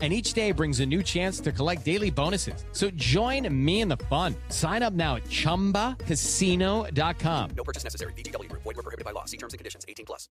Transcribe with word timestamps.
And 0.00 0.14
each 0.14 0.32
day 0.32 0.52
brings 0.52 0.80
a 0.80 0.86
new 0.86 1.02
chance 1.02 1.40
to 1.40 1.52
collect 1.52 1.84
daily 1.84 2.10
bonuses. 2.10 2.64
So 2.72 2.88
join 2.92 3.46
me 3.52 3.82
in 3.82 3.88
the 3.88 3.98
fun. 4.08 4.34
Sign 4.48 4.82
up 4.82 4.94
now 4.94 5.16
at 5.16 5.24
chumbacasino.com. 5.24 7.50
No 7.54 7.64
purchase 7.64 7.84
necessary. 7.84 8.14
VGW 8.14 8.48
Group. 8.48 8.62
Void 8.62 8.76
were 8.76 8.82
prohibited 8.82 9.04
by 9.04 9.10
law. 9.10 9.26
See 9.26 9.36
terms 9.36 9.52
and 9.52 9.58
conditions. 9.58 9.84
18 9.86 10.06
plus. 10.06 10.30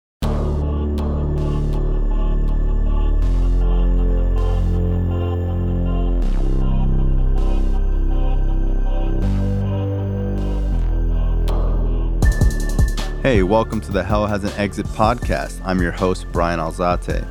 Hey, 13.23 13.41
welcome 13.41 13.79
to 13.79 13.91
the 13.93 14.03
Hell 14.03 14.27
Has 14.27 14.43
an 14.43 14.51
Exit 14.59 14.85
podcast. 14.87 15.61
I'm 15.63 15.81
your 15.81 15.93
host, 15.93 16.25
Brian 16.33 16.59
Alzate. 16.59 17.25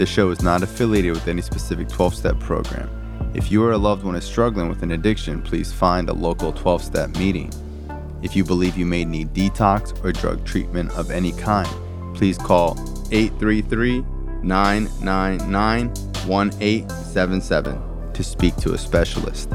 This 0.00 0.08
show 0.08 0.30
is 0.30 0.40
not 0.40 0.62
affiliated 0.62 1.12
with 1.12 1.28
any 1.28 1.42
specific 1.42 1.90
12 1.90 2.14
step 2.14 2.40
program. 2.40 2.88
If 3.34 3.52
you 3.52 3.62
or 3.62 3.72
a 3.72 3.76
loved 3.76 4.02
one 4.02 4.14
is 4.14 4.24
struggling 4.24 4.70
with 4.70 4.82
an 4.82 4.92
addiction, 4.92 5.42
please 5.42 5.74
find 5.74 6.08
a 6.08 6.14
local 6.14 6.54
12 6.54 6.82
step 6.82 7.10
meeting. 7.18 7.52
If 8.22 8.34
you 8.34 8.42
believe 8.42 8.78
you 8.78 8.86
may 8.86 9.04
need 9.04 9.34
detox 9.34 10.02
or 10.02 10.12
drug 10.12 10.46
treatment 10.46 10.90
of 10.92 11.10
any 11.10 11.32
kind, 11.32 11.68
please 12.16 12.38
call 12.38 12.78
833 13.12 14.02
999 14.42 15.88
1877 16.26 18.12
to 18.14 18.24
speak 18.24 18.56
to 18.56 18.72
a 18.72 18.78
specialist. 18.78 19.50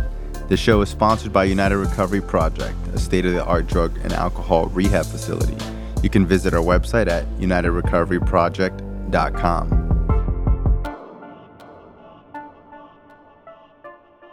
The 0.48 0.58
show 0.58 0.80
is 0.82 0.90
sponsored 0.90 1.34
by 1.34 1.46
United 1.46 1.78
Recovery 1.78 2.22
Project, 2.22 2.78
a 2.94 3.00
state 3.00 3.26
of 3.26 3.34
the 3.34 3.44
art 3.44 3.66
drug 3.66 3.98
and 4.04 4.14
alcohol 4.14 4.68
rehab 4.68 5.08
facility. 5.08 5.58
You 6.04 6.12
can 6.12 6.28
visit 6.28 6.54
our 6.54 6.62
website 6.62 7.08
at 7.08 7.26
unitedrecoveryproject.com. 7.40 9.85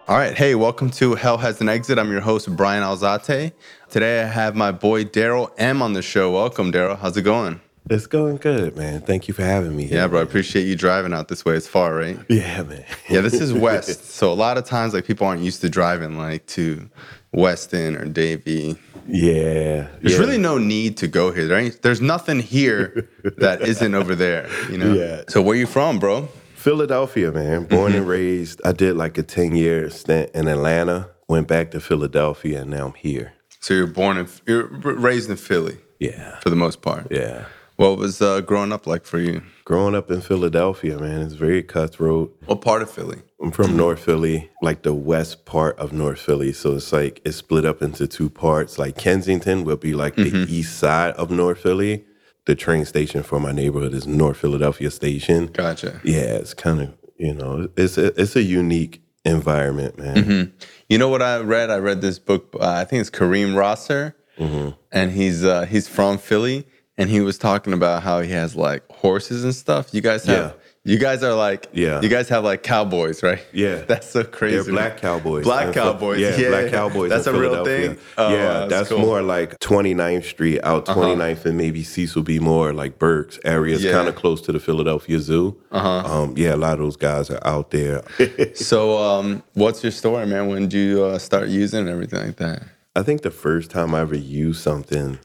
All 0.09 0.19
right, 0.19 0.35
hey, 0.37 0.55
welcome 0.55 0.91
to 0.93 1.15
Hell 1.15 1.39
Has 1.39 1.61
an 1.61 1.69
Exit. 1.69 1.99
I'm 1.99 2.11
your 2.11 2.21
host, 2.21 2.55
Brian 2.57 2.83
Alzate. 2.83 3.53
Today 3.89 4.23
I 4.23 4.27
have 4.27 4.55
my 4.57 4.73
boy 4.73 5.05
Daryl 5.05 5.51
M 5.59 5.81
on 5.81 5.93
the 5.93 6.03
show. 6.03 6.33
Welcome, 6.33 6.73
Daryl. 6.73 6.99
How's 6.99 7.17
it 7.17 7.23
going? 7.23 7.61
It's 7.89 8.07
going 8.07 8.37
good, 8.37 8.77
man. 8.77 9.01
Thank 9.01 9.27
you 9.29 9.35
for 9.35 9.43
having 9.43 9.77
me. 9.77 9.87
Here, 9.87 9.99
Yeah, 9.99 10.07
bro, 10.09 10.21
I 10.21 10.23
appreciate 10.23 10.65
you 10.65 10.77
driving 10.77 11.13
out 11.13 11.29
this 11.29 11.45
way. 11.45 11.55
It's 11.55 11.67
far, 11.69 11.95
right? 11.95 12.19
Yeah, 12.29 12.63
man. 12.63 12.85
Yeah, 13.09 13.21
this 13.21 13.35
is 13.35 13.53
west. 13.55 14.11
so 14.11 14.33
a 14.33 14.35
lot 14.35 14.59
of 14.59 14.65
times, 14.65 14.93
like 14.93 15.05
people 15.05 15.27
aren't 15.27 15.43
used 15.43 15.61
to 15.63 15.69
driving 15.71 16.19
like 16.19 16.47
to 16.49 16.91
Weston 17.33 17.97
or 17.97 18.05
Davie. 18.05 18.77
yeah. 19.07 19.87
There's 20.01 20.15
yeah. 20.15 20.19
really 20.19 20.39
no 20.39 20.59
need 20.59 20.97
to 20.99 21.07
go 21.09 21.33
here. 21.33 21.47
There 21.47 21.59
ain't, 21.59 21.81
there's 21.83 22.01
nothing 22.01 22.41
here 22.41 23.09
that 23.39 23.63
isn't 23.63 23.95
over 23.95 24.15
there. 24.15 24.49
You 24.71 24.79
know. 24.79 24.93
Yeah. 25.03 25.23
So 25.29 25.41
where 25.43 25.57
you 25.57 25.67
from, 25.67 25.99
bro? 25.99 26.29
Philadelphia, 26.63 27.33
man. 27.33 27.65
Born 27.65 27.91
Mm-hmm. 27.93 27.99
and 27.99 28.09
raised. 28.09 28.61
I 28.65 28.73
did 28.73 28.97
like 28.97 29.19
a 29.19 29.23
10 29.25 29.57
year 29.57 29.91
stint 29.91 30.31
in 30.35 30.47
Atlanta, 30.49 31.09
went 31.29 31.49
back 31.49 31.73
to 31.73 31.81
Philadelphia, 31.81 32.63
and 32.63 32.71
now 32.71 32.87
I'm 32.87 32.95
here. 32.95 33.33
So 33.61 33.75
you're 33.75 33.87
born 33.89 34.17
in, 34.17 34.29
you're 34.47 34.67
raised 34.67 35.29
in 35.29 35.37
Philly 35.37 35.79
Yeah. 35.99 36.39
for 36.41 36.51
the 36.51 36.57
most 36.57 36.81
part. 36.81 37.09
Yeah. 37.11 37.47
What 37.77 37.99
was 37.99 38.23
uh, 38.23 38.43
growing 38.43 38.73
up 38.73 38.87
like 38.87 39.05
for 39.07 39.19
you? 39.19 39.43
Growing 39.65 39.95
up 39.97 40.09
in 40.11 40.21
Philadelphia, 40.21 40.99
man, 41.01 41.21
it's 41.23 41.35
very 41.35 41.63
cutthroat. 41.65 42.37
What 42.47 42.61
part 42.61 42.83
of 42.83 42.91
Philly? 42.91 43.19
I'm 43.43 43.51
from 43.51 43.77
North 43.77 43.99
Philly, 44.05 44.51
like 44.61 44.83
the 44.83 44.95
west 44.95 45.45
part 45.47 45.77
of 45.79 45.93
North 45.93 46.21
Philly. 46.21 46.53
So 46.53 46.77
it's 46.77 46.93
like 46.93 47.21
it's 47.25 47.39
split 47.39 47.65
up 47.65 47.83
into 47.83 48.07
two 48.07 48.31
parts. 48.31 48.79
Like 48.79 48.97
Kensington 48.99 49.65
will 49.65 49.79
be 49.79 49.95
like 49.95 50.15
the 50.15 50.47
east 50.49 50.79
side 50.79 51.15
of 51.15 51.31
North 51.31 51.59
Philly. 51.59 52.05
The 52.47 52.55
train 52.55 52.85
station 52.85 53.23
for 53.23 53.39
my 53.39 53.53
neighborhood 53.53 53.95
is 53.95 54.07
North 54.07 54.37
Philadelphia 54.39 54.91
Station. 54.91 55.47
Gotcha. 55.47 56.01
Yeah, 56.05 56.35
it's 56.37 56.55
kind 56.55 56.81
of 56.81 56.95
you 57.17 57.35
know 57.35 57.69
it's 57.77 57.97
a 57.99 58.07
it's 58.21 58.35
a 58.37 58.43
unique 58.43 59.01
environment, 59.25 59.99
man. 59.99 60.53
You 60.89 60.99
know 60.99 61.09
what 61.09 61.23
I 61.23 61.39
read? 61.41 61.71
I 61.71 61.79
read 61.79 62.01
this 62.01 62.19
book. 62.19 62.55
Uh, 62.61 62.69
I 62.69 62.85
think 62.85 63.01
it's 63.03 63.11
Kareem 63.11 63.55
Rosser, 63.57 64.17
Mm-hmm. 64.39 64.71
and 64.91 65.13
he's 65.13 65.45
uh, 65.45 65.67
he's 65.67 65.87
from 65.89 66.19
Philly, 66.19 66.67
and 66.99 67.09
he 67.11 67.21
was 67.21 67.39
talking 67.39 67.73
about 67.73 68.03
how 68.03 68.21
he 68.23 68.31
has 68.33 68.57
like 68.57 68.83
horses 68.91 69.45
and 69.45 69.55
stuff. 69.55 69.93
You 69.95 70.01
guys 70.01 70.25
have. 70.25 70.55
Yeah. 70.57 70.62
You 70.85 70.99
guys 70.99 71.23
are 71.23 71.35
like, 71.35 71.69
Yeah. 71.73 72.01
You 72.01 72.09
guys 72.09 72.29
have 72.31 72.43
like 72.43 72.65
cowboys, 72.65 73.23
right? 73.23 73.39
Yeah. 73.53 73.77
that's 73.87 74.11
so 74.11 74.25
crazy. 74.25 74.57
They're 74.57 74.73
black 74.73 74.97
cowboys. 74.97 75.45
Black 75.45 75.73
Phil- 75.73 75.85
cowboys. 75.93 76.19
Yeah, 76.19 76.37
Yeah, 76.37 76.49
black 76.49 76.71
cowboys. 76.73 77.09
That's 77.09 77.29
a 77.29 77.33
real 77.33 77.65
thing? 77.65 77.97
Oh, 78.19 78.31
yeah, 78.35 78.43
that's 78.43 78.71
that's 78.71 78.89
cool. 78.89 78.99
Uh-huh. 78.99 79.07
more 79.07 79.23
like 79.23 79.57
29th 79.61 80.25
Street 80.25 80.59
out 80.65 80.87
29th 80.87 81.45
and 81.47 81.57
maybe 81.57 81.85
Cecil 81.85 82.25
B. 82.25 82.41
Moore, 82.41 82.73
like 82.73 82.99
Burks 82.99 83.39
areas, 83.45 83.85
Yeah. 83.85 83.93
kind 83.93 84.09
of 84.09 84.17
close 84.17 84.41
to 84.43 84.51
the 84.53 84.59
Philadelphia 84.59 85.21
Zoo. 85.21 85.57
Uh-huh. 85.71 85.89
Um, 86.23 86.35
yeah, 86.37 86.55
a 86.55 86.57
lot 86.57 86.73
of 86.75 86.81
those 86.81 86.97
guys 86.97 87.31
are 87.31 87.41
out 87.47 87.71
there. 87.71 88.03
So, 88.55 88.99
um, 88.99 89.43
what's 89.55 89.83
your 89.85 89.93
story, 89.93 90.27
man? 90.27 90.49
When 90.49 90.63
did 90.63 90.73
you 90.73 91.05
uh, 91.05 91.19
start 91.19 91.49
using 91.49 91.81
and 91.81 91.89
everything 91.91 92.27
like 92.27 92.37
that? 92.37 92.65
I 92.97 93.03
think 93.05 93.23
the 93.23 93.31
first 93.31 93.71
time 93.71 93.95
I 93.95 94.01
ever 94.01 94.17
used 94.17 94.61
something, 94.63 95.19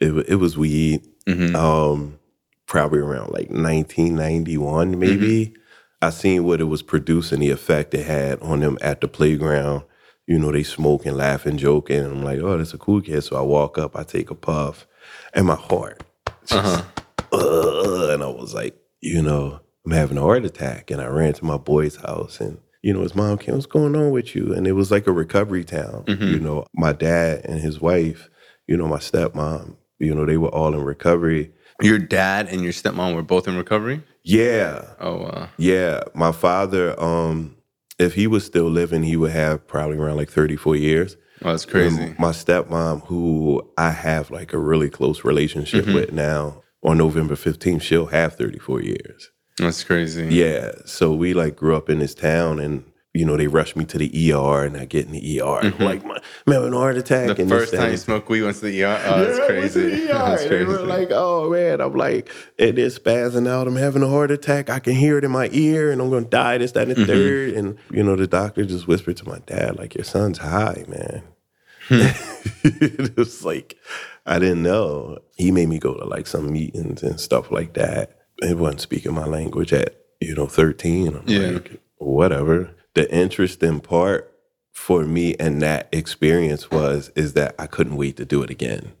it, 0.00 0.12
it 0.28 0.36
was 0.36 0.58
weed. 0.58 1.06
Mm-hmm. 1.26 1.54
Um, 1.56 2.18
probably 2.66 2.98
around 2.98 3.32
like 3.32 3.48
1991, 3.48 4.98
maybe. 4.98 5.46
Mm-hmm. 5.46 5.60
I 6.02 6.10
seen 6.10 6.44
what 6.44 6.60
it 6.60 6.64
was 6.64 6.82
producing, 6.82 7.40
the 7.40 7.50
effect 7.50 7.94
it 7.94 8.04
had 8.04 8.40
on 8.40 8.60
them 8.60 8.78
at 8.80 9.00
the 9.00 9.08
playground. 9.08 9.82
You 10.26 10.38
know, 10.38 10.52
they 10.52 10.62
smoking, 10.62 11.14
laughing, 11.14 11.56
joking. 11.56 12.00
And 12.00 12.12
I'm 12.18 12.24
like, 12.24 12.40
oh, 12.40 12.58
that's 12.58 12.74
a 12.74 12.78
cool 12.78 13.00
kid. 13.00 13.22
So 13.22 13.36
I 13.36 13.42
walk 13.42 13.78
up, 13.78 13.96
I 13.96 14.02
take 14.02 14.30
a 14.30 14.34
puff, 14.34 14.86
and 15.32 15.46
my 15.46 15.54
heart, 15.54 16.02
just, 16.44 16.84
uh, 17.32 18.08
and 18.10 18.22
I 18.22 18.28
was 18.28 18.52
like, 18.54 18.76
you 19.00 19.22
know, 19.22 19.60
I'm 19.84 19.92
having 19.92 20.18
a 20.18 20.22
heart 20.22 20.44
attack. 20.44 20.90
And 20.90 21.00
I 21.00 21.06
ran 21.06 21.32
to 21.34 21.44
my 21.44 21.56
boy's 21.56 21.96
house 21.96 22.40
and 22.40 22.58
you 22.86 22.92
know, 22.92 23.02
his 23.02 23.16
mom 23.16 23.36
came, 23.38 23.56
what's 23.56 23.66
going 23.66 23.96
on 23.96 24.12
with 24.12 24.36
you? 24.36 24.54
And 24.54 24.64
it 24.64 24.72
was 24.72 24.92
like 24.92 25.08
a 25.08 25.12
recovery 25.12 25.64
town. 25.64 26.04
You 26.06 26.38
know, 26.38 26.66
my 26.72 26.92
dad 26.92 27.44
and 27.44 27.58
his 27.58 27.80
wife, 27.80 28.30
you 28.68 28.76
know, 28.76 28.86
my 28.86 28.98
stepmom, 28.98 29.74
you 29.98 30.14
know, 30.14 30.24
they 30.24 30.36
were 30.36 30.54
all 30.54 30.72
in 30.72 30.80
recovery. 30.80 31.52
Your 31.82 31.98
dad 31.98 32.48
and 32.48 32.62
your 32.62 32.72
stepmom 32.72 33.14
were 33.14 33.22
both 33.22 33.46
in 33.48 33.56
recovery. 33.56 34.02
Yeah. 34.22 34.84
Oh, 34.98 35.22
uh, 35.24 35.48
Yeah. 35.58 36.00
My 36.14 36.32
father, 36.32 36.98
um, 37.00 37.56
if 37.98 38.14
he 38.14 38.26
was 38.26 38.44
still 38.44 38.68
living, 38.68 39.02
he 39.02 39.16
would 39.16 39.32
have 39.32 39.66
probably 39.66 39.96
around 39.98 40.16
like 40.16 40.30
34 40.30 40.76
years. 40.76 41.16
oh 41.44 41.50
that's 41.50 41.64
crazy. 41.66 42.02
And 42.02 42.18
my 42.18 42.30
stepmom, 42.32 43.06
who 43.06 43.70
I 43.76 43.90
have 43.90 44.30
like 44.30 44.52
a 44.52 44.58
really 44.58 44.90
close 44.90 45.24
relationship 45.24 45.86
with 45.86 46.12
now, 46.12 46.62
on 46.82 46.98
November 46.98 47.34
15th, 47.34 47.82
she'll 47.82 48.06
have 48.06 48.34
34 48.36 48.82
years. 48.82 49.30
That's 49.58 49.82
crazy. 49.84 50.26
Yeah. 50.26 50.72
So 50.84 51.12
we 51.14 51.34
like 51.34 51.56
grew 51.56 51.76
up 51.76 51.88
in 51.88 51.98
this 51.98 52.14
town 52.14 52.58
and 52.58 52.84
you 53.16 53.24
know, 53.24 53.36
they 53.36 53.46
rushed 53.46 53.76
me 53.76 53.84
to 53.86 53.98
the 53.98 54.32
ER 54.32 54.64
and 54.64 54.76
I 54.76 54.84
get 54.84 55.06
in 55.06 55.12
the 55.12 55.40
ER. 55.40 55.58
I'm 55.62 55.78
like, 55.78 56.04
man, 56.04 56.18
I'm 56.46 56.52
having 56.52 56.72
a 56.74 56.76
heart 56.76 56.96
attack. 56.96 57.34
The 57.36 57.42
and 57.42 57.50
first 57.50 57.72
time 57.74 57.90
you 57.90 57.96
smoked 57.96 58.28
weed 58.28 58.42
went 58.42 58.56
to 58.58 58.62
the 58.66 58.82
ER. 58.84 59.00
Oh, 59.06 59.24
that's 59.24 59.38
Yeah, 59.38 59.44
I 59.44 59.58
went 59.58 59.72
to 59.72 59.80
crazy. 59.80 59.80
the 60.06 60.12
ER. 60.12 60.18
That's 60.18 60.42
and 60.42 60.50
They 60.50 60.64
were 60.64 60.74
crazy. 60.76 60.86
like, 60.86 61.08
oh 61.12 61.50
man, 61.50 61.80
I'm 61.80 61.94
like, 61.94 62.30
it 62.58 62.78
is 62.78 62.98
spazzing 62.98 63.48
out. 63.48 63.66
I'm 63.66 63.76
having 63.76 64.02
a 64.02 64.08
heart 64.08 64.30
attack. 64.30 64.70
I 64.70 64.78
can 64.78 64.94
hear 64.94 65.18
it 65.18 65.24
in 65.24 65.30
my 65.30 65.48
ear 65.52 65.90
and 65.90 66.00
I'm 66.00 66.10
going 66.10 66.24
to 66.24 66.30
die, 66.30 66.58
this, 66.58 66.72
that, 66.72 66.88
and 66.88 66.96
the 66.96 67.00
Mm-hmm. 67.00 67.04
third. 67.12 67.50
And, 67.54 67.78
you 67.90 68.02
know, 68.02 68.16
the 68.16 68.26
doctor 68.26 68.64
just 68.64 68.86
whispered 68.86 69.16
to 69.18 69.28
my 69.28 69.38
dad, 69.46 69.76
like, 69.78 69.94
your 69.94 70.04
son's 70.04 70.38
high, 70.38 70.84
man. 70.88 71.22
Hmm. 71.88 72.00
it 72.64 73.16
was 73.16 73.44
like, 73.44 73.76
I 74.26 74.38
didn't 74.38 74.62
know. 74.62 75.18
He 75.36 75.50
made 75.50 75.68
me 75.68 75.78
go 75.78 75.94
to 75.94 76.04
like 76.04 76.26
some 76.26 76.52
meetings 76.52 77.02
and 77.02 77.20
stuff 77.20 77.50
like 77.50 77.74
that. 77.74 78.18
It 78.38 78.58
wasn't 78.58 78.80
speaking 78.80 79.14
my 79.14 79.24
language 79.26 79.72
at, 79.72 79.94
you 80.20 80.34
know, 80.34 80.46
13. 80.46 81.14
I'm 81.14 81.22
Yeah. 81.26 81.38
like, 81.54 81.80
whatever. 81.98 82.70
The 82.96 83.14
interesting 83.14 83.80
part 83.80 84.32
for 84.72 85.04
me 85.04 85.36
and 85.38 85.60
that 85.60 85.86
experience 85.92 86.70
was 86.70 87.12
is 87.14 87.34
that 87.34 87.54
I 87.58 87.66
couldn't 87.66 87.96
wait 87.96 88.16
to 88.16 88.24
do 88.24 88.42
it 88.42 88.48
again. 88.48 88.92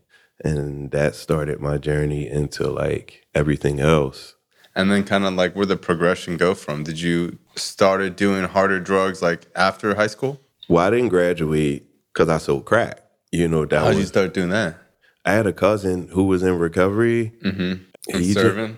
And 0.44 0.90
that 0.90 1.14
started 1.14 1.60
my 1.60 1.78
journey 1.78 2.28
into 2.28 2.68
like 2.70 3.26
everything 3.34 3.80
else. 3.80 4.34
And 4.74 4.90
then 4.90 5.02
kind 5.04 5.24
of 5.24 5.32
like 5.32 5.56
where 5.56 5.64
the 5.64 5.78
progression 5.78 6.36
go 6.36 6.54
from? 6.54 6.84
Did 6.84 7.00
you 7.00 7.38
started 7.54 8.16
doing 8.16 8.44
harder 8.44 8.80
drugs 8.80 9.22
like 9.22 9.46
after 9.56 9.94
high 9.94 10.08
school? 10.08 10.42
Well, 10.68 10.86
I 10.86 10.90
didn't 10.90 11.08
graduate 11.08 11.86
because 12.12 12.28
I 12.28 12.36
sold 12.36 12.66
crack. 12.66 13.00
You 13.32 13.48
know, 13.48 13.64
that 13.64 13.80
How 13.80 13.92
did 13.92 14.00
you 14.00 14.04
start 14.04 14.34
doing 14.34 14.50
that? 14.50 14.76
I 15.24 15.32
had 15.32 15.46
a 15.46 15.54
cousin 15.54 16.08
who 16.08 16.24
was 16.24 16.42
in 16.42 16.58
recovery. 16.58 17.32
And 17.42 17.86
He 18.08 18.34
just- 18.34 18.34
serving? 18.34 18.76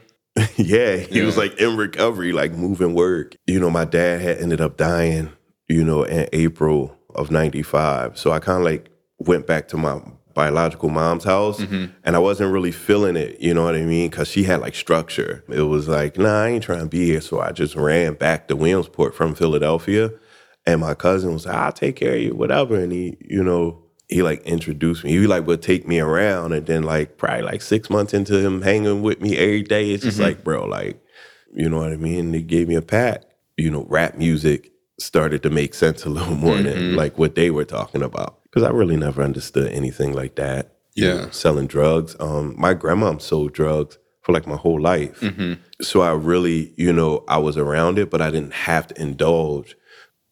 yeah, 0.66 0.96
he 0.96 1.20
was 1.20 1.36
like 1.36 1.60
in 1.60 1.76
recovery, 1.76 2.32
like 2.32 2.52
moving 2.52 2.92
work. 2.92 3.36
You 3.46 3.60
know, 3.60 3.70
my 3.70 3.84
dad 3.84 4.20
had 4.20 4.38
ended 4.38 4.60
up 4.60 4.76
dying, 4.76 5.30
you 5.68 5.84
know, 5.84 6.02
in 6.02 6.28
April 6.32 6.96
of 7.14 7.30
95. 7.30 8.18
So 8.18 8.32
I 8.32 8.40
kind 8.40 8.58
of 8.58 8.64
like 8.64 8.90
went 9.18 9.46
back 9.46 9.68
to 9.68 9.76
my 9.76 10.00
biological 10.34 10.88
mom's 10.88 11.22
house, 11.22 11.60
mm-hmm. 11.60 11.92
and 12.02 12.16
I 12.16 12.18
wasn't 12.18 12.52
really 12.52 12.72
feeling 12.72 13.16
it. 13.16 13.40
You 13.40 13.54
know 13.54 13.64
what 13.64 13.76
I 13.76 13.82
mean? 13.82 14.10
Because 14.10 14.26
she 14.26 14.42
had 14.42 14.60
like 14.60 14.74
structure. 14.74 15.44
It 15.48 15.62
was 15.62 15.86
like, 15.86 16.18
nah, 16.18 16.42
I 16.42 16.48
ain't 16.48 16.64
trying 16.64 16.80
to 16.80 16.86
be 16.86 17.06
here. 17.06 17.20
So 17.20 17.40
I 17.40 17.52
just 17.52 17.76
ran 17.76 18.14
back 18.14 18.48
to 18.48 18.56
Williamsport 18.56 19.14
from 19.14 19.36
Philadelphia, 19.36 20.10
and 20.66 20.80
my 20.80 20.94
cousin 20.94 21.34
was 21.34 21.46
like, 21.46 21.54
"I'll 21.54 21.72
take 21.72 21.96
care 21.96 22.14
of 22.14 22.20
you, 22.20 22.34
whatever." 22.34 22.78
And 22.80 22.90
he, 22.90 23.16
you 23.20 23.44
know, 23.44 23.84
he 24.08 24.22
like 24.22 24.42
introduced 24.42 25.04
me. 25.04 25.10
He 25.10 25.26
like 25.26 25.46
would 25.46 25.62
take 25.62 25.86
me 25.86 26.00
around, 26.00 26.52
and 26.52 26.66
then 26.66 26.82
like 26.82 27.18
probably 27.18 27.42
like 27.42 27.62
six 27.62 27.90
months 27.90 28.14
into 28.14 28.38
him 28.44 28.62
hanging 28.62 29.02
with 29.02 29.20
me 29.20 29.36
every 29.36 29.62
day, 29.62 29.90
it's 29.90 30.04
just 30.04 30.16
mm-hmm. 30.16 30.26
like, 30.26 30.44
bro, 30.44 30.66
like, 30.66 31.00
you 31.54 31.68
know 31.68 31.78
what 31.78 31.92
I 31.92 31.96
mean? 31.96 32.26
And 32.26 32.34
he 32.34 32.42
gave 32.42 32.68
me 32.68 32.74
a 32.74 32.82
pat. 32.82 33.30
You 33.56 33.70
know, 33.70 33.86
rap 33.88 34.16
music 34.16 34.72
started 34.98 35.42
to 35.42 35.50
make 35.50 35.74
sense 35.74 36.04
a 36.04 36.10
little 36.10 36.34
more 36.46 36.56
than 36.56 36.66
mm-hmm. 36.66 36.96
like 36.96 37.18
what 37.18 37.34
they 37.34 37.50
were 37.50 37.64
talking 37.64 38.02
about. 38.02 38.42
Because 38.44 38.62
I 38.62 38.70
really 38.70 38.96
never 38.96 39.22
understood 39.22 39.70
anything 39.72 40.14
like 40.14 40.36
that. 40.36 40.72
You 40.94 41.06
Yeah. 41.06 41.14
know, 41.14 41.30
selling 41.30 41.66
drugs. 41.66 42.16
Um, 42.18 42.54
my 42.58 42.74
grandmom 42.74 43.20
sold 43.20 43.52
drugs 43.52 43.98
for 44.22 44.32
like 44.32 44.46
my 44.46 44.56
whole 44.56 44.80
life. 44.80 45.20
Mm-hmm. 45.20 45.54
So 45.82 46.00
I 46.00 46.12
really, 46.12 46.72
you 46.76 46.92
know, 46.92 47.24
I 47.28 47.38
was 47.38 47.56
around 47.56 47.98
it, 47.98 48.10
but 48.10 48.22
I 48.22 48.30
didn't 48.30 48.54
have 48.54 48.88
to 48.88 49.00
indulge 49.00 49.76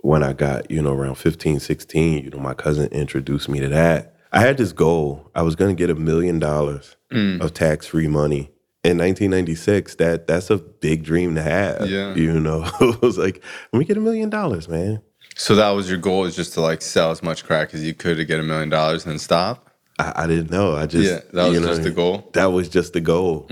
when 0.06 0.22
I 0.22 0.32
got, 0.34 0.70
you 0.70 0.80
know, 0.80 0.92
around 0.92 1.16
15, 1.16 1.58
16, 1.58 2.24
you 2.24 2.30
know, 2.30 2.38
my 2.38 2.54
cousin 2.54 2.86
introduced 2.92 3.48
me 3.48 3.58
to 3.58 3.68
that. 3.68 4.14
I 4.32 4.40
had 4.40 4.56
this 4.56 4.70
goal. 4.70 5.28
I 5.34 5.42
was 5.42 5.56
going 5.56 5.74
to 5.74 5.78
get 5.78 5.90
a 5.90 5.98
million 5.98 6.38
dollars 6.38 6.94
of 7.40 7.54
tax-free 7.54 8.06
money. 8.06 8.52
In 8.84 8.98
1996, 8.98 9.96
that 9.96 10.28
that's 10.28 10.48
a 10.48 10.58
big 10.58 11.02
dream 11.02 11.34
to 11.34 11.42
have. 11.42 11.90
Yeah. 11.90 12.14
You 12.14 12.38
know, 12.38 12.70
it 12.80 13.02
was 13.02 13.18
like, 13.18 13.42
let 13.72 13.80
me 13.80 13.84
get 13.84 13.96
a 13.96 14.00
million 14.00 14.30
dollars, 14.30 14.68
man. 14.68 15.02
So 15.34 15.56
that 15.56 15.70
was 15.70 15.88
your 15.88 15.98
goal 15.98 16.24
is 16.24 16.36
just 16.36 16.52
to 16.54 16.60
like 16.60 16.82
sell 16.82 17.10
as 17.10 17.20
much 17.20 17.44
crack 17.44 17.74
as 17.74 17.82
you 17.82 17.92
could 17.92 18.16
to 18.18 18.24
get 18.24 18.38
a 18.38 18.44
million 18.44 18.68
dollars 18.68 19.04
and 19.04 19.10
then 19.10 19.18
stop? 19.18 19.70
I, 19.98 20.12
I 20.22 20.26
didn't 20.28 20.52
know. 20.52 20.76
I 20.76 20.86
just, 20.86 21.04
Yeah, 21.04 21.20
that 21.32 21.48
was 21.48 21.54
you 21.54 21.60
know 21.60 21.66
just 21.66 21.82
the 21.82 21.90
goal? 21.90 22.18
Mm-hmm. 22.18 22.30
That 22.34 22.46
was 22.52 22.68
just 22.68 22.92
the 22.92 23.00
goal. 23.00 23.48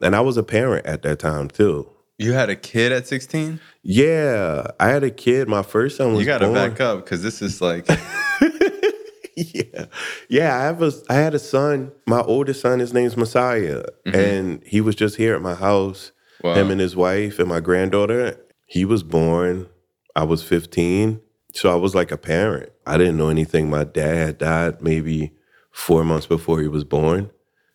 And 0.00 0.14
I 0.14 0.20
was 0.20 0.36
a 0.36 0.44
parent 0.44 0.86
at 0.86 1.02
that 1.02 1.18
time 1.18 1.48
too. 1.48 1.90
You 2.18 2.32
had 2.32 2.48
a 2.48 2.56
kid 2.56 2.92
at 2.92 3.06
16? 3.06 3.60
Yeah, 3.82 4.68
I 4.80 4.88
had 4.88 5.04
a 5.04 5.10
kid. 5.10 5.48
My 5.48 5.62
first 5.62 5.98
son 5.98 6.12
was 6.12 6.20
You 6.20 6.26
got 6.26 6.38
to 6.38 6.52
back 6.52 6.80
up 6.80 7.04
because 7.04 7.22
this 7.22 7.42
is 7.42 7.60
like, 7.60 7.86
yeah, 9.36 9.86
yeah. 10.28 10.58
I 10.58 10.62
have 10.62 10.82
a. 10.82 10.92
I 11.10 11.14
had 11.14 11.34
a 11.34 11.38
son. 11.38 11.92
My 12.06 12.20
oldest 12.22 12.62
son. 12.62 12.78
His 12.78 12.94
name's 12.94 13.16
Messiah, 13.16 13.84
mm-hmm. 14.06 14.18
and 14.18 14.62
he 14.64 14.80
was 14.80 14.94
just 14.94 15.16
here 15.16 15.34
at 15.34 15.42
my 15.42 15.54
house. 15.54 16.12
Wow. 16.42 16.54
Him 16.54 16.70
and 16.70 16.80
his 16.80 16.96
wife 16.96 17.38
and 17.38 17.48
my 17.48 17.60
granddaughter. 17.60 18.38
He 18.66 18.84
was 18.84 19.02
born. 19.02 19.68
I 20.14 20.24
was 20.24 20.42
fifteen, 20.42 21.20
so 21.52 21.70
I 21.70 21.76
was 21.76 21.94
like 21.94 22.10
a 22.10 22.16
parent. 22.16 22.72
I 22.86 22.96
didn't 22.96 23.18
know 23.18 23.28
anything. 23.28 23.68
My 23.68 23.84
dad 23.84 24.38
died 24.38 24.80
maybe 24.80 25.32
four 25.70 26.02
months 26.02 26.26
before 26.26 26.62
he 26.62 26.68
was 26.68 26.84
born, 26.84 27.30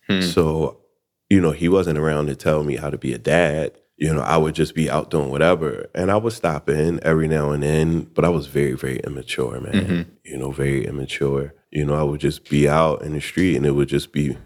hmm. 0.10 0.22
so 0.22 0.82
you 1.30 1.40
know 1.40 1.52
he 1.52 1.70
wasn't 1.70 2.00
around 2.00 2.26
to 2.26 2.36
tell 2.36 2.64
me 2.64 2.78
how 2.78 2.90
to 2.90 2.98
be 2.98 3.14
a 3.14 3.20
dad. 3.20 3.78
You 4.02 4.12
know, 4.16 4.22
I 4.22 4.36
would 4.36 4.56
just 4.56 4.74
be 4.74 4.90
out 4.90 5.12
doing 5.12 5.30
whatever, 5.30 5.88
and 5.94 6.10
I 6.10 6.18
would 6.18 6.34
stop 6.34 6.68
in 6.68 7.00
every 7.04 7.28
now 7.28 7.52
and 7.52 7.62
then. 7.62 8.10
But 8.16 8.26
I 8.26 8.30
was 8.30 8.48
very, 8.48 8.74
very 8.74 8.98
immature, 9.02 9.60
man. 9.60 9.74
Mm-hmm. 9.74 10.12
You 10.26 10.38
know, 10.38 10.50
very 10.50 10.88
immature. 10.88 11.54
You 11.70 11.86
know, 11.86 11.94
I 11.94 12.02
would 12.02 12.20
just 12.20 12.50
be 12.50 12.68
out 12.68 13.04
in 13.04 13.14
the 13.14 13.22
street, 13.22 13.56
and 13.56 13.64
it 13.64 13.74
would 13.74 13.90
just 13.90 14.12
be 14.12 14.38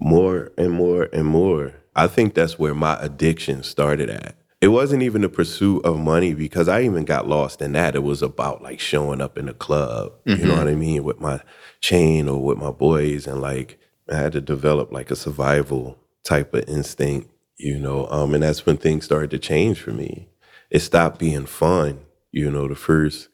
more 0.00 0.52
and 0.56 0.70
more 0.70 1.08
and 1.12 1.26
more. 1.26 1.74
I 1.96 2.06
think 2.06 2.34
that's 2.34 2.56
where 2.56 2.72
my 2.72 2.96
addiction 3.00 3.64
started 3.64 4.10
at. 4.10 4.36
It 4.60 4.68
wasn't 4.68 5.02
even 5.02 5.22
the 5.22 5.28
pursuit 5.28 5.84
of 5.84 5.98
money 5.98 6.32
because 6.32 6.68
I 6.68 6.82
even 6.82 7.04
got 7.04 7.26
lost 7.26 7.60
in 7.60 7.72
that. 7.72 7.96
It 7.96 8.04
was 8.04 8.22
about 8.22 8.62
like 8.62 8.78
showing 8.78 9.20
up 9.20 9.36
in 9.36 9.48
a 9.48 9.54
club, 9.54 10.12
you 10.24 10.36
know 10.36 10.44
mm-hmm. 10.44 10.56
what 10.56 10.68
I 10.68 10.76
mean, 10.76 11.02
with 11.02 11.18
my 11.18 11.40
chain 11.80 12.28
or 12.28 12.40
with 12.40 12.58
my 12.58 12.70
boys. 12.70 13.26
And 13.26 13.40
like 13.40 13.76
I 14.08 14.14
had 14.14 14.32
to 14.32 14.40
develop 14.40 14.92
like 14.92 15.10
a 15.10 15.16
survival 15.16 15.98
type 16.22 16.54
of 16.54 16.68
instinct, 16.68 17.28
you 17.60 17.78
know. 17.78 18.06
Um, 18.10 18.34
and 18.34 18.42
that's 18.42 18.66
when 18.66 18.76
things 18.76 19.04
started 19.04 19.30
to 19.32 19.38
change 19.38 19.80
for 19.80 19.92
me. 19.92 20.28
It 20.70 20.80
stopped 20.80 21.18
being 21.18 21.46
fun, 21.46 22.00
you 22.32 22.50
know, 22.50 22.68
the 22.68 22.74
first 22.74 23.28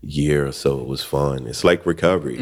year 0.00 0.46
or 0.46 0.52
so 0.52 0.80
it 0.80 0.86
was 0.86 1.02
fun. 1.02 1.46
It's 1.46 1.64
like 1.64 1.84
recovery. 1.84 2.38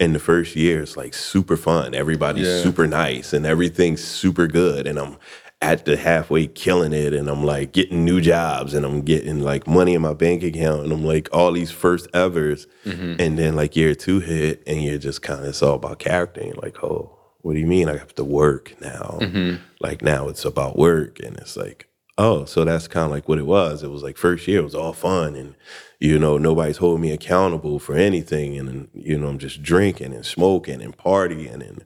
In 0.00 0.12
the 0.12 0.18
first 0.18 0.56
year, 0.56 0.82
it's 0.82 0.96
like 0.96 1.14
super 1.14 1.56
fun. 1.56 1.94
Everybody's 1.94 2.46
Yeah. 2.48 2.62
super 2.62 2.86
nice 2.86 3.32
and 3.32 3.46
everything's 3.46 4.02
super 4.02 4.46
good. 4.48 4.86
And 4.86 4.98
I'm 4.98 5.16
at 5.62 5.84
the 5.86 5.96
halfway 5.96 6.46
killing 6.48 6.92
it 6.92 7.14
and 7.14 7.30
I'm 7.30 7.42
like 7.44 7.72
getting 7.72 8.04
new 8.04 8.20
jobs 8.20 8.74
and 8.74 8.84
I'm 8.84 9.00
getting 9.02 9.40
like 9.40 9.66
money 9.66 9.94
in 9.94 10.02
my 10.02 10.12
bank 10.14 10.42
account 10.42 10.82
and 10.82 10.92
I'm 10.92 11.04
like 11.04 11.28
all 11.32 11.52
these 11.52 11.70
first 11.70 12.08
evers. 12.12 12.66
And 12.84 13.38
then 13.38 13.54
like 13.56 13.76
year 13.76 13.94
two 13.94 14.20
hit 14.20 14.62
and 14.66 14.82
you're 14.82 14.98
just 14.98 15.22
kind 15.22 15.40
of, 15.40 15.46
it's 15.46 15.62
all 15.62 15.76
about 15.76 15.98
character. 16.00 16.40
And 16.40 16.50
you're 16.52 16.62
like, 16.62 16.82
oh, 16.84 17.15
what 17.46 17.54
do 17.54 17.60
you 17.60 17.66
mean 17.66 17.88
I 17.88 17.96
have 17.96 18.12
to 18.16 18.24
work 18.24 18.74
now? 18.80 19.18
Mm-hmm. 19.20 19.62
Like 19.78 20.02
now 20.02 20.26
it's 20.26 20.44
about 20.44 20.76
work. 20.76 21.20
And 21.20 21.36
it's 21.36 21.56
like, 21.56 21.86
oh, 22.18 22.44
so 22.44 22.64
that's 22.64 22.88
kind 22.88 23.04
of 23.04 23.12
like 23.12 23.28
what 23.28 23.38
it 23.38 23.46
was. 23.46 23.84
It 23.84 23.90
was 23.92 24.02
like 24.02 24.16
first 24.16 24.48
year, 24.48 24.58
it 24.58 24.64
was 24.64 24.74
all 24.74 24.92
fun. 24.92 25.36
And, 25.36 25.54
you 26.00 26.18
know, 26.18 26.38
nobody's 26.38 26.78
holding 26.78 27.02
me 27.02 27.12
accountable 27.12 27.78
for 27.78 27.94
anything. 27.94 28.58
And, 28.58 28.88
you 28.92 29.16
know, 29.16 29.28
I'm 29.28 29.38
just 29.38 29.62
drinking 29.62 30.12
and 30.12 30.26
smoking 30.26 30.82
and 30.82 30.98
partying 30.98 31.64
and 31.64 31.84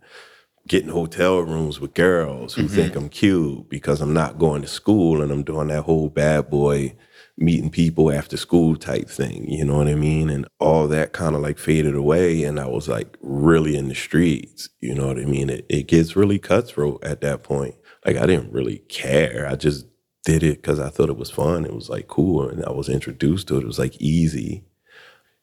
getting 0.66 0.88
hotel 0.88 1.40
rooms 1.40 1.78
with 1.78 1.92
girls 1.92 2.54
who 2.54 2.62
mm-hmm. 2.62 2.74
think 2.74 2.96
I'm 2.96 3.10
cute 3.10 3.68
because 3.68 4.00
I'm 4.00 4.14
not 4.14 4.38
going 4.38 4.62
to 4.62 4.68
school 4.68 5.20
and 5.20 5.30
I'm 5.30 5.42
doing 5.42 5.68
that 5.68 5.82
whole 5.82 6.08
bad 6.08 6.48
boy 6.48 6.94
meeting 7.40 7.70
people 7.70 8.12
after 8.12 8.36
school 8.36 8.76
type 8.76 9.08
thing, 9.08 9.50
you 9.50 9.64
know 9.64 9.78
what 9.78 9.88
I 9.88 9.94
mean? 9.94 10.30
And 10.30 10.46
all 10.58 10.86
that 10.88 11.12
kind 11.12 11.34
of 11.34 11.42
like 11.42 11.58
faded 11.58 11.94
away 11.94 12.44
and 12.44 12.60
I 12.60 12.66
was 12.66 12.88
like 12.88 13.16
really 13.20 13.76
in 13.76 13.88
the 13.88 13.94
streets, 13.94 14.68
you 14.80 14.94
know 14.94 15.06
what 15.06 15.18
I 15.18 15.24
mean? 15.24 15.50
It, 15.50 15.66
it 15.68 15.88
gets 15.88 16.16
really 16.16 16.38
cutthroat 16.38 17.02
at 17.02 17.22
that 17.22 17.42
point. 17.42 17.74
Like 18.04 18.16
I 18.16 18.26
didn't 18.26 18.52
really 18.52 18.78
care. 18.88 19.48
I 19.50 19.56
just 19.56 19.86
did 20.24 20.42
it 20.42 20.62
because 20.62 20.78
I 20.78 20.90
thought 20.90 21.08
it 21.08 21.16
was 21.16 21.30
fun. 21.30 21.64
It 21.64 21.74
was 21.74 21.88
like 21.88 22.08
cool 22.08 22.48
and 22.48 22.64
I 22.64 22.70
was 22.70 22.88
introduced 22.88 23.48
to 23.48 23.56
it. 23.56 23.62
It 23.62 23.66
was 23.66 23.78
like 23.78 24.00
easy 24.00 24.64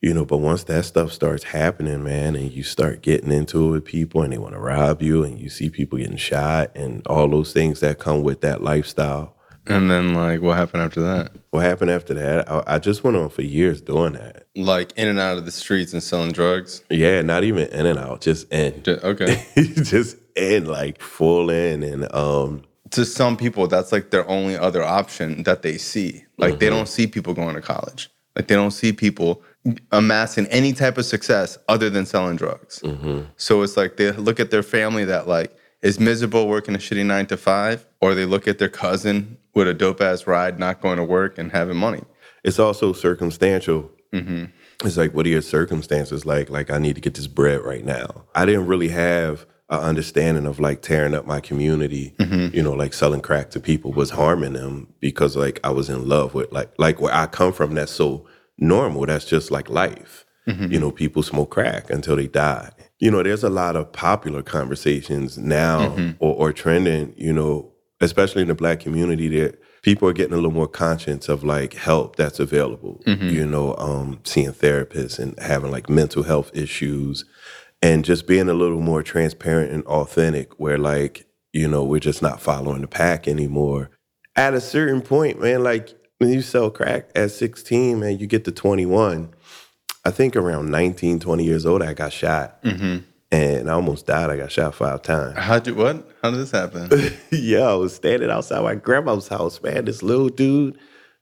you 0.02 0.14
know 0.14 0.26
but 0.26 0.38
once 0.38 0.64
that 0.66 0.86
stuff 0.86 1.12
starts 1.12 1.44
happening 1.44 2.04
man 2.04 2.36
and 2.36 2.52
you 2.52 2.64
start 2.64 3.02
getting 3.02 3.32
into 3.32 3.68
it 3.68 3.72
with 3.72 3.86
people 3.86 4.22
and 4.22 4.32
they 4.32 4.38
want 4.38 4.54
to 4.54 4.60
rob 4.60 5.02
you 5.02 5.24
and 5.24 5.40
you 5.40 5.50
see 5.50 5.70
people 5.70 5.98
getting 5.98 6.18
shot 6.18 6.72
and 6.76 7.06
all 7.08 7.28
those 7.28 7.52
things 7.52 7.80
that 7.80 8.00
come 8.00 8.22
with 8.22 8.42
that 8.42 8.64
lifestyle 8.64 9.36
and 9.70 9.90
then 9.92 10.14
like, 10.14 10.42
what 10.42 10.58
happened 10.58 10.84
after 10.84 11.02
that? 11.02 11.32
what 11.52 11.64
happened 11.64 11.90
after 11.90 12.14
that 12.14 12.50
i, 12.52 12.64
I 12.76 12.80
just 12.80 13.04
went 13.04 13.18
on 13.18 13.30
for 13.30 13.42
years 13.42 13.82
doing 13.82 14.14
that 14.14 14.46
Like 14.56 14.92
in 14.98 15.08
and 15.08 15.20
out 15.20 15.38
of 15.38 15.46
the 15.46 15.52
streets 15.52 15.94
and 15.94 16.04
selling 16.04 16.32
drugs? 16.32 16.84
yeah 16.90 17.22
not 17.22 17.44
even 17.44 17.68
in 17.70 17.86
and 17.86 17.98
out 18.00 18.22
just 18.22 18.52
in 18.52 18.84
Ju- 18.84 19.00
Okay. 19.04 19.44
just 19.56 20.18
in 20.36 20.66
like 20.66 21.02
full 21.02 21.50
in 21.50 21.84
and 21.84 22.14
um 22.14 22.64
to 22.92 23.04
some 23.04 23.36
people, 23.36 23.68
that's 23.68 23.92
like 23.92 24.12
their 24.12 24.26
only 24.30 24.56
other 24.58 24.82
option 24.82 25.44
that 25.44 25.62
they 25.62 25.78
see. 25.78 26.24
Like 26.38 26.60
they 26.60 26.70
don't 26.70 26.88
see 26.88 27.06
people 27.06 27.34
going 27.34 27.56
to 27.56 27.62
college. 27.62 28.10
Like 28.34 28.48
they 28.48 28.56
don't 28.56 28.72
see 28.72 28.94
people 28.94 29.44
amassing 29.92 30.46
any 30.48 30.72
type 30.72 30.98
of 30.98 31.06
success 31.06 31.58
other 31.68 31.90
than 31.90 32.06
selling 32.06 32.38
drugs. 32.38 32.82
So 33.36 33.62
it's 33.62 33.76
like 33.76 33.98
they 33.98 34.12
look 34.12 34.40
at 34.40 34.52
their 34.52 34.64
family 34.64 35.04
that 35.04 35.28
like 35.28 35.54
is 35.82 36.00
miserable 36.00 36.48
working 36.48 36.76
a 36.76 36.78
shitty 36.78 37.06
nine 37.06 37.26
to 37.26 37.36
five, 37.36 37.86
or 38.00 38.16
they 38.16 38.24
look 38.26 38.48
at 38.48 38.58
their 38.58 38.70
cousin 38.70 39.38
with 39.58 39.68
a 39.68 39.74
dope 39.74 40.02
ass 40.02 40.28
ride, 40.28 40.60
not 40.60 40.82
going 40.82 40.98
to 40.98 41.04
work 41.04 41.40
and 41.40 41.52
having 41.52 41.78
money. 41.78 42.04
it's 42.44 42.60
also 42.60 42.94
circumstantial. 42.94 43.92
Mm-hmm. 44.14 44.46
It's 44.86 44.98
like, 44.98 45.16
what 45.16 45.26
are 45.26 45.30
your 45.30 45.42
circumstances 45.42 46.26
like? 46.28 46.52
Like, 46.52 46.70
I 46.70 46.78
need 46.78 46.94
to 46.94 47.02
get 47.02 47.16
this 47.16 47.26
bread 47.26 47.62
right 47.62 47.84
now. 47.84 48.26
I 48.36 48.46
didn't 48.46 48.68
really 48.68 48.90
have 48.90 49.48
an 49.70 49.80
understanding 49.80 50.46
of 50.46 50.60
like 50.60 50.84
tearing 50.84 51.16
up 51.16 51.26
my 51.26 51.40
community. 51.40 52.14
Mm-hmm. 52.20 52.56
You 52.56 52.62
know, 52.62 52.74
like 52.74 52.94
selling 52.94 53.22
crack 53.22 53.50
to 53.50 53.60
people 53.60 53.92
was 53.92 54.12
harming 54.12 54.54
them 54.54 54.94
because 55.00 55.36
like 55.36 55.60
I 55.64 55.72
was 55.72 55.90
in 55.90 56.08
love 56.08 56.36
with 56.36 56.52
like 56.52 56.72
like 56.78 57.02
where 57.02 57.14
I 57.14 57.26
come 57.26 57.52
from. 57.52 57.74
That's 57.74 57.92
so 57.92 58.28
normal. 58.60 59.08
That's 59.08 59.26
just 59.26 59.50
like 59.50 59.70
life. 59.70 60.24
Mm-hmm. 60.48 60.72
You 60.72 60.80
know, 60.80 60.92
people 60.92 61.24
smoke 61.24 61.50
crack 61.50 61.90
until 61.90 62.16
they 62.16 62.28
die. 62.28 62.70
You 63.00 63.10
know, 63.10 63.24
there's 63.24 63.44
a 63.44 63.50
lot 63.50 63.76
of 63.76 63.92
popular 63.92 64.44
conversations 64.44 65.38
now 65.38 65.96
or, 66.20 66.36
or 66.36 66.54
trending. 66.54 67.14
You 67.18 67.34
know, 67.34 67.74
especially 68.02 68.42
in 68.44 68.48
the 68.48 68.56
black 68.56 68.80
community 68.80 69.28
that 69.28 69.60
people 69.82 70.08
are 70.08 70.14
getting 70.14 70.34
a 70.34 70.36
little 70.38 70.52
more 70.52 70.68
conscious 70.68 71.30
of 71.30 71.44
like 71.44 71.74
help 71.74 72.16
that's 72.16 72.40
available 72.40 73.02
you 73.32 73.46
know 73.46 73.76
um 73.78 74.20
seeing 74.24 74.52
therapists 74.52 75.18
and 75.20 75.38
having 75.40 75.72
like 75.72 75.90
mental 75.90 76.24
health 76.24 76.52
issues 76.54 77.26
and 77.82 78.04
just 78.06 78.26
being 78.28 78.50
a 78.50 78.54
little 78.54 78.82
more 78.82 79.04
transparent 79.04 79.72
and 79.72 79.84
authentic 79.86 80.60
where 80.60 80.78
like 80.78 81.26
you 81.54 81.68
know 81.68 81.84
we're 81.84 82.00
just 82.00 82.22
not 82.22 82.42
following 82.42 82.82
the 82.82 82.88
pack 82.88 83.28
anymore. 83.28 83.90
At 84.36 84.54
a 84.54 84.62
certain 84.62 85.02
point 85.02 85.42
man 85.42 85.64
like 85.64 85.94
when 86.20 86.32
you 86.32 86.42
sell 86.42 86.70
crack 86.70 87.10
at 87.16 87.32
16 87.32 88.00
man 88.00 88.18
you 88.20 88.28
get 88.28 88.44
to 88.46 88.52
21 88.52 89.30
i 90.06 90.12
think 90.12 90.36
around 90.36 90.70
19 90.72 91.20
20 91.20 91.44
years 91.44 91.66
old 91.66 91.82
i 91.84 91.94
got 91.94 92.12
shot 92.14 92.60
and 93.32 93.70
i 93.70 93.74
almost 93.74 94.06
died 94.08 94.30
i 94.30 94.38
got 94.38 94.52
shot 94.52 94.74
five 94.74 95.02
times 95.02 95.38
How'd 95.38 95.68
you 95.68 95.76
what? 95.76 96.08
How 96.24 96.32
did 96.32 96.40
this 96.40 96.52
happen? 96.52 96.90
yeah, 97.32 97.62
I 97.62 97.74
was 97.76 97.94
standing 97.96 98.30
outside 98.30 98.64
my 98.64 98.76
grandma's 98.76 99.28
house, 99.28 99.62
man. 99.62 99.86
This 99.86 100.02
little 100.02 100.30
dude, 100.30 100.78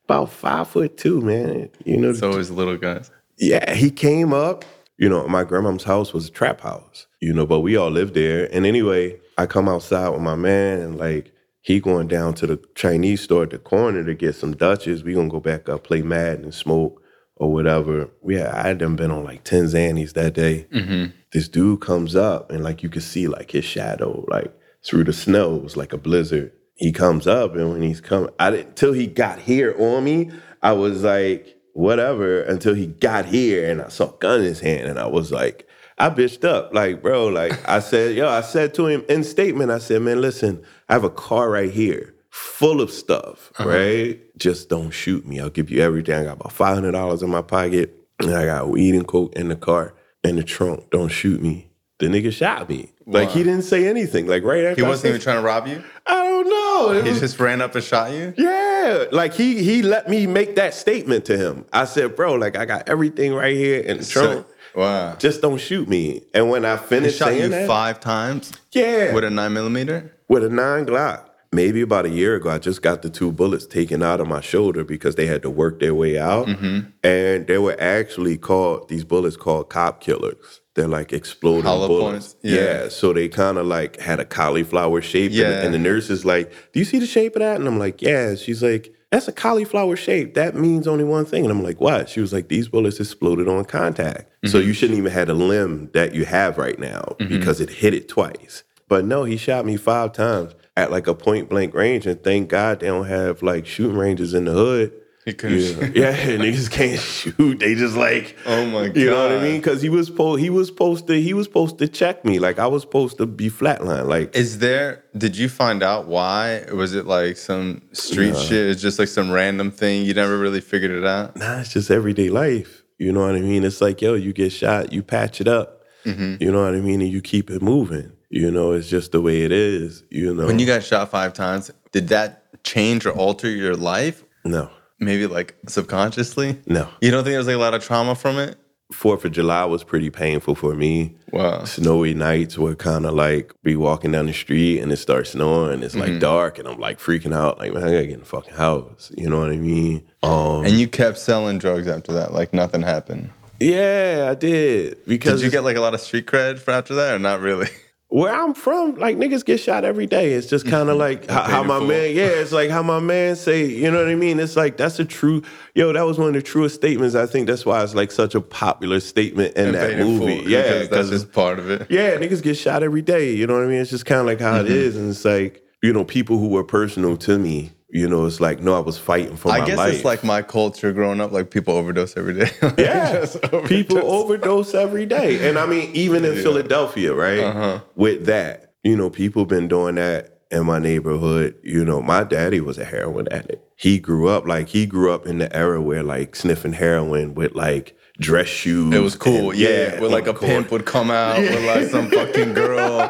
about 0.05 0.29
five 0.31 0.67
foot 0.67 0.97
two, 0.97 1.21
man. 1.21 1.69
You 1.83 1.97
know, 1.97 2.09
it's 2.11 2.21
always 2.23 2.49
little 2.51 2.77
guys. 2.77 3.11
yeah, 3.37 3.73
he 3.73 3.89
came 3.91 4.33
up 4.33 4.63
You 4.97 5.09
know, 5.09 5.27
my 5.27 5.43
grandma's 5.43 5.83
house 5.83 6.13
was 6.13 6.27
a 6.27 6.31
trap 6.31 6.61
house, 6.61 7.07
you 7.19 7.33
know, 7.33 7.45
but 7.45 7.59
we 7.61 7.75
all 7.75 7.91
lived 7.91 8.13
there. 8.13 8.47
And 8.53 8.65
anyway, 8.65 9.19
I 9.37 9.45
come 9.45 9.67
outside 9.67 10.09
with 10.09 10.21
my 10.21 10.35
man 10.35 10.79
and 10.79 10.97
like 10.97 11.33
he 11.61 11.79
going 11.79 12.07
down 12.07 12.33
to 12.35 12.47
the 12.47 12.57
Chinese 12.75 13.21
store 13.21 13.43
at 13.43 13.49
the 13.49 13.57
corner 13.57 14.03
to 14.05 14.13
get 14.13 14.35
some 14.35 14.55
Dutches. 14.55 15.03
We 15.03 15.13
gonna 15.15 15.27
go 15.29 15.39
back 15.41 15.67
up, 15.67 15.83
play 15.83 16.01
Madden 16.01 16.45
and 16.45 16.53
smoke 16.53 17.01
or 17.35 17.51
whatever. 17.51 18.09
We 18.21 18.35
had, 18.35 18.47
I 18.47 18.67
had 18.67 18.77
done 18.77 18.95
been 18.95 19.11
on 19.11 19.23
like 19.23 19.43
10 19.43 19.65
Xannies 19.65 20.13
that 20.13 20.33
day. 20.33 20.67
Mm-hmm. 20.71 21.11
This 21.31 21.47
dude 21.47 21.81
comes 21.81 22.15
up 22.15 22.51
and 22.51 22.63
like 22.63 22.83
you 22.83 22.89
could 22.89 23.03
see 23.03 23.27
like 23.27 23.51
his 23.51 23.65
shadow 23.65 24.25
like 24.27 24.53
through 24.83 25.03
the 25.05 25.13
snow. 25.13 25.55
It 25.55 25.63
was 25.63 25.77
like 25.77 25.93
a 25.93 25.97
blizzard. 25.97 26.51
He 26.75 26.91
comes 26.91 27.27
up 27.27 27.55
and 27.55 27.71
when 27.71 27.81
he's 27.81 28.01
coming, 28.01 28.29
I 28.39 28.51
didn't 28.51 28.75
till 28.75 28.93
he 28.93 29.07
got 29.07 29.39
here 29.39 29.75
on 29.77 30.03
me. 30.03 30.31
I 30.61 30.73
was 30.73 31.03
like, 31.03 31.57
whatever, 31.73 32.41
until 32.41 32.73
he 32.73 32.87
got 32.87 33.25
here 33.25 33.69
and 33.69 33.81
I 33.81 33.89
saw 33.89 34.09
a 34.09 34.17
gun 34.17 34.39
in 34.39 34.45
his 34.45 34.61
hand 34.61 34.87
and 34.87 34.97
I 34.97 35.07
was 35.07 35.31
like, 35.31 35.67
I 35.97 36.09
bitched 36.09 36.43
up. 36.43 36.73
Like, 36.73 37.01
bro, 37.01 37.27
like 37.27 37.67
I 37.67 37.79
said, 37.81 38.15
yo, 38.15 38.27
I 38.27 38.41
said 38.41 38.73
to 38.75 38.87
him 38.87 39.03
in 39.09 39.23
statement, 39.23 39.71
I 39.71 39.79
said, 39.79 40.01
man, 40.01 40.21
listen, 40.21 40.63
I 40.89 40.93
have 40.93 41.03
a 41.03 41.09
car 41.09 41.49
right 41.49 41.71
here 41.71 42.15
full 42.29 42.81
of 42.81 42.91
stuff, 42.91 43.51
uh-huh. 43.57 43.69
right? 43.69 44.21
Just 44.37 44.69
don't 44.69 44.91
shoot 44.91 45.25
me. 45.25 45.39
I'll 45.39 45.49
give 45.49 45.69
you 45.69 45.81
everything. 45.81 46.15
I 46.15 46.23
got 46.23 46.33
about 46.33 46.51
five 46.51 46.75
hundred 46.75 46.91
dollars 46.91 47.21
in 47.23 47.29
my 47.29 47.41
pocket, 47.41 47.93
and 48.19 48.33
I 48.33 48.45
got 48.45 48.69
weed 48.69 48.95
and 48.95 49.07
coke 49.07 49.33
in 49.35 49.47
the 49.47 49.55
car 49.55 49.93
in 50.23 50.35
the 50.35 50.43
trunk. 50.43 50.89
Don't 50.91 51.09
shoot 51.09 51.41
me. 51.41 51.69
The 51.99 52.07
nigga 52.07 52.33
shot 52.33 52.67
me. 52.69 52.91
Like 53.07 53.29
he 53.29 53.43
didn't 53.43 53.61
say 53.61 53.87
anything. 53.87 54.27
Like 54.27 54.43
right 54.43 54.65
after 54.65 54.81
He 54.83 54.87
wasn't 54.87 55.01
said- 55.03 55.09
even 55.09 55.21
trying 55.21 55.37
to 55.37 55.43
rob 55.43 55.67
you. 55.67 55.81
I 56.07 56.15
don't 56.23 56.49
know. 56.49 56.91
It 56.99 57.05
He 57.05 57.11
was- 57.11 57.19
just 57.21 57.39
ran 57.39 57.61
up 57.61 57.73
and 57.75 57.83
shot 57.83 58.11
you. 58.11 58.33
yeah, 58.37 59.05
like 59.11 59.33
he 59.33 59.63
he 59.63 59.81
let 59.81 60.09
me 60.09 60.27
make 60.27 60.55
that 60.57 60.73
statement 60.73 61.23
to 61.25 61.37
him. 61.37 61.65
I 61.71 61.85
said, 61.85 62.15
bro, 62.17 62.33
like 62.33 62.57
I 62.57 62.65
got 62.65 62.89
everything 62.89 63.33
right 63.33 63.55
here 63.55 63.79
in 63.79 63.99
the 63.99 64.05
trunk. 64.05 64.45
So- 64.73 64.79
wow. 64.81 65.15
Just 65.17 65.41
don't 65.41 65.59
shoot 65.61 65.87
me. 65.87 66.23
And 66.33 66.49
when 66.49 66.65
I 66.65 66.75
He 66.75 66.83
finished 66.87 67.19
shot 67.19 67.29
saying 67.29 67.41
you 67.43 67.47
that, 67.49 67.67
five 67.67 68.01
times 68.01 68.51
yeah, 68.73 69.13
with 69.13 69.23
a 69.23 69.29
nine 69.29 69.53
millimeter. 69.53 70.11
with 70.27 70.43
a 70.43 70.49
nine 70.49 70.85
Glock. 70.85 71.21
Maybe 71.55 71.81
about 71.81 72.05
a 72.05 72.09
year 72.09 72.35
ago, 72.35 72.49
I 72.49 72.59
just 72.59 72.81
got 72.81 73.01
the 73.01 73.09
two 73.09 73.31
bullets 73.31 73.65
taken 73.65 74.03
out 74.03 74.19
of 74.19 74.27
my 74.27 74.41
shoulder 74.41 74.83
because 74.83 75.15
they 75.15 75.25
had 75.25 75.41
to 75.43 75.49
work 75.49 75.79
their 75.79 75.95
way 75.95 76.17
out, 76.19 76.47
Mm-hmm. 76.47 76.79
and 77.03 77.47
they 77.47 77.57
were 77.57 77.77
actually 77.79 78.37
called 78.37 78.89
these 78.89 79.03
bullets 79.05 79.37
called 79.37 79.69
cop 79.69 80.01
killers. 80.01 80.61
They're 80.75 80.89
like 80.89 81.13
exploding 81.13 81.63
Hollow 81.63 81.87
bullets. 81.87 82.35
Yeah. 82.41 82.55
Yeah. 82.55 82.89
so 82.89 83.13
they 83.13 83.29
kind 83.29 83.57
of 83.57 83.65
like 83.65 83.97
had 83.99 84.19
a 84.19 84.25
cauliflower 84.25 85.01
shape. 85.01 85.31
and- 85.31 85.39
Yeah. 85.39 85.61
and, 85.63 85.73
the 85.73 85.79
nurse 85.79 86.09
is 86.09 86.25
like, 86.25 86.51
"Do 86.73 86.79
you 86.79 86.85
see 86.85 86.99
the 86.99 87.05
shape 87.05 87.35
of 87.37 87.39
that?" 87.39 87.57
And 87.57 87.67
I'm 87.67 87.79
like, 87.79 88.01
"Yeah." 88.01 88.35
She's 88.35 88.61
like, 88.61 88.93
"That's 89.11 89.29
a 89.29 89.31
cauliflower 89.31 89.95
shape. 89.95 90.33
That 90.33 90.53
means 90.55 90.85
only 90.87 91.05
one 91.05 91.23
thing." 91.23 91.43
And 91.45 91.51
I'm 91.51 91.63
like, 91.63 91.79
"What?" 91.79 92.09
She 92.09 92.19
was 92.19 92.33
like, 92.33 92.49
"These 92.49 92.67
bullets 92.67 92.99
exploded 92.99 93.47
on 93.47 93.63
contact, 93.63 94.29
so 94.43 94.57
Mm-hmm. 94.59 94.67
you 94.67 94.73
shouldn't 94.73 94.99
even 94.99 95.11
have 95.13 95.29
a 95.29 95.33
limb 95.33 95.89
that 95.93 96.13
you 96.13 96.25
have 96.25 96.57
right 96.57 96.77
now 96.77 97.15
because 97.19 97.61
it 97.61 97.69
hit 97.69 97.93
it 97.93 98.09
twice." 98.09 98.63
But 98.89 99.05
no, 99.05 99.23
he 99.23 99.37
shot 99.37 99.65
me 99.65 99.77
five 99.77 100.11
times 100.11 100.53
at 100.77 100.91
like 100.91 101.07
a 101.07 101.13
point 101.15 101.49
blank 101.49 101.73
range, 101.73 102.05
and 102.05 102.23
thank 102.23 102.49
God 102.49 102.79
they 102.81 102.87
don't 102.87 103.05
have 103.07 103.41
like 103.41 103.65
shooting 103.65 103.97
ranges 103.97 104.33
in 104.33 104.45
the 104.45 104.51
hood. 104.51 104.93
He 105.25 105.33
couldn't 105.33 105.95
Yeah, 105.95 106.11
yeah, 106.11 106.37
niggas 106.37 106.69
can't 106.69 106.99
shoot. 107.39 107.57
They 107.59 107.73
just 107.73 107.95
like, 107.97 108.37
Oh 108.45 108.63
my 108.67 108.89
god, 108.89 108.97
you 108.97 109.09
know 109.09 109.23
what 109.23 109.31
I 109.31 109.41
mean? 109.41 109.59
Because 109.59 109.81
he 109.81 109.89
was 109.89 110.07
po- 110.11 110.35
he 110.35 110.51
was 110.51 110.67
supposed 110.67 111.07
to 111.07 111.19
he 111.19 111.33
was 111.33 111.47
supposed 111.47 111.79
to 111.79 111.87
check 111.87 112.23
me. 112.23 112.37
Like 112.37 112.59
I 112.59 112.67
was 112.67 112.83
supposed 112.83 113.17
to 113.17 113.25
be 113.25 113.49
flatline. 113.49 114.07
Like 114.07 114.35
Is 114.35 114.59
there? 114.59 115.03
Did 115.17 115.35
you 115.35 115.49
find 115.49 115.81
out 115.81 116.05
why? 116.05 116.65
Was 116.71 116.93
it 116.93 117.07
like 117.07 117.37
some 117.37 117.81
street 117.91 118.37
shit? 118.37 118.67
It's 118.69 118.81
just 118.83 118.99
like 118.99 119.07
some 119.07 119.31
random 119.31 119.71
thing. 119.71 120.05
You 120.05 120.13
never 120.13 120.37
really 120.37 120.61
figured 120.61 120.91
it 120.91 121.05
out. 121.05 121.35
nah, 121.37 121.59
it's 121.61 121.73
just 121.73 121.89
everyday 121.89 122.29
life. 122.29 122.83
You 122.99 123.11
know 123.11 123.21
what 123.21 123.35
I 123.35 123.39
mean? 123.41 123.63
It's 123.63 123.81
like 123.81 124.03
yo, 124.03 124.13
you 124.13 124.31
get 124.31 124.51
shot, 124.51 124.93
you 124.93 125.01
patch 125.01 125.41
it 125.41 125.47
up. 125.47 125.81
Mm-hmm. 126.05 126.35
You 126.39 126.51
know 126.51 126.63
what 126.65 126.75
I 126.75 126.81
mean, 126.81 127.01
and 127.01 127.09
you 127.09 127.19
keep 127.21 127.49
it 127.49 127.63
moving. 127.63 128.11
You 128.35 128.51
know, 128.51 128.73
it's 128.73 128.89
just 128.89 129.13
the 129.13 129.21
way 129.21 129.43
it 129.43 129.51
is. 129.53 130.03
You 130.11 130.33
know, 130.35 130.45
When 130.45 130.59
you 130.59 130.65
got 130.65 130.83
shot 130.83 131.09
five 131.09 131.31
times, 131.33 131.71
did 131.93 132.09
that 132.09 132.43
change 132.63 133.05
or 133.05 133.11
alter 133.11 133.49
your 133.49 133.75
life? 133.75 134.23
no, 134.43 134.69
Maybe 134.99 135.25
like 135.25 135.55
subconsciously. 135.67 136.59
no. 136.65 136.87
You 137.01 137.11
don't 137.11 137.23
think 137.23 137.33
there's 137.35 137.47
like 137.47 137.55
a 137.55 137.59
lot 137.59 137.73
of 137.73 137.83
trauma 137.83 138.13
from 138.15 138.37
it? 138.37 138.57
Fourth 138.91 139.25
of 139.25 139.31
July 139.31 139.65
was 139.65 139.83
pretty 139.83 140.09
painful 140.09 140.53
for 140.55 140.75
me. 140.75 141.15
Wow. 141.31 141.63
Snowy 141.63 142.13
nights 142.13 142.57
were 142.57 142.75
kind 142.75 143.05
of 143.05 143.13
like 143.13 143.51
be 143.63 143.75
walking 143.75 144.11
down 144.11 144.25
the 144.27 144.33
street 144.33 144.79
and 144.81 144.91
it 144.91 144.97
starts 144.97 145.31
snowing. 145.31 145.81
It's 145.81 145.95
Mm-hmm. 145.95 146.11
like 146.11 146.19
dark 146.19 146.59
and 146.59 146.67
I'm 146.67 146.79
like 146.79 146.99
freaking 146.99 147.33
out. 147.33 147.57
Like 147.57 147.73
man, 147.73 147.83
I 147.83 147.91
gotta 147.91 148.03
get 148.03 148.13
in 148.13 148.19
the 148.19 148.25
fucking 148.25 148.53
house. 148.53 149.11
You 149.17 149.29
know 149.29 149.39
what 149.39 149.49
I 149.51 149.57
mean? 149.57 150.03
Um, 150.23 150.65
And 150.65 150.73
you 150.79 150.87
kept 150.87 151.17
selling 151.17 151.57
drugs 151.57 151.87
after 151.87 152.11
that, 152.13 152.31
like 152.33 152.53
nothing 152.53 152.81
happened. 152.83 153.31
yeah, 153.59 154.27
I 154.29 154.35
did 154.35 155.03
because 155.07 155.39
Did 155.41 155.45
you 155.45 155.51
get 155.51 155.63
like 155.63 155.77
a 155.77 155.81
lot 155.81 155.93
of 155.93 156.01
street 156.01 156.27
cred 156.27 156.59
for 156.59 156.71
after 156.71 156.95
that, 156.95 157.15
or 157.15 157.19
not 157.19 157.39
really? 157.41 157.69
where 158.09 158.33
I'm 158.33 158.53
from, 158.53 158.95
like 158.95 159.17
niggas 159.17 159.43
get 159.43 159.59
shot 159.59 159.83
every 159.83 160.05
day. 160.05 160.33
It's 160.33 160.47
just 160.47 160.65
kind 160.67 160.89
of 160.89 160.97
mm-hmm. 160.97 161.21
like 161.21 161.29
how, 161.29 161.43
how 161.43 161.63
my 161.63 161.79
man, 161.79 162.15
yeah, 162.15 162.27
it's 162.27 162.51
like 162.51 162.69
how 162.69 162.83
my 162.83 162.99
man 162.99 163.35
say, 163.35 163.65
you 163.65 163.89
know 163.89 163.97
what 163.97 164.07
I 164.07 164.15
mean? 164.15 164.39
It's 164.39 164.55
like 164.55 164.77
that's 164.77 164.99
a 164.99 165.05
true, 165.05 165.41
yo, 165.73 165.91
that 165.91 166.03
was 166.03 166.17
one 166.17 166.29
of 166.29 166.33
the 166.35 166.41
truest 166.41 166.75
statements. 166.75 167.15
I 167.15 167.25
think 167.25 167.47
that's 167.47 167.65
why 167.65 167.83
it's 167.83 167.95
like 167.95 168.11
such 168.11 168.35
a 168.35 168.41
popular 168.41 168.99
statement 168.99 169.55
in 169.55 169.71
that 169.71 169.97
movie. 169.97 170.41
full, 170.41 170.49
yeah, 170.49 170.81
because 170.81 170.89
that's 170.89 171.09
just 171.09 171.33
part 171.33 171.59
of 171.59 171.69
it. 171.69 171.87
yeah, 171.89 172.15
niggas 172.17 172.43
get 172.43 172.55
shot 172.55 172.83
every 172.83 173.01
day. 173.01 173.33
You 173.33 173.47
know 173.47 173.55
what 173.55 173.63
I 173.63 173.67
mean? 173.67 173.81
It's 173.81 173.89
just 173.91 174.05
kind 174.05 174.21
of 174.21 174.27
like 174.27 174.39
how 174.39 174.55
it 174.55 174.65
mm-hmm. 174.65 174.73
is, 174.73 174.95
and 174.95 175.09
it's 175.09 175.25
like 175.25 175.63
you 175.81 175.91
know 175.91 176.03
people 176.03 176.37
who 176.37 176.49
were 176.49 176.63
personal 176.63 177.17
to 177.17 177.37
me. 177.37 177.71
You 177.95 178.09
know, 178.09 178.25
it's 178.25 178.41
like 178.41 178.59
no, 178.59 178.75
I 178.75 178.79
was 178.79 178.97
fighting 178.97 179.37
for. 179.37 179.53
I 179.53 179.59
my 179.59 179.65
guess 179.65 179.77
life. 179.77 179.93
it's 179.93 180.03
like 180.03 180.21
my 180.21 180.41
culture 180.41 180.91
growing 180.91 181.21
up. 181.21 181.31
Like 181.31 181.49
people 181.49 181.75
overdose 181.75 182.17
every 182.17 182.33
day. 182.33 182.51
Like, 182.61 182.77
Yeah, 182.77 183.25
overdose. 183.53 183.69
people 183.69 183.99
overdose 183.99 184.73
every 184.73 185.05
day, 185.05 185.47
and 185.47 185.57
I 185.57 185.65
mean, 185.65 185.91
even 185.93 186.25
in 186.25 186.35
Philadelphia, 186.35 187.13
right? 187.13 187.39
Uh-huh. 187.39 187.79
With 187.95 188.25
that, 188.25 188.73
you 188.83 188.97
know, 188.97 189.09
people 189.09 189.45
been 189.45 189.69
doing 189.69 189.95
that 189.95 190.41
in 190.51 190.65
my 190.65 190.77
neighborhood. 190.77 191.55
You 191.63 191.85
know, 191.85 192.01
my 192.01 192.25
daddy 192.25 192.59
was 192.59 192.77
a 192.77 192.83
heroin 192.83 193.29
addict. 193.31 193.63
He 193.77 193.97
grew 193.97 194.27
up 194.27 194.45
like 194.45 194.67
he 194.67 194.85
grew 194.85 195.13
up 195.13 195.25
in 195.25 195.37
the 195.37 195.55
era 195.55 195.81
where 195.81 196.03
like 196.03 196.35
sniffing 196.35 196.73
heroin 196.73 197.33
with 197.33 197.55
like 197.55 197.95
dress 198.19 198.47
shoes. 198.47 198.93
It 198.93 198.99
was 198.99 199.15
cool, 199.15 199.51
and- 199.51 199.59
yeah. 199.59 199.99
Where 199.99 200.09
like 200.09 200.27
a 200.27 200.33
pimp 200.33 200.71
would 200.71 200.85
come 200.85 201.11
out 201.11 201.37
with 201.39 201.65
like 201.65 201.87
some 201.91 202.09
fucking 202.09 202.53
girl, 202.53 203.01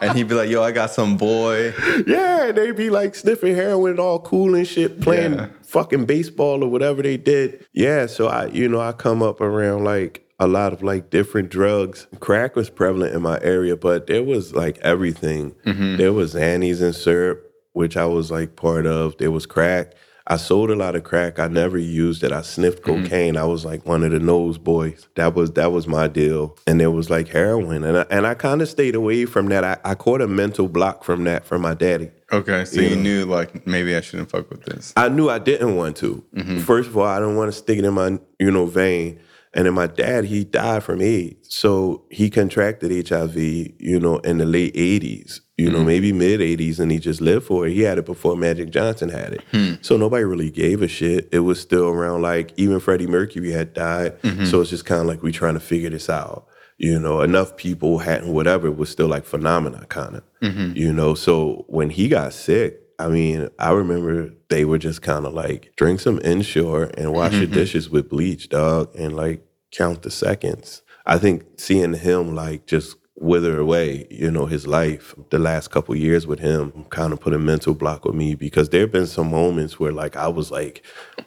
and 0.00 0.16
he'd 0.16 0.28
be 0.28 0.34
like, 0.34 0.48
"Yo, 0.50 0.62
I 0.62 0.72
got 0.72 0.90
some 0.90 1.16
boy." 1.16 1.72
Yeah, 2.06 2.52
they'd 2.52 2.76
be 2.76 2.90
like 2.90 3.14
sniffing 3.14 3.54
heroin 3.54 3.98
all 3.98 4.20
cool 4.20 4.54
and 4.54 4.66
shit, 4.66 5.00
playing 5.00 5.34
Yeah. 5.34 5.48
fucking 5.62 6.04
baseball 6.06 6.62
or 6.64 6.68
whatever 6.70 7.02
they 7.02 7.16
did. 7.16 7.66
Yeah, 7.72 8.06
so 8.06 8.28
I, 8.28 8.46
you 8.46 8.68
know, 8.68 8.80
I 8.80 8.92
come 8.92 9.22
up 9.22 9.40
around 9.40 9.84
like 9.84 10.26
a 10.38 10.46
lot 10.46 10.72
of 10.72 10.82
like 10.82 11.10
different 11.10 11.50
drugs. 11.50 12.06
Crack 12.20 12.56
was 12.56 12.68
prevalent 12.70 13.14
in 13.14 13.22
my 13.22 13.38
area, 13.42 13.76
but 13.76 14.06
there 14.08 14.24
was 14.24 14.54
like 14.54 14.78
everything. 14.78 15.52
Mm-hmm. 15.66 15.96
There 15.96 16.12
was 16.12 16.34
Xannies 16.34 16.82
and 16.82 16.94
syrup, 16.94 17.48
which 17.72 17.96
I 17.96 18.06
was 18.06 18.30
like 18.30 18.56
part 18.56 18.86
of. 18.86 19.16
There 19.18 19.30
was 19.30 19.46
crack. 19.46 19.92
I 20.26 20.36
sold 20.36 20.70
a 20.70 20.76
lot 20.76 20.94
of 20.94 21.04
crack. 21.04 21.38
I 21.38 21.48
never 21.48 21.78
used 21.78 22.22
it. 22.22 22.32
I 22.32 22.42
sniffed 22.42 22.82
mm-hmm. 22.82 23.04
cocaine. 23.04 23.36
I 23.36 23.44
was 23.44 23.64
like 23.64 23.84
one 23.86 24.04
of 24.04 24.12
the 24.12 24.20
nose 24.20 24.56
boys. 24.58 25.08
That 25.16 25.34
was 25.34 25.52
that 25.52 25.72
was 25.72 25.86
my 25.86 26.08
deal. 26.08 26.56
And 26.66 26.80
there 26.80 26.90
was 26.90 27.10
like 27.10 27.28
heroin, 27.28 27.84
and 27.84 27.98
I, 27.98 28.06
and 28.10 28.26
I 28.26 28.34
kind 28.34 28.62
of 28.62 28.68
stayed 28.68 28.94
away 28.94 29.24
from 29.26 29.46
that. 29.48 29.64
I, 29.64 29.78
I 29.84 29.94
caught 29.94 30.20
a 30.20 30.28
mental 30.28 30.68
block 30.68 31.04
from 31.04 31.24
that 31.24 31.44
from 31.44 31.62
my 31.62 31.74
daddy. 31.74 32.10
Okay, 32.30 32.64
so 32.64 32.80
you 32.80 32.90
Yeah. 32.90 33.02
knew 33.02 33.24
like 33.26 33.66
maybe 33.66 33.94
I 33.94 34.00
shouldn't 34.00 34.30
fuck 34.30 34.48
with 34.50 34.64
this. 34.64 34.92
I 34.96 35.08
knew 35.08 35.28
I 35.28 35.38
didn't 35.38 35.76
want 35.76 35.96
to. 35.98 36.24
Mm-hmm. 36.34 36.58
First 36.60 36.88
of 36.88 36.96
all, 36.96 37.04
I 37.04 37.18
don't 37.18 37.36
want 37.36 37.52
to 37.52 37.58
stick 37.58 37.78
it 37.78 37.84
in 37.84 37.94
my 37.94 38.18
you 38.38 38.50
know 38.50 38.66
vein. 38.66 39.18
And 39.54 39.66
then 39.66 39.74
my 39.74 39.86
dad, 39.86 40.24
he 40.24 40.44
died 40.44 40.82
from 40.82 41.02
AIDS, 41.02 41.54
so 41.54 42.04
he 42.10 42.30
contracted 42.30 43.06
HIV, 43.06 43.36
you 43.36 44.00
know, 44.00 44.16
in 44.20 44.38
the 44.38 44.46
late 44.46 44.74
'80s, 44.74 45.40
you 45.62 45.70
know, 45.70 45.78
mm-hmm. 45.78 45.86
maybe 45.86 46.12
mid 46.12 46.40
'80s, 46.40 46.80
and 46.80 46.90
he 46.90 46.98
just 46.98 47.20
lived 47.20 47.46
for 47.46 47.66
it. 47.66 47.72
He 47.72 47.82
had 47.82 47.98
it 47.98 48.04
before 48.04 48.36
Magic 48.36 48.70
Johnson 48.70 49.08
had 49.08 49.34
it, 49.34 49.42
hmm. 49.52 49.74
so 49.80 49.96
nobody 49.96 50.24
really 50.24 50.50
gave 50.50 50.82
a 50.82 50.88
shit. 50.88 51.28
It 51.30 51.40
was 51.40 51.60
still 51.60 51.88
around, 51.88 52.22
like 52.22 52.52
even 52.56 52.80
Freddie 52.80 53.06
Mercury 53.06 53.52
had 53.52 53.72
died, 53.72 54.20
mm-hmm. 54.22 54.44
so 54.46 54.60
it's 54.60 54.70
just 54.70 54.86
kind 54.86 55.00
of 55.00 55.06
like 55.06 55.22
we're 55.22 55.32
trying 55.32 55.54
to 55.54 55.60
figure 55.60 55.90
this 55.90 56.10
out. 56.10 56.48
You 56.78 56.98
know, 56.98 57.20
enough 57.20 57.56
people 57.56 57.98
hadn't 57.98 58.32
whatever 58.32 58.66
it 58.66 58.76
was 58.76 58.90
still 58.90 59.06
like 59.06 59.24
phenomena 59.24 59.86
kind 59.86 60.16
of. 60.16 60.24
Mm-hmm. 60.42 60.76
You 60.76 60.92
know, 60.92 61.14
so 61.14 61.64
when 61.68 61.90
he 61.90 62.08
got 62.08 62.32
sick, 62.32 62.80
I 62.98 63.08
mean, 63.08 63.48
I 63.58 63.70
remember 63.70 64.32
they 64.48 64.64
were 64.64 64.78
just 64.78 65.00
kind 65.00 65.26
of 65.26 65.32
like 65.32 65.72
drink 65.76 66.00
some 66.00 66.18
Ensure 66.20 66.90
and 66.96 67.12
wash 67.12 67.34
your 67.34 67.46
dishes 67.46 67.88
with 67.88 68.08
bleach, 68.08 68.48
dog, 68.48 68.92
and 68.96 69.14
like 69.14 69.46
count 69.70 70.02
the 70.02 70.10
seconds. 70.10 70.82
I 71.06 71.18
think 71.18 71.44
seeing 71.56 71.94
him 71.94 72.34
like 72.34 72.66
just 72.66 72.96
wither 73.22 73.58
away, 73.58 74.06
you 74.10 74.30
know, 74.30 74.46
his 74.46 74.66
life, 74.66 75.14
the 75.30 75.38
last 75.38 75.70
couple 75.70 75.94
years 75.94 76.26
with 76.26 76.40
him 76.40 76.84
kind 76.90 77.12
of 77.12 77.20
put 77.20 77.32
a 77.32 77.38
mental 77.38 77.72
block 77.74 78.04
with 78.04 78.14
me 78.14 78.34
because 78.34 78.68
there 78.70 78.82
have 78.82 78.92
been 78.92 79.06
some 79.06 79.30
moments 79.30 79.78
where 79.78 79.92
like 79.92 80.16
I 80.16 80.28
was 80.28 80.50
like, 80.50 80.84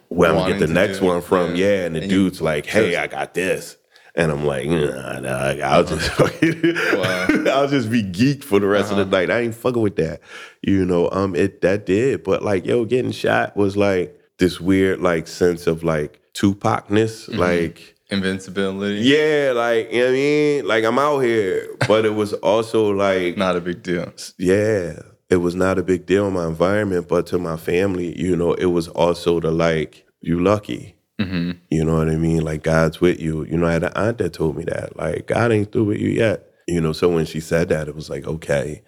where 0.08 0.30
I'm 0.30 0.36
gonna 0.36 0.58
get 0.58 0.66
the 0.66 0.72
next 0.72 0.98
do 0.98 1.06
one 1.06 1.22
from? 1.22 1.56
yeah. 1.56 1.66
Yeah, 1.66 1.86
and 1.86 1.96
the 1.96 2.02
And 2.02 2.10
dude's 2.10 2.40
like, 2.42 2.66
hey, 2.66 2.96
I 2.96 3.06
got 3.06 3.34
this. 3.34 3.76
And 4.14 4.30
I'm 4.30 4.44
like, 4.46 4.66
nah, 4.66 5.20
dog, 5.20 5.60
I'll 5.60 5.84
just 5.84 6.08
fucking, 6.18 6.52
I'll 7.48 7.68
just 7.68 7.90
be 7.90 8.02
geeked 8.02 8.44
for 8.44 8.58
the 8.60 8.66
rest 8.66 8.90
of 8.90 8.96
the 8.98 9.04
night. 9.04 9.30
I 9.30 9.40
ain't 9.40 9.54
fucking 9.54 9.82
with 9.82 9.96
that, 9.96 10.20
you 10.62 10.84
know. 10.86 11.10
Um, 11.10 11.34
it 11.34 11.60
that 11.62 11.84
did, 11.86 12.24
but 12.24 12.42
like, 12.42 12.64
yo, 12.64 12.84
getting 12.84 13.10
shot 13.10 13.56
was 13.56 13.76
like 13.76 14.18
this 14.38 14.60
weird 14.60 15.00
like 15.00 15.26
sense 15.28 15.66
of 15.66 15.82
like 15.82 16.20
Tupacness. 16.34 17.34
Like 17.36 17.95
Invincibility. 18.10 19.00
Yeah, 19.00 19.52
like 19.54 19.92
you 19.92 19.98
know 19.98 20.04
what 20.06 20.10
I 20.10 20.12
mean, 20.12 20.66
like 20.66 20.84
I'm 20.84 20.98
out 20.98 21.20
here, 21.20 21.68
but 21.88 22.04
it 22.04 22.14
was 22.14 22.32
also 22.34 22.90
like 22.90 23.36
Not 23.36 23.56
a 23.56 23.60
big 23.60 23.82
deal. 23.82 24.12
yeah, 24.38 25.00
it 25.28 25.36
was 25.36 25.54
not 25.54 25.78
a 25.78 25.82
big 25.82 26.06
deal 26.06 26.28
in 26.28 26.34
my 26.34 26.46
environment, 26.46 27.08
but 27.08 27.26
to 27.28 27.38
my 27.38 27.56
family, 27.56 28.18
you 28.18 28.36
know, 28.36 28.54
it 28.54 28.66
was 28.66 28.88
also 28.88 29.40
the 29.40 29.50
like, 29.50 30.06
you 30.20 30.40
lucky. 30.40 30.94
Mm-hmm. 31.20 31.52
You 31.70 31.84
know 31.84 31.96
what 31.96 32.08
I 32.08 32.16
mean? 32.16 32.42
Like 32.42 32.62
God's 32.62 33.00
with 33.00 33.20
you. 33.20 33.44
You 33.46 33.56
know, 33.56 33.66
I 33.66 33.72
had 33.72 33.84
an 33.84 33.92
aunt 33.96 34.18
that 34.18 34.34
told 34.34 34.56
me 34.56 34.64
that. 34.64 34.96
Like, 34.96 35.26
God 35.26 35.50
ain't 35.50 35.72
through 35.72 35.84
with 35.84 35.98
you 35.98 36.10
yet. 36.10 36.52
You 36.68 36.80
know, 36.80 36.92
so 36.92 37.08
when 37.08 37.26
she 37.26 37.40
said 37.40 37.68
that, 37.70 37.88
it 37.88 37.94
was 37.94 38.10
like, 38.10 38.26
okay, 38.26 38.82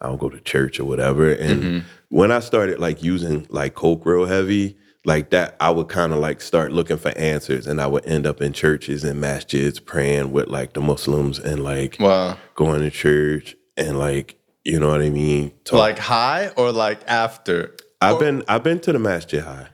I'll 0.00 0.16
go 0.16 0.28
to 0.28 0.40
church 0.40 0.80
or 0.80 0.84
whatever. 0.84 1.30
And 1.32 1.62
mm-hmm. 1.62 1.88
when 2.08 2.32
I 2.32 2.40
started 2.40 2.80
like 2.80 3.02
using 3.02 3.46
like 3.50 3.74
Coke 3.74 4.04
real 4.06 4.26
heavy, 4.26 4.76
like 5.04 5.30
that, 5.30 5.56
I 5.60 5.70
would 5.70 5.88
kind 5.88 6.12
of 6.12 6.18
like 6.18 6.40
start 6.40 6.72
looking 6.72 6.96
for 6.96 7.10
answers 7.18 7.66
and 7.66 7.80
I 7.80 7.86
would 7.86 8.06
end 8.06 8.26
up 8.26 8.40
in 8.40 8.52
churches 8.52 9.04
and 9.04 9.22
masjids 9.22 9.84
praying 9.84 10.32
with 10.32 10.48
like 10.48 10.72
the 10.72 10.80
Muslims 10.80 11.38
and 11.38 11.62
like 11.62 11.96
Wow. 12.00 12.38
going 12.54 12.80
to 12.80 12.90
church 12.90 13.54
and 13.76 13.98
like, 13.98 14.36
you 14.64 14.80
know 14.80 14.88
what 14.88 15.02
I 15.02 15.10
mean? 15.10 15.52
Talk- 15.64 15.78
Like 15.78 15.98
high 15.98 16.48
or 16.56 16.72
like 16.72 17.00
after? 17.06 17.74
I've 18.00 18.18
been 18.18 18.42
I've 18.48 18.62
been 18.62 18.80
to 18.80 18.92
the 18.92 18.98
masjid 18.98 19.42
high. 19.42 19.68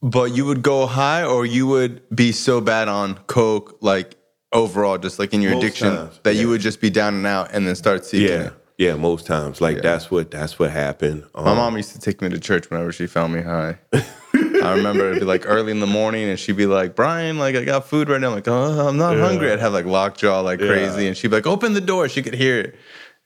But 0.00 0.36
you 0.36 0.44
would 0.46 0.62
go 0.62 0.86
high 0.86 1.24
or 1.24 1.44
you 1.44 1.66
would 1.66 2.02
be 2.14 2.30
so 2.32 2.60
bad 2.60 2.86
on 2.88 3.14
coke, 3.26 3.78
like 3.80 4.14
overall, 4.52 4.96
just 4.96 5.18
like 5.18 5.34
in 5.34 5.42
your 5.42 5.52
Most 5.54 5.64
addiction, 5.64 5.96
times, 5.96 6.20
that 6.22 6.34
yeah. 6.36 6.40
you 6.42 6.48
would 6.50 6.60
just 6.60 6.80
be 6.80 6.88
down 6.88 7.14
and 7.14 7.26
out 7.26 7.50
and 7.52 7.66
then 7.66 7.74
start 7.74 8.04
seeking 8.04 8.28
Yeah. 8.28 8.42
it. 8.46 8.52
Yeah, 8.78 8.94
most 8.94 9.26
times. 9.26 9.60
Like 9.60 9.76
Yeah. 9.76 9.82
that's 9.82 10.08
what 10.10 10.30
that's 10.30 10.58
what 10.58 10.70
happened. 10.70 11.24
My 11.34 11.50
Um, 11.50 11.56
mom 11.56 11.76
used 11.76 11.92
to 11.92 11.98
take 12.00 12.22
me 12.22 12.28
to 12.28 12.38
church 12.38 12.70
whenever 12.70 12.92
she 12.92 13.06
found 13.08 13.32
me 13.34 13.42
high. 13.42 13.78
I 14.62 14.74
remember 14.74 15.08
it'd 15.08 15.20
be 15.20 15.24
like 15.26 15.44
early 15.46 15.72
in 15.72 15.80
the 15.80 15.86
morning 15.86 16.28
and 16.28 16.38
she'd 16.38 16.56
be 16.56 16.66
like, 16.66 16.94
Brian, 16.94 17.38
like 17.38 17.56
I 17.56 17.64
got 17.64 17.86
food 17.86 18.08
right 18.08 18.20
now. 18.20 18.28
I'm 18.28 18.34
like, 18.34 18.48
oh, 18.48 18.88
I'm 18.88 18.96
not 18.96 19.16
hungry. 19.16 19.52
I'd 19.52 19.60
have 19.60 19.72
like 19.72 19.86
lockjaw 19.86 20.40
like 20.42 20.58
crazy. 20.58 21.06
And 21.06 21.16
she'd 21.16 21.28
be 21.28 21.36
like, 21.36 21.46
open 21.46 21.74
the 21.74 21.80
door. 21.80 22.08
She 22.08 22.22
could 22.22 22.34
hear 22.34 22.60
it. 22.60 22.76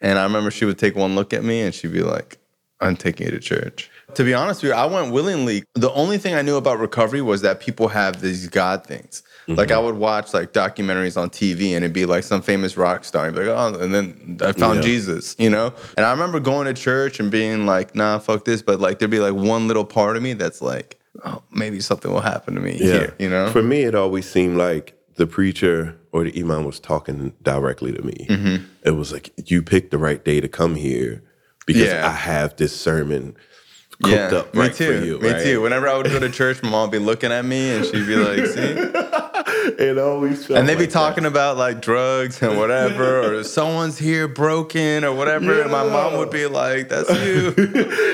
And 0.01 0.19
I 0.19 0.25
remember 0.25 0.51
she 0.51 0.65
would 0.65 0.79
take 0.79 0.97
one 0.97 1.15
look 1.15 1.33
at 1.33 1.45
me 1.45 1.61
and 1.61 1.75
she'd 1.75 1.93
be 1.93 2.03
like, 2.03 2.39
I'm 2.81 2.97
taking 2.97 3.27
you 3.27 3.31
to 3.31 3.39
church. 3.39 3.91
To 4.15 4.25
be 4.25 4.35
honest 4.35 4.63
with 4.63 4.71
you, 4.73 4.75
I 4.75 4.85
went 4.87 5.13
willingly. 5.13 5.63
The 5.75 5.93
only 5.93 6.19
thing 6.19 6.35
I 6.35 6.43
knew 6.43 6.57
about 6.57 6.79
recovery 6.81 7.23
was 7.23 7.41
that 7.43 7.61
people 7.61 7.89
have 7.89 8.21
these 8.21 8.49
God 8.49 8.85
things. 8.85 9.23
Mm-hmm. 9.47 9.55
Like 9.55 9.71
I 9.71 9.79
would 9.79 9.95
watch 9.95 10.35
like 10.35 10.53
documentaries 10.53 11.21
on 11.21 11.31
TV 11.31 11.75
and 11.75 11.85
it'd 11.85 11.93
be 11.93 12.05
like 12.05 12.25
some 12.25 12.43
famous 12.43 12.77
rock 12.77 13.05
star. 13.05 13.27
And 13.27 13.35
be 13.35 13.45
like, 13.45 13.57
oh, 13.57 13.79
and 13.81 13.95
then 13.95 14.39
I 14.43 14.53
found 14.53 14.77
Yeah. 14.77 14.83
Jesus, 14.83 15.37
you 15.39 15.49
know? 15.49 15.73
And 15.97 16.05
I 16.05 16.11
remember 16.11 16.41
going 16.41 16.67
to 16.67 16.75
church 16.75 17.21
and 17.21 17.31
being 17.31 17.65
like, 17.65 17.95
nah, 17.95 18.19
fuck 18.19 18.45
this. 18.45 18.61
But 18.61 18.81
like 18.81 18.99
there'd 18.99 19.11
be 19.11 19.21
like 19.21 19.35
one 19.35 19.69
little 19.69 19.85
part 19.85 20.17
of 20.17 20.23
me 20.23 20.33
that's 20.35 20.61
like, 20.61 20.99
oh, 21.25 21.43
maybe 21.51 21.81
something 21.81 22.11
will 22.13 22.21
happen 22.21 22.55
to 22.55 22.61
me 22.61 22.73
here, 22.73 23.15
you 23.19 23.29
know? 23.29 23.51
For 23.51 23.63
me, 23.63 23.83
it 23.83 23.95
always 23.95 24.29
seemed 24.29 24.57
like 24.57 24.95
the 25.17 25.27
preacher 25.27 25.99
or 26.13 26.25
the 26.25 26.41
imam 26.41 26.65
was 26.65 26.81
talking 26.81 27.33
directly 27.43 27.93
to 27.93 28.03
me. 28.03 28.27
Mm-hmm. 28.29 28.65
It 28.85 28.93
was 28.93 29.13
like 29.13 29.33
you 29.51 29.63
picked 29.63 29.91
the 29.91 29.99
right 29.99 30.25
day 30.25 30.41
to 30.41 30.49
come 30.49 30.75
here 30.75 31.23
because 31.67 31.83
Yeah. 31.89 32.07
I 32.07 32.11
have 32.13 32.57
this 32.57 32.79
sermon 32.79 33.37
cooked 34.03 34.33
up 34.33 34.55
me 34.55 34.61
right 34.61 34.75
too. 34.75 34.99
for 35.01 35.05
you. 35.07 35.19
me 35.19 35.31
right? 35.33 35.43
too. 35.43 35.61
Whenever 35.63 35.89
I 35.89 35.97
would 35.97 36.07
go 36.11 36.19
to 36.19 36.29
church, 36.31 36.63
my 36.63 36.71
mom 36.71 36.83
would 36.83 36.93
be 36.93 36.99
looking 36.99 37.33
at 37.33 37.45
me 37.45 37.71
and 37.71 37.85
she'd 37.85 38.07
be 38.07 38.17
like, 38.17 38.47
see? 38.47 38.93
It 39.65 39.97
always 39.97 40.45
felt 40.45 40.59
And 40.59 40.69
they'd 40.69 40.75
be 40.75 40.81
like 40.81 40.89
that. 40.91 40.93
talking 40.93 41.25
about 41.25 41.57
like 41.57 41.81
drugs 41.81 42.43
and 42.43 42.59
whatever, 42.59 43.39
or 43.39 43.45
someone's 43.59 43.97
here 43.97 44.27
broken 44.27 45.05
or 45.05 45.15
whatever. 45.15 45.63
And 45.63 45.71
my 45.71 45.85
mom 45.89 46.17
would 46.19 46.31
be 46.31 46.47
like, 46.47 46.89
that's 46.89 47.09
you. 47.25 47.55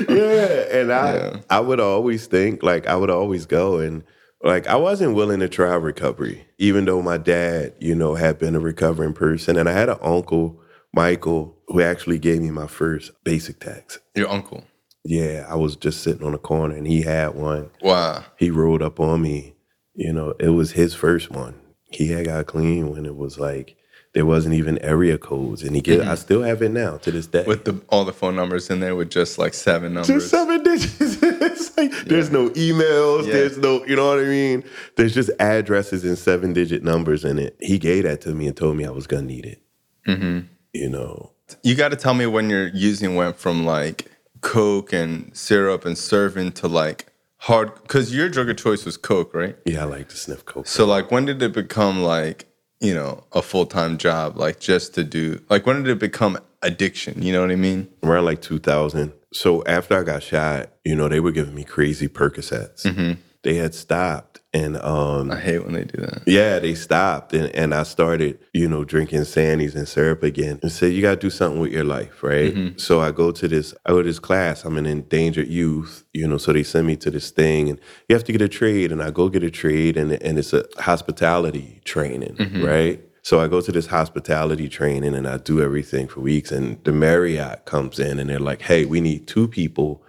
yeah, 0.09 0.79
and 0.81 0.93
I 0.93 1.15
Yeah. 1.15 1.37
I 1.49 1.61
would 1.61 1.81
always 1.81 2.27
think 2.27 2.63
like 2.63 2.87
I 2.87 2.97
would 2.97 3.09
always 3.11 3.47
go 3.47 3.79
and 3.79 4.05
like 4.43 4.67
I 4.67 4.77
wasn't 4.77 5.15
willing 5.15 5.41
to 5.41 5.49
try 5.49 5.75
recovery, 5.75 6.47
even 6.59 6.85
though 6.85 7.01
my 7.03 7.17
dad, 7.17 7.73
you 7.81 7.95
know, 7.95 8.15
had 8.15 8.39
been 8.39 8.55
a 8.55 8.61
recovering 8.61 9.15
person, 9.15 9.57
and 9.57 9.69
I 9.69 9.73
had 9.73 9.89
an 9.89 9.99
uncle, 10.03 10.61
Michael, 10.93 11.57
who 11.69 11.81
actually 11.81 12.19
gave 12.19 12.43
me 12.43 12.51
my 12.51 12.67
first 12.67 13.11
basic 13.25 13.59
text. 13.59 14.01
Your 14.15 14.29
uncle. 14.29 14.65
Yeah, 15.09 15.47
I 15.49 15.55
was 15.55 15.75
just 15.75 16.03
sitting 16.03 16.23
on 16.23 16.33
the 16.33 16.39
corner 16.39 16.77
and 16.77 16.87
he 16.87 17.01
had 17.01 17.35
one. 17.35 17.71
Wow. 17.81 18.25
He 18.37 18.51
rolled 18.51 18.83
up 18.83 19.01
on 19.01 19.23
me. 19.23 19.55
You 19.95 20.13
know, 20.13 20.35
it 20.39 20.51
was 20.51 20.73
his 20.73 20.95
first 20.95 21.31
one. 21.31 21.59
He 21.91 22.09
had 22.09 22.27
got 22.27 22.47
clean 22.47 22.91
when 22.91 23.07
it 23.07 23.17
was 23.17 23.39
like 23.39 23.79
there 24.13 24.27
wasn't 24.27 24.55
even 24.55 24.79
area 24.81 25.17
codes, 25.17 25.63
and 25.63 25.75
he 25.75 25.81
get. 25.81 26.03
I 26.03 26.15
still 26.15 26.43
have 26.43 26.61
it 26.61 26.73
now 26.73 26.99
to 26.99 27.11
this 27.11 27.27
day. 27.27 27.45
With 27.47 27.65
the 27.65 27.81
all 27.89 28.05
the 28.05 28.13
phone 28.13 28.37
numbers 28.37 28.69
in 28.69 28.81
there 28.81 28.95
with 28.95 29.11
just 29.11 29.39
like 29.39 29.55
seven 29.55 29.95
numbers. 29.95 30.09
just 30.09 30.31
seven 30.31 30.63
digits. 30.63 30.99
it's 31.23 31.77
like 31.79 31.91
there's 32.05 32.31
no 32.31 32.51
emails. 32.51 33.27
Yeah. 33.27 33.33
There's 33.33 33.57
no, 33.57 33.85
you 33.87 33.97
know 33.97 34.09
what 34.09 34.19
I 34.19 34.25
mean. 34.25 34.63
There's 34.97 35.15
just 35.15 35.31
addresses 35.41 36.05
and 36.05 36.19
seven 36.19 36.53
digit 36.53 36.83
numbers 36.83 37.25
in 37.25 37.39
it. 37.39 37.57
He 37.61 37.79
gave 37.79 38.05
that 38.05 38.21
to 38.23 38.35
me 38.35 38.47
and 38.47 38.57
told 38.57 38.77
me 38.77 38.85
I 38.85 38.91
was 38.91 39.07
gonna 39.07 39.23
need 39.23 39.47
it. 39.47 39.63
Mm-hmm. 40.07 40.41
You 40.75 40.89
know, 40.91 41.33
You 41.63 41.75
got 41.75 41.89
to 41.91 41.97
tell 41.97 42.15
me 42.15 42.27
when 42.27 42.51
you're 42.51 42.69
using 42.69 43.15
went 43.15 43.37
from 43.37 43.65
like 43.65 44.11
coke 44.49 44.93
and 44.95 45.37
syrup 45.37 45.85
and 45.85 45.97
serving 45.99 46.53
to 46.53 46.69
like 46.69 47.07
hard, 47.37 47.75
because 47.83 48.15
your 48.15 48.29
drug 48.29 48.49
of 48.49 48.57
choice 48.57 48.85
was 48.85 48.97
coke, 48.97 49.35
right? 49.35 49.57
yeah, 49.67 49.83
I 49.83 49.85
like 49.85 50.09
to 50.09 50.17
sniff 50.17 50.45
coke. 50.45 50.67
So 50.67 50.87
like, 50.87 51.11
when 51.11 51.27
did 51.27 51.43
it 51.43 51.53
become 51.53 52.03
like 52.03 52.47
you 52.81 52.95
know 52.95 53.25
a 53.33 53.43
full 53.43 53.67
time 53.67 53.99
job, 53.99 54.39
like 54.39 54.59
just 54.59 54.95
to 54.95 55.05
do? 55.05 55.41
Like, 55.51 55.67
when 55.67 55.83
did 55.83 55.91
it 55.93 55.99
become 55.99 56.39
addiction? 56.63 57.21
You 57.23 57.33
know 57.33 57.43
what 57.43 57.51
I 57.51 57.57
mean? 57.57 57.89
around 58.03 58.25
like 58.25 58.41
2000. 58.41 59.13
So 59.33 59.63
after 59.67 59.99
I 59.99 60.03
got 60.03 60.23
shot, 60.23 60.71
you 60.85 60.95
know, 60.95 61.09
they 61.09 61.21
were 61.21 61.33
giving 61.33 61.55
me 61.55 61.65
crazy 61.65 62.09
Percocets. 62.09 62.85
Mm-hmm. 62.85 63.21
They 63.43 63.57
had 63.57 63.75
stopped, 63.75 64.38
and 64.59 64.77
um, 64.79 65.31
I 65.31 65.39
hate 65.39 65.65
when 65.65 65.75
they 65.75 65.85
do 65.85 66.01
that. 66.03 66.23
Yeah, 66.27 66.59
they 66.59 66.75
stopped 66.75 67.33
and, 67.33 67.55
and 67.55 67.75
I 67.75 67.85
started, 67.85 68.39
you 68.53 68.69
know, 68.69 68.83
drinking 68.85 69.21
Xannies 69.21 69.77
and 69.77 69.87
syrup 69.87 70.23
again 70.23 70.59
and 70.63 70.73
said, 70.73 70.93
you 70.93 71.01
got 71.01 71.11
to 71.11 71.21
do 71.21 71.31
something 71.31 71.61
with 71.61 71.73
your 71.73 71.85
life, 71.85 72.23
right? 72.23 72.55
So 72.77 73.01
I 73.01 73.13
go 73.13 73.31
to 73.31 73.47
this, 73.47 73.75
I 73.87 73.91
go 73.91 74.03
to 74.03 74.09
this 74.09 74.19
class. 74.19 74.65
I'm 74.65 74.77
an 74.77 74.87
endangered 74.87 75.49
youth, 75.49 76.05
you 76.13 76.27
know, 76.27 76.39
so 76.39 76.53
they 76.53 76.65
send 76.65 76.87
me 76.89 76.97
to 76.97 77.11
this 77.11 77.31
thing 77.31 77.69
and 77.71 77.79
you 78.09 78.17
have 78.17 78.25
to 78.25 78.33
get 78.33 78.43
a 78.43 78.49
trade 78.49 78.91
and 78.91 79.01
I 79.03 79.11
go 79.11 79.29
get 79.29 79.43
a 79.45 79.51
trade 79.51 79.97
and, 79.97 80.13
and 80.13 80.39
it's 80.39 80.53
a 80.53 80.65
hospitality 80.79 81.81
training, 81.85 82.37
right? 82.65 83.01
So 83.23 83.41
I 83.41 83.47
go 83.47 83.61
to 83.61 83.71
this 83.71 83.87
hospitality 83.87 84.69
training 84.69 85.15
and 85.15 85.29
I 85.29 85.37
do 85.37 85.63
everything 85.63 86.09
for 86.09 86.21
weeks 86.21 86.51
and 86.51 86.83
the 86.85 86.93
Marriott 86.93 87.65
comes 87.65 87.99
in 88.01 88.19
and 88.19 88.29
they're 88.29 88.41
like, 88.41 88.63
hey, 88.63 88.87
we 88.87 89.01
need 89.01 89.29
two 89.29 89.47
people 89.47 90.03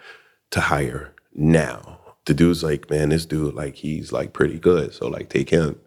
to 0.51 0.61
hire 0.61 1.13
now. 1.35 1.98
The 2.29 2.35
dude's 2.35 2.61
like, 2.61 2.91
man, 2.91 3.09
this 3.09 3.25
dude, 3.25 3.55
like, 3.55 3.73
he's 3.73 4.11
like 4.11 4.33
pretty 4.33 4.59
good. 4.59 4.93
So 4.93 5.07
like 5.07 5.29
take 5.29 5.49
him. 5.49 5.79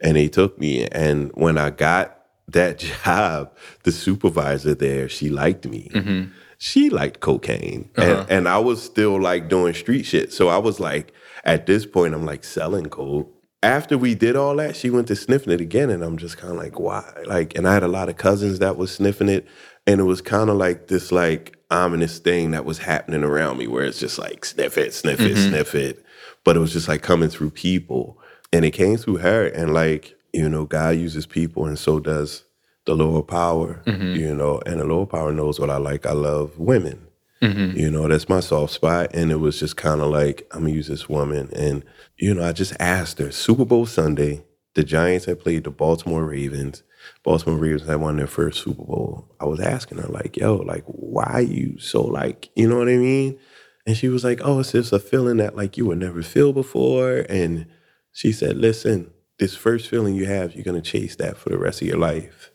And 0.00 0.16
he 0.16 0.30
took 0.30 0.58
me. 0.58 0.86
And 0.86 1.30
when 1.34 1.58
I 1.58 1.68
got 1.68 2.18
that 2.48 2.78
job, 3.04 3.54
the 3.82 3.92
supervisor 3.92 4.74
there, 4.74 5.06
she 5.10 5.28
liked 5.28 5.66
me. 5.66 5.90
Mm-hmm. 5.92 6.30
She 6.56 6.88
liked 6.88 7.20
cocaine. 7.20 7.90
And 7.96 8.10
uh-huh. 8.10 8.26
and 8.30 8.48
I 8.48 8.58
was 8.58 8.82
still 8.82 9.20
like 9.20 9.50
doing 9.50 9.74
street 9.74 10.04
shit. 10.04 10.32
So 10.32 10.48
I 10.48 10.56
was 10.56 10.80
like, 10.80 11.12
at 11.44 11.66
this 11.66 11.84
point, 11.84 12.14
I'm 12.14 12.24
like 12.24 12.42
selling 12.42 12.86
coke. 12.86 13.30
After 13.62 13.98
we 13.98 14.14
did 14.14 14.34
all 14.34 14.56
that, 14.56 14.74
she 14.74 14.88
went 14.88 15.08
to 15.08 15.14
sniffing 15.14 15.52
it 15.52 15.60
again, 15.60 15.90
and 15.90 16.02
I'm 16.02 16.16
just 16.16 16.38
kind 16.38 16.52
of 16.52 16.58
like, 16.58 16.80
why? 16.80 17.04
Like, 17.26 17.54
and 17.54 17.68
I 17.68 17.74
had 17.74 17.82
a 17.82 17.88
lot 17.88 18.08
of 18.08 18.16
cousins 18.16 18.60
that 18.60 18.78
was 18.78 18.90
sniffing 18.90 19.28
it, 19.28 19.46
and 19.86 20.00
it 20.00 20.04
was 20.04 20.20
kind 20.20 20.50
of 20.50 20.56
like 20.56 20.88
this 20.88 21.12
like 21.12 21.56
ominous 21.70 22.18
thing 22.18 22.50
that 22.52 22.64
was 22.64 22.78
happening 22.78 23.24
around 23.24 23.58
me, 23.58 23.66
where 23.66 23.84
it's 23.84 24.00
just 24.00 24.18
like 24.18 24.44
sniff 24.44 24.78
it, 24.78 24.94
sniff 24.94 25.20
it, 25.20 25.36
mm-hmm. 25.36 25.48
sniff 25.50 25.74
it, 25.74 26.04
but 26.44 26.56
it 26.56 26.60
was 26.60 26.72
just 26.72 26.88
like 26.88 27.02
coming 27.02 27.28
through 27.28 27.50
people, 27.50 28.18
and 28.52 28.64
it 28.64 28.72
came 28.72 28.96
through 28.96 29.18
her, 29.18 29.46
and 29.46 29.72
like 29.72 30.16
you 30.32 30.48
know, 30.48 30.64
God 30.64 30.96
uses 30.96 31.26
people, 31.26 31.66
and 31.66 31.78
so 31.78 32.00
does 32.00 32.44
the 32.84 32.94
lower 32.94 33.22
power, 33.22 33.82
mm-hmm. 33.86 34.14
you 34.14 34.34
know, 34.34 34.60
and 34.66 34.80
the 34.80 34.84
lower 34.84 35.06
power 35.06 35.32
knows 35.32 35.60
what 35.60 35.70
I 35.70 35.76
like. 35.76 36.06
I 36.06 36.12
love 36.12 36.58
women. 36.58 37.06
Mm-hmm. 37.40 37.76
You 37.76 37.90
know, 37.90 38.08
that's 38.08 38.28
my 38.28 38.40
soft 38.40 38.72
spot. 38.72 39.10
And 39.14 39.30
it 39.30 39.36
was 39.36 39.58
just 39.58 39.76
kind 39.76 40.00
of 40.00 40.10
like, 40.10 40.46
I'm 40.52 40.62
gonna 40.62 40.74
use 40.74 40.88
this 40.88 41.08
woman. 41.08 41.50
And, 41.54 41.84
you 42.16 42.32
know, 42.34 42.44
I 42.44 42.52
just 42.52 42.74
asked 42.80 43.18
her, 43.18 43.30
Super 43.32 43.64
Bowl 43.64 43.86
Sunday, 43.86 44.44
the 44.74 44.84
Giants 44.84 45.26
had 45.26 45.40
played 45.40 45.64
the 45.64 45.70
Baltimore 45.70 46.24
Ravens. 46.24 46.82
Baltimore 47.24 47.58
Ravens 47.58 47.86
had 47.86 48.00
won 48.00 48.16
their 48.16 48.26
first 48.26 48.62
Super 48.62 48.82
Bowl. 48.82 49.28
I 49.40 49.44
was 49.44 49.60
asking 49.60 49.98
her, 49.98 50.08
like, 50.08 50.36
yo, 50.36 50.56
like, 50.56 50.84
why 50.86 51.40
you 51.40 51.78
so 51.78 52.02
like, 52.02 52.50
you 52.56 52.68
know 52.68 52.78
what 52.78 52.88
I 52.88 52.96
mean? 52.96 53.38
And 53.86 53.96
she 53.96 54.08
was 54.08 54.24
like, 54.24 54.40
oh, 54.44 54.60
it's 54.60 54.72
just 54.72 54.92
a 54.92 54.98
feeling 54.98 55.38
that 55.38 55.56
like 55.56 55.76
you 55.76 55.86
would 55.86 55.98
never 55.98 56.22
feel 56.22 56.52
before. 56.52 57.26
And 57.28 57.66
she 58.12 58.32
said, 58.32 58.56
listen, 58.56 59.10
this 59.38 59.56
first 59.56 59.88
feeling 59.88 60.14
you 60.14 60.26
have, 60.26 60.54
you're 60.54 60.64
gonna 60.64 60.80
chase 60.80 61.16
that 61.16 61.36
for 61.36 61.48
the 61.48 61.58
rest 61.58 61.82
of 61.82 61.88
your 61.88 61.98
life 61.98 62.50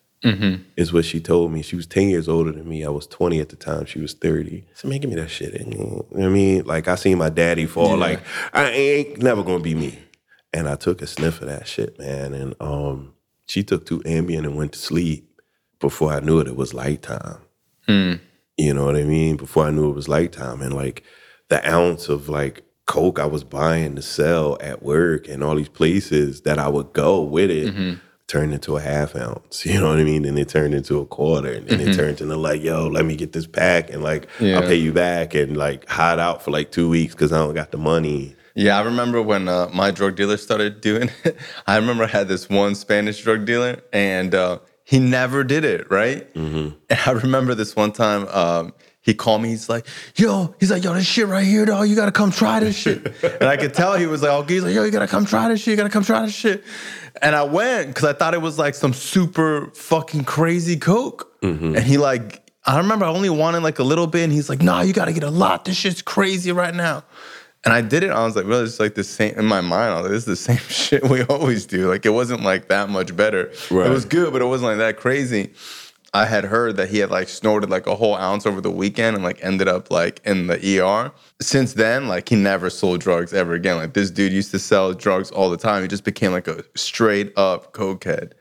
is 0.77 0.91
what 0.93 1.05
she 1.05 1.19
told 1.19 1.51
me. 1.51 1.61
She 1.61 1.75
was 1.75 1.85
10 1.85 2.09
years 2.09 2.27
older 2.27 2.51
than 2.51 2.67
me. 2.67 2.83
I 2.85 2.89
was 2.89 3.07
20 3.07 3.39
at 3.39 3.49
the 3.49 3.55
time. 3.55 3.85
She 3.85 3.99
was 3.99 4.13
30. 4.13 4.65
So 4.73 4.87
man, 4.87 4.99
give 4.99 5.09
me 5.09 5.15
that 5.17 5.29
shit. 5.29 5.53
You 5.53 5.65
know 5.65 6.05
what 6.09 6.25
I 6.25 6.29
mean? 6.29 6.65
Like 6.65 6.87
I 6.87 6.95
seen 6.95 7.17
my 7.17 7.29
daddy 7.29 7.65
fall. 7.65 7.97
Like 7.97 8.21
I 8.53 8.69
ain't 8.69 9.21
never 9.21 9.43
gonna 9.43 9.59
be 9.63 9.75
me. 9.75 9.99
And 10.53 10.67
I 10.69 10.75
took 10.75 11.01
a 11.01 11.07
sniff 11.07 11.41
of 11.41 11.49
that 11.49 11.67
shit, 11.67 11.99
man. 11.99 12.33
And 12.33 12.55
um, 12.61 13.13
she 13.47 13.63
took 13.63 13.85
two 13.85 13.99
Ambien 14.01 14.39
and 14.39 14.55
went 14.55 14.73
to 14.73 14.79
sleep. 14.79 15.23
Before 15.79 16.11
I 16.11 16.19
knew 16.19 16.39
it, 16.39 16.47
it 16.47 16.55
was 16.55 16.73
light 16.73 17.03
time. 17.03 17.39
Hmm. 17.87 18.13
You 18.57 18.73
know 18.73 18.85
what 18.85 18.95
I 18.95 19.03
mean? 19.03 19.37
Before 19.37 19.65
I 19.65 19.71
knew 19.71 19.89
it 19.89 19.95
was 19.95 20.09
light 20.09 20.31
time. 20.31 20.61
And 20.61 20.73
like 20.73 21.03
the 21.49 21.67
ounce 21.69 22.09
of 22.09 22.29
like 22.29 22.63
coke 22.87 23.19
I 23.19 23.25
was 23.25 23.43
buying 23.43 23.95
to 23.95 24.01
sell 24.01 24.57
at 24.59 24.81
work 24.81 25.27
and 25.27 25.43
all 25.43 25.55
these 25.55 25.69
places 25.69 26.41
that 26.41 26.57
I 26.57 26.67
would 26.67 26.93
go 26.93 27.21
with 27.21 27.51
it 27.51 27.73
mm-hmm. 27.73 27.99
turned 28.25 28.53
into 28.53 28.77
a 28.77 28.81
half 28.81 29.15
ounce. 29.15 29.65
You 29.65 29.79
know 29.79 29.89
what 29.89 29.99
I 29.99 30.03
mean? 30.03 30.25
And 30.25 30.39
it 30.39 30.49
turned 30.49 30.73
into 30.73 30.99
a 30.99 31.05
quarter. 31.05 31.51
And 31.51 31.67
then 31.67 31.79
it 31.79 31.89
mm-hmm. 31.89 31.99
turned 31.99 32.21
into 32.21 32.35
like, 32.35 32.63
yo, 32.63 32.87
let 32.87 33.05
me 33.05 33.15
get 33.15 33.33
this 33.33 33.45
pack 33.45 33.91
and 33.91 34.01
like 34.01 34.27
Yeah. 34.39 34.59
I'll 34.59 34.67
pay 34.67 34.75
you 34.75 34.91
back 34.91 35.35
and 35.35 35.55
like 35.55 35.87
hide 35.87 36.19
out 36.19 36.41
for 36.41 36.49
like 36.49 36.71
two 36.71 36.89
weeks 36.89 37.13
because 37.13 37.31
I 37.31 37.37
don't 37.37 37.53
got 37.53 37.71
the 37.71 37.77
money. 37.77 38.35
Yeah, 38.57 38.79
I 38.79 38.81
remember 38.81 39.21
when 39.21 39.47
uh, 39.47 39.69
my 39.71 39.91
drug 39.91 40.15
dealer 40.15 40.35
started 40.35 40.81
doing 40.81 41.11
it. 41.23 41.37
I 41.67 41.75
remember 41.75 42.05
I 42.05 42.07
had 42.07 42.27
this 42.27 42.49
one 42.49 42.73
Spanish 42.73 43.21
drug 43.21 43.45
dealer, 43.45 43.83
and 43.93 44.33
uh, 44.33 44.57
he 44.83 44.97
never 44.97 45.43
did 45.43 45.63
it, 45.63 45.91
right? 45.91 46.27
And 46.33 46.75
I 47.05 47.11
remember 47.11 47.53
this 47.53 47.75
one 47.75 47.91
time, 47.91 48.27
um, 48.29 48.73
he 48.99 49.13
called 49.13 49.43
me. 49.43 49.49
He's 49.49 49.69
like, 49.69 49.85
"Yo," 50.15 50.55
he's 50.59 50.71
like, 50.71 50.83
"Yo, 50.83 50.95
this 50.95 51.05
shit 51.05 51.27
right 51.27 51.45
here, 51.45 51.65
dog. 51.65 51.87
You 51.87 51.95
gotta 51.95 52.11
come 52.11 52.31
try 52.31 52.59
this 52.59 52.75
shit." 52.75 53.05
and 53.23 53.43
I 53.43 53.57
could 53.57 53.75
tell 53.75 53.95
he 53.95 54.07
was 54.07 54.23
like, 54.23 54.31
"Okay." 54.31 54.55
He's 54.55 54.63
like, 54.63 54.73
"Yo, 54.73 54.83
you 54.83 54.91
gotta 54.91 55.07
come 55.07 55.25
try 55.25 55.47
this 55.49 55.61
shit. 55.61 55.71
You 55.73 55.77
gotta 55.77 55.91
come 55.91 56.03
try 56.03 56.25
this 56.25 56.33
shit." 56.33 56.63
And 57.21 57.35
I 57.35 57.43
went 57.43 57.89
because 57.89 58.05
I 58.05 58.13
thought 58.13 58.33
it 58.33 58.41
was 58.41 58.57
like 58.57 58.73
some 58.73 58.91
super 58.91 59.69
fucking 59.75 60.23
crazy 60.23 60.77
coke, 60.77 61.31
and 61.75 61.83
he 61.83 61.97
like. 61.97 62.43
I 62.65 62.79
remember 62.79 63.05
I 63.05 63.09
only 63.09 63.29
wanted 63.29 63.63
like 63.63 63.79
a 63.79 63.83
little 63.83 64.07
bit, 64.07 64.25
and 64.25 64.33
he's 64.33 64.49
like, 64.49 64.61
"Nah, 64.61 64.81
you 64.81 64.91
gotta 64.91 65.13
get 65.13 65.23
a 65.23 65.29
lot. 65.29 65.63
This 65.63 65.77
shit's 65.77 66.01
crazy 66.01 66.51
right 66.51 66.75
now." 66.75 67.05
And 67.67 67.73
I 67.73 67.81
did 67.81 68.03
it. 68.03 68.11
I 68.11 68.23
was 68.23 68.37
like, 68.37 68.45
really, 68.45 68.63
it's 68.63 68.79
like 68.79 68.95
the 68.95 69.03
same 69.03 69.37
in 69.37 69.45
my 69.45 69.59
mind. 69.59 69.91
I 69.91 69.95
was 69.95 70.03
like, 70.03 70.11
this 70.11 70.25
is 70.25 70.25
the 70.25 70.35
same 70.53 70.69
shit 70.69 71.03
we 71.03 71.23
always 71.23 71.65
do. 71.65 71.89
Like, 71.89 72.05
it 72.05 72.11
wasn't 72.11 72.43
like 72.43 72.69
that 72.69 72.87
much 72.87 73.13
better. 73.13 73.51
Right. 73.69 73.87
It 73.87 73.89
was 73.89 74.05
good, 74.05 74.31
but 74.31 74.41
it 74.41 74.45
wasn't 74.45 74.69
like 74.69 74.77
that 74.77 74.95
crazy. 74.95 75.51
I 76.13 76.25
had 76.27 76.45
heard 76.45 76.77
that 76.77 76.87
he 76.87 76.99
had 76.99 77.11
like 77.11 77.27
snorted 77.27 77.69
like 77.69 77.85
a 77.85 77.93
whole 77.93 78.15
ounce 78.15 78.45
over 78.45 78.61
the 78.61 78.71
weekend 78.71 79.17
and 79.17 79.23
like 79.25 79.43
ended 79.43 79.67
up 79.67 79.91
like 79.91 80.21
in 80.23 80.47
the 80.47 80.79
ER. 80.79 81.11
Since 81.41 81.73
then, 81.73 82.07
like 82.07 82.29
he 82.29 82.37
never 82.37 82.69
sold 82.69 83.01
drugs 83.01 83.33
ever 83.33 83.53
again. 83.53 83.75
Like 83.75 83.93
this 83.93 84.11
dude 84.11 84.31
used 84.31 84.51
to 84.51 84.59
sell 84.59 84.93
drugs 84.93 85.29
all 85.31 85.49
the 85.49 85.57
time. 85.57 85.81
He 85.81 85.89
just 85.89 86.05
became 86.05 86.31
like 86.31 86.47
a 86.47 86.63
straight 86.75 87.33
up 87.37 87.73
cokehead. 87.73 88.31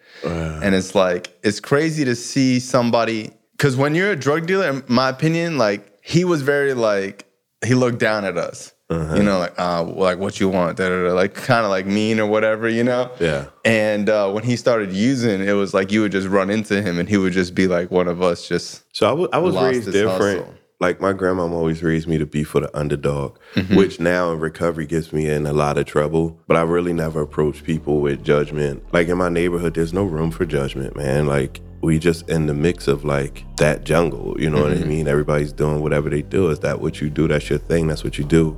And 0.62 0.72
it's 0.76 0.94
like 0.94 1.36
it's 1.42 1.58
crazy 1.58 2.04
to 2.04 2.14
see 2.14 2.60
somebody 2.60 3.32
because 3.52 3.76
when 3.76 3.96
you're 3.96 4.12
a 4.12 4.16
drug 4.16 4.46
dealer, 4.46 4.68
in 4.68 4.84
my 4.86 5.08
opinion, 5.08 5.58
like 5.58 5.98
he 6.04 6.24
was 6.24 6.42
very 6.42 6.72
like 6.72 7.26
he 7.64 7.74
looked 7.74 7.98
down 7.98 8.24
at 8.24 8.38
us. 8.38 8.72
You 8.88 9.22
know, 9.24 9.38
like 9.40 9.58
uh, 9.58 9.82
like 9.82 10.18
what 10.18 10.38
you 10.38 10.48
want, 10.48 10.76
da, 10.76 10.88
da, 10.88 11.04
da, 11.08 11.12
like 11.12 11.34
kind 11.34 11.64
of 11.64 11.70
like 11.70 11.86
mean 11.86 12.20
or 12.20 12.26
whatever, 12.26 12.68
you 12.68 12.84
know. 12.84 13.10
Yeah. 13.18 13.46
And 13.64 14.08
uh, 14.08 14.30
when 14.30 14.44
he 14.44 14.54
started 14.56 14.92
using, 14.92 15.40
it 15.42 15.54
was 15.54 15.74
like 15.74 15.90
you 15.90 16.02
would 16.02 16.12
just 16.12 16.28
run 16.28 16.50
into 16.50 16.80
him, 16.80 16.98
and 17.00 17.08
he 17.08 17.16
would 17.16 17.32
just 17.32 17.52
be 17.54 17.66
like 17.66 17.90
one 17.90 18.06
of 18.06 18.22
us. 18.22 18.46
Just 18.46 18.84
So 18.96 19.08
I 19.08 19.12
was, 19.12 19.28
I 19.32 19.38
was 19.38 19.56
raised 19.56 19.90
different. 19.90 20.38
hustle. 20.40 20.54
Like 20.78 21.00
my 21.00 21.12
grandmom 21.14 21.52
always 21.52 21.82
raised 21.82 22.06
me 22.06 22.18
to 22.18 22.26
be 22.26 22.44
for 22.44 22.60
the 22.60 22.76
underdog, 22.78 23.38
Mm-hmm. 23.54 23.74
which 23.76 23.98
now 23.98 24.30
in 24.32 24.38
recovery 24.38 24.86
gets 24.86 25.12
me 25.12 25.28
in 25.28 25.46
a 25.46 25.52
lot 25.52 25.78
of 25.78 25.86
trouble. 25.86 26.38
But 26.46 26.56
I 26.58 26.62
really 26.62 26.92
never 26.92 27.22
approach 27.22 27.64
people 27.64 28.00
with 28.00 28.22
judgment. 28.22 28.84
Like 28.92 29.08
in 29.08 29.16
my 29.18 29.30
neighborhood, 29.30 29.74
there's 29.74 29.94
no 29.94 30.04
room 30.04 30.30
for 30.30 30.44
judgment, 30.44 30.94
man. 30.94 31.26
Like 31.26 31.60
we 31.80 31.98
just 31.98 32.28
in 32.28 32.46
the 32.46 32.54
mix 32.54 32.86
of 32.88 33.04
like 33.04 33.44
that 33.56 33.84
jungle. 33.84 34.36
You 34.40 34.50
know 34.50 34.62
what 34.62 34.72
I 34.72 34.76
Mm-hmm. 34.76 34.88
mean? 34.88 35.08
Everybody's 35.08 35.52
doing 35.52 35.80
whatever 35.80 36.08
they 36.10 36.22
do. 36.22 36.50
Is 36.50 36.58
that 36.60 36.80
what 36.80 37.00
you 37.00 37.08
do? 37.10 37.26
That's 37.26 37.48
your 37.50 37.58
thing. 37.58 37.86
That's 37.88 38.04
what 38.04 38.18
you 38.18 38.24
do. 38.24 38.56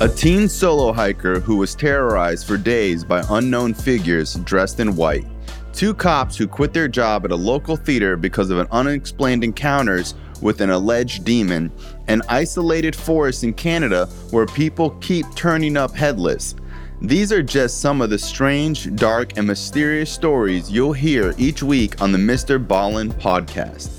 A 0.00 0.08
teen 0.08 0.48
solo 0.48 0.92
hiker 0.92 1.38
who 1.38 1.56
was 1.56 1.76
terrorized 1.76 2.46
for 2.46 2.56
days 2.56 3.04
by 3.04 3.24
unknown 3.30 3.72
figures 3.72 4.34
dressed 4.34 4.80
in 4.80 4.96
white. 4.96 5.24
Two 5.72 5.94
cops 5.94 6.36
who 6.36 6.48
quit 6.48 6.72
their 6.72 6.88
job 6.88 7.24
at 7.24 7.30
a 7.30 7.36
local 7.36 7.76
theater 7.76 8.16
because 8.16 8.50
of 8.50 8.58
an 8.58 8.66
unexplained 8.72 9.44
encounters 9.44 10.14
with 10.40 10.60
an 10.60 10.70
alleged 10.70 11.24
demon. 11.24 11.70
An 12.08 12.20
isolated 12.28 12.96
forest 12.96 13.44
in 13.44 13.54
Canada 13.54 14.06
where 14.32 14.46
people 14.46 14.90
keep 15.00 15.24
turning 15.36 15.76
up 15.76 15.94
headless. 15.94 16.56
These 17.00 17.32
are 17.32 17.42
just 17.42 17.80
some 17.80 18.02
of 18.02 18.10
the 18.10 18.18
strange, 18.18 18.94
dark, 18.96 19.36
and 19.36 19.46
mysterious 19.46 20.10
stories 20.10 20.70
you'll 20.70 20.92
hear 20.92 21.34
each 21.38 21.62
week 21.62 22.02
on 22.02 22.12
the 22.12 22.18
MrBallen 22.18 23.12
podcast. 23.14 23.90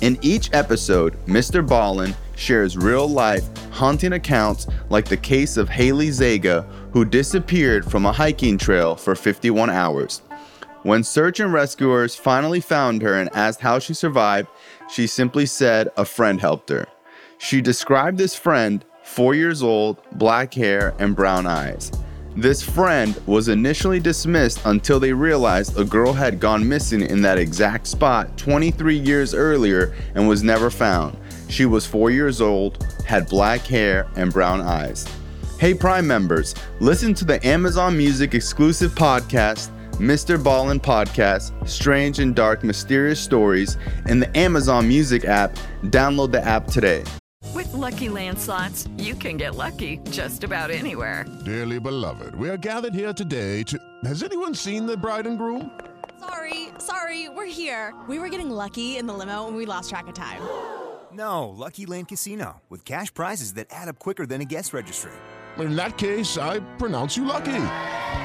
In 0.00 0.18
each 0.22 0.50
episode, 0.54 1.16
MrBallen 1.26 2.14
shares 2.40 2.76
real 2.76 3.06
life 3.06 3.44
haunting 3.70 4.14
accounts 4.14 4.66
like 4.88 5.04
the 5.04 5.16
case 5.16 5.56
of 5.56 5.68
Haley 5.68 6.08
Zega, 6.08 6.66
who 6.92 7.04
disappeared 7.04 7.88
from 7.88 8.06
a 8.06 8.12
hiking 8.12 8.58
trail 8.58 8.96
for 8.96 9.14
51 9.14 9.70
hours. 9.70 10.22
When 10.82 11.04
search 11.04 11.40
and 11.40 11.52
rescuers 11.52 12.16
finally 12.16 12.60
found 12.60 13.02
her 13.02 13.14
and 13.14 13.28
asked 13.34 13.60
how 13.60 13.78
she 13.78 13.92
survived, 13.92 14.48
she 14.88 15.06
simply 15.06 15.44
said 15.44 15.90
a 15.96 16.04
friend 16.04 16.40
helped 16.40 16.70
her. 16.70 16.86
She 17.36 17.60
described 17.60 18.16
this 18.16 18.34
friend, 18.34 18.84
four 19.02 19.34
years 19.34 19.62
old, 19.62 19.98
black 20.12 20.54
hair, 20.54 20.94
and 20.98 21.14
brown 21.14 21.46
eyes. 21.46 21.92
This 22.36 22.62
friend 22.62 23.20
was 23.26 23.48
initially 23.48 24.00
dismissed 24.00 24.64
until 24.64 25.00
they 25.00 25.12
realized 25.12 25.78
a 25.78 25.84
girl 25.84 26.12
had 26.12 26.40
gone 26.40 26.66
missing 26.66 27.02
in 27.02 27.20
that 27.22 27.38
exact 27.38 27.86
spot 27.86 28.36
23 28.38 28.96
years 28.96 29.34
earlier 29.34 29.94
and 30.14 30.28
was 30.28 30.42
never 30.42 30.70
found. 30.70 31.18
She 31.50 31.66
was 31.66 31.84
four 31.84 32.12
years 32.12 32.40
old, 32.40 32.86
had 33.04 33.28
black 33.28 33.62
hair, 33.62 34.06
and 34.14 34.32
brown 34.32 34.60
eyes. 34.60 35.04
Hey, 35.58 35.74
Prime 35.74 36.06
members, 36.06 36.54
listen 36.78 37.12
to 37.14 37.24
the 37.24 37.44
Amazon 37.44 37.98
Music 37.98 38.34
exclusive 38.34 38.92
podcast, 38.92 39.68
MrBallen 39.94 40.80
Podcast, 40.80 41.68
Strange 41.68 42.20
and 42.20 42.36
Dark 42.36 42.62
Mysterious 42.62 43.20
Stories, 43.20 43.76
in 44.06 44.20
the 44.20 44.38
Amazon 44.38 44.86
Music 44.86 45.24
app. 45.24 45.54
Download 45.86 46.30
the 46.30 46.42
app 46.42 46.68
today. 46.68 47.02
With 47.52 47.72
Lucky 47.74 48.08
Land 48.08 48.38
slots, 48.38 48.88
you 48.96 49.16
can 49.16 49.36
get 49.36 49.56
lucky 49.56 49.98
just 50.10 50.44
about 50.44 50.70
anywhere. 50.70 51.26
Dearly 51.44 51.80
beloved, 51.80 52.36
we 52.36 52.48
are 52.48 52.56
gathered 52.56 52.94
here 52.94 53.12
today 53.12 53.64
to. 53.64 53.78
Has 54.04 54.22
anyone 54.22 54.54
seen 54.54 54.86
the 54.86 54.96
bride 54.96 55.26
and 55.26 55.36
groom? 55.36 55.72
Sorry, 56.20 56.68
sorry, 56.78 57.28
we're 57.28 57.46
here. 57.46 57.92
We 58.08 58.20
were 58.20 58.28
getting 58.28 58.50
lucky 58.50 58.98
in 58.98 59.06
the 59.06 59.14
limo 59.14 59.48
and 59.48 59.56
we 59.56 59.66
lost 59.66 59.90
track 59.90 60.06
of 60.06 60.14
time. 60.14 60.42
No, 61.12 61.48
Lucky 61.48 61.86
Land 61.86 62.08
Casino, 62.08 62.60
with 62.68 62.84
cash 62.84 63.12
prizes 63.12 63.54
that 63.54 63.66
add 63.70 63.88
up 63.88 63.98
quicker 63.98 64.26
than 64.26 64.40
a 64.40 64.44
guest 64.44 64.72
registry. 64.72 65.12
In 65.58 65.74
that 65.76 65.98
case, 65.98 66.38
I 66.38 66.60
pronounce 66.78 67.16
you 67.16 67.24
lucky. 67.24 67.64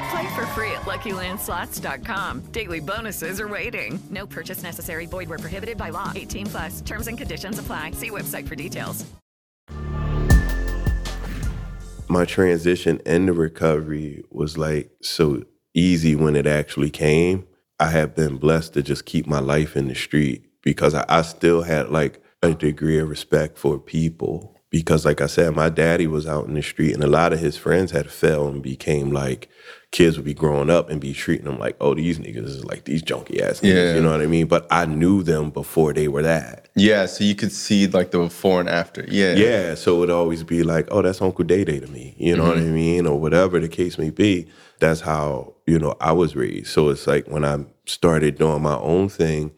Play 0.09 0.35
for 0.35 0.45
free 0.53 0.71
at 0.71 0.83
LuckyLandSlots.com. 0.83 2.41
Daily 2.51 2.79
bonuses 2.79 3.39
are 3.39 3.47
waiting. 3.47 3.99
No 4.11 4.27
purchase 4.27 4.61
necessary. 4.61 5.05
Void 5.05 5.29
where 5.29 5.39
prohibited 5.39 5.77
by 5.77 5.89
law. 5.89 6.11
18 6.15 6.45
plus. 6.45 6.81
Terms 6.81 7.07
and 7.07 7.17
conditions 7.17 7.59
apply. 7.59 7.91
See 7.91 8.11
website 8.11 8.47
for 8.47 8.55
details. 8.55 9.05
my 12.07 12.25
transition 12.25 13.01
into 13.05 13.33
recovery 13.33 14.23
was 14.29 14.57
like 14.57 14.91
so 15.01 15.43
easy 15.73 16.15
when 16.15 16.35
it 16.35 16.47
actually 16.47 16.89
came. 16.89 17.45
I 17.79 17.89
have 17.89 18.15
been 18.15 18.37
blessed 18.37 18.73
to 18.73 18.83
just 18.83 19.05
keep 19.05 19.27
my 19.27 19.39
life 19.39 19.75
in 19.75 19.87
the 19.87 19.95
street 19.95 20.45
because 20.61 20.93
I, 20.93 21.03
I 21.09 21.23
still 21.23 21.63
had 21.63 21.89
like 21.89 22.21
a 22.45 22.55
degree 22.55 22.99
of 22.99 23.09
respect 23.09 23.57
for 23.57 23.79
people. 23.79 24.51
Because, 24.71 25.05
like 25.05 25.21
I 25.21 25.27
said, 25.27 25.55
my 25.55 25.69
daddy 25.69 26.05
was 26.05 26.27
out 26.27 26.47
in 26.47 26.53
the 26.53 26.61
street, 26.61 26.93
and 26.93 27.03
a 27.03 27.07
lot 27.07 27.31
of 27.31 27.39
his 27.39 27.55
friends 27.55 27.91
had 27.91 28.11
fell 28.11 28.47
and 28.47 28.61
became 28.61 29.11
like 29.11 29.47
kids 29.95 30.17
would 30.17 30.25
be 30.25 30.33
growing 30.33 30.69
up 30.69 30.89
and 30.89 30.99
be 30.99 31.13
treating 31.13 31.45
them 31.45 31.57
like, 31.57 31.77
oh, 31.79 31.93
these 31.93 32.19
niggas 32.19 32.43
is 32.43 32.65
like 32.65 32.83
these 32.83 33.01
junky 33.01 33.39
ass 33.39 33.61
niggas. 33.61 33.73
Yeah. 33.73 33.95
You 33.95 34.01
know 34.01 34.11
what 34.11 34.19
I 34.19 34.25
mean? 34.25 34.47
But 34.47 34.67
I 34.69 34.85
knew 34.85 35.23
them 35.23 35.51
before 35.51 35.93
they 35.93 36.09
were 36.09 36.23
that. 36.23 36.67
yeah, 36.75 37.05
so 37.05 37.23
you 37.23 37.33
could 37.33 37.53
see 37.53 37.87
like 37.87 38.11
the 38.11 38.19
before 38.19 38.59
and 38.59 38.67
after. 38.67 39.05
Yeah, 39.07 39.35
Yeah, 39.35 39.75
so 39.75 39.95
it 39.95 39.99
would 39.99 40.09
always 40.09 40.43
be 40.43 40.63
like, 40.63 40.89
oh, 40.91 41.01
that's 41.01 41.21
Uncle 41.21 41.45
Day 41.45 41.63
Day 41.63 41.79
to 41.79 41.87
me. 41.87 42.13
You 42.17 42.35
know 42.35 42.43
what 42.43 42.57
I 42.57 42.61
mm-hmm. 42.61 42.75
mean? 42.75 43.07
Or 43.07 43.17
whatever 43.17 43.57
the 43.61 43.69
case 43.69 43.97
may 43.97 44.09
be. 44.09 44.47
That's 44.79 44.99
how, 44.99 45.53
you 45.65 45.79
know, 45.79 45.95
I 46.01 46.11
was 46.11 46.35
raised. 46.35 46.67
So 46.67 46.89
it's 46.89 47.07
like 47.07 47.27
when 47.27 47.45
I 47.45 47.63
started 47.85 48.37
doing 48.37 48.61
my 48.61 48.75
own 48.75 49.07
thing, 49.07 49.51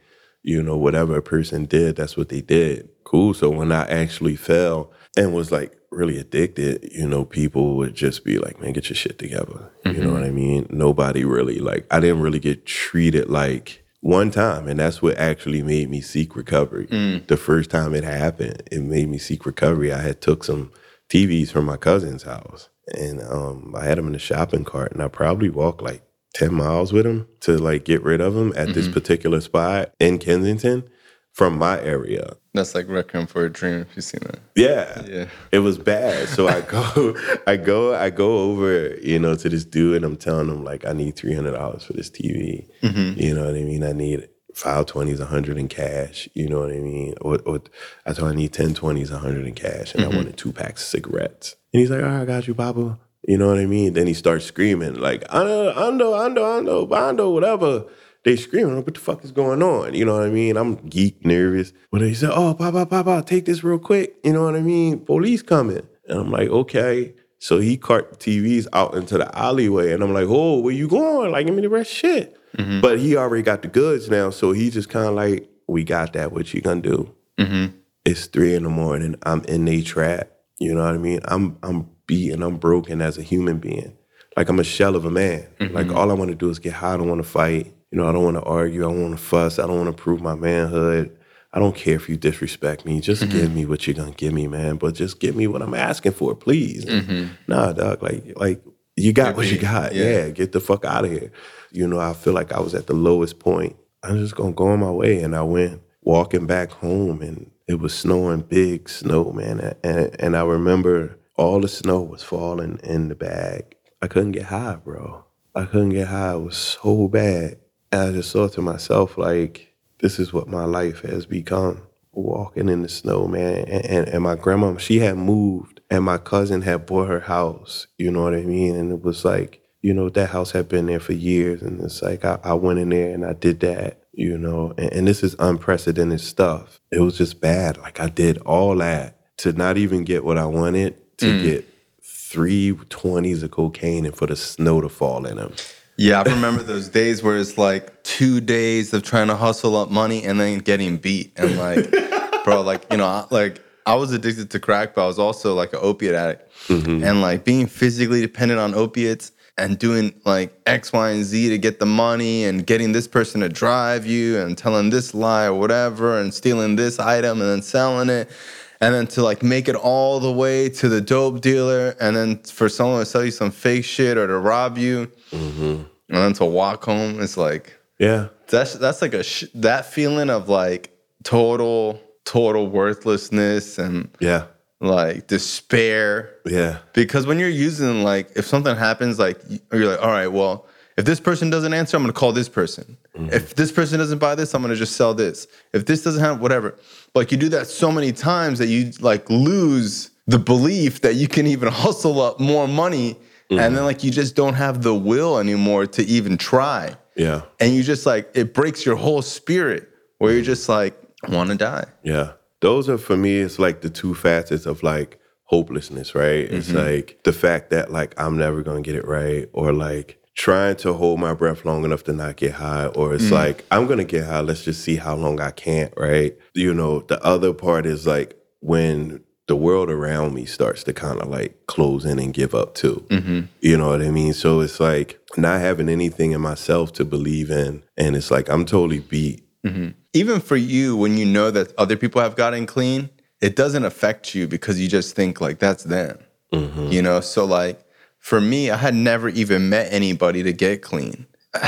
you 0.47 0.63
know, 0.63 0.77
whatever 0.77 1.17
a 1.17 1.21
person 1.21 1.65
did, 1.65 1.97
that's 1.97 2.15
what 2.15 2.29
they 2.29 2.41
did. 2.41 2.89
Cool. 3.03 3.33
So 3.33 3.49
when 3.49 3.71
I 3.71 3.85
actually 3.87 4.37
fell 4.37 4.91
and 5.17 5.33
was 5.33 5.51
like 5.51 5.77
really 5.91 6.17
addicted, 6.17 6.89
you 6.91 7.07
know, 7.07 7.25
people 7.25 7.75
would 7.77 7.95
just 7.95 8.23
be 8.23 8.37
like, 8.37 8.59
man, 8.61 8.71
get 8.71 8.89
your 8.89 8.95
shit 8.95 9.19
together. 9.19 9.69
You 9.85 10.03
know 10.03 10.13
what 10.13 10.23
I 10.23 10.31
mean? 10.31 10.67
Nobody 10.69 11.25
really, 11.25 11.59
like, 11.59 11.85
I 11.91 11.99
didn't 11.99 12.21
really 12.21 12.39
get 12.39 12.65
treated 12.65 13.29
like, 13.29 13.83
one 14.01 14.29
time, 14.31 14.67
and 14.67 14.79
that's 14.79 15.01
what 15.01 15.17
actually 15.17 15.63
made 15.63 15.89
me 15.89 16.01
seek 16.01 16.35
recovery. 16.35 16.85
The 17.27 17.35
first 17.35 17.71
time 17.71 17.95
it 17.95 18.03
happened, 18.03 18.61
it 18.71 18.81
made 18.81 19.09
me 19.09 19.17
seek 19.17 19.45
recovery. 19.45 19.91
I 19.91 20.01
had 20.01 20.21
took 20.21 20.43
some 20.43 20.71
TVs 21.09 21.49
from 21.49 21.65
my 21.65 21.77
cousin's 21.77 22.23
house, 22.23 22.69
and 22.95 23.21
um, 23.23 23.73
I 23.75 23.83
had 23.85 23.97
them 23.97 24.07
in 24.07 24.13
the 24.13 24.19
shopping 24.19 24.63
cart, 24.63 24.91
and 24.93 25.01
I 25.01 25.07
probably 25.07 25.49
walked 25.49 25.81
like 25.81 26.03
ten 26.37 26.53
miles 26.53 26.93
with 26.93 27.05
him 27.05 27.27
to 27.41 27.57
like 27.57 27.83
get 27.85 28.03
rid 28.03 28.21
of 28.21 28.35
him 28.35 28.53
at 28.55 28.73
this 28.73 28.87
particular 28.87 29.41
spot 29.41 29.91
in 29.99 30.19
Kensington 30.19 30.87
from 31.33 31.57
my 31.57 31.79
area. 31.81 32.35
that's 32.55 32.73
like 32.73 32.87
Requiem 32.89 33.27
for 33.27 33.45
a 33.45 33.49
Dream. 33.49 33.81
If 33.81 33.95
you've 33.95 34.05
seen 34.05 34.21
that, 34.23 34.39
Yeah. 34.55 35.03
Yeah. 35.07 35.25
It 35.51 35.59
was 35.59 35.77
bad. 35.77 36.29
So 36.29 36.47
I 36.47 36.61
go, 36.61 37.15
I 37.45 37.57
go, 37.57 37.93
I 37.93 38.09
go 38.09 38.37
over, 38.39 38.95
you 39.03 39.19
know, 39.19 39.35
to 39.35 39.47
this 39.47 39.63
dude 39.63 39.97
and 39.97 40.05
I'm 40.05 40.15
telling 40.17 40.47
him 40.49 40.63
like 40.63 40.83
I 40.85 40.93
need 40.93 41.15
three 41.15 41.35
hundred 41.35 41.51
dollars 41.51 41.83
for 41.83 41.93
this 41.93 42.09
TV. 42.09 42.67
Mm-hmm. 42.81 43.19
You 43.19 43.35
know 43.35 43.45
what 43.45 43.55
I 43.55 43.61
mean? 43.63 43.83
I 43.83 43.91
need 43.91 44.27
five 44.55 44.87
twenties, 44.87 45.19
a 45.19 45.27
hundred 45.27 45.57
in 45.59 45.67
cash. 45.67 46.27
You 46.33 46.49
know 46.49 46.59
what 46.61 46.71
I 46.71 46.79
mean? 46.79 47.13
Or, 47.21 47.37
or 47.45 47.61
I 48.07 48.13
told 48.13 48.31
him 48.31 48.37
I 48.37 48.41
need 48.41 48.53
10 48.53 48.73
20s, 48.73 49.11
a 49.11 49.19
hundred 49.19 49.45
in 49.45 49.53
cash, 49.53 49.93
and 49.93 50.03
I 50.03 50.07
wanted 50.07 50.37
two 50.37 50.51
packs 50.51 50.81
of 50.81 50.87
cigarettes. 50.87 51.55
And 51.71 51.81
he's 51.81 51.91
like, 51.91 52.01
"All 52.01 52.09
right, 52.09 52.21
I 52.21 52.25
got 52.25 52.47
you, 52.47 52.55
Papa." 52.55 52.97
You 53.27 53.37
know 53.37 53.47
what 53.47 53.59
I 53.59 53.67
mean? 53.67 53.93
Then 53.93 54.07
he 54.07 54.15
starts 54.15 54.45
screaming 54.45 54.95
like, 54.95 55.23
"Ando, 55.27 55.75
ando, 55.75 56.13
ando, 56.13 56.41
ando, 56.41 56.89
bando, 56.89 57.29
whatever." 57.29 57.85
They 58.23 58.35
screaming, 58.35 58.75
what 58.75 58.93
the 58.93 58.99
fuck 58.99 59.23
is 59.23 59.31
going 59.31 59.63
on? 59.63 59.93
You 59.93 60.03
know 60.03 60.15
what 60.15 60.23
I 60.23 60.29
mean? 60.29 60.57
I'm 60.57 60.75
geek 60.75 61.25
nervous. 61.25 61.71
But 61.91 62.01
he 62.01 62.13
said, 62.13 62.31
Oh, 62.33 62.53
Papa, 62.53 62.85
Papa, 62.85 63.23
take 63.25 63.45
this 63.45 63.63
real 63.63 63.79
quick. 63.79 64.17
You 64.21 64.33
know 64.33 64.43
what 64.43 64.57
I 64.57 64.59
mean? 64.59 64.99
Police 65.05 65.41
coming. 65.41 65.87
And 66.09 66.19
I'm 66.19 66.31
like, 66.31 66.49
okay. 66.49 67.13
So 67.39 67.59
he 67.59 67.77
cart 67.77 68.19
TVs 68.19 68.67
out 68.73 68.95
into 68.95 69.17
the 69.17 69.37
alleyway. 69.37 69.93
And 69.93 70.03
I'm 70.03 70.13
like, 70.13 70.25
oh, 70.27 70.59
where 70.59 70.73
you 70.73 70.89
going? 70.89 71.31
Like, 71.31 71.45
give 71.45 71.55
me 71.55 71.61
the 71.61 71.69
rest 71.69 71.89
shit. 71.89 72.37
Mm-hmm. 72.57 72.81
But 72.81 72.99
he 72.99 73.15
already 73.15 73.43
got 73.43 73.61
the 73.61 73.67
goods 73.67 74.09
now. 74.09 74.29
So 74.29 74.51
he 74.51 74.71
just 74.71 74.89
kind 74.89 75.07
of 75.07 75.13
like, 75.13 75.47
we 75.67 75.83
got 75.83 76.13
that. 76.13 76.31
What 76.31 76.53
you 76.53 76.61
gonna 76.61 76.81
do? 76.81 77.13
Mm-hmm. 77.37 77.77
It's 78.05 78.25
three 78.25 78.55
in 78.55 78.63
the 78.63 78.69
morning. 78.69 79.15
I'm 79.23 79.43
in 79.43 79.67
a 79.67 79.81
trap. 79.81 80.31
You 80.59 80.73
know 80.73 80.83
what 80.83 80.95
I 80.95 80.97
mean? 80.97 81.19
I'm 81.25 81.57
I'm 81.61 81.89
beaten. 82.07 82.41
I'm 82.41 82.57
broken 82.57 83.01
as 83.01 83.17
a 83.17 83.21
human 83.21 83.59
being. 83.59 83.95
Like 84.35 84.49
I'm 84.49 84.59
a 84.59 84.63
shell 84.63 84.95
of 84.95 85.05
a 85.05 85.11
man. 85.11 85.47
Mm-hmm. 85.59 85.75
Like 85.75 85.91
all 85.91 86.09
I 86.09 86.13
want 86.13 86.29
to 86.29 86.35
do 86.35 86.49
is 86.49 86.59
get 86.59 86.73
high. 86.73 86.93
I 86.93 86.97
don't 86.97 87.09
want 87.09 87.21
to 87.21 87.27
fight. 87.27 87.73
You 87.91 87.97
know, 87.97 88.07
I 88.07 88.11
don't 88.11 88.23
want 88.23 88.37
to 88.37 88.43
argue. 88.43 88.85
I 88.85 88.91
don't 88.91 89.01
want 89.01 89.17
to 89.17 89.23
fuss. 89.23 89.59
I 89.59 89.67
don't 89.67 89.77
want 89.77 89.95
to 89.95 90.01
prove 90.01 90.21
my 90.21 90.35
manhood. 90.35 91.17
I 91.53 91.59
don't 91.59 91.75
care 91.75 91.95
if 91.95 92.09
you 92.09 92.17
disrespect 92.17 92.85
me. 92.85 93.01
Just 93.01 93.23
mm-hmm. 93.23 93.31
give 93.31 93.55
me 93.55 93.65
what 93.65 93.87
you're 93.87 93.95
gonna 93.95 94.11
give 94.11 94.33
me, 94.33 94.47
man. 94.47 94.75
But 94.75 94.95
just 94.95 95.19
give 95.19 95.35
me 95.35 95.47
what 95.47 95.61
I'm 95.61 95.73
asking 95.73 96.11
for, 96.11 96.35
please. 96.35 96.85
Mm-hmm. 96.85 97.33
Nah, 97.47 97.73
dog. 97.73 98.03
Like, 98.03 98.33
like 98.35 98.63
you 98.95 99.13
got 99.13 99.35
what 99.35 99.51
you 99.51 99.57
got. 99.57 99.95
yeah. 99.95 100.03
Yeah. 100.03 100.29
get 100.29 100.51
the 100.51 100.59
fuck 100.59 100.85
out 100.85 101.05
of 101.05 101.11
here. 101.11 101.31
You 101.71 101.87
know, 101.87 101.99
I 101.99 102.13
feel 102.13 102.33
like 102.33 102.51
I 102.51 102.59
was 102.59 102.75
at 102.75 102.87
the 102.87 102.93
lowest 102.93 103.39
point. 103.39 103.75
I'm 104.03 104.17
just 104.17 104.35
gonna 104.35 104.53
go 104.53 104.67
on 104.67 104.79
my 104.79 104.91
way, 104.91 105.21
and 105.21 105.35
I 105.35 105.41
went 105.41 105.81
walking 106.01 106.45
back 106.45 106.71
home, 106.71 107.21
and 107.21 107.49
it 107.67 107.79
was 107.79 107.93
snowing, 107.93 108.41
big 108.41 108.87
snow, 108.89 109.31
man. 109.31 109.75
And 109.83 110.15
and 110.19 110.37
I 110.37 110.43
remember 110.43 111.17
all 111.37 111.61
the 111.61 111.67
snow 111.67 112.01
was 112.01 112.23
falling 112.23 112.79
in 112.83 113.07
the 113.07 113.15
bag. 113.15 113.75
I 114.01 114.07
couldn't 114.07 114.33
get 114.33 114.45
high, 114.45 114.75
bro. 114.75 115.23
I 115.55 115.65
couldn't 115.65 115.89
get 115.89 116.07
high. 116.07 116.33
It 116.33 116.41
was 116.41 116.57
so 116.57 117.07
bad. 117.07 117.59
And 117.91 118.01
I 118.01 118.11
just 118.11 118.33
thought 118.33 118.53
to 118.53 118.61
myself, 118.61 119.17
like, 119.17 119.73
this 119.99 120.19
is 120.19 120.33
what 120.33 120.47
my 120.47 120.65
life 120.65 121.01
has 121.01 121.25
become. 121.25 121.83
Walking 122.11 122.69
in 122.69 122.81
the 122.81 122.89
snow, 122.89 123.27
man. 123.27 123.65
And, 123.65 123.85
and, 123.85 124.09
and 124.09 124.23
my 124.23 124.35
grandma, 124.35 124.77
she 124.77 124.99
had 124.99 125.17
moved, 125.17 125.81
and 125.89 126.03
my 126.03 126.17
cousin 126.17 126.63
had 126.63 126.87
bought 126.87 127.07
her 127.07 127.19
house. 127.19 127.87
You 127.97 128.09
know 128.11 128.23
what 128.23 128.33
I 128.33 128.41
mean? 128.41 128.75
And 128.75 128.91
it 128.91 129.03
was 129.03 129.23
like, 129.23 129.61
you 129.83 129.93
know, 129.93 130.09
that 130.09 130.29
house 130.29 130.51
had 130.51 130.67
been 130.67 130.87
there 130.87 130.99
for 130.99 131.13
years. 131.13 131.61
And 131.61 131.79
it's 131.81 132.01
like, 132.01 132.25
I, 132.25 132.39
I 132.43 132.53
went 132.55 132.79
in 132.79 132.89
there 132.89 133.13
and 133.13 133.23
I 133.23 133.33
did 133.33 133.59
that, 133.59 134.01
you 134.13 134.37
know, 134.37 134.73
and, 134.77 134.91
and 134.91 135.07
this 135.07 135.23
is 135.23 135.35
unprecedented 135.37 136.19
stuff. 136.19 136.79
It 136.91 136.99
was 136.99 137.17
just 137.19 137.39
bad. 137.39 137.77
Like, 137.77 137.99
I 137.99 138.09
did 138.09 138.39
all 138.39 138.75
that 138.77 139.37
to 139.37 139.53
not 139.53 139.77
even 139.77 140.03
get 140.03 140.25
what 140.25 140.39
I 140.39 140.45
wanted, 140.45 140.99
to 141.17 141.37
hmm. 141.37 141.43
get 141.43 141.73
three 142.01 142.73
20s 142.73 143.43
of 143.43 143.51
cocaine 143.51 144.05
and 144.05 144.15
for 144.15 144.27
the 144.27 144.35
snow 144.35 144.81
to 144.81 144.89
fall 144.89 145.25
in 145.25 145.37
them. 145.37 145.53
Yeah, 145.97 146.21
I 146.21 146.23
remember 146.29 146.61
those 146.61 146.89
days 146.89 147.23
where 147.23 147.37
it's 147.37 147.57
like 147.57 148.03
two 148.03 148.39
days 148.39 148.93
of 148.93 149.01
trying 149.01 149.27
to 149.27 149.35
hustle 149.35 149.75
up 149.75 149.89
money 149.89 150.23
and 150.23 150.39
then 150.39 150.59
getting 150.59 150.97
beat. 150.97 151.31
And 151.37 151.57
like, 151.57 151.91
bro, 152.43 152.61
like, 152.61 152.85
you 152.91 152.97
know, 152.97 153.05
I- 153.05 153.25
like 153.31 153.63
I 153.87 153.95
was 153.95 154.11
addicted 154.11 154.51
to 154.51 154.59
crack, 154.59 154.93
but 154.93 155.05
I 155.05 155.07
was 155.07 155.17
also 155.17 155.55
like 155.55 155.71
an 155.73 155.79
opiate 155.81 156.13
addict. 156.13 156.51
Mm-hmm. 156.67 157.03
And 157.03 157.21
like 157.21 157.45
being 157.45 157.67
physically 157.67 158.21
dependent 158.21 158.59
on 158.59 158.75
opiates 158.75 159.31
and 159.57 159.79
doing 159.79 160.13
like 160.25 160.53
X, 160.65 160.93
Y, 160.93 161.09
and 161.09 161.23
Z 161.23 161.49
to 161.49 161.57
get 161.57 161.79
the 161.79 161.85
money 161.85 162.43
and 162.43 162.67
getting 162.67 162.91
this 162.91 163.07
person 163.07 163.41
to 163.41 163.49
drive 163.49 164.05
you 164.05 164.37
and 164.39 164.57
telling 164.57 164.89
this 164.89 165.13
lie 165.13 165.45
or 165.45 165.53
whatever 165.53 166.19
and 166.19 166.33
stealing 166.33 166.75
this 166.75 166.99
item 166.99 167.41
and 167.41 167.49
then 167.49 167.61
selling 167.61 168.09
it. 168.09 168.29
And 168.79 168.93
then 168.93 169.07
to 169.07 169.23
like 169.23 169.41
make 169.41 169.67
it 169.67 169.75
all 169.75 170.19
the 170.19 170.31
way 170.31 170.69
to 170.69 170.87
the 170.87 171.01
dope 171.01 171.41
dealer 171.41 171.95
and 171.99 172.15
then 172.15 172.37
for 172.43 172.69
someone 172.69 172.99
to 172.99 173.05
sell 173.05 173.25
you 173.25 173.31
some 173.31 173.49
fake 173.51 173.85
shit 173.85 174.17
or 174.17 174.27
to 174.27 174.37
rob 174.37 174.77
you 174.77 175.11
mm-hmm. 175.31 175.63
and 175.73 175.85
then 176.09 176.33
to 176.33 176.45
walk 176.45 176.83
home 176.85 177.19
it's 177.19 177.37
like 177.37 177.75
Yeah. 177.97 178.27
that's 178.47 178.73
that's 178.75 179.01
like 179.01 179.15
a 179.15 179.23
sh- 179.23 179.45
that 179.55 179.87
feeling 179.87 180.29
of 180.29 180.47
like 180.47 180.91
total 181.23 181.99
total 182.23 182.67
worthlessness 182.67 183.79
and 183.79 184.09
Yeah. 184.19 184.43
like 184.79 185.25
despair 185.27 186.35
Yeah. 186.45 186.77
because 186.93 187.25
when 187.25 187.39
you're 187.39 187.49
using 187.49 188.03
like 188.03 188.29
if 188.35 188.45
something 188.45 188.75
happens 188.75 189.17
like 189.17 189.41
you're 189.73 189.87
like 189.89 190.01
all 190.03 190.11
right 190.11 190.27
well 190.31 190.67
if 190.97 191.05
this 191.05 191.19
person 191.19 191.49
doesn't 191.49 191.73
answer 191.73 191.97
i'm 191.97 192.05
to 192.05 192.13
call 192.13 192.31
this 192.31 192.49
person 192.49 192.97
Mm-hmm. 193.17 193.33
if 193.33 193.55
this 193.55 193.71
person 193.71 193.99
doesn't 193.99 194.19
buy 194.19 194.35
this 194.35 194.53
i'm 194.53 194.61
going 194.61 194.73
to 194.73 194.77
just 194.77 194.95
sell 194.95 195.13
this. 195.13 195.47
If 195.73 195.85
this 195.85 196.03
doesn't 196.03 196.23
have 196.23 196.39
whatever. 196.39 196.77
Like 197.15 197.31
you 197.31 197.37
do 197.37 197.49
that 197.49 197.67
so 197.67 197.91
many 197.91 198.11
times 198.11 198.59
that 198.59 198.67
you 198.67 198.91
like 198.99 199.29
lose 199.29 200.11
the 200.27 200.39
belief 200.39 201.01
that 201.01 201.15
you 201.15 201.27
can 201.27 201.47
even 201.47 201.69
hustle 201.71 202.21
up 202.21 202.39
more 202.39 202.67
money 202.67 203.17
and 203.49 203.59
then 203.59 203.73
mm-hmm. 203.73 203.85
like 203.85 204.03
you 204.03 204.11
just 204.11 204.35
don't 204.35 204.55
have 204.55 204.83
the 204.83 204.93
will 204.93 205.37
anymore 205.37 205.85
to 205.87 206.03
even 206.03 206.37
try. 206.37 206.95
Yeah. 207.15 207.41
and 207.59 207.73
you 207.73 207.81
just 207.81 208.05
like 208.05 208.29
it 208.35 208.53
breaks 208.53 208.85
your 208.85 208.95
whole 208.95 209.23
spirit 209.23 209.89
where 210.19 210.31
you're 210.31 210.41
mm-hmm. 210.41 210.45
just 210.45 210.69
like 210.69 210.95
want 211.27 211.49
to 211.49 211.55
die. 211.55 211.85
Yeah. 212.03 212.33
Those 212.59 212.89
are 212.89 212.97
for 212.97 213.17
me, 213.17 213.39
it's 213.39 213.57
like 213.59 213.81
the 213.81 213.89
two 213.89 214.13
facets 214.13 214.65
of 214.65 214.83
like 214.83 215.19
hopelessness, 215.47 216.13
right? 216.13 216.51
It's 216.51 216.71
like 216.71 217.19
the 217.23 217.33
fact 217.33 217.69
that 217.69 217.91
like 217.91 218.13
I'm 218.19 218.37
never 218.37 218.61
gonna 218.63 218.81
get 218.81 218.95
it 218.95 219.07
right, 219.07 219.49
or 219.53 219.73
like 219.73 220.19
trying 220.37 220.75
to 220.77 220.93
hold 220.93 221.19
my 221.19 221.33
breath 221.33 221.65
long 221.65 221.83
enough 221.83 222.03
to 222.05 222.13
not 222.13 222.37
get 222.37 222.53
high, 222.53 222.85
or 222.87 223.13
it's 223.13 223.25
mm. 223.25 223.31
like 223.31 223.65
I'm 223.71 223.87
gonna 223.87 224.05
get 224.05 224.25
high, 224.25 224.39
let's 224.39 224.63
just 224.63 224.81
see 224.81 224.95
how 224.95 225.15
long 225.15 225.41
I 225.41 225.51
can't, 225.51 225.93
right? 225.97 226.37
You 226.53 226.73
know, 226.73 227.01
the 227.01 227.21
other 227.23 227.53
part 227.53 227.85
is 227.85 228.07
like 228.07 228.39
when 228.61 229.23
the 229.47 229.55
world 229.55 229.89
around 229.89 230.33
me 230.33 230.45
starts 230.45 230.83
to 230.83 230.93
kind 230.93 231.19
of 231.19 231.29
like 231.29 231.65
close 231.67 232.05
in 232.05 232.19
and 232.19 232.33
give 232.33 232.53
up 232.53 232.75
too. 232.75 233.05
Mm-hmm. 233.09 233.41
You 233.61 233.77
know 233.77 233.87
what 233.87 234.01
I 234.01 234.11
mean? 234.11 234.33
So 234.33 234.59
it's 234.59 234.79
like 234.79 235.19
not 235.37 235.61
having 235.61 235.89
anything 235.89 236.31
in 236.31 236.41
myself 236.41 236.93
to 236.93 237.05
believe 237.05 237.49
in. 237.49 237.81
And 237.97 238.15
it's 238.15 238.29
like 238.29 238.49
I'm 238.49 238.65
totally 238.65 238.99
beat. 238.99 239.43
Mm-hmm. 239.65 239.89
even 240.13 240.39
for 240.39 240.55
you 240.55 240.95
when 240.95 241.17
you 241.17 241.25
know 241.25 241.49
that 241.51 241.73
other 241.77 241.97
people 241.97 242.21
have 242.21 242.35
gotten 242.37 242.67
clean 242.67 243.09
it 243.41 243.55
doesn't 243.55 243.83
affect 243.83 244.33
you 244.33 244.47
because 244.47 244.79
you 244.79 244.87
just 244.87 245.15
think 245.15 245.41
like 245.41 245.59
that's 245.59 245.83
them 245.83 246.19
mm-hmm. 246.53 246.87
you 246.89 247.01
know 247.01 247.19
so 247.19 247.43
like 247.43 247.83
for 248.27 248.39
me 248.41 248.69
i 248.69 248.77
had 248.77 248.95
never 248.95 249.29
even 249.29 249.69
met 249.69 249.91
anybody 249.91 250.41
to 250.43 250.53
get 250.65 250.81
clean 250.81 251.25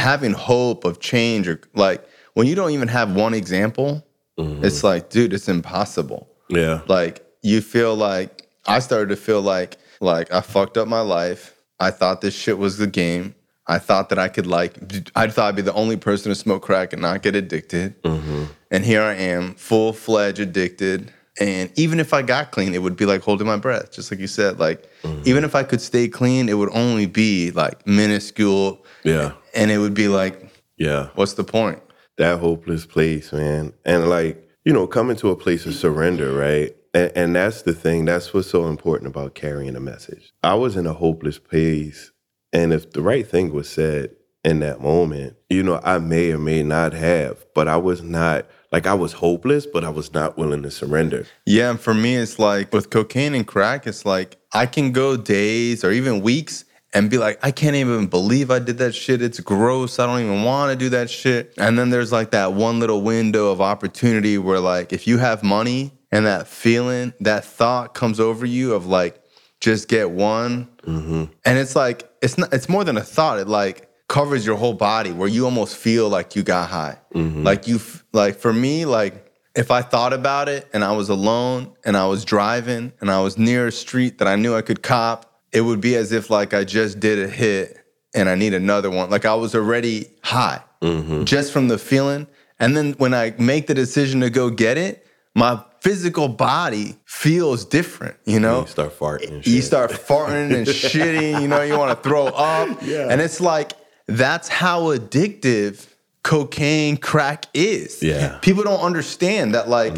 having 0.07 0.33
hope 0.33 0.85
of 0.85 0.99
change 0.99 1.47
or 1.47 1.59
like 1.73 1.99
when 2.35 2.45
you 2.47 2.55
don't 2.55 2.71
even 2.71 2.87
have 2.87 3.15
one 3.15 3.33
example 3.33 4.05
mm-hmm. 4.37 4.63
it's 4.67 4.83
like 4.83 5.09
dude 5.09 5.33
it's 5.33 5.49
impossible 5.49 6.21
Yeah. 6.49 6.81
like 6.87 7.15
you 7.41 7.61
feel 7.61 7.95
like 7.95 8.31
I 8.69 8.79
started 8.79 9.09
to 9.09 9.15
feel 9.15 9.41
like 9.41 9.77
like 9.99 10.31
I 10.31 10.41
fucked 10.41 10.77
up 10.77 10.87
my 10.87 11.01
life. 11.01 11.55
I 11.79 11.91
thought 11.91 12.21
this 12.21 12.35
shit 12.35 12.57
was 12.57 12.77
the 12.77 12.87
game. 12.87 13.35
I 13.67 13.79
thought 13.79 14.09
that 14.09 14.19
I 14.19 14.27
could 14.27 14.47
like 14.47 14.77
I 15.15 15.27
thought 15.27 15.49
I'd 15.49 15.55
be 15.55 15.61
the 15.61 15.73
only 15.73 15.97
person 15.97 16.29
to 16.29 16.35
smoke 16.35 16.61
crack 16.61 16.93
and 16.93 17.01
not 17.01 17.21
get 17.21 17.35
addicted. 17.35 18.01
Mm-hmm. 18.03 18.43
And 18.71 18.85
here 18.85 19.01
I 19.01 19.15
am, 19.15 19.55
full 19.55 19.93
fledged 19.93 20.39
addicted. 20.39 21.11
And 21.39 21.71
even 21.75 21.99
if 21.99 22.13
I 22.13 22.21
got 22.21 22.51
clean, 22.51 22.73
it 22.73 22.81
would 22.81 22.97
be 22.97 23.05
like 23.05 23.21
holding 23.21 23.47
my 23.47 23.57
breath, 23.57 23.91
just 23.91 24.11
like 24.11 24.19
you 24.19 24.27
said. 24.27 24.59
Like 24.59 24.87
mm-hmm. 25.03 25.21
even 25.25 25.43
if 25.43 25.55
I 25.55 25.63
could 25.63 25.81
stay 25.81 26.07
clean, 26.07 26.49
it 26.49 26.57
would 26.57 26.69
only 26.73 27.05
be 27.05 27.51
like 27.51 27.87
minuscule. 27.87 28.85
Yeah. 29.03 29.33
And 29.55 29.71
it 29.71 29.77
would 29.77 29.93
be 29.93 30.09
like, 30.09 30.51
Yeah. 30.77 31.09
what's 31.15 31.33
the 31.33 31.43
point? 31.43 31.81
that 32.19 32.39
hopeless 32.39 32.85
place, 32.85 33.31
man. 33.31 33.73
And 33.85 34.09
like, 34.09 34.47
you 34.65 34.73
know, 34.73 34.85
coming 34.85 35.15
to 35.17 35.29
a 35.29 35.35
place 35.35 35.65
of 35.65 35.73
surrender, 35.73 36.33
right? 36.33 36.75
And, 36.93 37.11
and 37.15 37.35
that's 37.35 37.63
the 37.63 37.73
thing. 37.73 38.05
That's 38.05 38.33
what's 38.33 38.49
so 38.49 38.67
important 38.67 39.07
about 39.07 39.35
carrying 39.35 39.75
a 39.75 39.79
message. 39.79 40.31
I 40.43 40.53
was 40.53 40.75
in 40.75 40.85
a 40.85 40.93
hopeless 40.93 41.39
place. 41.39 42.11
And 42.51 42.73
if 42.73 42.91
the 42.91 43.01
right 43.01 43.25
thing 43.25 43.53
was 43.53 43.69
said 43.69 44.11
in 44.43 44.59
that 44.59 44.81
moment, 44.81 45.37
you 45.49 45.63
know, 45.63 45.79
I 45.83 45.97
may 45.97 46.31
or 46.31 46.37
may 46.37 46.61
not 46.61 46.93
have, 46.93 47.45
but 47.55 47.67
I 47.69 47.77
was 47.77 48.03
not, 48.03 48.45
like, 48.71 48.85
I 48.85 48.93
was 48.93 49.13
hopeless, 49.13 49.65
but 49.65 49.83
I 49.83 49.89
was 49.89 50.13
not 50.13 50.37
willing 50.37 50.63
to 50.63 50.71
surrender. 50.71 51.25
Yeah, 51.45 51.71
and 51.71 51.79
for 51.79 51.93
me, 51.93 52.15
it's 52.15 52.37
like 52.37 52.71
with 52.73 52.89
cocaine 52.89 53.33
and 53.33 53.47
crack, 53.47 53.87
it's 53.87 54.05
like 54.05 54.37
I 54.53 54.65
can 54.65 54.91
go 54.91 55.17
days 55.17 55.83
or 55.83 55.91
even 55.91 56.21
weeks 56.21 56.65
and 56.93 57.09
be 57.09 57.17
like, 57.17 57.39
I 57.43 57.51
can't 57.51 57.75
even 57.75 58.07
believe 58.07 58.49
I 58.49 58.59
did 58.59 58.77
that 58.79 58.93
shit. 58.95 59.21
It's 59.21 59.39
gross. 59.39 59.99
I 59.99 60.05
don't 60.05 60.21
even 60.21 60.43
want 60.43 60.71
to 60.71 60.75
do 60.75 60.89
that 60.89 61.09
shit. 61.09 61.53
And 61.57 61.77
then 61.77 61.89
there's 61.89 62.11
like 62.11 62.31
that 62.31 62.53
one 62.53 62.79
little 62.79 63.01
window 63.01 63.51
of 63.51 63.61
opportunity 63.61 64.37
where, 64.37 64.59
like, 64.59 64.93
if 64.93 65.07
you 65.07 65.17
have 65.17 65.43
money 65.43 65.91
and 66.11 66.25
that 66.25 66.47
feeling, 66.47 67.13
that 67.19 67.45
thought 67.45 67.93
comes 67.93 68.19
over 68.19 68.45
you 68.45 68.73
of 68.73 68.87
like, 68.87 69.23
just 69.61 69.87
get 69.87 70.11
one. 70.11 70.69
Mm-hmm. 70.83 71.25
And 71.45 71.57
it's 71.57 71.75
like, 71.75 72.09
it's 72.21 72.37
not, 72.37 72.53
it's 72.53 72.69
more 72.69 72.83
than 72.83 72.97
a 72.97 73.03
thought. 73.03 73.39
It 73.39 73.47
like 73.47 73.88
covers 74.09 74.45
your 74.45 74.57
whole 74.57 74.73
body 74.73 75.11
where 75.11 75.29
you 75.29 75.45
almost 75.45 75.77
feel 75.77 76.09
like 76.09 76.35
you 76.35 76.43
got 76.43 76.69
high. 76.69 76.97
Mm-hmm. 77.13 77.43
Like 77.43 77.67
you, 77.67 77.79
like 78.11 78.35
for 78.37 78.51
me, 78.51 78.83
like, 78.83 79.27
if 79.55 79.71
I 79.71 79.81
thought 79.81 80.13
about 80.13 80.49
it 80.49 80.67
and 80.73 80.83
I 80.83 80.91
was 80.91 81.09
alone 81.09 81.71
and 81.85 81.95
I 81.95 82.07
was 82.07 82.25
driving 82.25 82.91
and 82.99 83.09
I 83.09 83.21
was 83.21 83.37
near 83.37 83.67
a 83.67 83.71
street 83.71 84.17
that 84.17 84.27
I 84.27 84.35
knew 84.35 84.55
I 84.55 84.61
could 84.61 84.83
cop, 84.83 85.41
it 85.51 85.61
would 85.61 85.81
be 85.81 85.95
as 85.95 86.11
if 86.11 86.29
like 86.29 86.53
I 86.53 86.63
just 86.63 86.99
did 86.99 87.19
a 87.19 87.27
hit 87.27 87.77
and 88.13 88.29
I 88.29 88.35
need 88.35 88.53
another 88.53 88.89
one. 88.89 89.09
Like 89.09 89.25
I 89.25 89.35
was 89.35 89.55
already 89.55 90.09
high 90.23 90.61
mm-hmm. 90.81 91.23
just 91.23 91.51
from 91.51 91.67
the 91.67 91.77
feeling. 91.77 92.27
And 92.59 92.75
then 92.75 92.93
when 92.93 93.13
I 93.13 93.33
make 93.37 93.67
the 93.67 93.73
decision 93.73 94.21
to 94.21 94.29
go 94.29 94.49
get 94.49 94.77
it, 94.77 95.05
my 95.35 95.63
physical 95.81 96.27
body 96.27 96.97
feels 97.05 97.65
different, 97.65 98.17
you 98.25 98.39
know? 98.39 98.61
You 98.61 98.67
start 98.67 98.97
farting 98.97 99.29
and 99.29 99.47
You 99.47 99.61
start 99.61 99.91
farting 99.91 100.55
and 100.55 100.67
shitting, 100.67 101.41
you 101.41 101.47
know, 101.47 101.61
you 101.61 101.77
want 101.77 101.97
to 101.97 102.07
throw 102.07 102.27
up. 102.27 102.79
Yeah. 102.81 103.07
And 103.09 103.21
it's 103.21 103.39
like, 103.39 103.73
that's 104.17 104.47
how 104.47 104.95
addictive 104.95 105.87
cocaine, 106.23 106.97
crack 106.97 107.45
is. 107.53 108.01
Yeah. 108.03 108.39
People 108.41 108.63
don't 108.63 108.81
understand 108.81 109.55
that, 109.55 109.69
like, 109.69 109.95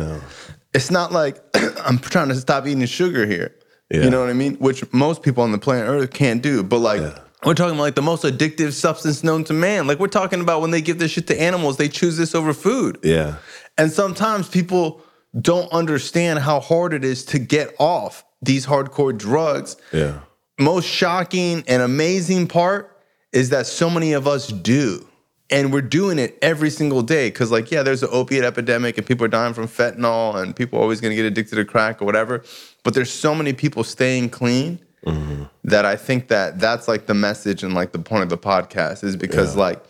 it's 0.73 0.91
not 0.91 1.11
like 1.11 1.41
I'm 1.85 1.99
trying 1.99 2.29
to 2.29 2.35
stop 2.35 2.65
eating 2.67 2.85
sugar 2.85 3.25
here. 3.25 3.55
Yeah. 3.89 4.03
You 4.03 4.09
know 4.09 4.21
what 4.21 4.29
I 4.29 4.33
mean? 4.33 4.55
Which 4.55 4.91
most 4.93 5.21
people 5.21 5.43
on 5.43 5.51
the 5.51 5.57
planet 5.57 5.89
Earth 5.89 6.11
can't 6.11 6.41
do. 6.41 6.63
But 6.63 6.79
like, 6.79 7.01
we're 7.43 7.53
talking 7.53 7.73
about 7.73 7.83
like 7.83 7.95
the 7.95 8.01
most 8.01 8.23
addictive 8.23 8.71
substance 8.71 9.23
known 9.23 9.43
to 9.45 9.53
man. 9.53 9.87
Like, 9.87 9.99
we're 9.99 10.07
talking 10.07 10.41
about 10.41 10.61
when 10.61 10.71
they 10.71 10.81
give 10.81 10.99
this 10.99 11.11
shit 11.11 11.27
to 11.27 11.41
animals, 11.41 11.77
they 11.77 11.89
choose 11.89 12.17
this 12.17 12.33
over 12.33 12.53
food. 12.53 12.99
Yeah. 13.03 13.35
And 13.77 13.91
sometimes 13.91 14.47
people 14.47 15.01
don't 15.39 15.71
understand 15.71 16.39
how 16.39 16.59
hard 16.59 16.93
it 16.93 17.03
is 17.03 17.25
to 17.25 17.39
get 17.39 17.73
off 17.79 18.23
these 18.41 18.65
hardcore 18.65 19.17
drugs. 19.17 19.75
Yeah. 19.91 20.19
Most 20.59 20.85
shocking 20.85 21.63
and 21.67 21.81
amazing 21.81 22.47
part 22.47 22.90
is 23.31 23.49
that 23.49 23.67
so 23.67 23.89
many 23.89 24.13
of 24.13 24.27
us 24.27 24.47
do. 24.47 25.07
And 25.49 25.73
we're 25.73 25.81
doing 25.81 26.17
it 26.17 26.37
every 26.41 26.69
single 26.69 27.01
day. 27.01 27.29
Cause, 27.29 27.51
like, 27.51 27.71
yeah, 27.71 27.83
there's 27.83 28.03
an 28.03 28.09
opiate 28.11 28.45
epidemic 28.45 28.97
and 28.97 29.05
people 29.05 29.25
are 29.25 29.29
dying 29.29 29.53
from 29.53 29.67
fentanyl 29.67 30.41
and 30.41 30.55
people 30.55 30.79
are 30.79 30.81
always 30.81 31.01
gonna 31.01 31.15
get 31.15 31.25
addicted 31.25 31.57
to 31.57 31.65
crack 31.65 32.01
or 32.01 32.05
whatever. 32.05 32.43
But 32.83 32.93
there's 32.93 33.11
so 33.11 33.35
many 33.35 33.51
people 33.51 33.83
staying 33.83 34.29
clean 34.29 34.79
mm-hmm. 35.05 35.43
that 35.65 35.85
I 35.85 35.97
think 35.97 36.29
that 36.29 36.59
that's 36.59 36.87
like 36.87 37.05
the 37.05 37.13
message 37.13 37.63
and 37.63 37.73
like 37.73 37.91
the 37.91 37.99
point 37.99 38.23
of 38.23 38.29
the 38.29 38.37
podcast 38.37 39.03
is 39.03 39.17
because, 39.17 39.57
like, 39.57 39.83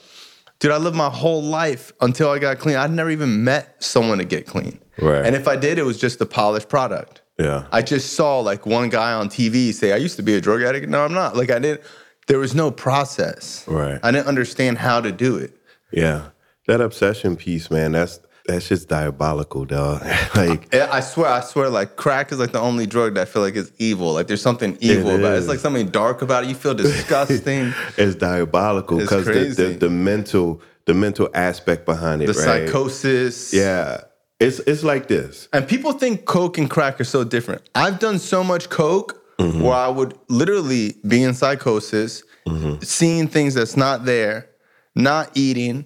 dude, 0.57 0.71
I 0.71 0.77
lived 0.77 0.95
my 0.95 1.09
whole 1.09 1.43
life 1.43 1.91
until 2.01 2.29
I 2.29 2.39
got 2.39 2.57
clean. 2.57 2.75
I'd 2.75 2.91
never 2.91 3.11
even 3.11 3.43
met 3.43 3.83
someone 3.83 4.17
to 4.17 4.25
get 4.25 4.47
clean. 4.47 4.79
Right. 4.99 5.25
And 5.25 5.35
if 5.35 5.47
I 5.47 5.57
did, 5.57 5.77
it 5.77 5.83
was 5.83 5.99
just 5.99 6.21
a 6.21 6.25
polished 6.25 6.69
product. 6.69 7.21
Yeah. 7.39 7.65
I 7.71 7.81
just 7.81 8.13
saw 8.13 8.39
like 8.39 8.65
one 8.65 8.89
guy 8.89 9.13
on 9.13 9.29
TV 9.29 9.73
say, 9.73 9.93
I 9.93 9.97
used 9.97 10.15
to 10.17 10.23
be 10.23 10.35
a 10.35 10.41
drug 10.41 10.61
addict. 10.61 10.87
No, 10.87 11.03
I'm 11.03 11.13
not. 11.13 11.35
Like 11.35 11.49
I 11.49 11.59
didn't, 11.59 11.81
there 12.31 12.39
was 12.39 12.55
no 12.55 12.71
process. 12.71 13.65
Right. 13.67 13.99
I 14.01 14.09
didn't 14.09 14.27
understand 14.27 14.77
how 14.77 15.01
to 15.01 15.11
do 15.11 15.35
it. 15.35 15.53
Yeah. 15.91 16.29
That 16.65 16.79
obsession 16.79 17.35
piece, 17.35 17.69
man, 17.69 17.91
that's 17.91 18.21
that's 18.45 18.69
just 18.69 18.87
diabolical, 18.87 19.65
dog. 19.65 20.01
like 20.35 20.73
Yeah, 20.73 20.87
I 20.89 21.01
swear, 21.01 21.27
I 21.27 21.41
swear, 21.41 21.69
like 21.69 21.97
crack 21.97 22.31
is 22.31 22.39
like 22.39 22.53
the 22.53 22.61
only 22.61 22.87
drug 22.87 23.15
that 23.15 23.21
I 23.23 23.25
feel 23.25 23.41
like 23.41 23.55
is 23.57 23.73
evil. 23.79 24.13
Like 24.13 24.27
there's 24.27 24.41
something 24.41 24.77
evil 24.79 25.13
about 25.13 25.33
it. 25.33 25.39
It's 25.39 25.49
like 25.49 25.59
something 25.59 25.89
dark 25.89 26.21
about 26.21 26.45
it. 26.45 26.47
You 26.47 26.55
feel 26.55 26.73
disgusting. 26.85 27.73
it's 27.97 28.15
diabolical 28.15 28.99
because 28.99 29.25
the, 29.25 29.63
the, 29.63 29.77
the 29.77 29.89
mental 29.89 30.61
the 30.85 30.93
mental 30.93 31.29
aspect 31.33 31.85
behind 31.85 32.21
it, 32.21 32.27
the 32.27 32.33
right? 32.33 32.65
psychosis. 32.65 33.53
Yeah. 33.53 34.03
It's 34.39 34.59
it's 34.59 34.83
like 34.83 35.09
this. 35.09 35.49
And 35.51 35.67
people 35.67 35.91
think 35.91 36.23
coke 36.23 36.57
and 36.57 36.69
crack 36.69 37.01
are 37.01 37.03
so 37.03 37.25
different. 37.25 37.61
I've 37.75 37.99
done 37.99 38.19
so 38.19 38.41
much 38.41 38.69
coke 38.69 39.20
Mm-hmm. 39.41 39.61
where 39.61 39.73
I 39.73 39.87
would 39.87 40.17
literally 40.29 40.95
be 41.07 41.23
in 41.23 41.33
psychosis, 41.33 42.23
mm-hmm. 42.47 42.81
seeing 42.83 43.27
things 43.27 43.53
that's 43.53 43.75
not 43.77 44.05
there, 44.05 44.49
not 44.95 45.31
eating. 45.35 45.85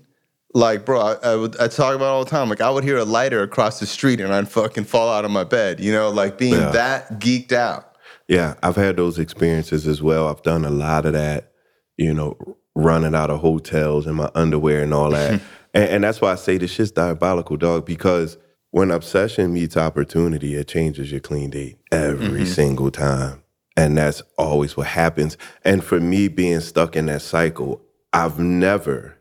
Like, 0.54 0.86
bro, 0.86 1.02
I, 1.02 1.14
I 1.32 1.36
would 1.36 1.60
I 1.60 1.68
talk 1.68 1.96
about 1.96 2.06
it 2.06 2.16
all 2.16 2.24
the 2.24 2.30
time. 2.30 2.50
Like, 2.50 2.62
I 2.62 2.70
would 2.70 2.84
hear 2.84 2.98
a 2.98 3.06
lighter 3.06 3.42
across 3.44 3.80
the 3.80 3.86
street 3.86 4.22
and 4.22 4.34
I'd 4.34 4.48
fucking 4.48 4.86
fall 4.86 5.10
out 5.10 5.26
of 5.26 5.32
my 5.32 5.44
bed. 5.44 5.80
You 5.80 5.92
know, 5.92 6.10
like 6.10 6.38
being 6.38 6.54
Yeah. 6.54 6.70
that 6.72 7.20
geeked 7.20 7.52
out. 7.52 7.96
Yeah, 8.28 8.56
I've 8.64 8.76
had 8.76 8.96
those 8.98 9.20
experiences 9.20 9.86
as 9.88 10.02
well. 10.02 10.28
I've 10.28 10.42
done 10.44 10.66
a 10.66 10.70
lot 10.70 11.06
of 11.06 11.14
that, 11.14 11.52
you 11.98 12.14
know, 12.14 12.38
running 12.74 13.14
out 13.16 13.30
of 13.30 13.40
hotels 13.40 14.08
in 14.08 14.16
my 14.16 14.30
underwear 14.34 14.82
and 14.82 14.94
all 14.94 15.12
that. 15.12 15.42
and, 15.74 15.90
and 15.90 16.04
that's 16.04 16.22
why 16.22 16.32
I 16.32 16.36
say 16.36 16.58
this 16.58 16.72
shit's 16.72 16.92
diabolical, 16.92 17.58
dog, 17.58 17.86
because 17.86 18.38
when 18.72 18.92
obsession 18.92 19.54
meets 19.54 19.78
opportunity, 19.78 20.56
it 20.56 20.68
changes 20.68 21.12
your 21.12 21.22
clean 21.22 21.50
date 21.50 21.78
every 21.92 22.28
mm-hmm. 22.28 22.46
single 22.46 22.92
time. 22.92 23.42
And 23.78 23.98
that's 23.98 24.22
always 24.38 24.78
what 24.78 24.88
happens. 24.88 25.38
And 25.64 25.84
for 25.84 26.00
me 26.00 26.28
being 26.28 26.62
stuck 26.62 26.96
in 26.96 27.08
that 27.08 27.22
cycle, 27.22 27.82
I've 28.14 28.40
never, 28.40 29.18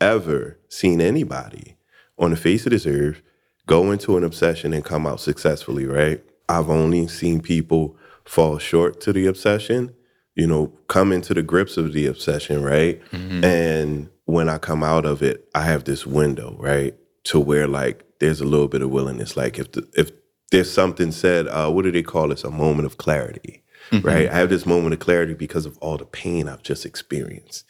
ever 0.00 0.58
seen 0.68 1.00
anybody 1.00 1.76
on 2.18 2.30
the 2.30 2.36
face 2.36 2.66
of 2.66 2.72
this 2.72 2.86
earth 2.86 3.22
go 3.66 3.90
into 3.90 4.16
an 4.18 4.24
obsession 4.24 4.74
and 4.74 4.84
come 4.84 5.06
out 5.06 5.20
successfully, 5.20 5.86
right? 5.86 6.22
I've 6.48 6.68
only 6.68 7.06
seen 7.08 7.40
people 7.40 7.96
fall 8.26 8.58
short 8.58 9.00
to 9.02 9.12
the 9.12 9.26
obsession, 9.26 9.94
you 10.34 10.46
know, 10.46 10.66
come 10.88 11.12
into 11.12 11.32
the 11.32 11.42
grips 11.42 11.78
of 11.78 11.94
the 11.94 12.06
obsession, 12.06 12.62
right? 12.62 13.00
And 13.44 14.10
when 14.26 14.48
I 14.50 14.58
come 14.58 14.82
out 14.82 15.06
of 15.06 15.22
it, 15.22 15.48
I 15.54 15.62
have 15.62 15.84
this 15.84 16.06
window, 16.06 16.56
right? 16.60 16.94
To 17.24 17.40
where 17.40 17.66
like 17.66 18.04
there's 18.20 18.42
a 18.42 18.46
little 18.46 18.68
bit 18.68 18.82
of 18.82 18.90
willingness. 18.90 19.36
Like 19.36 19.58
if 19.58 19.72
the, 19.72 19.88
if 19.96 20.10
there's 20.50 20.70
something 20.70 21.10
said, 21.10 21.48
uh, 21.48 21.70
what 21.70 21.82
do 21.84 21.90
they 21.92 22.02
call 22.02 22.28
this? 22.28 22.44
A 22.44 22.50
moment 22.50 22.84
of 22.86 22.98
clarity, 22.98 23.62
Mm-hmm. 23.90 24.06
right? 24.06 24.28
I 24.28 24.34
have 24.34 24.48
this 24.48 24.66
moment 24.66 24.94
of 24.94 25.00
clarity 25.00 25.34
because 25.34 25.66
of 25.66 25.78
all 25.78 25.96
the 25.96 26.06
pain 26.06 26.48
I've 26.48 26.62
just 26.62 26.86
experienced 26.86 27.64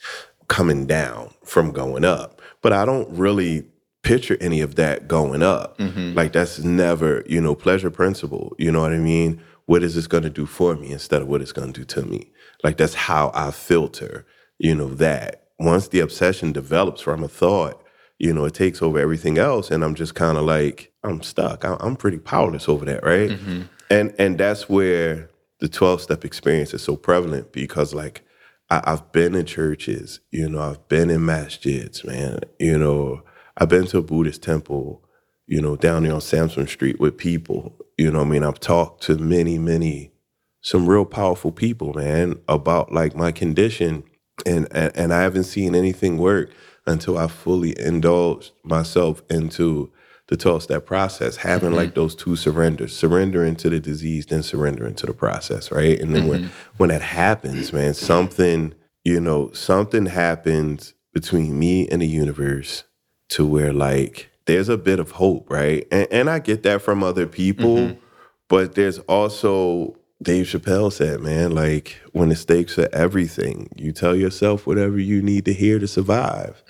coming 0.48 0.86
down 0.86 1.32
from 1.44 1.72
going 1.72 2.04
up. 2.04 2.40
But 2.62 2.72
I 2.72 2.84
don't 2.84 3.08
really 3.10 3.66
picture 4.02 4.36
any 4.40 4.60
of 4.60 4.76
that 4.76 5.08
going 5.08 5.42
up. 5.42 5.78
Mm-hmm. 5.78 6.14
Like 6.14 6.32
that's 6.32 6.60
never, 6.60 7.24
you 7.26 7.40
know, 7.40 7.54
pleasure 7.54 7.90
principle. 7.90 8.54
You 8.58 8.70
know 8.70 8.82
what 8.82 8.92
I 8.92 8.98
mean? 8.98 9.42
What 9.66 9.82
is 9.82 9.94
this 9.94 10.06
going 10.06 10.22
to 10.24 10.30
do 10.30 10.46
for 10.46 10.76
me 10.76 10.92
instead 10.92 11.22
of 11.22 11.28
what 11.28 11.40
it's 11.40 11.52
going 11.52 11.72
to 11.72 11.80
do 11.80 11.84
to 11.86 12.02
me? 12.02 12.30
Like 12.62 12.76
that's 12.76 12.94
how 12.94 13.30
I 13.34 13.50
filter, 13.50 14.26
you 14.58 14.74
know, 14.74 14.88
that. 14.94 15.40
Once 15.58 15.88
the 15.88 16.00
obsession 16.00 16.52
develops 16.52 17.00
from 17.00 17.24
a 17.24 17.28
thought, 17.28 17.82
you 18.18 18.32
know, 18.32 18.44
it 18.44 18.54
takes 18.54 18.82
over 18.82 18.98
everything 18.98 19.38
else, 19.38 19.70
and 19.70 19.84
I'm 19.84 19.94
just 19.94 20.14
kind 20.14 20.36
of 20.38 20.44
like 20.44 20.92
I'm 21.02 21.22
stuck. 21.22 21.64
I'm 21.64 21.96
pretty 21.96 22.18
powerless 22.18 22.68
over 22.68 22.84
that, 22.84 23.04
right? 23.04 23.30
Mm-hmm. 23.30 23.62
And 23.90 24.14
and 24.18 24.38
that's 24.38 24.68
where 24.68 25.30
the 25.64 25.68
12 25.70 26.02
step 26.02 26.26
experience 26.26 26.74
is 26.74 26.82
so 26.82 26.94
prevalent 26.94 27.50
because 27.50 27.94
like 27.94 28.20
I, 28.68 28.82
I've 28.84 29.12
been 29.12 29.34
in 29.34 29.46
churches, 29.46 30.20
you 30.30 30.46
know, 30.46 30.60
I've 30.60 30.86
been 30.88 31.08
in 31.08 31.22
masjids, 31.22 32.04
man. 32.04 32.40
You 32.58 32.76
know, 32.76 33.22
I've 33.56 33.70
been 33.70 33.86
to 33.86 33.98
a 33.98 34.02
Buddhist 34.02 34.42
temple, 34.42 35.02
you 35.46 35.62
know, 35.62 35.74
down 35.74 36.02
there 36.02 36.12
on 36.12 36.20
Sansom 36.20 36.66
Street 36.66 37.00
with 37.00 37.16
people. 37.16 37.74
You 37.96 38.10
know, 38.10 38.20
I 38.20 38.24
mean, 38.24 38.44
I've 38.44 38.60
talked 38.60 39.04
to 39.04 39.16
many, 39.16 39.56
many, 39.56 40.12
some 40.60 40.86
real 40.86 41.06
powerful 41.06 41.50
people, 41.50 41.94
man, 41.94 42.38
about 42.46 42.92
like 42.92 43.16
my 43.16 43.32
condition, 43.32 44.04
and 44.44 44.68
and, 44.70 44.94
and 44.94 45.14
I 45.14 45.22
haven't 45.22 45.44
seen 45.44 45.74
anything 45.74 46.18
work 46.18 46.50
until 46.86 47.16
I 47.16 47.26
fully 47.26 47.74
indulged 47.80 48.52
myself 48.64 49.22
into 49.30 49.90
the 50.28 50.36
12 50.36 50.62
step 50.62 50.86
process, 50.86 51.36
having 51.36 51.70
mm-hmm. 51.70 51.78
like 51.78 51.94
those 51.94 52.14
two 52.14 52.36
surrenders, 52.36 52.96
surrendering 52.96 53.56
to 53.56 53.68
the 53.68 53.80
disease, 53.80 54.26
then 54.26 54.42
surrendering 54.42 54.94
to 54.94 55.06
the 55.06 55.12
process, 55.12 55.70
right? 55.70 56.00
And 56.00 56.14
then 56.14 56.28
when 56.28 56.44
mm-hmm. 56.44 56.52
when 56.78 56.88
that 56.88 57.02
happens, 57.02 57.72
man, 57.72 57.94
something, 57.94 58.74
you 59.04 59.20
know, 59.20 59.50
something 59.52 60.06
happens 60.06 60.94
between 61.12 61.58
me 61.58 61.86
and 61.88 62.00
the 62.00 62.06
universe 62.06 62.84
to 63.30 63.46
where 63.46 63.72
like 63.72 64.30
there's 64.46 64.68
a 64.68 64.78
bit 64.78 64.98
of 64.98 65.12
hope, 65.12 65.50
right? 65.50 65.86
And, 65.90 66.08
and 66.10 66.30
I 66.30 66.38
get 66.38 66.62
that 66.64 66.82
from 66.82 67.02
other 67.02 67.26
people, 67.26 67.76
mm-hmm. 67.76 68.00
but 68.48 68.74
there's 68.74 68.98
also 69.00 69.96
Dave 70.22 70.46
Chappelle 70.46 70.92
said, 70.92 71.20
man, 71.20 71.54
like 71.54 72.00
when 72.12 72.30
the 72.30 72.36
stakes 72.36 72.78
are 72.78 72.88
everything, 72.92 73.68
you 73.76 73.92
tell 73.92 74.16
yourself 74.16 74.66
whatever 74.66 74.98
you 74.98 75.20
need 75.20 75.44
to 75.44 75.52
hear 75.52 75.78
to 75.78 75.86
survive. 75.86 76.62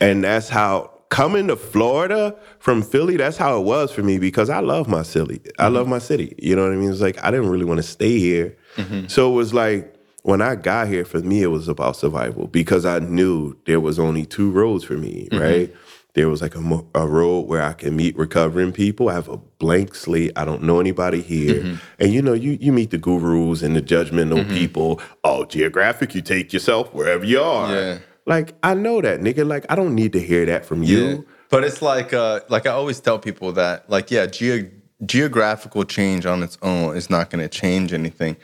And 0.00 0.24
that's 0.24 0.50
how 0.50 0.97
coming 1.08 1.48
to 1.48 1.56
Florida 1.56 2.36
from 2.58 2.82
Philly, 2.82 3.16
that's 3.16 3.36
how 3.36 3.58
it 3.58 3.64
was 3.64 3.90
for 3.92 4.02
me 4.02 4.18
because 4.18 4.50
I 4.50 4.60
love 4.60 4.88
my 4.88 5.02
city. 5.02 5.40
I 5.58 5.64
mm-hmm. 5.64 5.74
love 5.74 5.88
my 5.88 5.98
city. 5.98 6.34
You 6.38 6.56
know 6.56 6.64
what 6.64 6.72
I 6.72 6.76
mean? 6.76 6.90
It's 6.90 7.00
like 7.00 7.22
I 7.22 7.30
didn't 7.30 7.48
really 7.48 7.64
want 7.64 7.78
to 7.78 7.82
stay 7.82 8.18
here. 8.18 8.56
Mm-hmm. 8.76 9.06
So 9.08 9.30
it 9.32 9.34
was 9.34 9.54
like 9.54 9.94
when 10.22 10.42
I 10.42 10.56
got 10.56 10.88
here, 10.88 11.04
for 11.04 11.20
me, 11.20 11.42
it 11.42 11.48
was 11.48 11.68
about 11.68 11.96
survival 11.96 12.48
because 12.48 12.84
I 12.84 12.98
knew 12.98 13.56
there 13.66 13.80
was 13.80 13.98
only 13.98 14.26
two 14.26 14.50
roads 14.50 14.84
for 14.84 14.94
me, 14.94 15.28
mm-hmm. 15.30 15.42
right? 15.42 15.74
There 16.14 16.28
was 16.28 16.42
like 16.42 16.56
a, 16.56 16.84
a 16.94 17.06
road 17.06 17.42
where 17.42 17.62
I 17.62 17.74
can 17.74 17.94
meet 17.94 18.16
recovering 18.16 18.72
people. 18.72 19.08
I 19.08 19.14
have 19.14 19.28
a 19.28 19.36
blank 19.36 19.94
slate. 19.94 20.32
I 20.36 20.44
don't 20.44 20.62
know 20.62 20.80
anybody 20.80 21.22
here. 21.22 21.78
And 22.00 22.12
you 22.12 22.22
know, 22.22 22.32
you 22.32 22.58
you 22.60 22.72
meet 22.72 22.90
the 22.90 22.98
gurus 22.98 23.62
and 23.62 23.76
the 23.76 23.82
judgmental 23.82 24.48
people. 24.48 25.00
Oh, 25.22 25.44
geographic, 25.44 26.14
you 26.14 26.22
take 26.22 26.52
yourself 26.52 26.92
wherever 26.92 27.24
you 27.24 27.40
are. 27.40 27.72
Yeah. 27.72 27.98
Like, 28.28 28.54
I 28.62 28.74
know 28.74 29.00
that, 29.00 29.20
nigga. 29.20 29.46
Like, 29.46 29.64
I 29.70 29.74
don't 29.74 29.94
need 29.94 30.12
to 30.12 30.20
hear 30.20 30.44
that 30.46 30.66
from 30.66 30.82
you. 30.82 31.26
But 31.48 31.64
it's 31.64 31.80
like, 31.80 32.12
uh, 32.12 32.40
like 32.50 32.66
I 32.66 32.72
always 32.72 33.00
tell 33.00 33.18
people 33.18 33.52
that, 33.52 33.88
like, 33.88 34.10
yeah, 34.10 34.26
geo- 34.26 34.68
geographical 35.06 35.84
change 35.84 36.26
on 36.26 36.42
its 36.42 36.58
own 36.60 36.94
is 36.94 37.08
not 37.08 37.30
going 37.30 37.40
to 37.40 37.48
change 37.48 37.94
anything, 37.94 38.36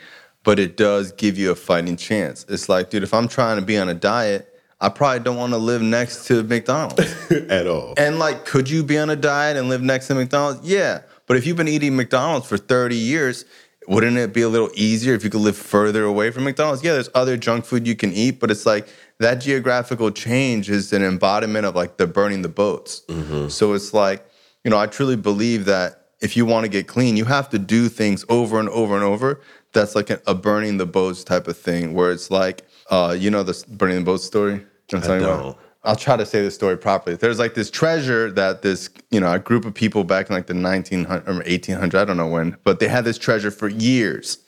but 0.43 0.57
it 0.57 0.75
does 0.75 1.11
give 1.11 1.37
you 1.37 1.51
a 1.51 1.55
fighting 1.55 1.97
chance. 1.97 2.47
It's 2.49 2.67
like, 2.67 2.89
dude, 2.89 3.03
if 3.03 3.13
I'm 3.13 3.27
trying 3.27 3.59
to 3.59 3.61
be 3.65 3.77
on 3.77 3.87
a 3.87 3.93
diet, 3.93 4.51
I 4.81 4.89
probably 4.89 5.19
don't 5.19 5.37
want 5.37 5.53
to 5.53 5.57
live 5.57 5.83
next 5.83 6.25
to 6.27 6.41
McDonald's. 6.43 7.15
At 7.31 7.67
all. 7.67 7.93
and 7.95 8.17
like, 8.17 8.43
could 8.43 8.67
you 8.67 8.83
be 8.83 8.97
on 8.97 9.11
a 9.11 9.15
diet 9.15 9.55
and 9.55 9.69
live 9.69 9.83
next 9.83 10.07
to 10.07 10.15
McDonald's? 10.15 10.67
Yeah. 10.67 11.01
But 11.27 11.37
if 11.37 11.45
you've 11.45 11.57
been 11.57 11.67
eating 11.67 11.95
McDonald's 11.95 12.47
for 12.47 12.57
30 12.57 12.95
years, 12.95 13.45
wouldn't 13.87 14.17
it 14.17 14.33
be 14.33 14.41
a 14.41 14.49
little 14.49 14.69
easier 14.73 15.13
if 15.13 15.23
you 15.23 15.29
could 15.29 15.41
live 15.41 15.57
further 15.57 16.03
away 16.03 16.31
from 16.31 16.43
McDonald's? 16.43 16.83
Yeah, 16.83 16.93
there's 16.93 17.09
other 17.13 17.37
junk 17.37 17.65
food 17.65 17.87
you 17.87 17.95
can 17.95 18.11
eat, 18.13 18.39
but 18.39 18.49
it's 18.49 18.65
like 18.65 18.87
that 19.19 19.35
geographical 19.35 20.11
change 20.11 20.69
is 20.69 20.91
an 20.93 21.03
embodiment 21.03 21.65
of 21.65 21.75
like 21.75 21.97
the 21.97 22.07
burning 22.07 22.41
the 22.41 22.49
boats. 22.49 23.01
So 23.49 23.73
it's 23.73 23.93
like, 23.93 24.27
you 24.63 24.71
know, 24.71 24.77
I 24.77 24.87
truly 24.87 25.15
believe 25.15 25.65
that 25.65 26.07
if 26.21 26.35
you 26.35 26.45
want 26.45 26.63
to 26.65 26.69
get 26.69 26.87
clean, 26.87 27.17
you 27.17 27.25
have 27.25 27.49
to 27.49 27.59
do 27.59 27.87
things 27.89 28.25
over 28.29 28.59
and 28.59 28.69
over 28.69 28.95
and 28.95 29.03
over. 29.03 29.41
That's 29.73 29.95
like 29.95 30.09
a, 30.09 30.33
burning 30.33 30.77
the 30.77 30.85
boats 30.85 31.23
type 31.23 31.47
of 31.47 31.57
thing, 31.57 31.93
where 31.93 32.11
it's 32.11 32.31
like, 32.31 32.63
uh, 32.89 33.15
you 33.17 33.29
know, 33.29 33.43
the 33.43 33.61
burning 33.69 33.97
the 33.97 34.03
boats 34.03 34.23
story. 34.23 34.65
I'm 34.93 35.01
I 35.03 35.19
don't. 35.19 35.57
I'll 35.83 35.95
try 35.95 36.17
to 36.17 36.25
say 36.25 36.41
the 36.41 36.49
story 36.49 36.77
properly. 36.77 37.15
There's 37.15 37.37
like 37.37 37.53
this 37.53 37.69
treasure 37.69 38.31
that 38.31 38.63
this, 38.63 38.89
you 39.11 39.19
know, 39.19 39.31
a 39.31 39.37
group 39.37 39.65
of 39.65 39.73
people 39.75 40.03
back 40.03 40.29
in 40.29 40.35
like 40.35 40.47
the 40.47 40.55
1900 40.55 41.27
or 41.29 41.33
1800, 41.35 41.95
I 42.01 42.05
don't 42.05 42.17
know 42.17 42.27
when, 42.27 42.57
but 42.63 42.79
they 42.79 42.87
had 42.87 43.03
this 43.05 43.19
treasure 43.19 43.51
for 43.51 43.67
years 43.67 44.39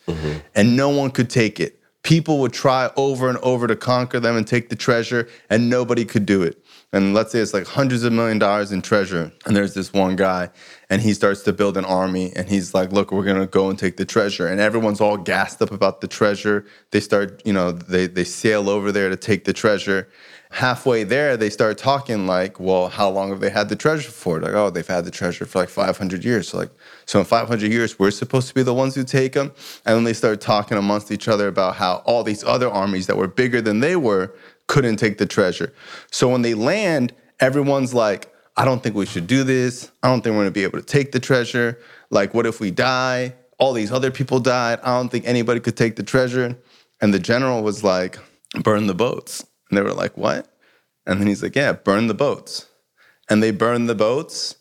and 0.56 0.76
no 0.76 0.90
one 0.90 1.12
could 1.12 1.30
take 1.30 1.60
it. 1.60 1.77
People 2.08 2.40
would 2.40 2.54
try 2.54 2.90
over 2.96 3.28
and 3.28 3.38
over 3.40 3.68
to 3.68 3.76
conquer 3.76 4.18
them 4.18 4.38
and 4.38 4.48
take 4.48 4.70
the 4.70 4.78
treasure 4.78 5.28
and 5.50 5.70
nobody 5.70 6.06
could 6.06 6.26
do 6.26 6.42
it. 6.42 6.64
And 6.94 7.14
let's 7.14 7.34
say 7.34 7.40
it's 7.40 7.54
like 7.54 7.68
hundreds 7.68 8.04
of 8.04 8.14
million 8.14 8.40
dollars 8.40 8.72
in 8.72 8.82
treasure. 8.82 9.30
And 9.46 9.54
there's 9.54 9.74
this 9.74 9.92
one 9.92 10.16
guy 10.16 10.50
and 10.90 11.02
he 11.02 11.14
starts 11.14 11.44
to 11.44 11.52
build 11.52 11.76
an 11.76 11.84
army 11.84 12.32
and 12.34 12.48
he's 12.48 12.74
like, 12.74 12.94
look, 12.94 13.12
we're 13.12 13.26
to 13.26 13.46
go 13.46 13.70
and 13.70 13.78
take 13.78 13.98
the 13.98 14.06
treasure. 14.06 14.48
And 14.48 14.62
everyone's 14.62 15.02
all 15.02 15.18
gassed 15.18 15.62
up 15.62 15.72
about 15.72 16.00
the 16.00 16.08
treasure. 16.08 16.66
They 16.92 17.02
start, 17.02 17.42
you 17.46 17.52
know, 17.52 17.74
they, 17.74 18.08
they 18.08 18.24
sail 18.24 18.70
over 18.70 18.94
there 18.94 19.10
to 19.10 19.18
take 19.18 19.44
the 19.44 19.52
treasure 19.52 20.08
halfway 20.50 21.04
there, 21.04 21.38
they 21.38 21.50
start 21.50 21.78
talking 21.78 22.26
like, 22.26 22.60
well, 22.60 22.88
how 22.88 23.10
long 23.10 23.30
have 23.30 23.40
they 23.40 23.50
had 23.50 23.70
the 23.70 23.76
treasure 23.76 24.12
for? 24.12 24.40
Like, 24.40 24.54
oh, 24.54 24.70
they've 24.70 24.88
had 24.88 25.06
the 25.06 25.12
treasure 25.12 25.46
for 25.46 25.60
like 25.60 25.70
500 25.70 26.24
years. 26.24 26.50
So 26.50 26.58
like, 26.58 26.72
so 27.06 27.20
in 27.20 27.26
500 27.26 27.72
years, 27.72 28.00
we're 28.00 28.12
supposed 28.12 28.48
to 28.48 28.54
be 28.54 28.64
the 28.64 28.74
ones 28.74 28.96
who 28.96 29.04
take 29.04 29.34
them. 29.34 29.52
And 29.86 29.96
then 29.96 30.04
they 30.04 30.14
start 30.14 30.42
talking 30.42 30.78
amongst 30.78 31.12
each 31.12 31.28
other 31.28 31.48
about 31.48 31.76
how 31.76 31.98
all 32.06 32.24
these 32.24 32.44
other 32.44 32.70
armies 32.70 33.08
that 33.08 33.18
were 33.18 33.28
bigger 33.28 33.62
than 33.62 33.80
they 33.80 33.96
were 33.96 34.34
couldn't 34.68 34.98
take 34.98 35.18
the 35.18 35.26
treasure. 35.26 35.74
So 36.12 36.30
when 36.30 36.42
they 36.42 36.54
land, 36.54 37.14
everyone's 37.40 37.94
like, 37.94 38.34
I 38.56 38.66
don't 38.66 38.82
think 38.82 38.96
we 38.96 39.06
should 39.06 39.28
do 39.28 39.44
this. 39.44 39.92
I 40.02 40.10
don't 40.10 40.22
think 40.22 40.36
we're 40.36 40.42
gonna 40.42 40.52
be 40.52 40.64
able 40.64 40.80
to 40.80 40.86
take 40.86 41.12
the 41.12 41.20
treasure. 41.20 41.80
Like, 42.10 42.34
what 42.34 42.46
if 42.46 42.60
we 42.60 42.72
die? 42.72 43.36
All 43.60 43.74
these 43.74 43.92
other 43.92 44.12
people 44.12 44.40
died. 44.40 44.80
I 44.82 44.98
don't 44.98 45.10
think 45.10 45.28
anybody 45.28 45.60
could 45.60 45.78
take 45.78 45.96
the 45.96 46.04
treasure. 46.04 46.58
And 47.02 47.14
the 47.14 47.20
general 47.20 47.64
was 47.64 47.84
like, 47.84 48.18
burn 48.64 48.88
the 48.88 48.96
boats. 48.96 49.46
And 49.70 49.78
they 49.78 49.82
were 49.82 49.94
like, 49.94 50.18
what? 50.18 50.48
And 51.06 51.20
then 51.20 51.28
he's 51.28 51.42
like, 51.42 51.56
yeah, 51.56 51.74
burn 51.74 52.08
the 52.08 52.14
boats. 52.14 52.68
And 53.30 53.42
they 53.42 53.52
burned 53.52 53.90
the 53.90 53.96
boats. 53.96 54.56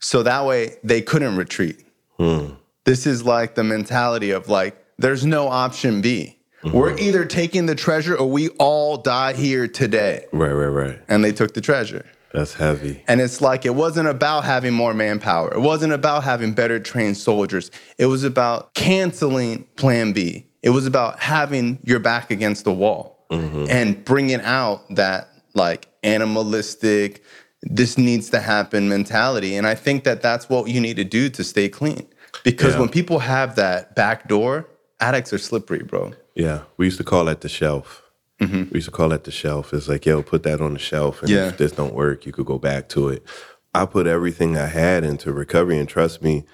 So 0.00 0.22
that 0.22 0.44
way 0.44 0.76
they 0.84 1.02
couldn't 1.02 1.36
retreat. 1.36 1.84
Hmm. 2.18 2.54
This 2.84 3.06
is 3.06 3.24
like 3.24 3.54
the 3.54 3.64
mentality 3.64 4.30
of 4.30 4.48
like, 4.48 4.84
there's 4.98 5.24
no 5.24 5.48
option 5.48 6.00
B. 6.00 6.38
Mm-hmm. 6.62 6.76
We're 6.76 6.98
either 6.98 7.24
taking 7.24 7.66
the 7.66 7.74
treasure 7.74 8.16
or 8.16 8.28
we 8.28 8.48
all 8.58 8.96
die 8.96 9.32
here 9.32 9.68
today. 9.68 10.24
Right, 10.32 10.52
right, 10.52 10.66
right. 10.66 11.00
And 11.08 11.24
they 11.24 11.32
took 11.32 11.54
the 11.54 11.60
treasure. 11.60 12.04
That's 12.32 12.54
heavy. 12.54 13.02
And 13.08 13.20
it's 13.20 13.40
like 13.40 13.64
it 13.64 13.74
wasn't 13.74 14.08
about 14.08 14.44
having 14.44 14.74
more 14.74 14.92
manpower. 14.92 15.54
It 15.54 15.60
wasn't 15.60 15.92
about 15.92 16.24
having 16.24 16.52
better 16.52 16.78
trained 16.78 17.16
soldiers. 17.16 17.70
It 17.96 18.06
was 18.06 18.24
about 18.24 18.74
canceling 18.74 19.64
plan 19.76 20.12
B. 20.12 20.46
It 20.62 20.70
was 20.70 20.86
about 20.86 21.20
having 21.20 21.78
your 21.84 22.00
back 22.00 22.30
against 22.30 22.64
the 22.64 22.72
wall 22.72 23.17
Mm-hmm. 23.30 23.66
and 23.68 24.04
bringing 24.04 24.40
out 24.40 24.82
that 24.94 25.28
like 25.54 25.88
animalistic, 26.02 27.22
this 27.62 27.98
needs 27.98 28.30
to 28.30 28.40
happen 28.40 28.88
mentality. 28.88 29.56
And 29.56 29.66
I 29.66 29.74
think 29.74 30.04
that 30.04 30.22
that's 30.22 30.48
what 30.48 30.68
you 30.68 30.80
need 30.80 30.96
to 30.96 31.04
do 31.04 31.28
to 31.30 31.44
stay 31.44 31.68
clean. 31.68 32.06
Because 32.44 32.74
Yeah. 32.74 32.80
when 32.80 32.88
people 32.88 33.18
have 33.18 33.56
that 33.56 33.94
back 33.94 34.28
door, 34.28 34.66
addicts 35.00 35.32
are 35.32 35.38
slippery, 35.38 35.82
bro. 35.82 36.12
Yeah, 36.34 36.60
we 36.76 36.86
used 36.86 36.98
to 36.98 37.04
call 37.04 37.24
that 37.26 37.40
the 37.40 37.48
shelf. 37.48 38.02
Mm-hmm. 38.40 38.70
We 38.70 38.76
used 38.76 38.86
to 38.86 38.92
call 38.92 39.08
that 39.08 39.24
the 39.24 39.30
shelf. 39.30 39.74
It's 39.74 39.88
like, 39.88 40.06
yo, 40.06 40.22
put 40.22 40.44
that 40.44 40.60
on 40.60 40.72
the 40.74 40.78
shelf, 40.78 41.20
and 41.20 41.30
Yeah. 41.30 41.48
if 41.48 41.58
this 41.58 41.72
don't 41.72 41.94
work, 41.94 42.24
you 42.24 42.32
could 42.32 42.46
go 42.46 42.58
back 42.58 42.88
to 42.90 43.08
it. 43.08 43.24
I 43.74 43.84
put 43.84 44.06
everything 44.06 44.56
I 44.56 44.66
had 44.66 45.04
into 45.04 45.32
recovery, 45.32 45.78
and 45.78 45.88
trust 45.88 46.22
me, 46.22 46.44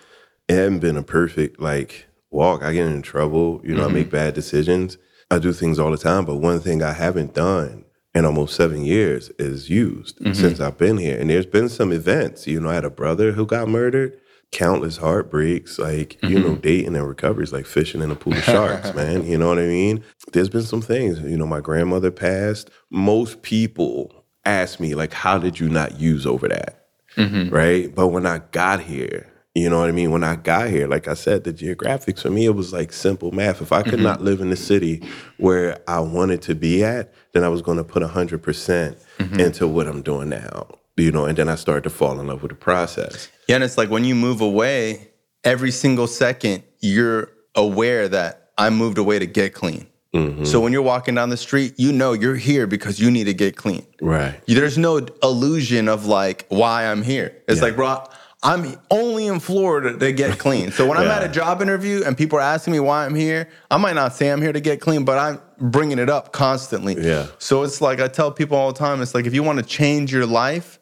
it 0.49 0.55
hadn't 0.55 0.79
been 0.81 0.97
a 0.97 1.03
perfect 1.03 1.61
like 1.61 2.07
walk. 2.31 2.63
I 2.63 2.73
get 2.73 2.87
in 2.87 3.03
trouble, 3.03 3.61
you 3.63 3.75
know, 3.75 3.85
I 3.85 3.89
make 3.89 4.07
mm-hmm. 4.07 4.17
bad 4.17 4.35
decisions. 4.35 4.97
I 5.35 5.39
do 5.39 5.53
things 5.53 5.79
all 5.79 5.91
the 5.91 5.97
time, 5.97 6.25
but 6.25 6.37
one 6.37 6.61
thing 6.61 6.83
I 6.83 6.93
haven't 6.93 7.35
done 7.35 7.85
in 8.15 8.25
almost 8.25 8.55
seven 8.55 8.85
years 8.85 9.31
is 9.39 9.69
used 9.69 10.19
mm-hmm. 10.21 10.33
since 10.33 10.61
I've 10.61 10.79
been 10.79 10.97
here. 10.97 11.19
And 11.19 11.29
there's 11.29 11.47
been 11.47 11.69
some 11.69 11.93
events. 11.93 12.47
You 12.47 12.61
know, 12.61 12.71
I 12.71 12.75
had 12.75 12.85
a 12.85 12.91
brother 12.91 13.33
who 13.33 13.45
got 13.45 13.69
murdered, 13.69 14.19
countless 14.53 14.99
heartbreaks, 14.99 15.79
like, 15.79 16.23
you 16.23 16.39
know, 16.39 16.51
mm-hmm. 16.51 16.61
dating 16.61 16.95
and 16.95 17.09
recoveries, 17.09 17.53
like 17.53 17.67
fishing 17.67 18.01
in 18.01 18.13
a 18.13 18.15
pool 18.15 18.35
of 18.35 18.45
sharks, 18.45 18.95
man. 18.95 19.27
You 19.27 19.37
know 19.37 19.49
what 19.49 19.59
I 19.59 19.67
mean? 19.67 20.05
There's 20.33 20.49
been 20.49 20.63
some 20.63 20.81
things. 20.81 21.19
You 21.19 21.37
know, 21.37 21.47
my 21.47 21.61
grandmother 21.61 22.13
passed. 22.13 22.71
Most 22.91 23.43
people 23.43 24.25
ask 24.45 24.79
me, 24.79 24.95
like, 24.95 25.13
how 25.13 25.39
did 25.39 25.59
you 25.59 25.69
not 25.69 26.01
use 26.01 26.27
over 26.27 26.47
that? 26.47 26.81
Mm-hmm. 27.17 27.55
right? 27.55 27.95
But 27.95 28.09
when 28.09 28.27
I 28.27 28.39
got 28.51 28.81
here, 28.81 29.33
you 29.55 29.71
know 29.71 29.79
what 29.79 29.89
I 29.89 29.93
mean? 29.93 30.11
When 30.11 30.25
I 30.25 30.35
got 30.35 30.69
here, 30.69 30.89
like 30.89 31.07
I 31.07 31.15
said, 31.15 31.45
the 31.45 31.53
geographics 31.53 32.23
for 32.23 32.31
me, 32.31 32.47
it 32.47 32.55
was 32.57 32.73
like 32.73 32.93
simple 32.93 33.31
math. 33.31 33.63
If 33.63 33.73
I 33.73 33.83
could 33.83 33.95
mm-hmm. 33.95 34.03
not 34.03 34.21
live 34.21 34.41
in 34.41 34.51
the 34.51 34.57
city 34.57 35.03
where 35.37 35.79
I 35.87 36.01
wanted 36.01 36.43
to 36.43 36.57
be 36.57 36.83
at, 36.83 37.13
then 37.33 37.45
I 37.45 37.49
was 37.49 37.63
going 37.63 37.79
to 37.79 37.85
put 37.85 38.03
100% 38.03 38.41
mm-hmm. 38.41 39.41
into 39.41 39.69
what 39.69 39.87
I'm 39.87 40.03
doing 40.03 40.29
now, 40.29 40.67
you 40.97 41.13
know, 41.13 41.25
and 41.25 41.39
then 41.39 41.49
I 41.49 41.55
started 41.55 41.85
to 41.85 41.91
fall 41.91 42.19
in 42.19 42.27
love 42.27 42.43
with 42.43 42.51
the 42.51 42.57
process. 42.57 43.29
Yeah, 43.49 43.57
and 43.57 43.65
it's 43.65 43.79
like 43.79 43.91
when 43.91 44.05
you 44.05 44.17
move 44.17 44.41
away, 44.41 45.11
every 45.45 45.71
single 45.71 46.09
second, 46.09 46.65
you're 46.81 47.31
aware 47.55 48.09
that 48.09 48.51
I 48.59 48.71
moved 48.71 48.99
away 48.99 49.21
to 49.21 49.27
get 49.27 49.55
clean. 49.55 49.87
Mm-hmm. 50.15 50.45
So 50.45 50.61
when 50.61 50.73
you're 50.73 50.83
walking 50.83 51.15
down 51.15 51.31
the 51.31 51.37
street, 51.37 51.75
you 51.77 51.93
know 51.93 52.13
you're 52.13 52.37
here 52.37 52.67
because 52.67 53.01
you 53.01 53.11
need 53.11 53.25
to 53.25 53.35
get 53.35 53.57
clean. 53.57 53.85
Right. 54.01 54.41
There's 54.47 54.79
no 54.79 55.07
illusion 55.23 55.89
of 55.89 56.07
like 56.07 56.47
why 56.49 56.87
I'm 56.87 57.03
here. 57.03 57.43
It's 57.49 57.59
Yeah. 57.59 57.65
like, 57.65 57.77
bro, 57.77 58.05
I'm 58.45 58.77
only 58.91 59.27
in 59.27 59.41
Florida 59.41 59.99
to 59.99 60.13
get 60.13 60.39
clean. 60.39 60.71
So 60.71 60.87
when 60.87 60.99
I'm 60.99 61.09
at 61.09 61.25
a 61.25 61.29
job 61.29 61.63
interview 61.63 62.03
and 62.05 62.17
people 62.17 62.39
are 62.39 62.43
asking 62.43 62.75
me 62.75 62.81
why 62.81 63.07
I'm 63.07 63.15
here, 63.15 63.49
I 63.71 63.79
might 63.79 63.95
not 63.95 64.15
say 64.15 64.31
I'm 64.31 64.43
here 64.43 64.53
to 64.53 64.61
get 64.61 64.83
clean, 64.83 65.07
but 65.07 65.19
I'm 65.19 65.41
bringing 65.71 65.99
it 65.99 66.11
up 66.11 66.33
constantly. 66.33 66.95
Yeah. 66.95 67.29
So 67.39 67.63
it's 67.63 67.81
like 67.81 68.01
I 68.01 68.09
tell 68.09 68.31
people 68.31 68.59
all 68.59 68.71
the 68.71 68.79
time, 68.79 69.01
it's 69.01 69.15
like 69.15 69.25
if 69.25 69.35
you 69.35 69.43
want 69.43 69.61
to 69.61 69.65
change 69.65 70.13
your 70.13 70.27
life 70.27 70.79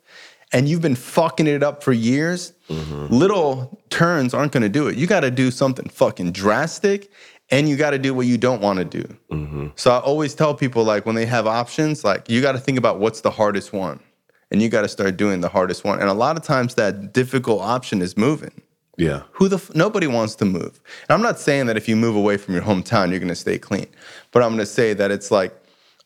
and 0.53 0.69
you've 0.69 0.83
been 0.83 0.97
fucking 0.97 1.47
it 1.47 1.63
up 1.63 1.85
for 1.85 1.93
years, 1.93 2.53
mm-hmm. 2.69 3.07
little 3.15 3.81
turns 3.91 4.35
aren't 4.35 4.51
going 4.51 4.65
to 4.65 4.69
do 4.69 4.89
it. 4.89 4.97
You 4.97 5.07
got 5.07 5.21
to 5.21 5.31
do 5.31 5.53
something 5.53 5.89
fucking 5.89 6.33
drastic 6.33 7.13
and 7.49 7.69
you 7.69 7.77
got 7.77 7.91
to 7.91 7.99
do 7.99 8.13
what 8.13 8.27
you 8.27 8.39
don't 8.39 8.61
want 8.61 8.81
to 8.81 8.85
do. 8.85 9.17
Mm-hmm. 9.31 9.69
So 9.77 9.93
I 9.93 10.01
always 10.01 10.35
tell 10.35 10.53
people 10.53 10.83
like 10.83 11.07
when 11.07 11.15
they 11.15 11.27
have 11.27 11.47
options, 11.47 12.03
like 12.03 12.29
you 12.29 12.43
got 12.43 12.53
to 12.53 12.59
think 12.59 12.77
about 12.77 12.99
what's 12.99 13.21
the 13.21 13.31
hardest 13.31 13.73
one 13.73 14.01
and 14.53 14.61
you 14.61 14.69
got 14.69 14.83
to 14.83 14.89
start 14.89 15.17
doing 15.17 15.41
the 15.41 15.49
hardest 15.49 15.83
one. 15.83 15.99
And 15.99 16.09
a 16.09 16.15
lot 16.15 16.37
of 16.37 16.45
times 16.45 16.75
that 16.75 17.13
difficult 17.13 17.63
option 17.63 18.03
is 18.03 18.17
moving. 18.17 18.53
Yeah. 18.99 19.23
Who 19.33 19.49
the 19.49 19.57
f- 19.57 19.75
nobody 19.75 20.07
wants 20.07 20.35
to 20.37 20.45
move. 20.45 20.79
And 21.09 21.11
I'm 21.11 21.23
not 21.23 21.41
saying 21.41 21.67
that 21.67 21.79
if 21.79 21.89
you 21.89 21.97
move 21.97 22.15
away 22.15 22.37
from 22.37 22.55
your 22.55 22.63
hometown, 22.63 23.11
you're 23.11 23.19
going 23.19 23.29
to 23.29 23.35
stay 23.35 23.59
clean, 23.59 23.87
but 24.31 24.43
I'm 24.43 24.51
going 24.51 24.59
to 24.59 24.67
say 24.67 24.93
that 24.93 25.11
it's 25.11 25.31
like 25.31 25.55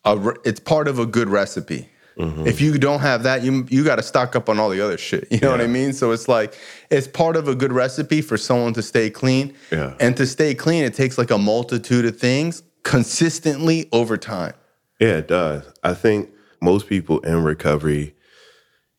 a 0.05 0.17
re- 0.17 0.37
it's 0.45 0.61
part 0.61 0.87
of 0.87 0.97
a 0.97 1.05
good 1.05 1.27
recipe. 1.27 1.89
Mm-hmm. 2.17 2.47
If 2.47 2.61
you 2.61 2.77
don't 2.79 3.01
have 3.01 3.23
that, 3.23 3.43
you 3.43 3.67
you 3.69 3.83
got 3.83 3.97
to 3.97 4.03
stock 4.03 4.35
up 4.35 4.47
on 4.47 4.57
all 4.57 4.69
the 4.69 4.81
other 4.81 4.97
shit. 4.97 5.27
You 5.31 5.39
know 5.41 5.51
what 5.51 5.61
I 5.61 5.67
mean? 5.67 5.91
So 5.91 6.11
it's 6.11 6.29
like 6.29 6.57
it's 6.89 7.07
part 7.07 7.35
of 7.35 7.49
a 7.49 7.53
good 7.53 7.73
recipe 7.73 8.21
for 8.21 8.37
someone 8.37 8.73
to 8.73 8.81
stay 8.81 9.09
clean. 9.09 9.53
Yeah. 9.71 9.95
And 9.99 10.15
to 10.15 10.25
stay 10.25 10.55
clean, 10.55 10.85
it 10.85 10.93
takes 10.93 11.17
like 11.17 11.29
a 11.29 11.37
multitude 11.37 12.05
of 12.05 12.17
things 12.17 12.63
consistently 12.83 13.89
over 13.91 14.15
time. 14.17 14.53
Yeah, 14.99 15.17
it 15.17 15.27
does. 15.27 15.63
I 15.83 15.93
think 15.93 16.29
most 16.61 16.87
people 16.87 17.19
in 17.19 17.43
recovery, 17.43 18.15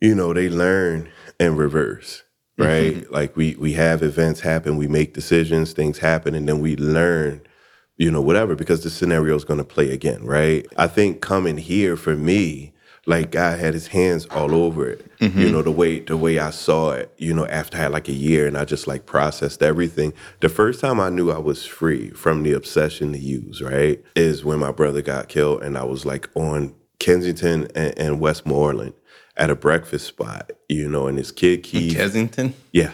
you 0.01 0.15
know, 0.15 0.33
they 0.33 0.49
learn 0.49 1.09
in 1.41 1.57
reverse, 1.57 2.23
mm-hmm. 2.59 2.69
right? 2.69 3.13
Like 3.13 3.37
we 3.37 3.57
we 3.57 3.73
have 3.75 4.03
events 4.03 4.41
happen, 4.41 4.77
we 4.77 4.89
make 4.89 5.15
decisions, 5.15 5.73
things 5.73 5.99
happen, 5.99 6.35
and 6.35 6.49
then 6.49 6.61
we 6.61 6.77
learn, 6.77 7.41
you 7.97 8.11
know, 8.11 8.21
whatever, 8.21 8.55
because 8.55 8.83
the 8.83 8.91
scenario 8.91 9.35
is 9.35 9.45
going 9.45 9.59
to 9.59 9.65
play 9.65 9.91
again, 9.91 10.25
right? 10.25 10.67
I 10.77 10.87
think 10.87 11.21
coming 11.21 11.59
here 11.59 11.97
for 11.97 12.17
me, 12.17 12.73
like 13.07 13.31
God 13.33 13.59
had 13.59 13.75
His 13.75 13.89
hands 13.89 14.27
all 14.27 14.55
over 14.55 14.89
it. 14.89 15.11
You 15.19 15.31
mm-hmm. 15.31 15.53
know, 15.53 15.63
the 15.63 15.73
way 15.73 16.01
the 16.01 16.17
way 16.17 16.39
I 16.39 16.51
saw 16.51 16.93
it. 16.93 17.13
You 17.17 17.35
know, 17.35 17.47
after 17.47 17.77
I 17.77 17.83
had 17.83 17.93
like 17.93 18.09
a 18.09 18.13
year, 18.13 18.47
and 18.47 18.57
I 18.57 18.65
just 18.65 18.87
like 18.87 19.07
processed 19.07 19.63
everything. 19.63 20.13
The 20.41 20.49
first 20.49 20.81
time 20.81 21.01
I 21.01 21.09
knew 21.09 21.33
I 21.33 21.39
was 21.39 21.67
free 21.67 22.11
from 22.11 22.45
the 22.45 22.53
obsession 22.53 23.13
to 23.13 23.19
use, 23.19 23.61
right, 23.61 24.03
is 24.15 24.45
when 24.45 24.61
my 24.61 24.71
brother 24.71 25.03
got 25.03 25.29
killed, 25.29 25.63
and 25.63 25.77
I 25.77 25.85
was 25.85 26.07
like 26.07 26.29
on 26.37 26.75
Kensington 27.01 27.69
and, 27.75 27.99
and 27.99 28.21
Westmoreland 28.21 28.95
at 29.39 29.51
a 29.51 29.55
breakfast 29.57 30.07
spot. 30.07 30.53
You 30.68 30.89
know, 30.89 31.07
and 31.07 31.16
this 31.16 31.30
kid 31.30 31.62
Keith. 31.62 31.97
Kensington. 31.97 32.55
Yeah. 32.72 32.91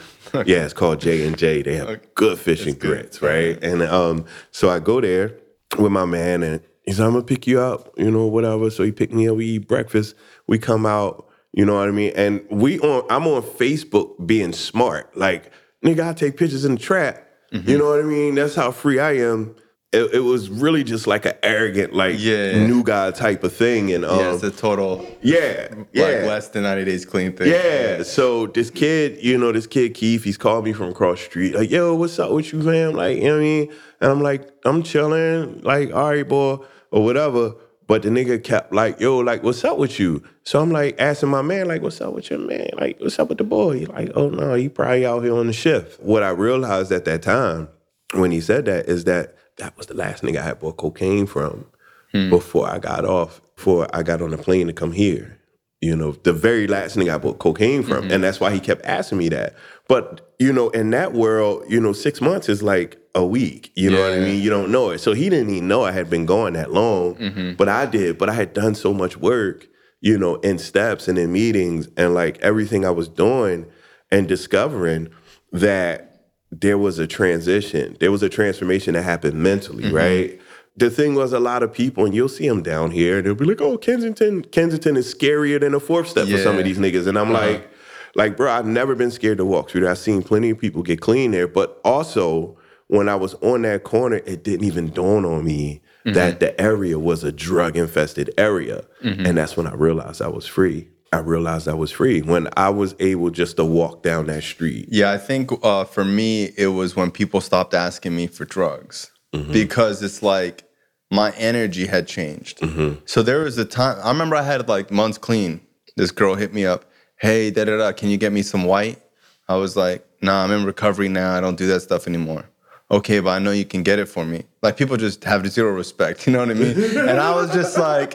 Yeah, 0.46 0.64
it's 0.64 0.72
called 0.72 1.00
J 1.00 1.26
and 1.26 1.38
J. 1.38 1.62
They 1.62 1.76
have 1.76 2.00
good 2.14 2.38
fish 2.38 2.66
and 2.66 2.78
grits, 2.78 3.22
right? 3.22 3.62
And 3.62 3.82
um, 3.82 4.24
so 4.50 4.68
I 4.68 4.80
go 4.80 5.00
there 5.00 5.32
with 5.78 5.92
my 5.92 6.04
man, 6.06 6.42
and 6.42 6.60
he's 6.82 6.98
like, 6.98 7.06
"I'm 7.06 7.12
gonna 7.12 7.24
pick 7.24 7.46
you 7.46 7.60
up," 7.60 7.94
you 7.96 8.10
know, 8.10 8.26
whatever. 8.26 8.68
So 8.70 8.82
he 8.82 8.90
picked 8.90 9.12
me 9.12 9.28
up. 9.28 9.36
We 9.36 9.46
eat 9.46 9.68
breakfast. 9.68 10.16
We 10.48 10.58
come 10.58 10.86
out. 10.86 11.28
You 11.52 11.64
know 11.64 11.74
what 11.74 11.88
I 11.88 11.92
mean? 11.92 12.12
And 12.16 12.44
we 12.50 12.80
on. 12.80 13.06
I'm 13.10 13.28
on 13.28 13.42
Facebook 13.42 14.26
being 14.26 14.52
smart. 14.52 15.16
Like, 15.16 15.52
nigga, 15.84 16.08
I 16.08 16.12
take 16.14 16.36
pictures 16.36 16.64
in 16.64 16.74
the 16.74 16.80
trap. 16.80 17.24
You 17.52 17.78
know 17.78 17.90
what 17.90 18.00
I 18.00 18.02
mean? 18.02 18.34
That's 18.34 18.56
how 18.56 18.72
free 18.72 18.98
I 18.98 19.12
am. 19.12 19.54
It, 19.94 20.14
it 20.14 20.20
was 20.20 20.50
really 20.50 20.84
just 20.84 21.06
like 21.06 21.24
an 21.24 21.34
arrogant, 21.42 21.94
like 21.94 22.16
Yeah. 22.18 22.66
new 22.66 22.82
guy 22.82 23.10
type 23.12 23.44
of 23.44 23.52
thing, 23.54 23.92
and 23.92 24.04
um, 24.04 24.18
yeah, 24.18 24.34
it's 24.34 24.42
a 24.42 24.50
total 24.50 25.06
yeah, 25.22 25.68
yeah, 25.92 26.04
like 26.04 26.14
less 26.26 26.48
than 26.48 26.64
90 26.64 26.84
days 26.84 27.04
clean 27.06 27.32
thing. 27.36 27.48
yeah. 27.50 28.02
So 28.02 28.46
this 28.48 28.70
kid, 28.70 29.22
you 29.22 29.38
know, 29.38 29.52
this 29.52 29.66
kid 29.66 29.94
Keith, 29.94 30.24
he's 30.24 30.36
called 30.36 30.64
me 30.64 30.72
from 30.72 30.90
across 30.90 31.18
the 31.20 31.24
street, 31.24 31.54
like, 31.54 31.70
yo, 31.70 31.94
what's 31.94 32.18
up 32.18 32.30
with 32.32 32.52
you, 32.52 32.62
fam? 32.62 32.92
Like, 32.94 33.18
you 33.18 33.24
know 33.24 33.34
what 33.34 33.40
I 33.40 33.42
mean? 33.42 33.72
And 34.00 34.10
I'm 34.10 34.20
like, 34.22 34.50
I'm 34.64 34.82
chilling, 34.82 35.60
like, 35.62 35.92
all 35.94 36.10
right, 36.10 36.28
boy, 36.28 36.58
or 36.90 37.04
whatever. 37.04 37.54
But 37.86 38.00
the 38.00 38.08
nigga 38.08 38.42
kept 38.42 38.72
like, 38.72 38.98
yo, 38.98 39.18
like, 39.18 39.42
what's 39.42 39.62
up 39.62 39.76
with 39.76 40.00
you? 40.00 40.22
So 40.44 40.58
I'm 40.60 40.70
like 40.70 40.98
asking 40.98 41.28
my 41.28 41.42
man, 41.42 41.68
like, 41.68 41.82
what's 41.82 42.00
up 42.00 42.14
with 42.14 42.30
your 42.30 42.38
man? 42.38 42.70
Like, 42.78 42.98
what's 42.98 43.18
up 43.18 43.28
with 43.28 43.36
the 43.38 43.44
boy? 43.44 43.80
He 43.80 43.86
like, 43.86 44.10
oh 44.14 44.30
no, 44.30 44.54
he 44.54 44.70
probably 44.70 45.04
out 45.04 45.22
here 45.22 45.34
on 45.36 45.46
the 45.48 45.52
shift. 45.52 46.00
What 46.02 46.22
I 46.22 46.30
realized 46.30 46.90
at 46.92 47.04
that 47.04 47.20
time 47.20 47.68
when 48.14 48.30
he 48.30 48.40
said 48.40 48.64
that 48.64 48.88
is 48.88 49.04
that 49.04 49.36
that 49.58 49.76
was 49.76 49.86
the 49.86 49.94
last 49.94 50.22
nigga 50.22 50.38
I 50.38 50.42
had 50.42 50.60
bought 50.60 50.76
cocaine 50.76 51.26
from 51.26 51.66
hmm. 52.12 52.30
before 52.30 52.68
I 52.68 52.78
got 52.78 53.04
off, 53.04 53.40
before 53.56 53.88
I 53.92 54.02
got 54.02 54.22
on 54.22 54.30
the 54.30 54.38
plane 54.38 54.66
to 54.66 54.72
come 54.72 54.92
here. 54.92 55.38
You 55.80 55.94
know, 55.94 56.12
the 56.12 56.32
very 56.32 56.66
last 56.66 56.96
nigga 56.96 57.14
I 57.14 57.18
bought 57.18 57.38
cocaine 57.38 57.82
from. 57.82 58.04
Mm-hmm. 58.04 58.12
And 58.12 58.24
that's 58.24 58.40
why 58.40 58.52
he 58.52 58.58
kept 58.58 58.86
asking 58.86 59.18
me 59.18 59.28
that. 59.28 59.54
But, 59.86 60.32
you 60.38 60.50
know, 60.50 60.70
in 60.70 60.88
that 60.90 61.12
world, 61.12 61.64
you 61.68 61.78
know, 61.78 61.92
six 61.92 62.22
months 62.22 62.48
is 62.48 62.62
like 62.62 62.98
a 63.14 63.24
week. 63.24 63.70
You 63.74 63.90
know 63.90 64.00
what 64.00 64.14
I 64.14 64.20
mean? 64.20 64.42
You 64.42 64.48
don't 64.48 64.72
know 64.72 64.90
it. 64.90 65.00
So 65.00 65.12
he 65.12 65.28
didn't 65.28 65.50
even 65.50 65.68
know 65.68 65.84
I 65.84 65.92
had 65.92 66.08
been 66.08 66.24
going 66.24 66.54
that 66.54 66.72
long. 66.72 67.16
Mm-hmm. 67.16 67.54
But 67.56 67.68
I 67.68 67.84
did. 67.84 68.16
But 68.16 68.30
I 68.30 68.32
had 68.32 68.54
done 68.54 68.74
so 68.74 68.94
much 68.94 69.18
work, 69.18 69.68
you 70.00 70.16
know, 70.16 70.36
in 70.36 70.58
steps 70.58 71.06
and 71.06 71.18
in 71.18 71.32
meetings 71.32 71.88
and 71.98 72.14
like 72.14 72.38
everything 72.38 72.86
I 72.86 72.90
was 72.90 73.08
doing 73.08 73.66
and 74.10 74.26
discovering 74.26 75.10
that 75.52 76.13
there 76.60 76.78
was 76.78 76.98
a 76.98 77.06
transition. 77.06 77.96
There 78.00 78.12
was 78.12 78.22
a 78.22 78.28
transformation 78.28 78.94
that 78.94 79.02
happened 79.02 79.34
mentally, 79.34 79.84
mm-hmm. 79.84 79.94
right? 79.94 80.40
The 80.76 80.90
thing 80.90 81.14
was, 81.14 81.32
a 81.32 81.40
lot 81.40 81.62
of 81.62 81.72
people, 81.72 82.04
and 82.04 82.14
you'll 82.14 82.28
see 82.28 82.48
them 82.48 82.62
down 82.62 82.90
here, 82.90 83.22
they'll 83.22 83.34
be 83.34 83.44
like, 83.44 83.60
"Oh, 83.60 83.78
Kensington, 83.78 84.42
Kensington 84.42 84.96
is 84.96 85.12
scarier 85.12 85.60
than 85.60 85.74
a 85.74 85.80
fourth 85.80 86.08
step 86.08 86.28
for 86.28 86.38
some 86.38 86.58
of 86.58 86.64
these 86.64 86.78
niggas," 86.78 87.06
and 87.06 87.16
I'm 87.16 87.34
uh-huh. 87.34 87.46
like, 87.46 87.70
like, 88.16 88.36
bro, 88.36 88.50
I've 88.50 88.66
never 88.66 88.94
been 88.94 89.10
scared 89.10 89.38
to 89.38 89.44
walk 89.44 89.70
through 89.70 89.82
there. 89.82 89.90
I've 89.90 89.98
seen 89.98 90.22
plenty 90.22 90.50
of 90.50 90.58
people 90.58 90.82
get 90.82 91.00
clean 91.00 91.30
there, 91.30 91.46
but 91.46 91.80
also 91.84 92.56
when 92.88 93.08
I 93.08 93.14
was 93.14 93.34
on 93.34 93.62
that 93.62 93.84
corner, 93.84 94.16
it 94.26 94.42
didn't 94.44 94.66
even 94.66 94.90
dawn 94.90 95.24
on 95.24 95.44
me 95.44 95.80
that 96.04 96.14
mm-hmm. 96.14 96.38
the 96.38 96.60
area 96.60 96.98
was 96.98 97.24
a 97.24 97.32
drug 97.32 97.76
infested 97.76 98.30
area, 98.36 98.84
mm-hmm. 99.02 99.26
and 99.26 99.38
that's 99.38 99.56
when 99.56 99.66
I 99.66 99.74
realized 99.74 100.20
I 100.20 100.28
was 100.28 100.46
free. 100.46 100.88
I 101.14 101.18
realized 101.20 101.68
I 101.68 101.74
was 101.74 101.90
free 101.92 102.22
when 102.22 102.48
I 102.56 102.70
was 102.70 102.94
able 102.98 103.30
just 103.30 103.56
to 103.56 103.64
walk 103.64 104.02
down 104.02 104.26
that 104.26 104.42
street. 104.42 104.88
Yeah, 104.90 105.12
I 105.12 105.18
think 105.18 105.50
uh, 105.62 105.84
for 105.84 106.04
me, 106.04 106.50
it 106.56 106.68
was 106.68 106.96
when 106.96 107.10
people 107.10 107.40
stopped 107.40 107.72
asking 107.74 108.14
me 108.16 108.26
for 108.26 108.44
drugs 108.44 109.10
Mm-hmm. 109.34 109.50
because 109.52 110.00
it's 110.00 110.22
like 110.22 110.62
my 111.10 111.32
energy 111.32 111.86
had 111.86 112.06
changed. 112.06 112.60
Mm-hmm. 112.60 113.00
So 113.04 113.20
there 113.20 113.40
was 113.40 113.58
a 113.58 113.64
time, 113.64 113.98
I 114.00 114.08
remember 114.12 114.36
I 114.36 114.42
had 114.42 114.68
like 114.68 114.92
months 114.92 115.18
clean. 115.18 115.60
This 115.96 116.12
girl 116.12 116.36
hit 116.36 116.54
me 116.54 116.64
up, 116.64 116.84
hey, 117.20 117.50
da 117.50 117.64
da 117.64 117.76
da, 117.78 117.90
can 117.92 118.10
you 118.10 118.16
get 118.16 118.32
me 118.32 118.42
some 118.42 118.62
white? 118.62 119.02
I 119.48 119.56
was 119.56 119.76
like, 119.76 120.06
nah, 120.22 120.44
I'm 120.44 120.52
in 120.52 120.64
recovery 120.64 121.08
now. 121.08 121.34
I 121.34 121.40
don't 121.40 121.56
do 121.58 121.66
that 121.66 121.80
stuff 121.80 122.06
anymore. 122.06 122.44
Okay, 122.92 123.18
but 123.18 123.30
I 123.30 123.40
know 123.40 123.50
you 123.50 123.64
can 123.64 123.82
get 123.82 123.98
it 123.98 124.06
for 124.06 124.24
me. 124.24 124.44
Like 124.62 124.76
people 124.76 124.96
just 124.96 125.24
have 125.24 125.44
zero 125.48 125.72
respect, 125.72 126.26
you 126.28 126.32
know 126.32 126.38
what 126.38 126.50
I 126.50 126.54
mean? 126.54 126.78
and 126.96 127.18
I 127.18 127.34
was 127.34 127.52
just 127.52 127.76
like, 127.76 128.14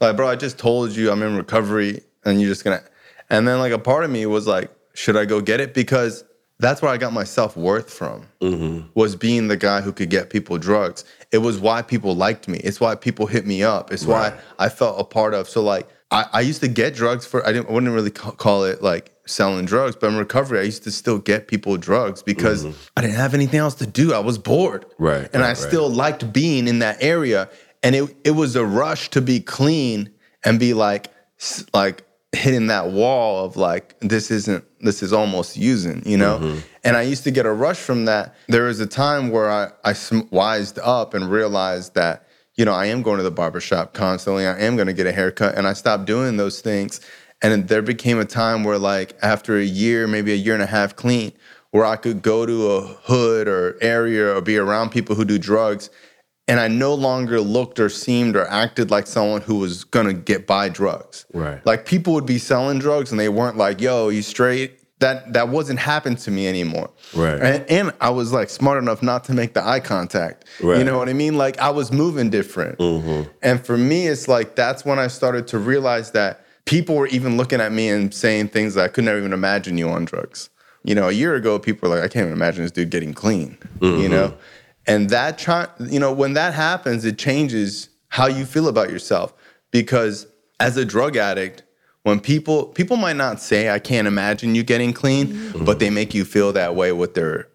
like, 0.00 0.16
bro, 0.16 0.28
I 0.28 0.36
just 0.36 0.58
told 0.58 0.92
you 0.92 1.10
I'm 1.10 1.24
in 1.24 1.36
recovery 1.36 2.02
and 2.24 2.40
you're 2.40 2.50
just 2.50 2.64
gonna 2.64 2.82
and 3.30 3.48
then 3.48 3.58
like 3.58 3.72
a 3.72 3.78
part 3.78 4.04
of 4.04 4.10
me 4.10 4.26
was 4.26 4.46
like, 4.46 4.70
should 4.94 5.16
I 5.16 5.24
go 5.24 5.40
get 5.40 5.58
it? 5.60 5.72
Because 5.74 6.24
that's 6.58 6.80
where 6.82 6.90
I 6.90 6.96
got 6.96 7.12
my 7.12 7.24
self 7.24 7.56
worth 7.56 7.92
from. 7.92 8.28
Mm-hmm. 8.40 8.88
Was 8.94 9.16
being 9.16 9.48
the 9.48 9.56
guy 9.56 9.80
who 9.80 9.92
could 9.92 10.10
get 10.10 10.30
people 10.30 10.58
drugs. 10.58 11.04
It 11.32 11.38
was 11.38 11.58
why 11.58 11.82
people 11.82 12.14
liked 12.14 12.46
me. 12.46 12.58
It's 12.58 12.80
why 12.80 12.94
people 12.94 13.26
hit 13.26 13.46
me 13.46 13.62
up. 13.62 13.92
It's 13.92 14.04
why 14.04 14.38
I 14.58 14.68
felt 14.68 15.00
a 15.00 15.04
part 15.04 15.34
of. 15.34 15.48
So 15.48 15.62
like, 15.62 15.88
I, 16.10 16.26
I 16.32 16.40
used 16.42 16.60
to 16.60 16.68
get 16.68 16.94
drugs 16.94 17.26
for. 17.26 17.44
I 17.46 17.52
didn't. 17.52 17.70
I 17.70 17.72
wouldn't 17.72 17.92
really 17.92 18.10
call 18.10 18.64
it 18.64 18.82
like 18.82 19.12
selling 19.26 19.64
drugs, 19.64 19.96
but 19.96 20.10
in 20.10 20.16
recovery, 20.16 20.60
I 20.60 20.62
used 20.62 20.84
to 20.84 20.90
still 20.90 21.18
get 21.18 21.48
people 21.48 21.76
drugs 21.78 22.22
because 22.22 22.64
mm-hmm. 22.64 22.76
I 22.96 23.00
didn't 23.00 23.16
have 23.16 23.32
anything 23.32 23.60
else 23.60 23.76
to 23.76 23.86
do. 23.86 24.12
I 24.12 24.18
was 24.18 24.36
bored. 24.36 24.84
Right, 24.98 25.28
And 25.32 25.42
I 25.42 25.48
right, 25.48 25.48
right. 25.48 25.56
still 25.56 25.88
liked 25.88 26.32
being 26.32 26.68
in 26.68 26.80
that 26.80 26.98
area. 27.02 27.48
And 27.82 27.94
it 27.94 28.14
it 28.24 28.32
was 28.32 28.56
a 28.56 28.64
rush 28.64 29.08
to 29.10 29.22
be 29.22 29.40
clean 29.40 30.10
and 30.44 30.60
be 30.60 30.74
like 30.74 31.08
like 31.72 32.04
hitting 32.32 32.68
that 32.68 32.90
wall 32.90 33.44
of 33.44 33.56
like 33.56 33.94
this 34.00 34.30
isn't 34.30 34.64
this 34.80 35.02
is 35.02 35.12
almost 35.12 35.56
using 35.56 36.02
you 36.06 36.16
know? 36.16 36.38
Mm-hmm. 36.38 36.58
and 36.82 36.96
i 36.96 37.02
used 37.02 37.24
to 37.24 37.30
get 37.30 37.44
a 37.44 37.52
rush 37.52 37.76
from 37.78 38.06
that. 38.06 38.34
There 38.48 38.64
was 38.64 38.80
a 38.80 38.86
time 38.86 39.30
where 39.30 39.50
i 39.50 39.70
i 39.84 39.92
sm- 39.92 40.28
wised 40.30 40.78
up 40.78 41.12
and 41.14 41.30
realized 41.30 41.94
that 41.94 42.26
you 42.54 42.64
know 42.64 42.72
i 42.72 42.86
am 42.86 43.02
going 43.02 43.18
to 43.18 43.22
the 43.22 43.30
barbershop 43.30 43.92
constantly. 43.92 44.46
I 44.46 44.58
am 44.60 44.76
going 44.76 44.86
to 44.88 44.94
get 44.94 45.06
a 45.06 45.12
haircut. 45.12 45.56
And 45.56 45.66
i 45.66 45.74
stopped 45.74 46.06
doing 46.06 46.36
those 46.38 46.60
things. 46.60 47.00
And 47.42 47.68
there 47.68 47.82
became 47.82 48.18
a 48.20 48.24
time 48.24 48.62
where 48.64 48.78
like 48.78 49.16
after 49.20 49.58
a 49.58 49.64
year 49.64 50.06
maybe 50.06 50.32
a 50.32 50.36
year 50.36 50.54
and 50.54 50.62
a 50.62 50.66
half 50.66 50.96
clean 50.96 51.32
where 51.70 51.84
i 51.84 51.96
could 51.96 52.22
go 52.22 52.46
to 52.46 52.70
a 52.70 52.80
hood 52.80 53.46
or 53.46 53.76
area 53.82 54.34
or 54.34 54.40
be 54.40 54.56
around 54.56 54.90
people 54.90 55.16
who 55.16 55.24
do 55.24 55.38
drugs 55.38 55.90
and 56.48 56.58
I 56.60 56.68
no 56.68 56.94
longer 56.94 57.40
looked 57.40 57.78
or 57.80 57.88
seemed 57.88 58.36
or 58.36 58.46
acted 58.48 58.90
like 58.90 59.06
someone 59.06 59.40
who 59.42 59.56
was 59.56 59.84
gonna 59.84 60.12
get 60.12 60.46
by 60.46 60.68
drugs. 60.68 61.24
Right. 61.32 61.64
Like 61.64 61.86
people 61.86 62.12
would 62.14 62.26
be 62.26 62.38
selling 62.38 62.78
drugs 62.78 63.10
and 63.10 63.20
they 63.20 63.28
weren't 63.28 63.56
like, 63.56 63.80
"Yo, 63.80 64.08
you 64.08 64.22
straight?" 64.22 64.78
That 64.98 65.32
that 65.32 65.48
wasn't 65.48 65.80
happening 65.80 66.16
to 66.18 66.30
me 66.30 66.46
anymore. 66.46 66.90
Right. 67.14 67.40
And, 67.40 67.64
and 67.70 67.92
I 68.00 68.10
was 68.10 68.32
like 68.32 68.48
smart 68.50 68.78
enough 68.82 69.02
not 69.02 69.24
to 69.24 69.34
make 69.34 69.52
the 69.54 69.64
eye 69.66 69.80
contact. 69.80 70.44
You 70.60 70.68
Right. 70.70 70.76
Mm-hmm. 70.78 70.86
know 70.86 70.98
what 70.98 71.08
I 71.08 71.12
mean? 71.12 71.36
Like 71.36 71.58
I 71.58 71.70
was 71.70 71.90
moving 71.90 72.30
different. 72.30 72.78
Mm-hmm. 72.78 73.28
And 73.42 73.64
for 73.64 73.76
me, 73.76 74.06
it's 74.06 74.28
like 74.28 74.54
that's 74.54 74.84
when 74.84 74.98
I 75.00 75.08
started 75.08 75.48
to 75.48 75.58
realize 75.58 76.12
that 76.12 76.44
people 76.66 76.94
were 76.94 77.08
even 77.08 77.36
looking 77.36 77.60
at 77.60 77.72
me 77.72 77.88
and 77.88 78.14
saying 78.14 78.48
things 78.48 78.74
that 78.74 78.84
I 78.84 78.88
could 78.88 79.02
never 79.02 79.18
even 79.18 79.32
imagine 79.32 79.76
you 79.76 79.88
on 79.88 80.04
drugs. 80.04 80.50
You 80.84 80.94
know, 80.94 81.08
a 81.08 81.12
year 81.12 81.34
ago, 81.34 81.58
people 81.58 81.88
were 81.88 81.96
like, 81.96 82.04
I 82.04 82.08
can't 82.08 82.24
even 82.26 82.32
imagine 82.36 82.62
this 82.62 82.70
dude 82.72 82.90
getting 82.90 83.12
clean. 83.14 83.58
You 83.80 84.08
know, 84.08 84.34
and 84.86 85.10
that 85.10 85.38
try, 85.38 85.68
you 85.80 86.00
know, 86.00 86.12
when 86.12 86.34
that 86.34 86.54
happens, 86.54 87.04
it 87.04 87.18
changes 87.18 87.88
how 88.08 88.26
you 88.26 88.44
feel 88.44 88.68
about 88.68 88.90
yourself 88.90 89.34
because 89.70 90.26
as 90.60 90.76
a 90.76 90.84
drug 90.84 91.16
addict. 91.16 91.62
When 92.04 92.18
people 92.18 92.64
people 92.64 92.96
might 92.96 93.14
not 93.14 93.40
say 93.40 93.70
I 93.70 93.78
can't 93.78 94.08
imagine 94.08 94.56
you 94.56 94.64
getting 94.64 94.92
clean, 94.92 95.28
mm-hmm. 95.28 95.64
but 95.64 95.78
they 95.78 95.88
make 95.88 96.14
you 96.14 96.24
feel 96.24 96.52
that 96.54 96.74
way 96.74 96.90
with 96.90 97.14
their 97.14 97.46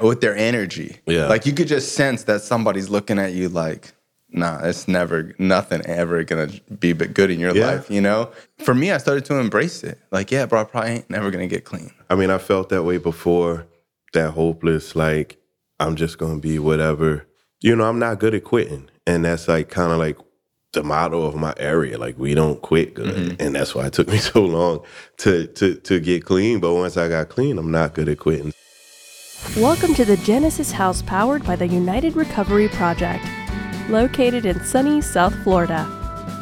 with 0.00 0.20
their 0.20 0.36
energy. 0.36 0.98
Yeah. 1.06 1.26
Like 1.26 1.46
you 1.46 1.52
could 1.52 1.68
just 1.68 1.94
sense 1.94 2.24
that 2.24 2.42
somebody's 2.42 2.88
looking 2.88 3.18
at 3.18 3.32
you 3.32 3.48
like, 3.48 3.92
nah, 4.30 4.60
it's 4.62 4.88
never, 4.88 5.34
nothing 5.38 5.84
ever 5.86 6.24
gonna 6.24 6.48
be 6.78 6.92
but 6.92 7.14
good 7.14 7.30
in 7.30 7.40
your 7.40 7.54
Yeah. 7.54 7.66
life, 7.66 7.90
you 7.90 8.00
know? 8.00 8.30
For 8.58 8.74
me, 8.74 8.90
I 8.90 8.98
started 8.98 9.24
to 9.26 9.38
embrace 9.38 9.82
it. 9.82 9.98
Like, 10.10 10.30
yeah, 10.30 10.46
bro, 10.46 10.60
I 10.60 10.64
probably 10.64 10.90
ain't 10.90 11.10
never 11.10 11.30
gonna 11.30 11.46
get 11.46 11.64
clean. 11.64 11.92
I 12.10 12.14
mean, 12.14 12.30
I 12.30 12.38
felt 12.38 12.68
that 12.70 12.82
way 12.82 12.98
before, 12.98 13.66
that 14.12 14.30
hopeless, 14.30 14.94
like, 14.96 15.36
I'm 15.80 15.96
just 15.96 16.18
gonna 16.18 16.38
be 16.38 16.58
whatever. 16.58 17.26
You 17.60 17.74
know, 17.74 17.84
I'm 17.84 17.98
not 17.98 18.20
good 18.20 18.34
at 18.34 18.44
quitting. 18.44 18.90
And 19.06 19.24
that's 19.24 19.48
like 19.48 19.68
kind 19.68 19.92
of 19.92 19.98
like 19.98 20.18
the 20.72 20.82
motto 20.82 21.22
of 21.22 21.34
my 21.34 21.54
area. 21.56 21.98
Like, 21.98 22.18
we 22.18 22.34
don't 22.34 22.60
quit 22.60 22.94
good. 22.94 23.14
Mm-hmm. 23.14 23.42
And 23.42 23.54
that's 23.54 23.74
why 23.74 23.86
it 23.86 23.92
took 23.92 24.08
me 24.14 24.18
so 24.18 24.44
long 24.44 24.84
to, 25.18 25.46
to, 25.46 25.74
to 25.76 26.00
get 26.00 26.24
clean. 26.24 26.60
But 26.60 26.74
once 26.74 26.96
I 26.96 27.08
got 27.08 27.28
clean, 27.28 27.58
I'm 27.58 27.70
not 27.70 27.94
good 27.94 28.08
at 28.08 28.18
quitting. 28.18 28.52
Welcome 29.56 29.94
to 29.94 30.04
the 30.04 30.16
Genesis 30.18 30.72
House 30.72 31.02
powered 31.02 31.44
by 31.44 31.56
the 31.56 31.66
United 31.66 32.16
Recovery 32.16 32.68
Project, 32.68 33.24
located 33.88 34.46
in 34.46 34.62
sunny 34.64 35.00
South 35.00 35.34
Florida. 35.42 35.88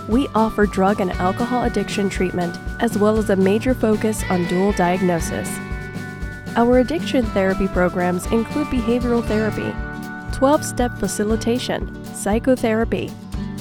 We 0.09 0.28
offer 0.35 0.66
drug 0.66 1.01
and 1.01 1.11
alcohol 1.12 1.64
addiction 1.64 2.09
treatment 2.09 2.57
as 2.80 2.97
well 2.99 3.18
as 3.18 3.30
a 3.30 3.37
major 3.37 3.74
focus 3.74 4.22
on 4.30 4.47
dual 4.47 4.72
diagnosis. 4.72 5.49
Our 6.55 6.80
addiction 6.80 7.24
therapy 7.26 7.66
programs 7.66 8.26
include 8.26 8.66
behavioral 8.66 9.24
therapy, 9.24 9.74
12 10.36 10.62
step 10.62 10.98
facilitation, 10.98 12.05
psychotherapy, 12.14 13.11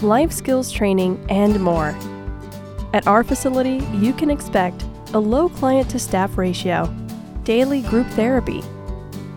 life 0.02 0.34
skills 0.34 0.70
training, 0.70 1.26
and 1.30 1.58
more. 1.62 1.96
At 2.94 3.08
our 3.08 3.24
facility, 3.24 3.78
you 3.94 4.12
can 4.12 4.30
expect 4.30 4.84
a 5.14 5.20
low 5.20 5.48
client 5.48 5.90
to 5.92 6.00
staff 6.00 6.38
ratio, 6.38 6.94
daily 7.46 7.82
group 7.84 8.08
therapy, 8.08 8.62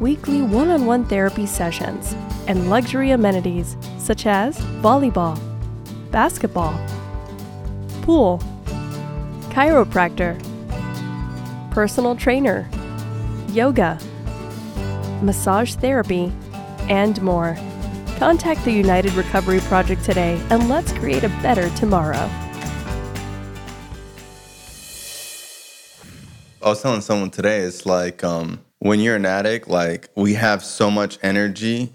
weekly 0.00 0.42
one 0.42 0.70
on 0.70 0.84
one 0.84 1.04
therapy 1.04 1.46
sessions, 1.46 2.16
and 2.48 2.68
luxury 2.68 3.12
amenities 3.12 3.76
such 3.98 4.26
as 4.26 4.58
volleyball, 4.82 5.38
basketball, 6.10 6.76
pool, 8.02 8.42
chiropractor, 9.50 10.36
personal 11.70 12.16
trainer, 12.16 12.68
yoga, 13.54 13.98
massage 15.22 15.74
therapy, 15.74 16.32
and 16.88 17.20
more. 17.22 17.56
Contact 18.16 18.64
the 18.64 18.72
United 18.72 19.12
Recovery 19.14 19.60
Project 19.60 20.04
today 20.04 20.40
and 20.50 20.68
let's 20.68 20.92
create 20.92 21.24
a 21.24 21.28
better 21.40 21.68
tomorrow. 21.70 22.28
I 26.62 26.68
was 26.68 26.82
telling 26.82 27.02
someone 27.02 27.30
today, 27.30 27.60
it's 27.60 27.84
like 27.84 28.24
um, 28.24 28.64
when 28.78 28.98
you're 28.98 29.16
an 29.16 29.26
addict, 29.26 29.68
like 29.68 30.08
we 30.14 30.34
have 30.34 30.64
so 30.64 30.90
much 30.90 31.18
energy 31.22 31.92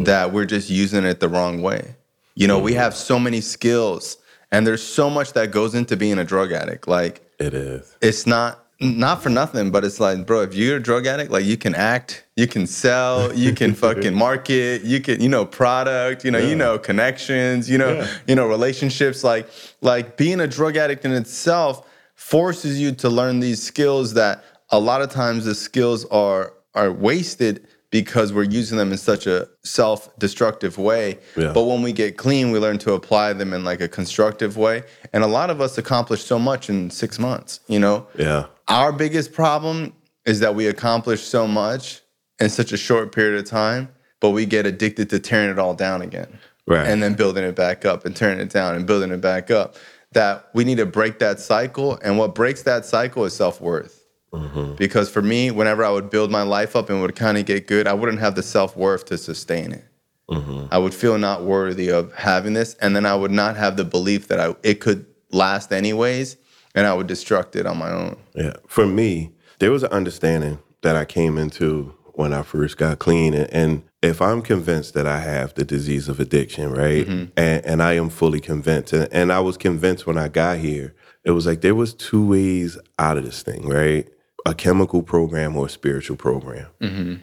that 0.00 0.32
we're 0.32 0.44
just 0.44 0.68
using 0.68 1.04
it 1.04 1.18
the 1.20 1.28
wrong 1.28 1.62
way. 1.62 1.96
You 2.34 2.46
know, 2.46 2.58
we 2.58 2.74
have 2.74 2.94
so 2.94 3.18
many 3.18 3.40
skills 3.40 4.18
and 4.50 4.66
there's 4.66 4.82
so 4.82 5.08
much 5.08 5.32
that 5.32 5.50
goes 5.50 5.74
into 5.74 5.96
being 5.96 6.18
a 6.18 6.24
drug 6.24 6.52
addict. 6.52 6.86
Like 6.86 7.22
It 7.38 7.54
is. 7.54 7.96
it's 8.02 8.26
not 8.26 8.66
not 8.82 9.22
for 9.22 9.30
nothing, 9.30 9.70
but 9.70 9.84
it's 9.84 10.00
like, 10.00 10.26
bro, 10.26 10.42
if 10.42 10.54
you're 10.54 10.76
a 10.76 10.82
drug 10.82 11.06
addict, 11.06 11.30
like 11.30 11.44
you 11.44 11.56
can 11.56 11.74
act, 11.74 12.24
you 12.36 12.46
can 12.46 12.66
sell, 12.66 13.32
you 13.34 13.54
can 13.54 13.74
fucking 13.84 14.14
market, 14.14 14.82
you 14.82 15.00
can, 15.00 15.20
you 15.20 15.28
know, 15.28 15.46
product, 15.46 16.24
you 16.24 16.30
know, 16.30 16.38
you 16.38 16.56
know, 16.56 16.78
connections, 16.78 17.70
you 17.70 17.78
know, 17.78 18.06
you 18.26 18.34
know, 18.34 18.46
relationships. 18.46 19.22
Like, 19.22 19.48
like 19.80 20.16
being 20.16 20.40
a 20.40 20.46
drug 20.46 20.76
addict 20.76 21.04
in 21.04 21.12
itself 21.12 21.88
forces 22.14 22.80
you 22.80 22.92
to 22.92 23.08
learn 23.08 23.40
these 23.40 23.62
skills 23.62 24.14
that 24.14 24.44
a 24.70 24.78
lot 24.78 25.02
of 25.02 25.10
times 25.10 25.44
the 25.44 25.54
skills 25.54 26.04
are 26.06 26.52
are 26.74 26.90
wasted 26.90 27.66
because 27.92 28.32
we're 28.32 28.42
using 28.42 28.78
them 28.78 28.90
in 28.90 28.96
such 28.96 29.26
a 29.26 29.46
self-destructive 29.64 30.78
way. 30.78 31.18
Yeah. 31.36 31.52
But 31.52 31.64
when 31.64 31.82
we 31.82 31.92
get 31.92 32.16
clean, 32.16 32.50
we 32.50 32.58
learn 32.58 32.78
to 32.78 32.94
apply 32.94 33.34
them 33.34 33.52
in 33.52 33.64
like 33.64 33.82
a 33.82 33.88
constructive 33.88 34.56
way. 34.56 34.82
And 35.12 35.22
a 35.22 35.26
lot 35.26 35.50
of 35.50 35.60
us 35.60 35.76
accomplish 35.76 36.24
so 36.24 36.38
much 36.38 36.70
in 36.70 36.88
six 36.88 37.18
months, 37.18 37.60
you 37.68 37.78
know? 37.78 38.06
Yeah. 38.16 38.46
Our 38.72 38.90
biggest 38.90 39.32
problem 39.32 39.92
is 40.24 40.40
that 40.40 40.54
we 40.54 40.66
accomplish 40.66 41.22
so 41.22 41.46
much 41.46 42.00
in 42.40 42.48
such 42.48 42.72
a 42.72 42.78
short 42.78 43.12
period 43.14 43.38
of 43.38 43.44
time, 43.44 43.90
but 44.20 44.30
we 44.30 44.46
get 44.46 44.64
addicted 44.64 45.10
to 45.10 45.18
tearing 45.18 45.50
it 45.50 45.58
all 45.58 45.74
down 45.74 46.00
again. 46.00 46.38
Right. 46.66 46.86
And 46.86 47.02
then 47.02 47.14
building 47.14 47.44
it 47.44 47.54
back 47.54 47.84
up 47.84 48.06
and 48.06 48.16
tearing 48.16 48.38
it 48.38 48.50
down 48.50 48.74
and 48.74 48.86
building 48.86 49.10
it 49.10 49.20
back 49.20 49.50
up. 49.50 49.76
That 50.12 50.48
we 50.54 50.64
need 50.64 50.76
to 50.76 50.86
break 50.86 51.18
that 51.18 51.38
cycle. 51.40 51.98
And 52.02 52.18
what 52.18 52.34
breaks 52.34 52.62
that 52.62 52.86
cycle 52.86 53.24
is 53.24 53.34
self 53.34 53.60
worth. 53.60 54.06
Mm-hmm. 54.32 54.76
Because 54.76 55.10
for 55.10 55.20
me, 55.20 55.50
whenever 55.50 55.84
I 55.84 55.90
would 55.90 56.08
build 56.08 56.30
my 56.30 56.42
life 56.42 56.74
up 56.74 56.88
and 56.88 57.02
would 57.02 57.14
kind 57.14 57.36
of 57.36 57.44
get 57.44 57.66
good, 57.66 57.86
I 57.86 57.92
wouldn't 57.92 58.20
have 58.20 58.34
the 58.34 58.42
self 58.42 58.76
worth 58.76 59.04
to 59.06 59.18
sustain 59.18 59.72
it. 59.72 59.84
Mm-hmm. 60.30 60.66
I 60.70 60.78
would 60.78 60.94
feel 60.94 61.18
not 61.18 61.44
worthy 61.44 61.90
of 61.90 62.14
having 62.14 62.54
this, 62.54 62.74
and 62.74 62.96
then 62.96 63.04
I 63.04 63.14
would 63.14 63.30
not 63.30 63.56
have 63.56 63.76
the 63.76 63.84
belief 63.84 64.28
that 64.28 64.40
I 64.40 64.54
it 64.62 64.80
could 64.80 65.04
last 65.30 65.72
anyways, 65.72 66.36
and 66.74 66.86
I 66.86 66.94
would 66.94 67.06
destruct 67.06 67.56
it 67.56 67.66
on 67.66 67.78
my 67.78 67.90
own. 67.90 68.16
Yeah. 68.34 68.54
For 68.66 68.86
me, 68.86 69.32
there 69.58 69.70
was 69.70 69.82
an 69.82 69.92
understanding 69.92 70.58
that 70.82 70.96
I 70.96 71.04
came 71.04 71.38
into 71.38 71.94
when 72.14 72.32
I 72.32 72.42
first 72.42 72.76
got 72.76 72.98
clean. 72.98 73.34
And, 73.34 73.50
and 73.52 73.82
if 74.02 74.20
I'm 74.20 74.42
convinced 74.42 74.94
that 74.94 75.06
I 75.06 75.20
have 75.20 75.54
the 75.54 75.64
disease 75.64 76.08
of 76.08 76.20
addiction, 76.20 76.70
right? 76.70 77.06
Mm-hmm. 77.06 77.32
And, 77.36 77.64
and 77.64 77.82
I 77.82 77.94
am 77.94 78.10
fully 78.10 78.40
convinced, 78.40 78.92
and, 78.92 79.08
and 79.12 79.32
I 79.32 79.40
was 79.40 79.56
convinced 79.56 80.06
when 80.06 80.18
I 80.18 80.28
got 80.28 80.58
here, 80.58 80.94
it 81.24 81.30
was 81.30 81.46
like 81.46 81.60
there 81.60 81.74
was 81.74 81.94
two 81.94 82.26
ways 82.26 82.78
out 82.98 83.16
of 83.16 83.24
this 83.24 83.42
thing, 83.42 83.68
right? 83.68 84.08
A 84.44 84.54
chemical 84.54 85.02
program 85.02 85.56
or 85.56 85.66
a 85.66 85.70
spiritual 85.70 86.16
program. 86.16 86.66
Mm-hmm. 86.80 87.14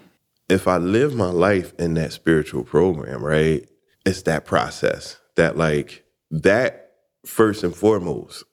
If 0.47 0.67
I 0.67 0.77
live 0.77 1.13
my 1.13 1.29
life 1.29 1.73
in 1.77 1.93
that 1.95 2.13
spiritual 2.13 2.63
program, 2.63 3.23
right? 3.23 3.69
It's 4.05 4.23
that 4.23 4.45
process 4.45 5.19
that 5.35 5.57
like 5.57 6.05
that 6.31 6.93
first 7.25 7.63
and 7.63 7.75
foremost 7.75 8.43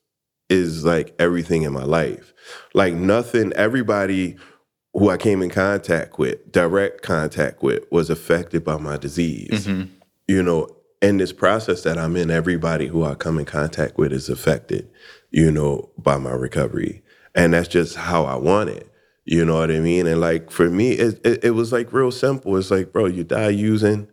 is 0.49 0.85
like 0.85 1.15
everything 1.19 1.63
in 1.63 1.73
my 1.73 1.85
life. 1.85 2.33
Like 2.75 2.95
nothing, 2.95 3.53
everybody 3.55 4.37
who 4.93 5.11
I 5.11 5.17
came 5.17 5.43
in 5.43 5.51
contact 5.51 6.19
with, 6.19 6.51
direct 6.51 7.03
contact 7.03 7.63
with, 7.63 7.85
was 7.91 8.11
affected 8.11 8.65
by 8.65 8.79
my 8.79 8.97
disease. 8.97 9.67
Mm-hmm. 9.67 9.93
You 10.29 10.43
know, 10.43 10.69
in 11.03 11.19
this 11.19 11.33
process 11.33 11.83
that 11.83 11.99
I'm 11.99 12.17
in, 12.17 12.31
everybody 12.31 12.87
who 12.87 13.05
I 13.05 13.15
come 13.15 13.39
in 13.39 13.45
contact 13.45 13.99
with 13.99 14.13
is 14.13 14.29
affected, 14.29 14.89
you 15.31 15.51
know, 15.51 15.91
by 15.99 16.17
my 16.17 16.33
recovery. 16.33 17.03
And 17.35 17.53
that's 17.53 17.69
just 17.69 17.97
how 17.97 18.25
I 18.25 18.37
want 18.37 18.71
it. 18.71 18.91
You 19.25 19.45
know 19.45 19.59
what 19.59 19.71
I 19.71 19.81
mean? 19.81 20.07
And 20.07 20.21
like 20.21 20.51
for 20.51 20.71
me, 20.71 20.93
it, 20.93 21.21
it, 21.27 21.45
it 21.45 21.51
was 21.51 21.73
like 21.73 21.93
real 21.93 22.13
simple. 22.13 22.57
It's 22.57 22.71
like, 22.71 22.93
bro, 22.93 23.07
you 23.07 23.25
die 23.25 23.49
using 23.49 24.09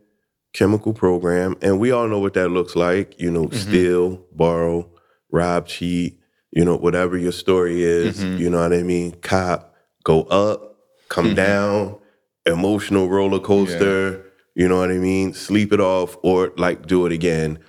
chemical 0.53 0.93
program, 0.93 1.55
and 1.61 1.79
we 1.79 1.91
all 1.91 2.07
know 2.07 2.19
what 2.19 2.33
that 2.33 2.49
looks 2.49 2.75
like. 2.75 3.19
You 3.19 3.31
know, 3.31 3.45
mm-hmm. 3.45 3.57
steal, 3.57 4.25
borrow, 4.33 4.89
rob, 5.31 5.67
cheat. 5.67 6.19
You 6.55 6.65
know, 6.65 6.77
whatever 6.77 7.17
your 7.17 7.31
story 7.31 7.83
is. 7.83 8.19
Mm-hmm. 8.19 8.37
You 8.37 8.49
know 8.49 8.61
what 8.61 8.73
I 8.73 8.83
mean? 8.83 9.13
Cop, 9.21 9.75
go 10.03 10.23
up, 10.23 10.77
come 11.09 11.27
mm-hmm. 11.27 11.35
down, 11.35 11.99
emotional 12.45 13.09
roller 13.09 13.39
coaster. 13.39 14.25
You 14.55 14.67
know 14.67 14.77
what 14.77 14.91
I 14.91 14.97
mean? 14.97 15.33
Sleep 15.33 15.73
it 15.73 15.79
off, 15.79 16.15
or 16.21 16.53
like 16.57 16.85
do 16.85 17.05
it 17.05 17.11
again. 17.11 17.59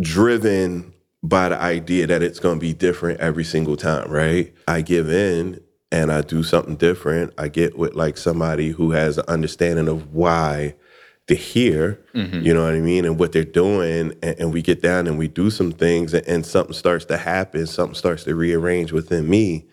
Driven 0.00 0.92
by 1.22 1.48
the 1.48 1.60
idea 1.60 2.06
that 2.06 2.22
it's 2.22 2.38
going 2.38 2.56
to 2.56 2.60
be 2.60 2.72
different 2.72 3.20
every 3.20 3.44
single 3.44 3.76
time, 3.76 4.10
right? 4.10 4.54
I 4.68 4.82
give 4.82 5.10
in 5.10 5.60
and 5.90 6.12
I 6.12 6.20
do 6.20 6.42
something 6.42 6.76
different. 6.76 7.32
I 7.38 7.48
get 7.48 7.76
with 7.76 7.94
like 7.94 8.16
somebody 8.16 8.70
who 8.70 8.92
has 8.92 9.18
an 9.18 9.24
understanding 9.26 9.88
of 9.88 10.14
why 10.14 10.74
they're 11.28 11.36
here, 11.36 12.00
mm-hmm. 12.14 12.40
you 12.40 12.52
know 12.52 12.64
what 12.64 12.74
I 12.74 12.80
mean, 12.80 13.04
and 13.04 13.18
what 13.18 13.32
they're 13.32 13.44
doing. 13.44 14.14
And, 14.22 14.40
and 14.40 14.52
we 14.52 14.62
get 14.62 14.82
down 14.82 15.06
and 15.06 15.18
we 15.18 15.28
do 15.28 15.50
some 15.50 15.72
things, 15.72 16.14
and, 16.14 16.26
and 16.26 16.44
something 16.44 16.72
starts 16.72 17.04
to 17.06 17.18
happen, 17.18 17.66
something 17.66 17.94
starts 17.94 18.24
to 18.24 18.34
rearrange 18.34 18.92
within 18.92 19.28
me. 19.28 19.66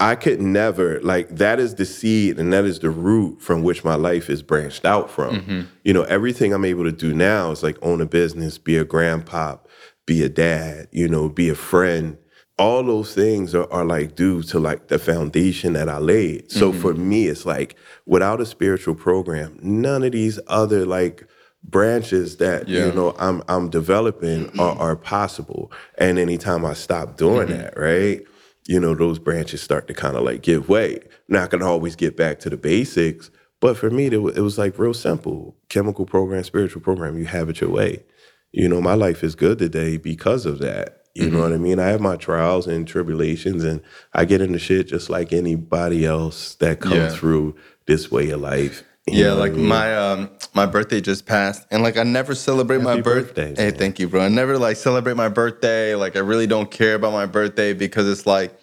I 0.00 0.16
could 0.16 0.40
never, 0.40 1.00
like, 1.02 1.28
that 1.36 1.60
is 1.60 1.76
the 1.76 1.84
seed 1.84 2.40
and 2.40 2.52
that 2.52 2.64
is 2.64 2.80
the 2.80 2.90
root 2.90 3.40
from 3.40 3.62
which 3.62 3.84
my 3.84 3.94
life 3.94 4.28
is 4.28 4.42
branched 4.42 4.84
out 4.84 5.10
from. 5.10 5.36
Mm-hmm. 5.36 5.60
You 5.84 5.92
know, 5.92 6.02
everything 6.02 6.52
I'm 6.52 6.64
able 6.64 6.84
to 6.84 6.92
do 6.92 7.14
now 7.14 7.52
is 7.52 7.62
like 7.62 7.78
own 7.82 8.00
a 8.00 8.06
business, 8.06 8.58
be 8.58 8.76
a 8.76 8.84
grandpa, 8.84 9.58
be 10.04 10.24
a 10.24 10.28
dad, 10.28 10.88
you 10.90 11.06
know, 11.08 11.28
be 11.28 11.48
a 11.48 11.54
friend. 11.54 12.18
All 12.58 12.82
those 12.82 13.14
things 13.14 13.54
are, 13.54 13.70
are 13.72 13.84
like 13.84 14.14
due 14.14 14.42
to 14.44 14.58
like 14.58 14.88
the 14.88 14.98
foundation 14.98 15.72
that 15.72 15.88
I 15.88 15.98
laid. 15.98 16.50
So 16.50 16.70
mm-hmm. 16.70 16.80
for 16.80 16.94
me, 16.94 17.26
it's 17.26 17.46
like 17.46 17.76
without 18.06 18.40
a 18.40 18.46
spiritual 18.46 18.94
program, 18.94 19.58
none 19.62 20.02
of 20.02 20.12
these 20.12 20.38
other 20.46 20.84
like 20.84 21.26
branches 21.64 22.36
that 22.38 22.68
Yeah. 22.68 22.86
you 22.86 22.92
know 22.92 23.14
I'm 23.18 23.42
I'm 23.48 23.70
developing 23.70 24.46
mm-hmm. 24.46 24.60
are, 24.60 24.76
are 24.78 24.96
possible. 24.96 25.72
And 25.98 26.18
anytime 26.18 26.64
I 26.64 26.74
stop 26.74 27.16
doing 27.16 27.48
mm-hmm. 27.48 27.58
that, 27.58 27.78
right? 27.78 28.22
You 28.68 28.78
know, 28.78 28.94
those 28.94 29.18
branches 29.18 29.60
start 29.60 29.88
to 29.88 29.94
kind 29.94 30.16
of 30.16 30.22
like 30.22 30.42
give 30.42 30.68
way. 30.68 31.00
Not 31.28 31.50
gonna 31.50 31.66
always 31.66 31.96
get 31.96 32.16
back 32.16 32.38
to 32.40 32.50
the 32.50 32.56
basics, 32.56 33.30
but 33.60 33.76
for 33.76 33.90
me, 33.90 34.06
it 34.06 34.18
was 34.18 34.58
like 34.58 34.78
real 34.78 34.94
simple. 34.94 35.56
Chemical 35.68 36.04
program, 36.04 36.44
spiritual 36.44 36.82
program, 36.82 37.16
you 37.16 37.26
have 37.26 37.48
it 37.48 37.60
your 37.60 37.70
way. 37.70 38.04
You 38.52 38.68
know, 38.68 38.80
my 38.80 38.94
life 38.94 39.24
is 39.24 39.34
good 39.34 39.58
today 39.58 39.96
because 39.96 40.46
of 40.46 40.58
that. 40.58 41.01
You 41.14 41.28
know 41.30 41.40
what 41.40 41.52
I 41.52 41.58
mean? 41.58 41.78
I 41.78 41.88
have 41.88 42.00
my 42.00 42.16
trials 42.16 42.66
and 42.66 42.88
tribulations, 42.88 43.64
and 43.64 43.82
I 44.14 44.24
get 44.24 44.40
into 44.40 44.58
shit 44.58 44.88
just 44.88 45.10
like 45.10 45.32
anybody 45.32 46.06
else 46.06 46.54
that 46.56 46.80
comes 46.80 46.94
Yeah. 46.96 47.08
through 47.10 47.54
this 47.86 48.10
way 48.10 48.30
of 48.30 48.40
life. 48.40 48.82
You 49.06 49.24
Yeah, 49.24 49.30
what 49.30 49.36
I 49.36 49.40
like 49.40 49.52
mean? 49.54 49.66
my 49.66 49.94
um 49.96 50.30
my 50.54 50.64
birthday 50.64 51.00
just 51.02 51.26
passed, 51.26 51.66
and 51.70 51.82
like 51.82 51.98
I 51.98 52.02
never 52.04 52.34
celebrate 52.34 52.80
my 52.82 52.90
Happy 52.92 53.02
birthday. 53.02 53.54
Hey, 53.54 53.70
man. 53.70 53.78
thank 53.78 53.98
you, 53.98 54.08
bro. 54.08 54.22
I 54.22 54.28
never 54.28 54.56
like 54.56 54.76
celebrate 54.76 55.16
my 55.16 55.28
birthday. 55.28 55.94
Like 55.94 56.16
I 56.16 56.20
really 56.20 56.46
don't 56.46 56.70
care 56.70 56.94
about 56.94 57.12
my 57.12 57.26
birthday 57.26 57.74
because 57.74 58.08
it's 58.08 58.26
like 58.26 58.54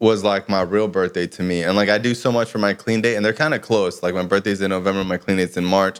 was 0.00 0.22
like 0.22 0.48
my 0.48 0.60
real 0.62 0.86
birthday 0.86 1.26
to 1.26 1.42
me, 1.42 1.64
and 1.64 1.74
like 1.76 1.88
I 1.88 1.98
do 1.98 2.14
so 2.14 2.30
much 2.30 2.48
for 2.50 2.58
my 2.58 2.74
clean 2.74 3.00
day, 3.00 3.16
and 3.16 3.24
they're 3.24 3.32
kind 3.32 3.54
of 3.54 3.62
close. 3.62 4.00
Like 4.02 4.14
my 4.14 4.24
birthday's 4.24 4.60
in 4.60 4.70
November, 4.70 5.02
my 5.02 5.16
clean 5.16 5.38
date's 5.38 5.56
in 5.56 5.64
March. 5.64 5.98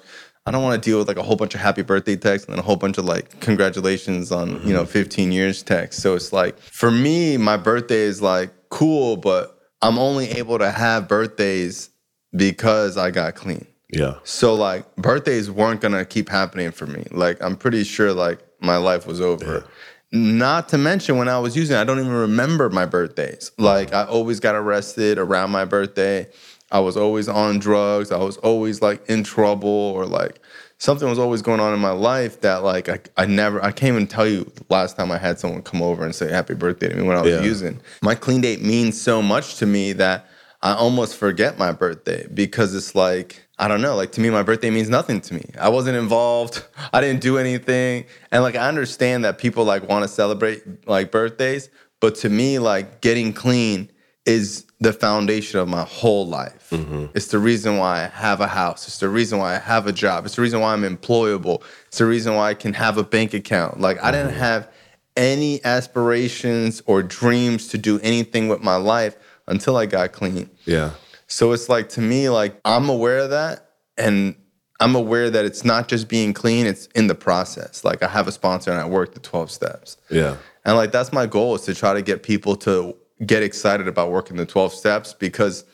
I 0.49 0.51
don't 0.51 0.63
want 0.63 0.83
to 0.83 0.91
deal 0.91 0.99
with 0.99 1.09
like 1.09 1.19
a 1.19 1.23
whole 1.23 1.37
bunch 1.37 1.55
of 1.55 1.61
happy 1.61 1.83
birthday 1.83 2.17
texts 2.17 2.49
and 2.49 2.55
then 2.55 2.59
a 2.59 2.67
whole 2.67 2.77
bunch 2.77 2.97
of 2.97 3.05
like 3.05 3.39
congratulations 3.41 4.33
on 4.33 4.67
you 4.67 4.73
know 4.73 4.83
mm-hmm. 4.83 4.91
15 4.91 5.31
years 5.31 5.63
texts. 5.63 6.03
So 6.03 6.15
it's 6.15 6.33
like 6.33 6.59
for 6.59 6.91
me, 6.91 7.37
my 7.37 7.59
birthday 7.59 8.01
is 8.01 8.23
like 8.23 8.51
cool, 8.71 9.19
but 9.19 9.59
I'm 9.83 9.99
only 9.99 10.31
able 10.31 10.59
to 10.59 10.71
have 10.71 11.07
birthdays 11.07 11.91
because 12.35 12.97
I 12.97 13.11
got 13.11 13.35
clean. 13.35 13.67
yeah. 13.91 14.15
So 14.25 14.55
like 14.55 14.97
birthdays 14.97 15.51
weren't 15.51 15.83
gonna 15.83 16.07
keep 16.07 16.31
happening 16.31 16.71
for 16.71 16.87
me. 16.87 17.05
Like 17.11 17.43
I'm 17.43 17.57
pretty 17.57 17.85
sure 17.85 18.15
like 18.15 18.41
my 18.61 18.79
life 18.79 19.07
was 19.07 19.21
over. 19.21 19.65
Not 20.11 20.71
to 20.71 20.79
mention 20.79 21.19
when 21.19 21.29
I 21.29 21.39
was 21.39 21.55
using, 21.55 21.77
I 21.77 21.85
don't 21.85 21.99
even 21.99 22.11
remember 22.11 22.71
my 22.71 22.87
birthdays. 22.87 23.53
Like 23.59 23.93
I 23.93 24.05
always 24.05 24.41
got 24.41 24.55
arrested 24.55 25.19
around 25.19 25.51
my 25.51 25.67
birthday. 25.67 26.27
I 26.71 26.81
was 26.81 26.97
always 26.97 27.29
on 27.29 27.59
drugs. 27.59 28.13
I 28.13 28.19
was 28.19 28.37
always 28.39 28.83
like 28.83 29.09
in 29.09 29.25
trouble 29.25 29.69
or 29.69 30.05
like 30.07 30.41
something 30.79 31.09
was 31.09 31.19
always 31.19 31.43
going 31.43 31.61
on 31.61 31.73
in 31.73 31.81
my 31.81 31.91
life 31.91 32.41
that 32.43 32.63
like 32.63 32.89
I, 32.89 33.01
I 33.17 33.27
never 33.27 33.63
I 33.65 33.73
can't 33.73 33.95
even 33.95 34.07
tell 34.07 34.27
you 34.27 34.51
last 34.69 34.97
time 34.97 35.11
I 35.11 35.19
had 35.19 35.39
someone 35.39 35.63
come 35.63 35.83
over 35.83 36.05
and 36.05 36.15
say 36.15 36.31
happy 36.31 36.55
birthday 36.55 36.89
to 36.89 36.97
me 36.97 37.03
when 37.03 37.17
I 37.17 37.23
was 37.23 37.33
Yeah. 37.33 37.43
using. 37.43 37.81
My 38.03 38.15
clean 38.15 38.41
date 38.43 38.63
means 38.63 39.01
so 39.01 39.23
much 39.23 39.57
to 39.57 39.67
me 39.67 39.93
that 39.95 40.27
I 40.61 40.75
almost 40.75 41.17
forget 41.17 41.57
my 41.57 41.73
birthday 41.73 42.27
because 42.35 42.75
it's 42.75 42.95
like, 42.95 43.47
I 43.61 43.69
don't 43.69 43.81
know, 43.81 43.95
like 43.95 44.13
to 44.13 44.21
me, 44.21 44.29
my 44.29 44.43
birthday 44.43 44.71
means 44.71 44.89
nothing 44.89 45.21
to 45.23 45.35
me. 45.35 45.45
I 45.59 45.69
wasn't 45.69 45.97
involved. 45.97 46.65
I 46.93 47.01
didn't 47.01 47.23
do 47.23 47.39
anything. 47.39 48.05
And 48.33 48.43
like, 48.43 48.57
I 48.57 48.69
understand 48.69 49.25
that 49.25 49.39
people 49.39 49.65
like 49.65 49.89
want 49.89 50.03
to 50.03 50.09
celebrate 50.09 50.87
like 50.89 51.13
birthdays, 51.13 51.71
but 52.01 52.17
to 52.17 52.29
me, 52.29 52.59
like 52.59 53.01
getting 53.01 53.33
clean 53.33 53.91
is 54.29 54.67
the 54.79 54.93
foundation 54.93 55.59
of 55.59 55.69
my 55.69 55.83
whole 55.83 56.27
life. 56.27 56.69
Mm-hmm. 56.71 57.07
It's 57.15 57.29
the 57.29 57.39
reason 57.39 57.79
why 57.79 58.05
I 58.05 58.07
have 58.07 58.41
a 58.41 58.47
house. 58.47 58.87
It's 58.87 58.99
the 58.99 59.09
reason 59.09 59.39
why 59.39 59.57
I 59.57 59.59
have 59.59 59.87
a 59.87 59.93
job. 59.93 60.27
It's 60.27 60.37
the 60.37 60.43
reason 60.43 60.61
why 60.61 60.75
I'm 60.75 60.83
employable. 60.83 61.63
It's 61.89 61.99
the 61.99 62.05
reason 62.05 62.35
why 62.35 62.51
I 62.51 62.55
can 62.55 62.75
have 62.75 62.99
a 62.99 63.03
bank 63.03 63.33
account. 63.33 63.81
Like, 63.81 64.01
I 64.05 64.13
didn't 64.13 64.33
mm-hmm. 64.33 64.41
have 64.41 64.71
any 65.17 65.65
aspirations 65.65 66.83
or 66.87 67.03
dreams 67.03 67.69
to 67.69 67.79
do 67.79 67.99
anything 68.01 68.49
with 68.49 68.61
my 68.61 68.77
life 68.77 69.17
until 69.49 69.77
I 69.79 69.87
got 69.87 70.13
clean. 70.13 70.51
Yeah. 70.67 70.93
So 71.27 71.53
it's 71.53 71.69
like 71.69 71.89
to 71.91 72.01
me, 72.01 72.29
like 72.29 72.61
I'm 72.65 72.89
aware 72.89 73.19
of 73.19 73.31
that, 73.31 73.71
and 73.97 74.37
I'm 74.79 74.95
aware 74.95 75.29
that 75.31 75.45
it's 75.45 75.65
not 75.65 75.89
just 75.89 76.09
being 76.09 76.33
clean; 76.33 76.67
it's 76.67 76.87
in 76.95 77.07
the 77.07 77.15
process. 77.15 77.85
Like 77.85 78.03
I 78.03 78.09
have 78.09 78.29
a 78.29 78.33
sponsor 78.33 78.71
and 78.71 78.81
I 78.81 78.87
work 78.87 79.15
the 79.15 79.21
12 79.21 79.51
steps, 79.51 79.97
Yeah. 80.09 80.37
and 80.65 80.77
like 80.77 80.93
that's 80.93 81.13
my 81.13 81.27
goal 81.27 81.55
is 81.55 81.63
to 81.63 81.75
try 81.75 81.95
to 81.95 82.03
get 82.03 82.23
people 82.23 82.57
to 82.57 82.97
get 83.27 83.43
excited 83.43 83.89
about 83.89 84.11
working 84.11 84.37
the 84.37 84.47
12 84.47 84.73
steps 84.73 85.13
because 85.13 85.65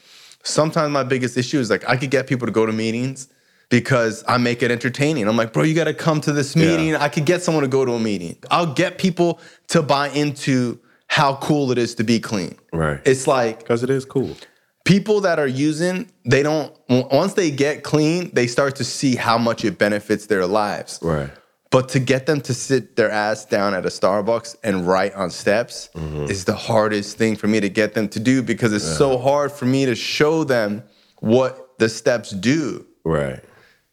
sometimes 0.43 0.93
my 0.93 1.03
biggest 1.05 1.37
issue 1.37 1.59
is 1.59 1.71
like 1.71 1.89
I 1.89 1.97
could 1.97 2.11
get 2.11 2.27
people 2.27 2.47
to 2.47 2.53
go 2.53 2.67
to 2.67 2.73
meetings 2.73 3.29
because 3.71 4.23
I 4.29 4.39
make 4.39 4.63
it 4.63 4.71
entertaining. 4.71 5.27
I'm 5.27 5.37
like, 5.37 5.53
bro, 5.53 5.63
you 5.63 5.75
got 5.75 5.85
to 5.85 5.95
come 5.95 6.21
to 6.23 6.33
this 6.33 6.55
meeting. 6.55 6.95
I 6.95 7.09
could 7.09 7.25
get 7.25 7.43
someone 7.43 7.63
to 7.63 7.69
go 7.69 7.85
to 7.85 7.93
a 7.93 7.99
meeting. 8.01 8.37
I'll 8.51 8.73
get 8.73 8.99
people 8.99 9.41
to 9.69 9.83
buy 9.83 10.09
into 10.11 10.79
how 11.09 11.37
cool 11.37 11.71
it 11.73 11.79
is 11.79 11.95
to 11.97 12.05
be 12.05 12.21
clean. 12.21 12.57
Right. 12.73 13.01
It's 13.05 13.27
like 13.27 13.61
Because 13.61 13.83
it 13.83 13.91
is 13.91 14.05
cool. 14.05 14.37
people 14.85 15.21
that 15.23 15.39
are 15.39 15.47
using, 15.47 16.11
they 16.25 16.43
don't, 16.43 16.75
once 16.89 17.35
they 17.35 17.51
get 17.51 17.83
clean, 17.83 18.31
they 18.35 18.47
start 18.47 18.77
to 18.77 18.85
see 18.85 19.17
how 19.17 19.39
much 19.39 19.65
it 19.65 19.79
benefits 19.79 20.27
their 20.27 20.47
lives. 20.47 20.99
Right. 21.03 21.31
But 21.75 21.89
to 21.89 21.99
get 21.99 22.27
them 22.27 22.41
to 22.43 22.55
sit 22.55 22.95
their 22.95 23.11
ass 23.11 23.45
down 23.45 23.75
at 23.75 23.85
a 23.85 23.89
Starbucks 23.89 24.55
and 24.63 24.87
write 24.87 25.13
on 25.15 25.29
steps 25.31 25.91
is 26.29 26.45
the 26.45 26.55
hardest 26.55 27.19
thing 27.19 27.35
for 27.35 27.49
me 27.49 27.59
to 27.59 27.69
get 27.69 27.95
them 27.95 28.09
to 28.11 28.21
do 28.21 28.43
because 28.43 28.73
it's 28.73 28.85
so 28.97 29.19
hard 29.19 29.51
for 29.51 29.65
me 29.67 29.85
to 29.85 29.97
show 29.97 30.45
them 30.45 30.85
what 31.19 31.77
the 31.81 31.89
steps 31.89 32.31
do, 32.31 32.87
Right. 33.05 33.41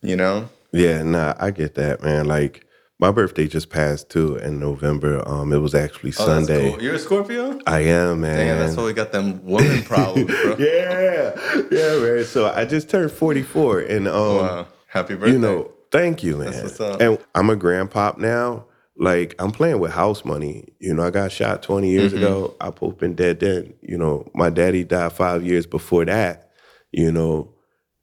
you 0.03 0.15
know? 0.15 0.47
Yeah, 0.71 1.01
nah, 1.01 1.33
I 1.39 1.49
get 1.49 1.73
that, 1.75 2.03
man. 2.03 2.27
Like 2.27 2.65
my 2.99 3.09
birthday 3.09 3.47
just 3.47 3.71
passed 3.71 4.11
too 4.11 4.35
in 4.35 4.59
November. 4.59 5.27
Um, 5.27 5.51
it 5.51 5.57
was 5.57 5.73
actually 5.73 6.11
Oh, 6.19 6.25
Sunday. 6.27 6.69
cool. 6.69 6.83
You're 6.83 6.93
a 6.95 6.99
Scorpio? 6.99 7.57
I 7.65 7.79
am, 7.79 8.21
man. 8.21 8.37
Damn, 8.37 8.59
that's 8.59 8.77
why 8.77 8.83
we 8.85 8.93
got 8.93 9.11
them 9.11 9.43
woman 9.43 9.81
problems, 9.91 10.27
bro. 10.27 10.55
yeah, 10.59 11.33
yeah, 11.71 11.97
man. 11.99 12.25
So 12.25 12.45
I 12.47 12.63
just 12.65 12.89
turned 12.91 13.11
44, 13.11 13.79
and 13.79 14.07
um, 14.07 14.13
Wow. 14.37 14.67
Happy 14.85 15.15
birthday. 15.15 15.31
you 15.33 15.39
know, 15.39 15.71
thank 15.91 16.23
you, 16.23 16.37
man. 16.37 16.53
And 16.99 17.17
I'm 17.35 17.49
a 17.49 17.55
grandpop 17.55 18.17
now. 18.17 18.65
Like 18.97 19.35
I'm 19.39 19.51
playing 19.51 19.79
with 19.79 19.91
house 19.91 20.23
money. 20.25 20.69
You 20.79 20.93
know, 20.93 21.03
I 21.03 21.09
got 21.09 21.31
shot 21.31 21.63
20 21.63 21.89
years 21.89 22.13
Mm-hmm. 22.13 22.23
ago. 22.23 22.55
I 22.61 22.69
Pope 22.71 22.99
been 22.99 23.15
dead 23.15 23.39
then. 23.39 23.73
You 23.81 23.97
know, 23.97 24.29
my 24.35 24.49
daddy 24.49 24.83
died 24.83 25.13
five 25.13 25.45
years 25.45 25.65
before 25.65 26.05
that. 26.05 26.51
You 26.91 27.11
know, 27.11 27.53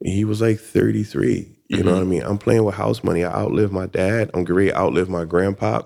he 0.02 0.24
was 0.24 0.40
like 0.40 0.58
33. 0.58 1.56
You 1.68 1.82
know 1.82 1.92
what 1.92 1.98
I 1.98 2.00
Mm-hmm. 2.00 2.10
mean? 2.10 2.22
I'm 2.22 2.38
playing 2.38 2.64
with 2.64 2.74
house 2.74 3.04
money. 3.04 3.24
I 3.24 3.32
outlived 3.32 3.72
my 3.72 3.86
dad. 3.86 4.30
I'm 4.34 4.44
great 4.44 4.72
outlive 4.74 5.08
my 5.08 5.24
grandpa. 5.24 5.82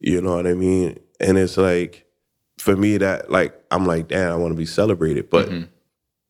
You 0.00 0.20
know 0.20 0.36
what 0.36 0.46
I 0.46 0.54
mean? 0.54 0.98
And 1.20 1.38
it's 1.38 1.56
like, 1.56 2.06
for 2.58 2.76
me, 2.76 2.98
that 2.98 3.30
like 3.30 3.54
I'm 3.70 3.86
like, 3.86 4.08
damn, 4.08 4.32
I 4.32 4.36
want 4.36 4.52
to 4.52 4.56
be 4.58 4.66
celebrated. 4.66 5.30
But 5.30 5.48
Mm-hmm. 5.48 5.64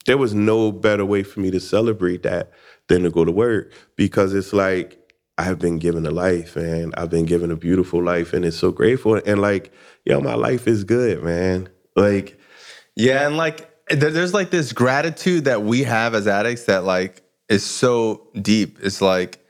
there 0.07 0.19
was 0.19 0.35
no 0.35 0.73
better 0.73 1.05
way 1.05 1.23
for 1.25 1.41
me 1.41 1.51
to 1.51 1.61
celebrate 1.61 2.23
that 2.23 2.53
than 2.89 3.03
to 3.03 3.11
go 3.11 3.25
to 3.25 3.33
work 3.33 3.73
because 3.97 4.35
it's 4.35 4.53
like 4.53 4.99
I've 5.37 5.59
been 5.59 5.79
given 5.79 6.07
a 6.07 6.11
life 6.11 6.57
and 6.57 6.95
I've 6.97 7.11
been 7.11 7.27
given 7.27 7.51
a 7.51 7.57
beautiful 7.57 8.03
life 8.03 8.33
and 8.33 8.45
it's 8.45 8.57
so 8.57 8.71
grateful 8.71 9.21
and 9.27 9.41
like 9.41 9.73
yo 10.05 10.21
my 10.21 10.35
life 10.35 10.69
is 10.69 10.85
good 10.85 11.23
man 11.23 11.69
like 11.97 12.39
Yeah, 12.97 13.27
and 13.27 13.37
like 13.37 13.71
there, 13.89 14.11
there's 14.11 14.35
like 14.35 14.51
this 14.51 14.73
gratitude 14.73 15.45
that 15.45 15.63
we 15.63 15.85
have 15.85 16.15
as 16.15 16.27
addicts 16.27 16.65
that 16.65 16.85
like 16.85 17.23
is 17.49 17.65
so 17.65 18.29
deep. 18.41 18.79
It's 18.83 19.01
like 19.01 19.41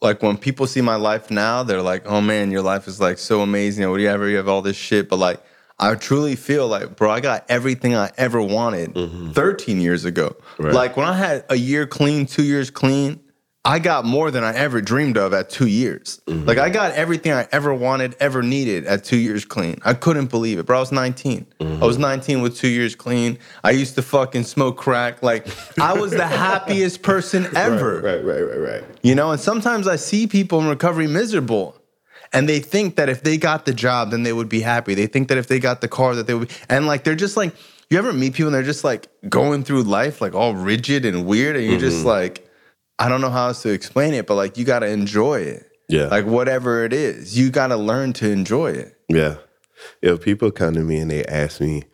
like 0.00 0.22
when 0.22 0.38
people 0.38 0.66
see 0.66 0.80
my 0.80 0.96
life 0.96 1.30
now, 1.30 1.62
they're 1.62 1.82
like, 1.82 2.06
"Oh 2.06 2.20
man, 2.20 2.50
your 2.50 2.62
life 2.62 2.88
is 2.88 3.00
like 3.00 3.18
so 3.18 3.42
amazing 3.42 3.84
or 3.84 3.90
whatever. 3.90 4.28
You 4.28 4.38
have 4.38 4.48
all 4.48 4.62
this 4.62 4.76
shit." 4.76 5.08
But 5.08 5.18
like, 5.18 5.42
I 5.78 5.94
truly 5.94 6.36
feel 6.36 6.68
like, 6.68 6.96
bro, 6.96 7.10
I 7.10 7.20
got 7.20 7.44
everything 7.48 7.94
I 7.94 8.10
ever 8.16 8.40
wanted 8.40 8.94
mm-hmm. 8.94 9.32
13 9.32 9.80
years 9.80 10.04
ago. 10.04 10.36
Right. 10.58 10.72
Like 10.72 10.96
when 10.96 11.06
I 11.06 11.14
had 11.14 11.44
a 11.50 11.56
year 11.56 11.86
clean, 11.86 12.26
two 12.26 12.44
years 12.44 12.70
clean. 12.70 13.20
I 13.62 13.78
got 13.78 14.06
more 14.06 14.30
than 14.30 14.42
I 14.42 14.54
ever 14.54 14.80
dreamed 14.80 15.18
of 15.18 15.34
at 15.34 15.50
two 15.50 15.66
years. 15.66 16.22
Mm-hmm. 16.26 16.46
Like 16.46 16.56
I 16.56 16.70
got 16.70 16.92
everything 16.92 17.32
I 17.32 17.46
ever 17.52 17.74
wanted, 17.74 18.16
ever 18.18 18.42
needed 18.42 18.86
at 18.86 19.04
two 19.04 19.18
years 19.18 19.44
clean. 19.44 19.78
I 19.84 19.92
couldn't 19.92 20.30
believe 20.30 20.58
it, 20.58 20.64
bro. 20.64 20.78
I 20.78 20.80
was 20.80 20.92
19. 20.92 21.46
Mm-hmm. 21.60 21.82
I 21.82 21.86
was 21.86 21.98
19 21.98 22.40
with 22.40 22.56
two 22.56 22.68
years 22.68 22.94
clean. 22.94 23.38
I 23.62 23.72
used 23.72 23.96
to 23.96 24.02
fucking 24.02 24.44
smoke 24.44 24.78
crack. 24.78 25.22
Like 25.22 25.46
I 25.78 25.92
was 25.92 26.12
the 26.12 26.26
happiest 26.26 27.02
person 27.02 27.48
ever. 27.54 28.00
right 28.00 28.24
right 28.24 28.40
right 28.40 28.80
right 28.80 28.84
You 29.02 29.14
know, 29.14 29.30
and 29.30 29.40
sometimes 29.40 29.86
I 29.86 29.96
see 29.96 30.26
people 30.26 30.60
in 30.60 30.68
recovery 30.68 31.06
miserable. 31.06 31.76
And 32.32 32.48
they 32.48 32.60
think 32.60 32.94
that 32.94 33.08
if 33.08 33.24
they 33.24 33.36
got 33.36 33.66
the 33.66 33.74
job, 33.74 34.12
then 34.12 34.22
they 34.22 34.32
would 34.32 34.48
be 34.48 34.60
happy. 34.60 34.94
They 34.94 35.08
think 35.08 35.28
that 35.28 35.36
if 35.36 35.48
they 35.48 35.58
got 35.58 35.80
the 35.80 35.88
car, 35.88 36.14
that 36.14 36.28
they 36.28 36.34
would 36.34 36.48
be 36.48 36.54
and 36.68 36.86
like 36.86 37.04
they're 37.04 37.16
just 37.16 37.36
like, 37.36 37.54
you 37.90 37.98
ever 37.98 38.12
meet 38.12 38.34
people 38.34 38.46
and 38.46 38.54
they're 38.54 38.62
just 38.62 38.84
like 38.84 39.08
going 39.28 39.64
through 39.64 39.82
life 39.82 40.20
like 40.20 40.32
all 40.32 40.54
rigid 40.54 41.04
and 41.04 41.26
weird, 41.26 41.56
and 41.56 41.66
you're 41.66 41.80
just 41.80 41.98
mm-hmm. 41.98 42.06
like, 42.06 42.49
I 43.00 43.08
don't 43.08 43.20
know 43.20 43.30
how 43.30 43.48
else 43.48 43.62
to 43.62 43.70
explain 43.70 44.14
it, 44.14 44.26
but 44.26 44.34
like 44.34 44.56
you 44.56 44.64
gotta 44.64 44.88
enjoy 44.88 45.40
it. 45.40 45.66
Yeah. 45.88 46.06
Like 46.06 46.26
whatever 46.26 46.84
it 46.84 46.92
is, 46.92 47.36
you 47.36 47.50
gotta 47.50 47.76
learn 47.76 48.12
to 48.14 48.30
enjoy 48.30 48.72
it. 48.72 48.96
yeah 49.08 49.36
if 50.02 50.20
people 50.20 50.50
come 50.50 50.74
to 50.74 50.80
me 50.80 50.98
and 50.98 51.10
they 51.10 51.24
ask 51.24 51.60
me 51.60 51.84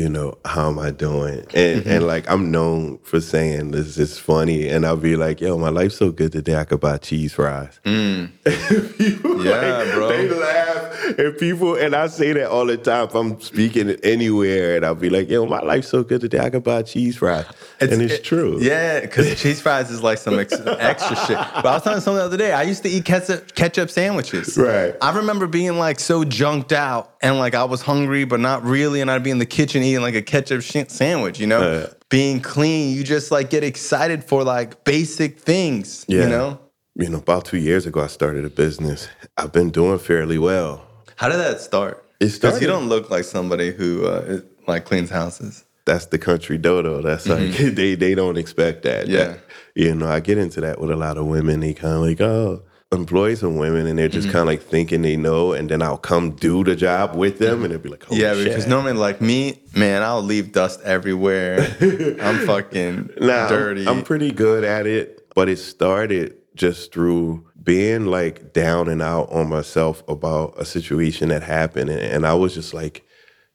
you 0.00 0.08
know 0.08 0.36
how 0.44 0.68
am 0.68 0.78
I 0.78 0.90
doing 0.90 1.38
and 1.54 1.80
Mm-hmm. 1.80 1.88
and 1.90 2.06
like 2.06 2.28
I'm 2.30 2.50
known 2.50 2.98
for 3.02 3.20
saying 3.20 3.70
this 3.70 3.96
is 3.98 4.18
funny 4.18 4.68
and 4.68 4.84
I'll 4.84 4.96
be 5.10 5.16
like 5.16 5.40
yo 5.40 5.56
my 5.58 5.70
life's 5.70 5.96
so 5.96 6.10
good 6.12 6.32
today 6.32 6.56
I 6.56 6.64
could 6.64 6.80
buy 6.80 6.98
cheese 6.98 7.32
fries 7.32 7.80
People, 7.84 9.44
Yeah, 9.44 9.94
bro. 9.94 10.08
They 10.08 10.28
laugh, 10.28 11.18
and 11.18 11.38
people, 11.38 11.74
and 11.76 11.94
I 11.94 12.06
say 12.08 12.32
that 12.32 12.48
all 12.50 12.66
the 12.66 12.76
time. 12.76 13.04
If 13.08 13.14
I'm 13.14 13.40
speaking 13.40 13.90
anywhere, 14.02 14.76
and 14.76 14.84
I'll 14.84 14.94
be 14.94 15.10
like, 15.10 15.28
"Yo, 15.28 15.46
my 15.46 15.60
life's 15.60 15.88
so 15.88 16.02
good 16.02 16.20
today. 16.20 16.38
I 16.40 16.50
could 16.50 16.62
buy 16.64 16.82
cheese 16.82 17.16
fries," 17.16 17.44
and 17.80 17.90
it's 18.02 18.14
it- 18.14 18.24
true. 18.24 18.58
Yeah, 18.60 19.00
because 19.00 19.40
cheese 19.42 19.60
fries 19.60 19.90
is 19.90 20.02
like 20.02 20.18
some 20.18 20.38
ex- 20.38 20.52
extra 20.78 21.16
shit. 21.26 21.36
But 21.36 21.66
I 21.66 21.74
was 21.74 21.82
telling 21.82 22.00
someone 22.00 22.20
the 22.20 22.26
other 22.26 22.36
day, 22.36 22.52
I 22.52 22.62
used 22.62 22.82
to 22.84 22.88
eat 22.88 23.04
ketchup, 23.04 23.54
ketchup 23.54 23.90
sandwiches. 23.90 24.56
Right. 24.56 24.94
I 25.00 25.14
remember 25.16 25.46
being 25.46 25.78
like 25.78 26.00
so 26.00 26.24
junked 26.24 26.72
out 26.72 27.14
and 27.20 27.38
like 27.38 27.54
I 27.54 27.64
was 27.64 27.82
hungry, 27.82 28.24
but 28.24 28.40
not 28.40 28.62
really. 28.64 29.00
And 29.00 29.10
I'd 29.10 29.22
be 29.22 29.30
in 29.30 29.38
the 29.38 29.46
kitchen 29.46 29.82
eating 29.86 30.02
like 30.02 30.14
a 30.14 30.22
ketchup 30.22 30.62
sh- 30.62 30.84
sandwich, 30.88 31.38
you 31.40 31.46
know? 31.46 31.60
Uh. 31.62 31.86
Being 32.08 32.40
clean, 32.40 32.94
you 32.96 33.02
just 33.02 33.30
like 33.32 33.50
get 33.50 33.64
excited 33.64 34.22
for 34.22 34.44
like 34.44 34.84
basic 34.84 35.40
things, 35.40 36.04
Yeah. 36.08 36.22
you 36.22 36.28
know? 36.28 36.58
You 36.94 37.08
know, 37.10 37.18
about 37.18 37.44
two 37.44 37.58
years 37.58 37.84
ago, 37.86 38.00
I 38.02 38.06
started 38.06 38.44
a 38.44 38.48
business. 38.50 39.08
I've 39.36 39.52
been 39.52 39.70
doing 39.70 39.98
fairly 39.98 40.38
well. 40.38 40.86
How 41.16 41.28
did 41.28 41.38
that 41.40 41.60
start? 41.60 42.04
It 42.20 42.32
Because 42.32 42.60
you 42.60 42.66
don't 42.68 42.88
look 42.88 43.10
like 43.10 43.24
somebody 43.24 43.72
who 43.72 44.06
uh, 44.06 44.24
is- 44.26 44.42
like 44.68 44.84
cleans 44.84 45.10
houses. 45.10 45.64
that's 45.84 46.06
the 46.06 46.18
country 46.18 46.58
dodo. 46.58 47.00
That's 47.02 47.26
like 47.28 47.50
they 47.80 47.94
they 47.96 48.14
don't 48.14 48.36
expect 48.38 48.82
that. 48.84 49.04
Mm-hmm. 49.06 49.14
Yeah. 49.14 49.24
That- 49.24 49.40
you 49.74 49.94
know, 49.94 50.08
I 50.08 50.20
get 50.20 50.38
into 50.38 50.60
that 50.62 50.80
with 50.80 50.90
a 50.90 50.96
lot 50.96 51.18
of 51.18 51.26
women. 51.26 51.60
They 51.60 51.74
kind 51.74 51.94
of 51.96 52.00
like, 52.02 52.20
oh, 52.20 52.62
employ 52.92 53.34
some 53.34 53.56
women, 53.56 53.86
and 53.86 53.98
they're 53.98 54.08
Mm-hmm. 54.08 54.12
just 54.14 54.26
kind 54.30 54.42
of 54.42 54.46
like 54.46 54.62
thinking 54.62 55.02
they 55.02 55.16
know, 55.16 55.52
and 55.52 55.68
then 55.68 55.82
I'll 55.82 55.98
come 55.98 56.30
do 56.32 56.62
the 56.62 56.76
job 56.76 57.16
with 57.16 57.38
them, 57.38 57.62
and 57.64 57.72
they'll 57.72 57.80
be 57.80 57.88
like, 57.88 58.04
oh, 58.10 58.14
yeah, 58.14 58.34
shit. 58.34 58.44
because 58.44 58.66
normally 58.66 58.92
like 58.92 59.20
me, 59.20 59.60
man, 59.74 60.02
I'll 60.02 60.22
leave 60.22 60.52
dust 60.52 60.80
everywhere. 60.82 61.58
I'm 62.22 62.46
fucking 62.46 63.10
Nah, 63.20 63.32
I'm- 63.34 63.48
dirty. 63.48 63.86
I'm, 63.88 64.02
pretty 64.02 64.30
good 64.30 64.62
at 64.64 64.86
it, 64.86 65.28
but 65.34 65.48
it 65.48 65.56
started 65.58 66.36
just 66.54 66.92
through 66.92 67.44
being 67.62 68.06
like 68.06 68.52
down 68.52 68.88
and 68.88 69.02
out 69.02 69.30
on 69.32 69.48
myself 69.48 70.04
about 70.08 70.54
a 70.56 70.64
situation 70.64 71.28
that 71.30 71.42
happened, 71.42 71.90
and 71.90 72.24
I 72.24 72.34
was 72.34 72.54
just 72.54 72.72
like 72.72 73.04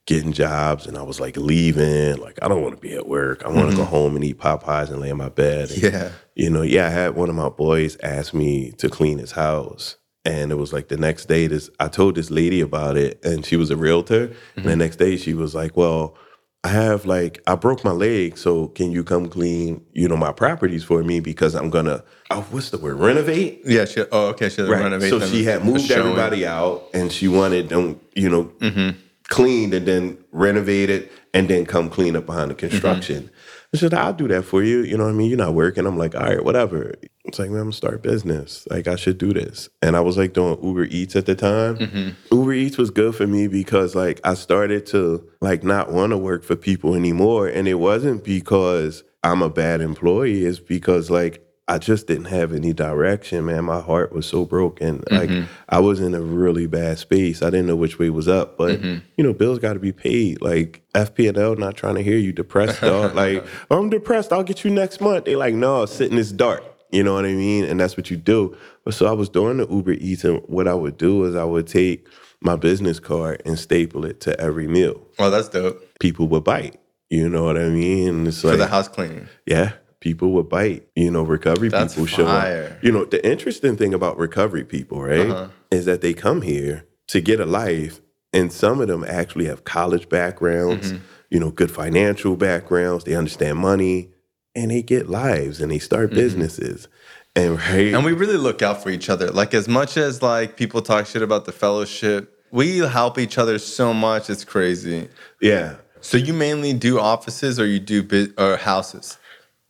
getting 0.06 0.32
jobs, 0.32 0.86
and 0.86 0.98
I 0.98 1.02
was 1.02 1.20
like 1.20 1.36
leaving, 1.36 2.16
like 2.16 2.38
I 2.42 2.48
don't 2.48 2.62
want 2.62 2.74
to 2.74 2.80
be 2.80 2.94
at 2.94 3.06
work. 3.08 3.44
I 3.44 3.48
want 3.48 3.70
to 3.70 3.76
go 3.76 3.84
home 3.84 4.16
and 4.16 4.24
eat 4.24 4.38
Popeyes 4.38 4.90
and 4.90 5.00
lay 5.00 5.10
in 5.10 5.16
my 5.16 5.28
bed. 5.28 5.70
And, 5.70 5.82
Yeah. 5.82 6.10
you 6.34 6.50
know, 6.50 6.62
yeah, 6.62 6.86
I 6.86 6.90
had 6.90 7.14
one 7.14 7.28
of 7.28 7.36
my 7.36 7.48
boys 7.48 7.96
ask 8.02 8.34
me 8.34 8.72
to 8.78 8.88
clean 8.88 9.18
his 9.18 9.32
house. 9.32 9.96
And 10.24 10.52
it 10.52 10.54
was 10.56 10.72
like 10.72 10.86
the 10.88 10.96
next 10.96 11.26
day, 11.26 11.48
this 11.48 11.68
I 11.80 11.88
told 11.88 12.14
this 12.14 12.30
lady 12.30 12.60
about 12.60 12.96
it, 12.96 13.24
and 13.24 13.44
she 13.44 13.56
was 13.56 13.70
a 13.70 13.76
realtor. 13.76 14.32
And 14.56 14.64
the 14.66 14.76
next 14.76 14.96
day, 14.96 15.16
she 15.16 15.34
was 15.34 15.52
like, 15.52 15.76
"Well, 15.76 16.16
I 16.62 16.68
have 16.68 17.04
like 17.06 17.40
I 17.48 17.56
broke 17.56 17.82
my 17.84 17.90
leg, 17.90 18.38
so 18.38 18.68
can 18.68 18.92
you 18.92 19.02
come 19.02 19.28
clean, 19.28 19.84
you 19.92 20.06
know, 20.08 20.16
my 20.16 20.30
properties 20.30 20.84
for 20.84 21.02
me 21.02 21.18
because 21.18 21.56
I'm 21.56 21.70
gonna, 21.70 22.04
oh, 22.30 22.46
what's 22.52 22.70
the 22.70 22.78
word, 22.78 23.00
renovate? 23.00 23.62
Yeah, 23.64 23.84
she, 23.84 24.04
oh, 24.12 24.28
okay. 24.28 24.48
She 24.48 24.56
to 24.58 24.68
renovate 24.70 25.10
So 25.10 25.18
she 25.26 25.42
had 25.42 25.64
moved 25.64 25.80
showing. 25.86 26.00
everybody 26.06 26.46
out, 26.46 26.88
and 26.94 27.10
she 27.10 27.26
wanted 27.26 27.68
them, 27.68 27.98
you 28.14 28.30
know, 28.30 28.44
Mm-hmm. 28.60 28.98
Cleaned 29.32 29.72
and 29.72 29.86
then 29.86 30.18
renovated, 30.30 31.08
and 31.32 31.48
then 31.48 31.64
come 31.64 31.88
clean 31.88 32.14
up 32.14 32.26
behind 32.26 32.50
the 32.50 32.54
construction. 32.54 33.30
I 33.74 33.78
said, 33.78 33.94
"I'll 33.94 34.12
do 34.12 34.28
that 34.28 34.44
for 34.44 34.62
you." 34.62 34.80
You 34.80 34.98
know 34.98 35.04
what 35.04 35.10
I 35.10 35.14
mean? 35.14 35.30
You're 35.30 35.38
not 35.38 35.54
working. 35.54 35.86
I'm 35.86 35.96
like, 35.96 36.14
"All 36.14 36.22
right, 36.22 36.44
whatever." 36.44 36.94
It's 37.24 37.38
like, 37.38 37.48
man, 37.48 37.60
I'm 37.60 37.64
gonna 37.64 37.72
start 37.72 37.94
a 37.94 37.98
business. 37.98 38.66
Like, 38.70 38.86
I 38.86 38.96
should 38.96 39.16
do 39.16 39.32
this. 39.32 39.70
And 39.80 39.96
I 39.96 40.00
was 40.00 40.18
like 40.18 40.34
doing 40.34 40.58
Uber 40.62 40.84
Eats 40.84 41.16
at 41.16 41.24
the 41.24 41.34
time. 41.34 41.78
Mm-hmm. 41.78 42.34
Uber 42.34 42.52
Eats 42.52 42.76
was 42.76 42.90
good 42.90 43.14
for 43.14 43.26
me 43.26 43.48
because 43.48 43.94
like 43.94 44.20
I 44.22 44.34
started 44.34 44.84
to 44.86 45.26
like 45.40 45.64
not 45.64 45.90
want 45.90 46.10
to 46.10 46.18
work 46.18 46.44
for 46.44 46.56
people 46.56 46.94
anymore, 46.94 47.48
and 47.48 47.66
it 47.66 47.74
wasn't 47.74 48.24
because 48.24 49.02
I'm 49.24 49.40
a 49.40 49.48
bad 49.48 49.80
employee. 49.80 50.44
It's 50.44 50.60
because 50.60 51.10
like 51.10 51.42
I 51.68 51.78
just 51.78 52.06
didn't 52.08 52.24
have 52.26 52.52
any 52.52 52.72
direction, 52.72 53.46
man. 53.46 53.64
My 53.64 53.80
heart 53.80 54.12
was 54.12 54.26
so 54.26 54.44
broken. 54.44 55.04
Like 55.10 55.30
Mhm. 55.30 55.46
I 55.68 55.78
was 55.78 56.00
in 56.00 56.12
a 56.14 56.20
really 56.20 56.66
bad 56.66 56.98
space. 56.98 57.40
I 57.40 57.50
didn't 57.50 57.66
know 57.66 57.76
which 57.76 57.98
way 58.00 58.10
was 58.10 58.26
up, 58.28 58.58
but 58.58 58.80
Mhm. 58.82 59.02
you 59.16 59.22
know, 59.24 59.32
bills 59.32 59.58
got 59.60 59.74
to 59.74 59.78
be 59.78 59.92
paid. 59.92 60.42
Like 60.42 60.82
FPL 60.94 61.54
not 61.56 61.76
trying 61.76 61.94
to 61.94 62.02
hear 62.02 62.16
you 62.18 62.32
depressed, 62.32 62.80
dog. 62.80 63.14
like 63.14 63.44
I'm 63.70 63.90
depressed. 63.90 64.32
I'll 64.32 64.42
get 64.42 64.64
you 64.64 64.70
next 64.70 65.00
month. 65.00 65.24
They 65.24 65.36
like, 65.36 65.54
no, 65.54 65.86
sit 65.86 66.10
in 66.10 66.16
this 66.16 66.32
dark. 66.32 66.64
You 66.90 67.02
know 67.04 67.14
what 67.14 67.24
I 67.24 67.32
mean? 67.32 67.64
And 67.64 67.80
that's 67.80 67.96
what 67.96 68.10
you 68.10 68.16
do. 68.18 68.54
But 68.84 68.94
so 68.94 69.06
I 69.06 69.12
was 69.12 69.28
doing 69.30 69.56
the 69.58 69.66
Uber 69.68 69.92
Eats, 69.92 70.24
and 70.24 70.42
what 70.46 70.66
I 70.68 70.74
would 70.74 70.98
do 70.98 71.24
is 71.24 71.34
I 71.36 71.44
would 71.44 71.66
take 71.68 72.06
my 72.42 72.56
business 72.56 72.98
card 72.98 73.40
and 73.46 73.56
staple 73.58 74.04
it 74.04 74.20
to 74.22 74.38
every 74.38 74.66
meal. 74.66 75.00
Well, 75.18 75.30
that's 75.30 75.48
dope. 75.48 75.80
People 76.00 76.26
would 76.28 76.44
bite. 76.44 76.76
You 77.08 77.28
know 77.28 77.44
what 77.44 77.56
I 77.56 77.68
mean? 77.68 78.26
It's 78.26 78.40
For 78.40 78.48
like 78.48 78.58
the 78.58 78.66
house 78.66 78.88
cleaning. 78.88 79.28
yeah, 79.46 79.72
people 80.02 80.32
would 80.32 80.50
bite. 80.50 80.86
You 80.94 81.10
know, 81.10 81.22
recovery 81.22 81.70
That's 81.70 81.94
people 81.94 82.06
show 82.06 82.26
up. 82.26 82.72
You 82.82 82.92
know, 82.92 83.06
the 83.06 83.24
interesting 83.26 83.76
thing 83.78 83.94
about 83.94 84.18
recovery 84.18 84.64
people, 84.64 85.00
right, 85.00 85.30
Uh-huh. 85.30 85.48
is 85.70 85.86
that 85.86 86.02
they 86.02 86.12
come 86.12 86.42
here 86.42 86.84
to 87.08 87.20
get 87.22 87.40
a 87.40 87.46
life, 87.46 88.00
and 88.34 88.52
some 88.52 88.80
of 88.82 88.88
them 88.88 89.04
actually 89.04 89.46
have 89.46 89.64
college 89.64 90.08
backgrounds, 90.10 90.92
Mm-hmm. 90.92 91.04
you 91.30 91.40
know, 91.40 91.50
good 91.50 91.70
financial 91.70 92.36
backgrounds. 92.36 93.04
They 93.04 93.14
understand 93.14 93.56
money, 93.58 94.10
and 94.54 94.70
they 94.70 94.82
get 94.82 95.08
lives 95.08 95.60
and 95.62 95.72
they 95.72 95.78
start 95.78 96.10
businesses. 96.10 96.88
And 97.34 97.52
right, 97.54 97.60
Mm-hmm. 97.86 97.94
And 97.96 98.04
we 98.04 98.12
really 98.12 98.36
look 98.36 98.60
out 98.60 98.82
for 98.82 98.90
each 98.90 99.08
other. 99.08 99.30
Like 99.30 99.54
as 99.54 99.66
much 99.68 99.96
as 99.96 100.20
like 100.20 100.56
people 100.58 100.82
talk 100.82 101.06
shit 101.06 101.22
about 101.22 101.44
the 101.46 101.52
fellowship, 101.52 102.28
we 102.50 102.78
help 102.78 103.18
each 103.18 103.38
other 103.38 103.58
so 103.58 103.94
much. 103.94 104.28
It's 104.28 104.44
crazy. 104.44 105.08
yeah, 105.40 105.76
So 106.02 106.18
you 106.18 106.34
mainly 106.34 106.74
do 106.74 106.98
offices 106.98 107.58
or 107.58 107.64
you 107.66 107.80
do 107.80 108.02
bit 108.02 108.32
or 108.36 108.56
houses? 108.58 109.16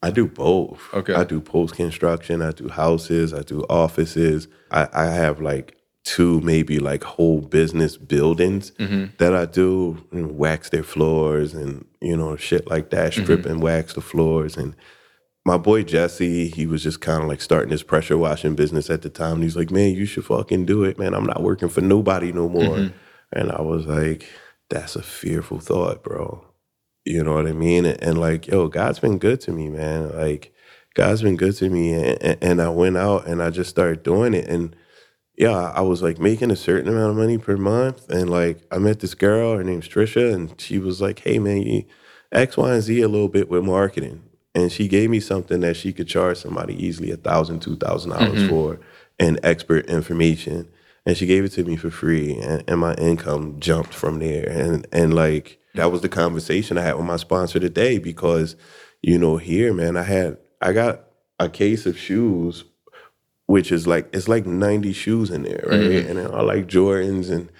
I 0.02 0.10
do 0.10 0.26
both. 0.26 0.80
Okay. 0.92 1.14
I 1.14 1.24
do 1.24 1.40
post 1.40 1.76
construction. 1.76 2.42
I 2.42 2.50
do 2.52 2.68
houses. 2.68 3.32
I 3.32 3.42
do 3.42 3.60
offices. 3.70 4.48
I, 4.70 4.88
I 4.92 5.04
have 5.06 5.40
like 5.40 5.76
two, 6.04 6.40
maybe 6.40 6.80
like 6.80 7.04
whole 7.04 7.40
business 7.40 7.96
buildings 7.96 8.72
Mm-hmm. 8.72 9.14
that 9.18 9.34
I 9.36 9.46
do 9.46 10.04
and 10.10 10.32
wax 10.36 10.70
their 10.70 10.82
floors 10.82 11.54
and 11.54 11.86
you 12.00 12.16
know 12.16 12.36
shit 12.36 12.68
like 12.68 12.90
that. 12.90 13.12
Mm-hmm. 13.12 13.22
Strip 13.22 13.46
and 13.46 13.62
wax 13.62 13.94
the 13.94 14.00
floors. 14.00 14.56
And 14.56 14.74
my 15.44 15.56
boy 15.58 15.82
Jesse, 15.84 16.48
he 16.48 16.66
was 16.66 16.82
just 16.82 17.00
kind 17.00 17.22
of 17.22 17.28
like 17.28 17.40
starting 17.40 17.70
his 17.70 17.84
pressure 17.84 18.18
washing 18.18 18.56
business 18.56 18.90
at 18.90 19.02
the 19.02 19.10
time. 19.10 19.34
And 19.34 19.42
he's 19.44 19.56
like, 19.56 19.70
"Man, 19.70 19.94
you 19.94 20.04
should 20.06 20.24
fucking 20.24 20.66
do 20.66 20.82
it, 20.82 20.98
man. 20.98 21.14
I'm 21.14 21.26
not 21.26 21.42
working 21.42 21.68
for 21.68 21.80
nobody 21.80 22.32
no 22.32 22.48
more." 22.48 22.76
Mm-hmm. 22.76 22.96
And 23.34 23.52
I 23.52 23.60
was 23.60 23.86
like, 23.86 24.28
"That's 24.68 24.96
a 24.96 25.02
fearful 25.02 25.60
thought, 25.60 26.02
bro." 26.02 26.44
You 27.04 27.24
know 27.24 27.34
what 27.34 27.46
I 27.46 27.52
mean? 27.52 27.84
And, 27.84 28.02
and 28.02 28.18
like, 28.18 28.46
yo, 28.46 28.68
God's 28.68 29.00
been 29.00 29.18
good 29.18 29.40
to 29.42 29.52
me, 29.52 29.68
man. 29.68 30.16
Like, 30.16 30.54
God's 30.94 31.22
been 31.22 31.36
good 31.36 31.56
to 31.56 31.68
me. 31.68 31.92
And, 31.92 32.38
and, 32.40 32.62
I 32.62 32.68
went 32.68 32.96
out 32.96 33.26
and 33.26 33.42
I 33.42 33.50
just 33.50 33.70
started 33.70 34.02
doing 34.02 34.34
it. 34.34 34.48
And 34.48 34.76
yeah, 35.36 35.72
I 35.74 35.80
was 35.80 36.02
like 36.02 36.18
making 36.18 36.50
a 36.50 36.56
certain 36.56 36.88
amount 36.88 37.10
of 37.10 37.16
money 37.16 37.38
per 37.38 37.56
month. 37.56 38.08
And 38.10 38.30
like, 38.30 38.60
I 38.70 38.78
met 38.78 39.00
this 39.00 39.14
girl, 39.14 39.56
her 39.56 39.64
name's 39.64 39.88
Trisha, 39.88 40.32
and 40.32 40.60
she 40.60 40.78
was 40.78 41.00
like, 41.00 41.20
hey, 41.20 41.38
man, 41.38 41.62
you 41.62 41.84
X, 42.30 42.56
Y, 42.56 42.72
and 42.72 42.82
Z 42.82 43.00
a 43.00 43.08
little 43.08 43.28
bit 43.28 43.48
with 43.48 43.64
marketing. 43.64 44.22
And 44.54 44.70
she 44.70 44.86
gave 44.86 45.10
me 45.10 45.20
something 45.20 45.60
that 45.60 45.76
she 45.76 45.92
could 45.92 46.08
charge 46.08 46.38
somebody 46.38 46.74
easily 46.74 47.10
a 47.10 47.16
thousand, 47.16 47.60
two 47.60 47.76
thousand 47.76 48.12
dollars 48.12 48.40
mm-hmm. 48.40 48.48
for 48.48 48.80
and 49.18 49.40
expert 49.42 49.86
information. 49.86 50.68
And 51.04 51.16
she 51.16 51.26
gave 51.26 51.44
it 51.44 51.50
to 51.50 51.64
me 51.64 51.76
for 51.76 51.90
free. 51.90 52.36
And, 52.36 52.62
and 52.68 52.80
my 52.80 52.94
income 52.94 53.58
jumped 53.60 53.94
from 53.94 54.18
there. 54.18 54.48
And 54.48 54.86
and 54.92 55.14
like 55.14 55.58
that 55.74 55.90
was 55.90 56.00
the 56.02 56.08
conversation 56.08 56.78
I 56.78 56.82
had 56.82 56.96
with 56.96 57.06
my 57.06 57.16
sponsor 57.16 57.58
today 57.58 57.98
because, 57.98 58.56
you 59.02 59.18
know, 59.18 59.36
here, 59.36 59.72
man, 59.72 59.96
I 59.96 60.02
had 60.02 60.38
I 60.60 60.72
got 60.72 61.04
a 61.38 61.48
case 61.48 61.86
of 61.86 61.98
shoes 61.98 62.64
which 63.46 63.70
is 63.70 63.86
like 63.86 64.08
it's 64.14 64.28
like 64.28 64.46
90 64.46 64.94
shoes 64.94 65.30
in 65.30 65.42
there, 65.42 65.64
right? 65.66 65.80
Mm-hmm. 65.80 66.18
And 66.18 66.34
I 66.34 66.40
like 66.40 66.68
Jordans 66.68 67.30
and 67.30 67.50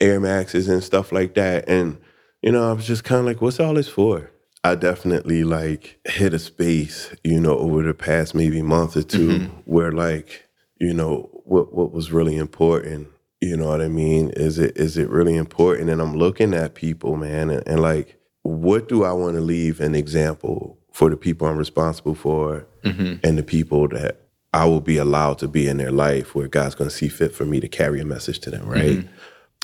Air 0.00 0.20
Maxes 0.20 0.68
and 0.68 0.82
stuff 0.82 1.10
like 1.10 1.34
that. 1.34 1.68
And 1.68 1.98
you 2.42 2.52
know, 2.52 2.70
I 2.70 2.72
was 2.72 2.86
just 2.86 3.04
kind 3.04 3.18
of 3.18 3.26
like, 3.26 3.40
what's 3.40 3.58
all 3.58 3.74
this 3.74 3.88
for? 3.88 4.30
I 4.62 4.74
definitely 4.74 5.42
like 5.42 5.98
hit 6.04 6.34
a 6.34 6.38
space, 6.38 7.12
you 7.24 7.40
know, 7.40 7.58
over 7.58 7.82
the 7.82 7.94
past 7.94 8.34
maybe 8.34 8.62
month 8.62 8.96
or 8.96 9.02
2 9.02 9.28
mm-hmm. 9.28 9.46
where 9.64 9.90
like, 9.90 10.48
you 10.78 10.94
know, 10.94 11.28
what 11.44 11.74
what 11.74 11.92
was 11.92 12.12
really 12.12 12.36
important, 12.36 13.08
you 13.40 13.56
know 13.56 13.68
what 13.68 13.80
I 13.80 13.88
mean? 13.88 14.30
Is 14.30 14.58
it 14.58 14.76
is 14.76 14.96
it 14.96 15.08
really 15.08 15.36
important? 15.36 15.90
And 15.90 16.00
I'm 16.00 16.14
looking 16.14 16.54
at 16.54 16.74
people, 16.74 17.16
man, 17.16 17.50
and, 17.50 17.66
and 17.66 17.80
like, 17.80 18.20
what 18.42 18.88
do 18.88 19.04
I 19.04 19.12
want 19.12 19.34
to 19.36 19.40
leave 19.40 19.80
an 19.80 19.94
example 19.94 20.78
for 20.92 21.08
the 21.08 21.16
people 21.16 21.46
I'm 21.46 21.56
responsible 21.56 22.14
for 22.14 22.66
mm-hmm. 22.84 23.14
and 23.24 23.38
the 23.38 23.42
people 23.42 23.88
that 23.88 24.20
I 24.52 24.64
will 24.66 24.80
be 24.80 24.96
allowed 24.96 25.38
to 25.38 25.48
be 25.48 25.68
in 25.68 25.76
their 25.76 25.92
life 25.92 26.34
where 26.34 26.48
God's 26.48 26.74
going 26.74 26.90
to 26.90 26.96
see 26.96 27.08
fit 27.08 27.32
for 27.32 27.44
me 27.44 27.60
to 27.60 27.68
carry 27.68 28.00
a 28.00 28.04
message 28.04 28.40
to 28.40 28.50
them, 28.50 28.68
right? 28.68 28.98
Mm-hmm. 28.98 29.08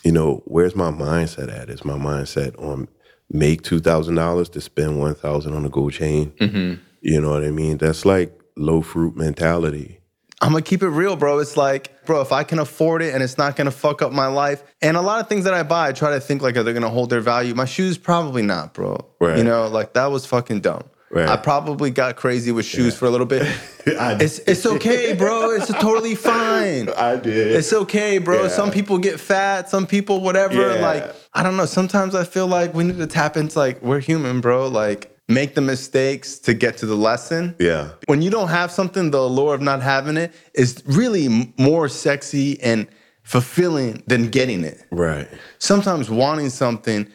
You 0.05 0.13
know, 0.13 0.43
where's 0.45 0.77
my 0.77 0.91
mindset 0.91 1.53
at? 1.53 1.69
Is 1.69 1.85
my 1.85 1.99
mindset 1.99 2.57
on 2.63 2.89
make 3.29 3.63
two 3.63 3.81
thousand 3.81 4.15
dollars 4.15 4.49
to 4.51 4.61
spend 4.61 5.01
one 5.01 5.15
thousand 5.15 5.55
on 5.55 5.65
a 5.65 5.69
gold 5.69 5.93
chain? 5.93 6.33
Mm-hmm. 6.41 6.81
You 7.01 7.21
know 7.21 7.31
what 7.31 7.45
I 7.45 7.51
mean? 7.51 7.79
That's 7.79 8.05
like 8.05 8.39
low 8.57 8.83
fruit 8.83 9.17
mentality. 9.17 9.99
I'm 10.41 10.53
gonna 10.53 10.63
keep 10.63 10.83
it 10.83 10.89
real, 10.89 11.17
bro. 11.17 11.39
It's 11.39 11.57
like, 11.57 11.93
bro, 12.07 12.21
if 12.21 12.33
I 12.33 12.45
can 12.45 12.59
afford 12.59 13.03
it 13.03 13.15
and 13.15 13.23
it's 13.23 13.37
not 13.37 13.57
gonna 13.57 13.71
fuck 13.71 14.03
up 14.03 14.13
my 14.13 14.27
life, 14.27 14.63
and 14.81 14.97
a 14.97 15.03
lot 15.03 15.21
of 15.21 15.29
things 15.29 15.45
that 15.45 15.55
I 15.55 15.63
buy, 15.63 15.89
I 15.89 15.93
try 15.93 16.11
to 16.11 16.21
think 16.21 16.43
like, 16.43 16.57
are 16.57 16.63
they 16.63 16.73
gonna 16.73 16.89
hold 16.89 17.11
their 17.11 17.21
value? 17.21 17.55
My 17.55 17.65
shoes, 17.65 17.99
probably 17.99 18.43
not, 18.43 18.73
bro. 18.73 19.05
Right. 19.21 19.39
You 19.39 19.45
know, 19.45 19.69
like 19.69 19.95
that 19.95 20.07
was 20.07 20.25
fucking 20.27 20.61
dumb. 20.61 20.85
Right. 21.11 21.29
I 21.29 21.37
probably 21.37 21.91
got 21.91 22.17
crazy 22.17 22.51
with 22.51 22.67
shoes 22.67 22.97
for 22.97 23.07
a 23.07 23.11
little 23.11 23.27
bit. 23.27 23.43
it's 23.87 24.41
it's 24.41 24.67
okay, 24.67 25.15
bro. 25.15 25.53
It's 25.53 25.73
totally 25.75 26.15
fine. 26.17 26.89
I 26.91 27.17
did. 27.17 27.53
It's 27.53 27.73
okay, 27.73 28.19
bro. 28.19 28.43
Yeah. 28.43 28.49
Some 28.49 28.73
people 28.73 28.99
get 28.99 29.21
fat, 29.21 29.71
some 29.71 29.87
people 29.87 30.21
whatever. 30.21 30.75
Yeah. 30.75 30.85
Like, 30.85 31.15
I 31.33 31.45
don't 31.45 31.57
know. 31.57 31.67
Sometimes 31.67 32.17
I 32.17 32.25
feel 32.25 32.49
like 32.49 32.75
we 32.75 32.85
need 32.85 32.99
to 32.99 33.07
tap 33.07 33.37
into 33.37 33.57
like 33.57 33.81
we're 33.83 34.01
human, 34.01 34.41
bro. 34.41 34.67
Like 34.67 35.16
make 35.29 35.55
the 35.55 35.61
mistakes 35.61 36.39
to 36.39 36.55
get 36.55 36.77
to 36.79 36.87
the 36.87 36.95
lesson. 36.95 37.55
yeah. 37.59 37.91
When 38.07 38.23
you 38.23 38.31
don't 38.31 38.49
have 38.49 38.71
something, 38.71 39.11
the 39.11 39.19
allure 39.19 39.55
of 39.55 39.61
not 39.61 39.83
having 39.83 40.17
it 40.17 40.33
is 40.55 40.83
really 40.87 41.53
more 41.59 41.89
sexy 41.89 42.61
and 42.63 42.87
fulfilling 43.23 44.03
than 44.07 44.29
getting 44.29 44.65
it. 44.65 44.85
Right. 44.93 45.29
Sometimes 45.59 46.09
wanting 46.09 46.51
something, 46.51 47.09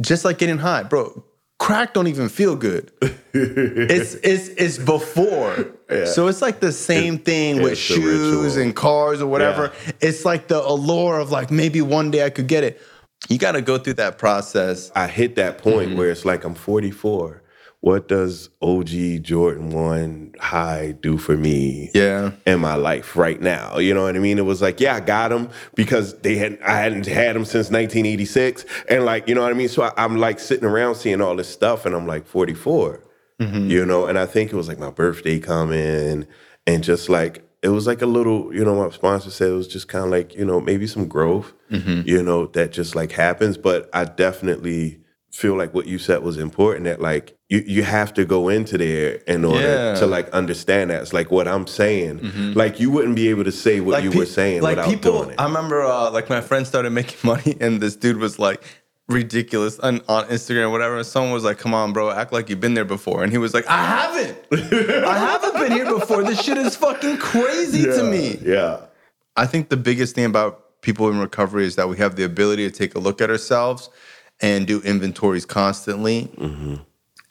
just 0.00 0.24
like 0.24 0.38
getting 0.38 0.58
high, 0.58 0.82
bro. 0.82 1.24
Crack 1.58 1.94
don't 1.94 2.08
even 2.08 2.28
feel 2.28 2.56
good. 2.56 2.92
it's 3.32 4.14
it's 4.16 4.48
it's 4.48 4.76
before. 4.76 5.72
Yeah. 5.88 6.04
So 6.04 6.26
it's 6.26 6.42
like 6.42 6.60
the 6.60 6.72
same 6.72 7.16
thing 7.16 7.62
with 7.62 7.78
shoes 7.78 8.56
and 8.56 8.74
cars 8.74 9.22
or 9.22 9.28
whatever. 9.28 9.72
Yeah. 9.86 9.92
It's 10.02 10.24
like 10.24 10.48
the 10.48 10.60
allure 10.60 11.18
of 11.18 11.30
like 11.30 11.50
maybe 11.50 11.80
one 11.80 12.10
day 12.10 12.26
I 12.26 12.30
could 12.30 12.48
get 12.48 12.64
it. 12.64 12.82
You 13.28 13.38
got 13.38 13.52
to 13.52 13.62
go 13.62 13.78
through 13.78 13.94
that 13.94 14.18
process. 14.18 14.90
I 14.94 15.06
hit 15.06 15.36
that 15.36 15.56
point 15.58 15.90
mm-hmm. 15.90 15.98
where 15.98 16.10
it's 16.10 16.26
like 16.26 16.44
I'm 16.44 16.54
44. 16.54 17.40
What 17.84 18.08
does 18.08 18.48
OG 18.62 19.20
Jordan 19.20 19.68
1 19.68 20.36
high 20.40 20.94
do 21.02 21.18
for 21.18 21.36
me 21.36 21.90
Yeah. 21.92 22.30
in 22.46 22.60
my 22.60 22.76
life 22.76 23.14
right 23.14 23.38
now? 23.38 23.76
You 23.76 23.92
know 23.92 24.04
what 24.04 24.16
I 24.16 24.20
mean? 24.20 24.38
It 24.38 24.46
was 24.46 24.62
like, 24.62 24.80
yeah, 24.80 24.94
I 24.94 25.00
got 25.00 25.30
him 25.30 25.50
because 25.74 26.18
they 26.20 26.36
had 26.36 26.58
I 26.62 26.78
hadn't 26.78 27.04
had 27.06 27.36
him 27.36 27.44
since 27.44 27.70
1986. 27.70 28.64
And 28.88 29.04
like, 29.04 29.28
you 29.28 29.34
know 29.34 29.42
what 29.42 29.50
I 29.50 29.54
mean? 29.54 29.68
So 29.68 29.82
I, 29.82 29.92
I'm 29.98 30.16
like 30.16 30.40
sitting 30.40 30.64
around 30.64 30.94
seeing 30.94 31.20
all 31.20 31.36
this 31.36 31.50
stuff 31.50 31.84
and 31.84 31.94
I'm 31.94 32.06
like 32.06 32.26
44. 32.26 33.04
Mm-hmm. 33.38 33.68
You 33.68 33.84
know, 33.84 34.06
and 34.06 34.18
I 34.18 34.24
think 34.24 34.50
it 34.50 34.56
was 34.56 34.66
like 34.66 34.78
my 34.78 34.90
birthday 34.90 35.38
coming 35.38 36.26
and 36.66 36.82
just 36.82 37.10
like 37.10 37.46
it 37.62 37.68
was 37.68 37.86
like 37.86 38.00
a 38.00 38.06
little, 38.06 38.54
you 38.54 38.64
know, 38.64 38.82
my 38.82 38.88
sponsor 38.94 39.30
said 39.30 39.50
it 39.50 39.52
was 39.52 39.68
just 39.68 39.88
kind 39.88 40.06
of 40.06 40.10
like, 40.10 40.34
you 40.34 40.46
know, 40.46 40.58
maybe 40.58 40.86
some 40.86 41.06
growth, 41.06 41.52
mm-hmm. 41.70 42.08
you 42.08 42.22
know, 42.22 42.46
that 42.46 42.72
just 42.72 42.94
like 42.94 43.12
happens. 43.12 43.58
But 43.58 43.90
I 43.92 44.06
definitely 44.06 45.00
feel 45.30 45.54
like 45.54 45.74
what 45.74 45.86
you 45.86 45.98
said 45.98 46.22
was 46.22 46.38
important 46.38 46.84
that 46.86 47.02
like 47.02 47.33
you, 47.48 47.62
you 47.66 47.82
have 47.82 48.14
to 48.14 48.24
go 48.24 48.48
into 48.48 48.78
there 48.78 49.16
in 49.26 49.44
order 49.44 49.60
Yeah. 49.60 49.94
to 49.96 50.06
like 50.06 50.28
understand 50.30 50.90
that. 50.90 51.02
It's 51.02 51.12
like 51.12 51.30
what 51.30 51.46
I'm 51.46 51.66
saying. 51.66 52.54
Like 52.54 52.80
you 52.80 52.90
wouldn't 52.90 53.16
be 53.16 53.28
able 53.28 53.44
to 53.44 53.52
say 53.52 53.80
what 53.80 54.02
you 54.02 54.10
pe- 54.10 54.18
were 54.18 54.26
saying 54.26 54.62
like 54.62 54.76
without 54.76 54.88
people, 54.90 55.12
doing 55.18 55.30
it. 55.32 55.40
I 55.40 55.44
remember 55.44 55.82
uh, 55.82 56.10
like 56.10 56.28
my 56.30 56.40
friend 56.40 56.66
started 56.66 56.90
making 56.90 57.18
money 57.22 57.56
and 57.60 57.80
this 57.80 57.96
dude 57.96 58.16
was 58.16 58.38
like 58.38 58.62
ridiculous 59.08 59.78
on, 59.80 60.00
on 60.08 60.24
Instagram, 60.28 60.70
whatever. 60.70 60.96
And 60.96 61.06
someone 61.06 61.32
was 61.32 61.44
like, 61.44 61.58
come 61.58 61.74
on, 61.74 61.92
bro, 61.92 62.10
act 62.10 62.32
like 62.32 62.48
you've 62.48 62.60
been 62.60 62.72
there 62.74 62.86
before. 62.86 63.22
And 63.22 63.30
he 63.30 63.36
was 63.38 63.52
like, 63.52 63.66
I 63.68 63.84
haven't. 63.84 64.38
I 65.04 65.18
haven't 65.18 65.52
been 65.60 65.72
here 65.72 65.84
before. 65.98 66.22
This 66.24 66.40
shit 66.42 66.56
is 66.56 66.74
fucking 66.76 67.18
crazy 67.18 67.84
to 67.84 68.02
me. 68.02 68.38
yeah. 68.42 68.80
I 69.36 69.44
think 69.46 69.68
the 69.68 69.76
biggest 69.76 70.14
thing 70.14 70.24
about 70.24 70.80
people 70.80 71.08
in 71.10 71.18
recovery 71.18 71.66
is 71.66 71.76
that 71.76 71.88
we 71.90 71.96
have 71.98 72.16
the 72.16 72.24
ability 72.24 72.70
to 72.70 72.74
take 72.74 72.94
a 72.94 72.98
look 72.98 73.20
at 73.20 73.28
ourselves 73.28 73.90
and 74.40 74.66
do 74.66 74.80
inventories 74.82 75.44
constantly. 75.44 76.30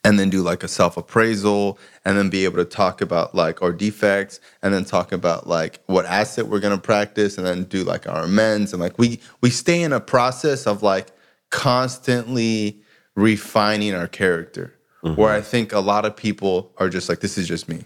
And 0.04 0.18
then 0.18 0.28
do 0.28 0.42
like 0.42 0.62
a 0.62 0.68
self 0.68 0.98
appraisal, 0.98 1.78
and 2.04 2.18
then 2.18 2.28
be 2.28 2.44
able 2.44 2.58
to 2.58 2.64
talk 2.66 3.00
about 3.00 3.34
like 3.34 3.62
our 3.62 3.72
defects, 3.72 4.38
and 4.62 4.74
then 4.74 4.84
talk 4.84 5.12
about 5.12 5.46
like 5.46 5.80
what 5.86 6.04
asset 6.04 6.46
we're 6.46 6.60
gonna 6.60 6.76
practice, 6.76 7.38
and 7.38 7.46
then 7.46 7.64
do 7.64 7.84
like 7.84 8.06
our 8.06 8.24
amends, 8.24 8.72
and 8.72 8.82
like 8.82 8.98
we 8.98 9.18
we 9.40 9.48
stay 9.48 9.82
in 9.82 9.92
a 9.92 10.00
process 10.00 10.66
of 10.66 10.82
like 10.82 11.08
constantly 11.50 12.82
refining 13.14 13.94
our 13.94 14.08
character. 14.08 14.74
Where 15.00 15.12
mm-hmm. 15.12 15.22
I 15.22 15.40
think 15.42 15.72
a 15.72 15.80
lot 15.80 16.06
of 16.06 16.16
people 16.16 16.72
are 16.78 16.88
just 16.88 17.10
like, 17.10 17.20
this 17.20 17.36
is 17.36 17.46
just 17.46 17.68
me. 17.68 17.84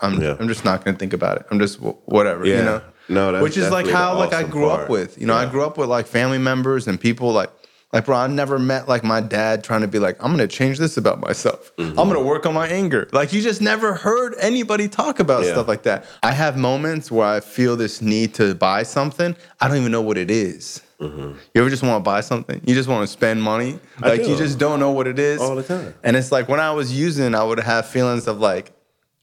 I'm 0.00 0.20
Yeah. 0.20 0.36
I'm 0.40 0.48
just 0.48 0.64
not 0.64 0.84
gonna 0.84 0.96
think 0.96 1.12
about 1.12 1.36
it. 1.38 1.46
I'm 1.50 1.58
just 1.58 1.78
whatever, 1.80 2.46
Yeah. 2.46 2.58
you 2.58 2.64
know. 2.64 2.82
No, 3.10 3.32
that's 3.32 3.42
which 3.42 3.56
is 3.56 3.70
like 3.70 3.88
how 3.88 4.16
like 4.16 4.32
I 4.32 4.44
grew 4.44 4.68
part. 4.68 4.84
up 4.84 4.88
with. 4.88 5.20
You 5.20 5.26
know, 5.26 5.34
I 5.34 5.44
grew 5.44 5.64
up 5.64 5.76
with 5.76 5.88
like 5.88 6.06
family 6.06 6.38
members 6.38 6.86
and 6.86 6.98
people 6.98 7.32
like 7.32 7.50
like 7.92 8.04
bro. 8.06 8.16
I 8.16 8.26
never 8.26 8.58
met 8.58 8.88
like 8.88 9.02
my 9.02 9.20
dad 9.20 9.64
trying 9.64 9.80
to 9.80 9.88
be 9.88 9.98
like 9.98 10.16
I'm 10.22 10.30
gonna 10.30 10.46
change 10.46 10.78
this 10.78 10.96
about 10.96 11.20
myself. 11.20 11.74
Mm-hmm. 11.76 11.98
I'm 11.98 12.08
gonna 12.08 12.22
work 12.22 12.46
on 12.46 12.54
my 12.54 12.68
anger. 12.68 13.08
Like 13.12 13.32
you 13.32 13.40
just 13.40 13.60
never 13.60 13.94
heard 13.94 14.34
anybody 14.40 14.88
talk 14.88 15.20
about 15.20 15.44
Yeah. 15.44 15.52
stuff 15.52 15.68
like 15.68 15.82
that. 15.84 16.04
I 16.22 16.32
have 16.32 16.56
moments 16.56 17.10
where 17.10 17.26
I 17.26 17.40
feel 17.40 17.76
this 17.76 18.00
need 18.00 18.34
to 18.34 18.54
buy 18.54 18.82
something. 18.84 19.36
I 19.60 19.68
don't 19.68 19.76
even 19.78 19.92
know 19.92 20.02
what 20.02 20.18
it 20.18 20.30
is. 20.30 20.82
You 21.00 21.34
ever 21.54 21.70
just 21.70 21.82
want 21.82 22.04
to 22.04 22.06
buy 22.06 22.20
something? 22.20 22.60
You 22.66 22.74
just 22.74 22.86
want 22.86 23.02
to 23.02 23.06
spend 23.06 23.42
money. 23.42 23.72
Mm-hmm. 23.72 24.04
Like 24.04 24.26
you 24.26 24.36
just 24.36 24.58
don't 24.58 24.78
know 24.78 24.90
what 24.90 25.06
it 25.06 25.18
is 25.18 25.40
All 25.40 25.56
the 25.56 25.62
time. 25.62 25.94
And 26.04 26.14
it's 26.14 26.30
like 26.30 26.46
when 26.46 26.60
I 26.60 26.72
was 26.72 26.92
using, 26.92 27.34
I 27.34 27.42
would 27.42 27.58
have 27.58 27.86
feelings 27.88 28.28
of 28.28 28.38
like, 28.38 28.72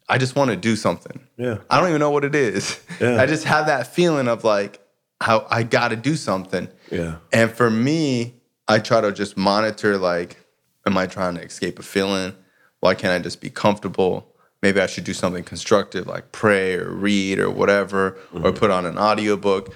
I 0.10 0.18
just 0.18 0.36
want 0.36 0.50
to 0.50 0.58
do 0.58 0.76
something. 0.76 1.20
Yeah. 1.38 1.60
I 1.70 1.80
don't 1.80 1.90
even 1.90 2.00
know 2.00 2.10
what 2.10 2.24
it 2.26 2.34
is. 2.34 2.80
Yeah. 3.00 3.18
I 3.22 3.28
just 3.28 3.44
have 3.44 3.68
that 3.68 3.94
feeling 3.94 4.28
of 4.28 4.44
like 4.44 4.80
how 5.22 5.46
I 5.52 5.62
got 5.62 5.90
to 5.90 5.96
do 5.96 6.16
something. 6.16 6.68
Yeah. 6.90 7.18
And 7.32 7.52
for 7.52 7.70
me, 7.70 8.37
I 8.68 8.80
try 8.80 9.02
to 9.02 9.12
just 9.12 9.38
monitor 9.38 9.98
like, 9.98 10.38
am 10.86 10.98
I 10.98 11.08
trying 11.08 11.36
to 11.36 11.42
escape 11.42 11.80
a 11.80 11.84
feeling? 11.84 12.34
Why 12.80 12.96
can't 12.96 13.14
I 13.14 13.20
just 13.20 13.42
be 13.42 13.50
comfortable? 13.50 14.34
Maybe 14.62 14.82
I 14.82 14.88
should 14.88 15.04
do 15.04 15.14
something 15.14 15.44
constructive 15.44 16.08
like 16.08 16.32
pray 16.32 16.76
or 16.76 16.90
read 16.92 17.40
or 17.40 17.50
whatever, 17.50 18.18
or 18.34 18.52
put 18.52 18.72
on 18.72 18.86
an 18.86 18.98
audiobook 18.98 19.74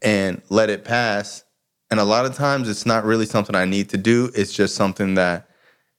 and 0.00 0.42
let 0.48 0.70
it 0.70 0.84
pass. 0.84 1.44
And 1.90 2.00
a 2.00 2.04
lot 2.04 2.24
of 2.24 2.34
times 2.34 2.68
it's 2.68 2.86
not 2.86 3.04
really 3.04 3.26
something 3.26 3.54
I 3.54 3.66
need 3.66 3.90
to 3.90 3.98
do. 3.98 4.30
It's 4.34 4.52
just 4.52 4.74
something 4.74 5.14
that 5.14 5.48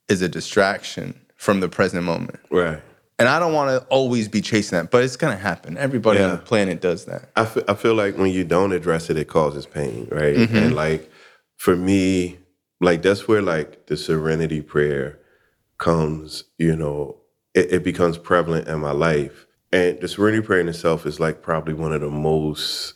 is 0.10 0.22
a 0.22 0.28
distraction 0.28 1.20
from 1.36 1.60
the 1.60 1.70
present 1.70 2.04
moment. 2.04 2.40
Right. 2.50 2.82
And 3.20 3.30
I 3.30 3.40
don't 3.40 3.54
want 3.54 3.70
to 3.70 3.88
always 3.90 4.28
be 4.28 4.42
chasing 4.42 4.78
that, 4.78 4.90
but 4.90 5.04
it's 5.04 5.16
going 5.16 5.38
to 5.38 5.42
happen. 5.42 5.78
Everybody 5.78 6.20
on 6.22 6.32
the 6.32 6.38
planet 6.38 6.82
does 6.82 7.06
that. 7.06 7.30
I 7.36 7.46
feel, 7.46 7.64
I 7.68 7.76
feel 7.76 7.94
like 7.94 8.18
when 8.18 8.32
you 8.32 8.44
don't 8.44 8.74
address 8.74 9.10
it, 9.12 9.18
it 9.18 9.26
causes 9.28 9.68
pain, 9.68 10.08
right? 10.12 10.36
Mhm. 10.36 10.54
And 10.56 10.76
like 10.76 11.12
for 11.64 11.78
me, 11.78 12.38
like 12.82 13.04
that's 13.04 13.26
where 13.26 13.42
like 13.42 13.86
the 13.86 13.96
serenity 13.96 14.62
prayer 14.62 15.18
comes, 15.78 16.44
you 16.58 16.76
know, 16.76 17.16
it, 17.54 17.72
it 17.72 17.84
becomes 17.86 18.18
prevalent 18.18 18.68
in 18.68 18.82
my 18.82 18.92
life. 18.92 19.46
And 19.72 19.98
the 20.02 20.10
serenity 20.10 20.46
prayer 20.46 20.60
in 20.60 20.68
itself 20.68 21.06
is 21.06 21.22
like 21.22 21.42
probably 21.42 21.74
one 21.74 21.94
of 21.94 22.02
the 22.02 22.10
most 22.10 22.96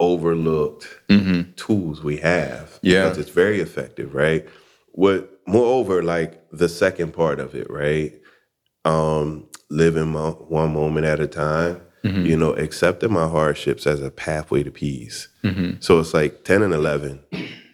overlooked 0.00 0.88
mm-hmm. 1.10 1.52
tools 1.56 2.02
we 2.02 2.16
have. 2.16 2.78
Yeah. 2.80 3.02
Because 3.02 3.18
it's 3.18 3.28
very 3.28 3.60
effective, 3.60 4.14
right? 4.14 4.48
What 4.92 5.42
moreover, 5.46 6.02
like 6.02 6.48
the 6.50 6.70
second 6.70 7.12
part 7.12 7.40
of 7.40 7.54
it, 7.54 7.68
right? 7.68 8.14
Um, 8.86 9.50
living 9.68 10.12
mo- 10.12 10.46
one 10.48 10.72
moment 10.72 11.04
at 11.04 11.20
a 11.20 11.26
time, 11.26 11.82
mm-hmm. 12.02 12.24
you 12.24 12.38
know, 12.38 12.54
accepting 12.54 13.12
my 13.12 13.28
hardships 13.28 13.86
as 13.86 14.00
a 14.00 14.10
pathway 14.10 14.62
to 14.62 14.70
peace. 14.70 15.28
Mm-hmm. 15.44 15.80
So 15.80 16.00
it's 16.00 16.14
like 16.14 16.44
10 16.44 16.62
and 16.62 16.72
11. 16.72 17.22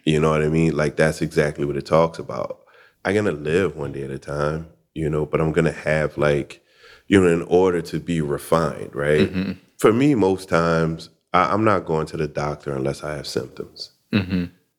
You 0.03 0.19
know 0.19 0.31
what 0.31 0.43
I 0.43 0.49
mean? 0.49 0.75
Like 0.75 0.95
that's 0.95 1.21
exactly 1.21 1.65
what 1.65 1.77
it 1.77 1.85
talks 1.85 2.19
about. 2.19 2.59
I'm 3.05 3.13
going 3.13 3.25
to 3.25 3.31
live 3.31 3.75
one 3.75 3.91
day 3.91 4.03
at 4.03 4.11
a 4.11 4.19
time, 4.19 4.67
you 4.93 5.09
know, 5.09 5.25
but 5.25 5.41
I'm 5.41 5.51
going 5.51 5.65
to 5.65 5.71
have 5.71 6.17
like, 6.17 6.63
you 7.07 7.21
know, 7.21 7.27
in 7.27 7.41
order 7.43 7.81
to 7.81 7.99
be 7.99 8.21
refined, 8.21 8.95
right? 8.95 9.29
For 9.77 9.91
me, 9.91 10.15
most 10.15 10.47
times, 10.49 11.09
I, 11.33 11.53
I'm 11.53 11.63
not 11.65 11.85
going 11.85 12.05
to 12.07 12.17
the 12.17 12.27
doctor 12.27 12.73
unless 12.73 13.03
I 13.03 13.15
have 13.15 13.27
symptoms. 13.27 13.91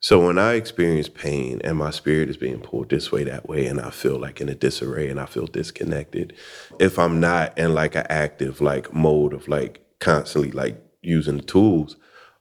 So 0.00 0.26
when 0.26 0.38
I 0.38 0.54
experience 0.54 1.08
pain 1.08 1.62
and 1.64 1.78
my 1.78 1.90
spirit 1.90 2.28
is 2.28 2.36
being 2.36 2.60
pulled 2.60 2.90
this 2.90 3.10
way, 3.10 3.24
that 3.24 3.48
way, 3.48 3.66
and 3.66 3.80
I 3.80 3.88
feel 3.90 4.18
like 4.18 4.38
in 4.40 4.50
a 4.50 4.54
disarray 4.54 5.08
and 5.08 5.18
I 5.18 5.24
feel 5.24 5.46
disconnected, 5.46 6.34
if 6.78 6.98
I'm 6.98 7.20
not 7.20 7.56
in 7.58 7.72
like 7.72 7.94
an 7.94 8.06
active 8.10 8.60
like 8.60 8.92
mode 8.92 9.32
of 9.32 9.48
like 9.48 9.80
constantly 10.00 10.50
like 10.50 10.78
using 11.00 11.38
the 11.38 11.42
tools, 11.42 11.96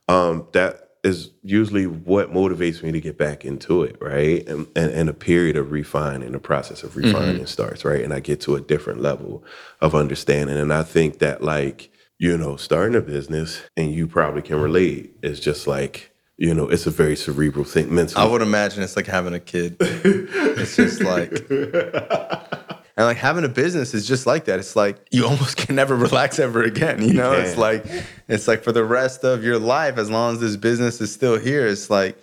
um, 0.09 0.45
that 0.51 0.82
is 1.04 1.32
usually 1.43 1.86
what 1.86 2.32
motivates 2.32 2.82
me 2.82 2.91
to 2.91 3.01
get 3.01 3.18
back 3.18 3.43
into 3.43 3.84
it, 3.84 3.97
right? 3.99 4.47
And 4.47 4.68
and, 4.76 4.91
and 4.91 5.10
a 5.10 5.14
period 5.14 5.58
of 5.58 5.72
refining, 5.72 6.32
the 6.32 6.39
process 6.39 6.84
of 6.84 6.91
mm-hmm. 6.91 7.08
refining 7.08 7.45
starts, 7.45 7.84
right? 7.84 8.04
And 8.04 8.14
I 8.14 8.20
get 8.20 8.39
to 8.41 8.56
a 8.56 8.62
different 8.62 9.01
level 9.01 9.43
of 9.82 9.93
understanding. 9.95 10.58
And 10.58 10.74
I 10.74 10.84
think 10.84 11.20
that 11.20 11.43
like, 11.43 11.91
you 12.20 12.38
know, 12.38 12.56
starting 12.56 12.95
a 12.95 13.01
business 13.01 13.62
and 13.76 13.91
you 13.91 14.08
probably 14.08 14.41
can 14.41 14.60
relate 14.60 15.18
is 15.22 15.39
just 15.39 15.68
like, 15.68 16.12
you 16.38 16.54
know, 16.54 16.68
it's 16.68 16.88
a 16.88 16.91
very 16.91 17.16
cerebral 17.16 17.66
thing 17.66 17.93
mentally. 17.93 18.26
I 18.26 18.30
would 18.30 18.41
imagine 18.41 18.82
it's 18.82 18.95
like 18.95 19.08
having 19.08 19.34
a 19.34 19.39
kid. 19.39 19.76
it's 19.80 20.76
just 20.76 21.01
like, 21.01 21.32
and 22.96 23.06
like 23.08 23.18
having 23.18 23.44
a 23.44 23.50
business 23.50 23.94
is 23.94 24.08
just 24.08 24.26
like 24.28 24.46
that. 24.46 24.60
It's 24.60 24.76
like 24.76 25.08
you 25.12 25.26
almost 25.28 25.58
can 25.58 25.76
never 25.76 25.96
relax 25.96 26.39
ever 26.39 26.64
again. 26.64 27.02
You 27.02 27.14
know, 27.14 27.32
it's 27.34 27.58
like, 27.58 27.86
it's 28.28 28.48
like 28.48 28.64
for 28.64 28.72
the 28.72 28.86
rest 28.86 29.24
of 29.24 29.44
your 29.44 29.60
life, 29.60 29.98
as 29.98 30.10
long 30.10 30.36
as 30.36 30.39
this 30.39 30.56
business 30.56 31.02
is 31.02 31.12
still 31.12 31.39
here, 31.39 31.68
it's 31.68 31.89
like 31.89 32.18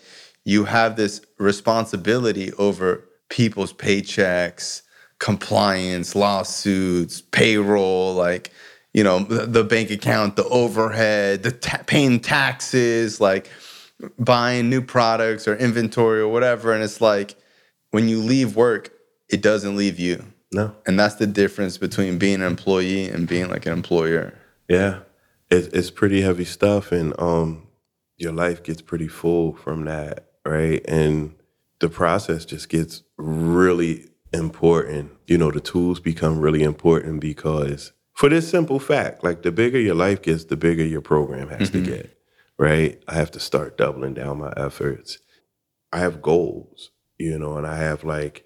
you 0.45 0.64
have 0.64 0.97
this 0.97 1.21
responsibility 1.39 2.53
over 2.55 3.05
people's 3.29 3.73
paychecks, 3.73 4.83
compliance, 5.18 6.14
lawsuits, 6.14 7.21
payroll, 7.21 8.14
like, 8.14 8.53
you 8.93 9.05
know, 9.05 9.21
the, 9.21 9.47
the 9.47 9.62
bank 9.62 9.91
account, 9.91 10.37
the 10.37 10.47
overhead, 10.49 11.43
the 11.43 11.53
ta- 11.53 11.83
paying 11.87 12.18
taxes, 12.18 13.21
like, 13.21 13.49
buying 14.18 14.71
new 14.71 14.81
products 14.81 15.47
or 15.47 15.57
inventory 15.57 16.21
or 16.21 16.29
whatever. 16.29 16.73
And 16.73 16.83
it's 16.83 17.01
like 17.01 17.37
when 17.91 18.09
you 18.09 18.18
leave 18.21 18.57
work, 18.57 18.91
it 19.29 19.43
doesn't 19.43 19.77
leave 19.77 19.99
you. 19.99 20.25
No. 20.53 20.74
And 20.86 20.98
that's 20.98 21.14
the 21.16 21.26
difference 21.26 21.78
between 21.78 22.18
being 22.18 22.36
an 22.36 22.42
employee 22.42 23.09
and 23.09 23.28
being 23.28 23.48
like 23.48 23.66
an 23.66 23.72
employer. 23.72 24.34
Yeah, 24.68 25.01
it's 25.51 25.68
it's 25.68 25.90
pretty 25.90 26.22
heavy 26.22 26.44
stuff, 26.44 26.92
and 26.92 27.12
um, 27.20 27.68
your 28.16 28.32
life 28.32 28.62
gets 28.62 28.82
pretty 28.82 29.09
full 29.09 29.55
from 29.55 29.84
that, 29.84 30.30
right? 30.44 30.84
And 30.86 31.34
the 31.80 31.88
process 31.88 32.44
just 32.44 32.68
gets 32.68 33.03
really 33.16 34.07
important. 34.32 35.12
You 35.26 35.38
know, 35.38 35.51
the 35.51 35.61
tools 35.61 36.01
become 36.01 36.40
really 36.40 36.62
important 36.62 37.20
because 37.20 37.92
for 38.14 38.28
this 38.28 38.48
simple 38.48 38.78
fact, 38.78 39.24
like 39.24 39.42
the 39.42 39.53
bigger 39.53 39.78
your 39.78 39.94
life 39.94 40.22
gets, 40.22 40.44
the 40.44 40.57
bigger 40.57 40.84
your 40.84 41.01
program 41.01 41.48
has 41.48 41.70
to 41.70 41.80
get, 41.80 42.18
right? 42.59 43.03
I 43.09 43.14
have 43.14 43.30
to 43.32 43.40
start 43.40 43.78
doubling 43.78 44.14
down 44.14 44.38
my 44.38 44.53
efforts. 44.57 45.18
I 45.92 45.98
have 46.01 46.22
goals, 46.22 46.90
you 47.18 47.38
know, 47.38 47.57
and 47.57 47.66
I 47.66 47.78
have 47.78 48.05
like 48.05 48.44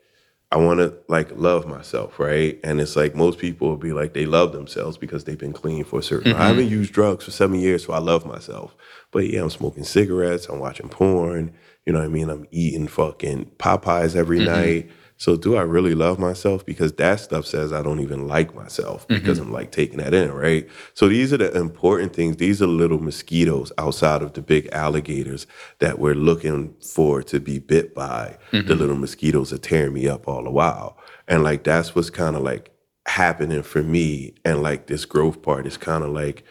I 0.55 0.59
want 0.59 0.79
to 0.79 0.95
like 1.09 1.33
love 1.35 1.67
myself, 1.67 2.21
right? 2.21 2.61
And 2.63 2.81
it's 2.81 2.95
like 2.95 3.17
most 3.17 3.41
people 3.41 3.69
will 3.69 3.77
be 3.77 3.93
like 3.93 4.15
they 4.15 4.25
love 4.25 4.53
themselves 4.53 4.97
because 4.97 5.25
they've 5.25 5.37
been 5.37 5.53
clean 5.53 5.83
for 5.83 5.99
a 5.99 6.03
certain. 6.03 6.31
Mm-hmm. 6.31 6.41
I 6.41 6.47
haven't 6.47 6.69
used 6.69 6.93
drugs 6.93 7.25
for 7.25 7.33
seven 7.33 7.59
years, 7.59 7.85
so 7.85 7.93
I 7.93 7.99
love 7.99 8.25
myself. 8.25 8.73
But 9.11 9.29
yeah, 9.29 9.43
I'm 9.43 9.51
smoking 9.51 9.83
cigarettes. 9.83 10.47
I'm 10.47 10.61
watching 10.61 10.89
porn. 10.89 11.53
You 11.85 11.93
know 11.93 11.99
what 11.99 12.05
I 12.05 12.09
mean? 12.09 12.31
I'm 12.31 12.47
eating 12.53 12.87
fucking 12.87 13.51
Popeyes 13.59 14.15
every 14.15 14.39
mm-hmm. 14.39 14.55
night. 14.55 14.91
So 15.25 15.37
do 15.37 15.57
I 15.57 15.63
really 15.63 15.95
love 15.95 16.19
myself? 16.19 16.67
Because 16.67 16.93
that 16.97 17.19
stuff 17.19 17.47
says 17.47 17.73
I 17.73 17.81
don't 17.81 18.01
even 18.01 18.29
like 18.29 18.55
myself 18.55 19.09
mm-hmm. 19.09 19.15
because 19.15 19.39
I'm 19.39 19.51
like 19.51 19.73
taking 19.73 19.97
that 19.97 20.13
in, 20.13 20.31
right? 20.31 20.69
So 20.93 21.09
these 21.09 21.33
are 21.33 21.39
the 21.39 21.51
important 21.57 22.13
things. 22.13 22.37
These 22.37 22.61
are 22.61 22.67
little 22.67 22.99
mosquitoes 22.99 23.73
outside 23.79 24.21
of 24.21 24.35
the 24.35 24.43
big 24.43 24.69
alligators 24.71 25.47
that 25.79 25.99
we're 25.99 26.15
looking 26.15 26.75
for 26.75 27.23
to 27.23 27.41
be 27.41 27.59
bit 27.59 27.95
by. 27.95 28.37
The 28.51 28.59
mm-hmm. 28.59 28.73
little 28.75 28.97
mosquitoes 28.97 29.51
are 29.51 29.57
tearing 29.57 29.95
me 29.95 30.07
up 30.09 30.29
all 30.29 30.45
the 30.45 30.51
while. 30.51 30.99
And 31.27 31.43
like 31.43 31.65
that's 31.65 31.95
what's 31.95 32.11
kind 32.11 32.37
of 32.37 32.43
like 32.43 32.71
happening 33.07 33.63
for 33.63 33.83
me. 33.83 34.35
And 34.45 34.61
like 34.61 34.89
this 34.89 35.07
growth 35.07 35.41
part 35.41 35.67
is 35.67 35.79
kind 35.79 36.05
of 36.05 36.11
like 36.11 36.45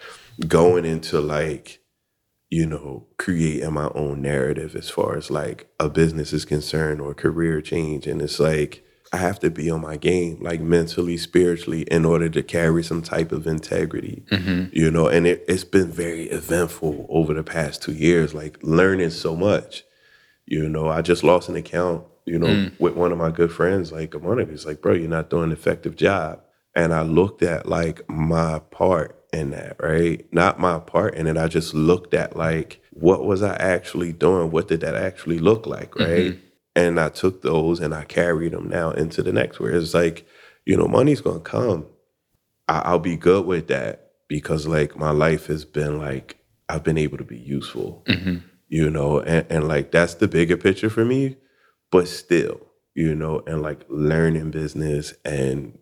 going 0.47 0.83
into 0.83 1.21
like 1.21 1.82
you 2.53 2.67
know, 2.67 3.07
creating 3.17 3.73
my 3.73 3.89
own 3.95 4.21
narrative 4.21 4.75
as 4.75 4.87
far 4.87 5.17
as 5.17 5.31
like 5.31 5.67
a 5.79 5.89
business 5.89 6.31
is 6.31 6.45
concerned 6.45 7.01
or 7.01 7.15
career 7.15 7.61
change. 7.61 8.05
And 8.05 8.21
it's 8.21 8.39
like, 8.39 8.85
I 9.11 9.17
have 9.17 9.39
to 9.39 9.49
be 9.49 9.71
on 9.71 9.81
my 9.81 9.97
game, 9.97 10.37
like 10.39 10.61
mentally, 10.61 11.17
spiritually, 11.17 11.81
in 11.89 12.05
order 12.05 12.29
to 12.29 12.43
carry 12.43 12.83
some 12.83 13.01
type 13.01 13.31
of 13.31 13.47
integrity, 13.47 14.23
mm-hmm. 14.29 14.65
you 14.71 14.91
know. 14.91 15.07
And 15.07 15.25
it, 15.25 15.43
it's 15.47 15.63
been 15.63 15.91
very 15.91 16.25
eventful 16.25 17.07
over 17.09 17.33
the 17.33 17.43
past 17.43 17.81
two 17.81 17.93
years, 17.93 18.35
like 18.35 18.59
learning 18.61 19.09
so 19.09 19.35
much. 19.35 19.83
You 20.45 20.69
know, 20.69 20.89
I 20.89 21.01
just 21.01 21.23
lost 21.23 21.49
an 21.49 21.55
account, 21.55 22.05
you 22.25 22.37
know, 22.37 22.47
mm. 22.47 22.79
with 22.79 22.93
one 22.93 23.11
of 23.11 23.17
my 23.17 23.31
good 23.31 23.51
friends 23.51 23.91
like 23.91 24.13
a 24.13 24.19
month 24.19 24.41
ago. 24.41 24.51
He's 24.51 24.65
like, 24.67 24.79
bro, 24.79 24.93
you're 24.93 25.09
not 25.09 25.31
doing 25.31 25.45
an 25.45 25.51
effective 25.53 25.95
job. 25.95 26.39
And 26.75 26.93
I 26.93 27.01
looked 27.01 27.41
at 27.41 27.67
like 27.67 28.07
my 28.07 28.59
part 28.59 29.22
in 29.33 29.51
that, 29.51 29.75
right? 29.81 30.25
Not 30.31 30.59
my 30.59 30.79
part 30.79 31.15
in 31.15 31.27
it. 31.27 31.37
I 31.37 31.47
just 31.47 31.73
looked 31.73 32.13
at 32.13 32.37
like, 32.37 32.81
what 32.91 33.25
was 33.25 33.41
I 33.41 33.55
actually 33.55 34.13
doing? 34.13 34.51
What 34.51 34.67
did 34.67 34.81
that 34.81 34.95
actually 34.95 35.39
look 35.39 35.65
like, 35.65 35.91
mm-hmm. 35.91 36.11
right? 36.11 36.39
And 36.75 36.99
I 36.99 37.09
took 37.09 37.41
those 37.41 37.79
and 37.79 37.93
I 37.93 38.05
carried 38.05 38.53
them 38.53 38.69
now 38.69 38.91
into 38.91 39.21
the 39.23 39.33
next, 39.33 39.59
where 39.59 39.71
it's 39.71 39.93
like, 39.93 40.27
you 40.65 40.77
know, 40.77 40.87
money's 40.87 41.21
gonna 41.21 41.39
come. 41.39 41.87
I- 42.67 42.83
I'll 42.85 42.99
be 42.99 43.17
good 43.17 43.45
with 43.45 43.67
that 43.67 44.11
because 44.27 44.67
like 44.67 44.95
my 44.95 45.11
life 45.11 45.47
has 45.47 45.65
been 45.65 45.97
like, 45.97 46.37
I've 46.69 46.83
been 46.83 46.97
able 46.97 47.17
to 47.17 47.23
be 47.23 47.37
useful, 47.37 48.03
mm-hmm. 48.07 48.37
you 48.69 48.89
know, 48.89 49.19
and, 49.19 49.45
and 49.49 49.67
like 49.67 49.91
that's 49.91 50.15
the 50.15 50.27
bigger 50.27 50.57
picture 50.57 50.89
for 50.89 51.05
me. 51.05 51.37
But 51.91 52.07
still, 52.07 52.59
you 52.95 53.13
know, 53.13 53.43
and 53.45 53.61
like 53.61 53.85
learning 53.89 54.51
business 54.51 55.13
and 55.25 55.77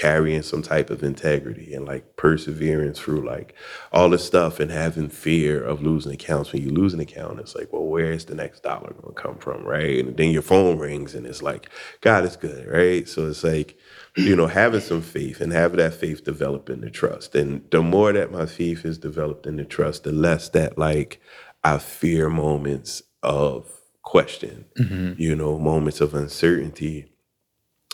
carrying 0.00 0.40
some 0.40 0.62
type 0.62 0.88
of 0.88 1.02
integrity 1.02 1.74
and 1.74 1.84
like 1.84 2.16
perseverance 2.16 2.98
through 2.98 3.26
like 3.26 3.54
all 3.92 4.08
this 4.08 4.24
stuff 4.24 4.58
and 4.58 4.70
having 4.70 5.10
fear 5.10 5.62
of 5.62 5.82
losing 5.82 6.12
accounts. 6.12 6.52
When 6.52 6.62
you 6.62 6.70
lose 6.70 6.94
an 6.94 7.00
account, 7.00 7.38
it's 7.38 7.54
like, 7.54 7.70
well, 7.70 7.84
where's 7.84 8.24
the 8.24 8.34
next 8.34 8.62
dollar 8.62 8.94
gonna 8.94 9.12
come 9.12 9.36
from, 9.36 9.62
right? 9.62 9.98
And 9.98 10.16
then 10.16 10.30
your 10.30 10.40
phone 10.40 10.78
rings 10.78 11.14
and 11.14 11.26
it's 11.26 11.42
like, 11.42 11.68
God 12.00 12.24
is 12.24 12.36
good, 12.36 12.66
right? 12.66 13.06
So 13.06 13.28
it's 13.28 13.44
like, 13.44 13.76
you 14.16 14.34
know, 14.34 14.46
having 14.46 14.80
some 14.80 15.02
faith 15.02 15.42
and 15.42 15.52
having 15.52 15.76
that 15.76 15.92
faith 15.92 16.24
develop 16.24 16.70
into 16.70 16.88
trust. 16.88 17.34
And 17.34 17.62
the 17.70 17.82
more 17.82 18.10
that 18.14 18.32
my 18.32 18.46
faith 18.46 18.86
is 18.86 18.96
developed 18.96 19.46
into 19.46 19.66
trust, 19.66 20.04
the 20.04 20.12
less 20.12 20.48
that 20.50 20.78
like 20.78 21.20
I 21.62 21.76
fear 21.76 22.30
moments 22.30 23.02
of 23.22 23.70
question, 24.02 24.64
mm-hmm. 24.78 25.20
you 25.20 25.36
know, 25.36 25.58
moments 25.58 26.00
of 26.00 26.14
uncertainty, 26.14 27.12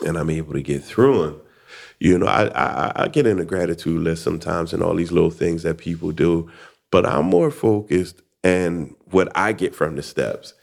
and 0.05 0.17
I'm 0.17 0.31
able 0.31 0.53
to 0.53 0.63
get 0.63 0.85
through 0.85 1.23
them. 1.25 1.41
You 2.01 2.19
know, 2.19 2.27
I, 2.27 2.49
I 2.49 2.93
I 3.05 3.09
get 3.09 3.27
in 3.27 3.39
a 3.41 3.45
gratitude 3.45 4.03
list 4.03 4.23
sometimes 4.23 4.73
and 4.73 4.83
all 4.83 4.95
these 4.95 5.13
little 5.13 5.31
things 5.31 5.63
that 5.63 5.79
people 5.79 6.13
do, 6.13 6.51
but 6.91 7.07
I'm 7.07 7.27
more 7.27 7.51
focused 7.51 8.23
and 8.45 8.95
what 9.11 9.29
I 9.37 9.53
get 9.53 9.75
from 9.75 9.97
the 9.97 10.03
steps 10.03 10.55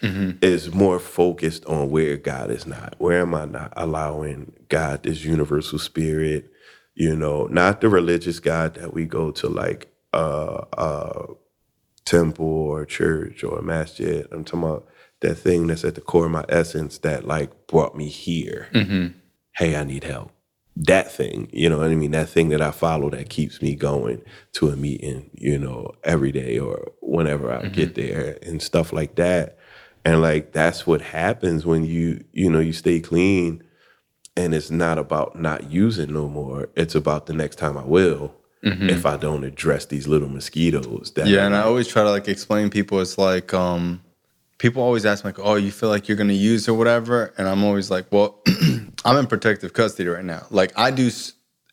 is 0.41 0.73
more 0.73 0.99
focused 0.99 1.65
on 1.65 1.89
where 1.89 2.17
God 2.17 2.51
is 2.51 2.65
not. 2.67 2.95
Where 2.97 3.21
am 3.21 3.35
I 3.35 3.45
not 3.45 3.73
allowing 3.75 4.53
God, 4.69 5.03
this 5.03 5.25
universal 5.25 5.79
spirit, 5.79 6.51
you 6.95 7.15
know, 7.15 7.47
not 7.47 7.81
the 7.81 7.89
religious 7.89 8.39
God 8.39 8.75
that 8.75 8.93
we 8.93 9.05
go 9.05 9.31
to 9.31 9.49
like 9.49 9.91
uh 10.13 10.65
uh 10.77 11.25
temple 12.05 12.45
or 12.45 12.85
church 12.85 13.43
or 13.43 13.61
masjid. 13.61 14.27
I'm 14.31 14.43
talking 14.43 14.63
about 14.63 14.87
that 15.21 15.35
thing 15.35 15.67
that's 15.67 15.85
at 15.85 15.95
the 15.95 16.01
core 16.01 16.25
of 16.25 16.31
my 16.31 16.45
essence 16.49 16.99
that 16.99 17.25
like 17.25 17.67
brought 17.67 17.95
me 17.95 18.07
here. 18.09 18.67
Hey, 19.55 19.75
I 19.75 19.83
need 19.83 20.03
help. 20.03 20.31
That 20.75 21.11
thing, 21.11 21.49
you 21.53 21.69
know 21.69 21.77
what 21.77 21.91
I 21.91 21.95
mean? 21.95 22.11
That 22.11 22.29
thing 22.29 22.49
that 22.49 22.61
I 22.61 22.71
follow 22.71 23.09
that 23.11 23.29
keeps 23.29 23.61
me 23.61 23.75
going 23.75 24.23
to 24.53 24.69
a 24.69 24.75
meeting, 24.75 25.29
you 25.33 25.59
know, 25.59 25.91
every 26.03 26.31
day 26.31 26.57
or 26.57 26.91
whenever 27.01 27.51
I 27.51 27.67
get 27.67 27.95
there 27.95 28.39
and 28.41 28.61
stuff 28.61 28.91
like 28.91 29.15
that. 29.15 29.57
And 30.03 30.21
like 30.21 30.51
that's 30.51 30.87
what 30.87 31.01
happens 31.01 31.65
when 31.65 31.85
you, 31.85 32.23
you 32.33 32.49
know, 32.49 32.59
you 32.59 32.73
stay 32.73 32.99
clean 32.99 33.63
and 34.35 34.55
it's 34.55 34.71
not 34.71 34.97
about 34.97 35.39
not 35.39 35.71
using 35.71 36.11
no 36.11 36.27
more. 36.27 36.69
It's 36.75 36.95
about 36.95 37.27
the 37.27 37.33
next 37.33 37.57
time 37.57 37.77
I 37.77 37.85
will 37.85 38.35
if 38.89 39.05
I 39.05 39.17
don't 39.17 39.43
address 39.43 39.85
these 39.85 40.07
little 40.07 40.29
mosquitoes 40.29 41.11
that 41.15 41.27
Yeah, 41.27 41.45
and 41.45 41.55
I 41.55 41.63
always 41.63 41.87
try 41.87 42.03
to 42.03 42.09
like 42.09 42.27
explain 42.27 42.69
people. 42.69 42.99
It's 43.01 43.17
like 43.17 43.53
um, 43.53 44.01
people 44.63 44.81
always 44.81 45.05
ask 45.05 45.25
me 45.25 45.27
like, 45.27 45.39
"Oh, 45.39 45.55
you 45.55 45.71
feel 45.71 45.89
like 45.89 46.07
you're 46.07 46.15
gonna 46.15 46.31
use 46.31 46.69
or 46.69 46.73
whatever," 46.73 47.33
and 47.37 47.49
I'm 47.49 47.65
always 47.65 47.91
like, 47.91 48.05
"Well, 48.11 48.39
I'm 49.05 49.17
in 49.17 49.27
protective 49.27 49.73
custody 49.73 50.07
right 50.07 50.23
now. 50.23 50.47
Like 50.51 50.71
I 50.77 50.89
do 50.89 51.11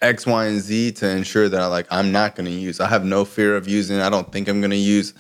X, 0.03 0.27
Y, 0.27 0.47
and 0.47 0.61
Z 0.61 0.93
to 0.93 1.09
ensure 1.09 1.49
that 1.49 1.61
I 1.61 1.67
like 1.67 1.87
I'm 1.93 2.11
not 2.11 2.35
gonna 2.35 2.51
use. 2.51 2.81
I 2.81 2.89
have 2.89 3.05
no 3.05 3.25
fear 3.25 3.55
of 3.55 3.69
using. 3.69 4.01
I 4.01 4.11
don't 4.11 4.33
think 4.33 4.49
I'm 4.49 4.61
gonna 4.61 4.75
use, 4.75 5.15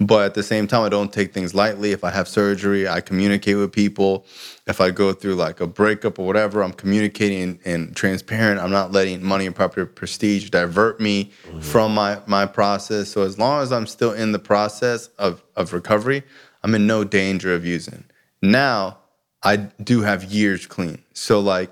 but 0.00 0.24
at 0.24 0.34
the 0.34 0.42
same 0.42 0.66
time, 0.66 0.82
I 0.82 0.88
don't 0.88 1.12
take 1.12 1.32
things 1.32 1.54
lightly. 1.54 1.92
If 1.92 2.02
I 2.02 2.10
have 2.10 2.26
surgery, 2.26 2.88
I 2.88 3.00
communicate 3.00 3.56
with 3.56 3.70
people. 3.70 4.26
If 4.66 4.80
I 4.80 4.90
go 4.90 5.12
through 5.12 5.36
like 5.36 5.60
a 5.60 5.68
breakup 5.68 6.18
or 6.18 6.26
whatever, 6.26 6.60
I'm 6.60 6.72
communicating 6.72 7.60
and 7.64 7.94
transparent. 7.94 8.58
I'm 8.60 8.72
not 8.72 8.90
letting 8.90 9.22
money 9.22 9.46
and 9.46 9.54
property 9.54 9.86
prestige 9.86 10.50
divert 10.50 10.98
me 10.98 11.30
mm-hmm. 11.46 11.60
from 11.60 11.94
my 11.94 12.18
my 12.26 12.46
process. 12.46 13.10
So 13.10 13.22
as 13.22 13.38
long 13.38 13.62
as 13.62 13.70
I'm 13.70 13.86
still 13.86 14.12
in 14.12 14.32
the 14.32 14.40
process 14.40 15.06
of 15.20 15.44
of 15.54 15.72
recovery, 15.72 16.24
I'm 16.62 16.74
in 16.74 16.86
no 16.86 17.04
danger 17.04 17.54
of 17.54 17.66
using. 17.66 18.04
Now, 18.40 18.98
I 19.42 19.56
do 19.56 20.02
have 20.02 20.24
years 20.24 20.66
clean. 20.66 21.02
So 21.12 21.40
like 21.40 21.70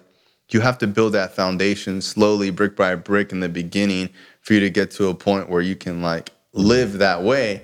you 0.51 0.61
have 0.61 0.78
to 0.78 0.86
build 0.86 1.12
that 1.12 1.34
foundation 1.34 2.01
slowly 2.01 2.51
brick 2.51 2.76
by 2.76 2.95
brick 2.97 3.32
in 3.32 3.41
the 3.41 3.49
beginning 3.49 4.11
for 4.41 4.55
you 4.55 4.61
to 4.61 4.70
get 4.70 4.91
to 4.93 5.09
a 5.09 5.14
point 5.14 5.49
where 5.49 5.62
you 5.62 5.76
can 5.76 6.03
like 6.03 6.32
live 6.53 6.99
that 6.99 7.22
way. 7.22 7.62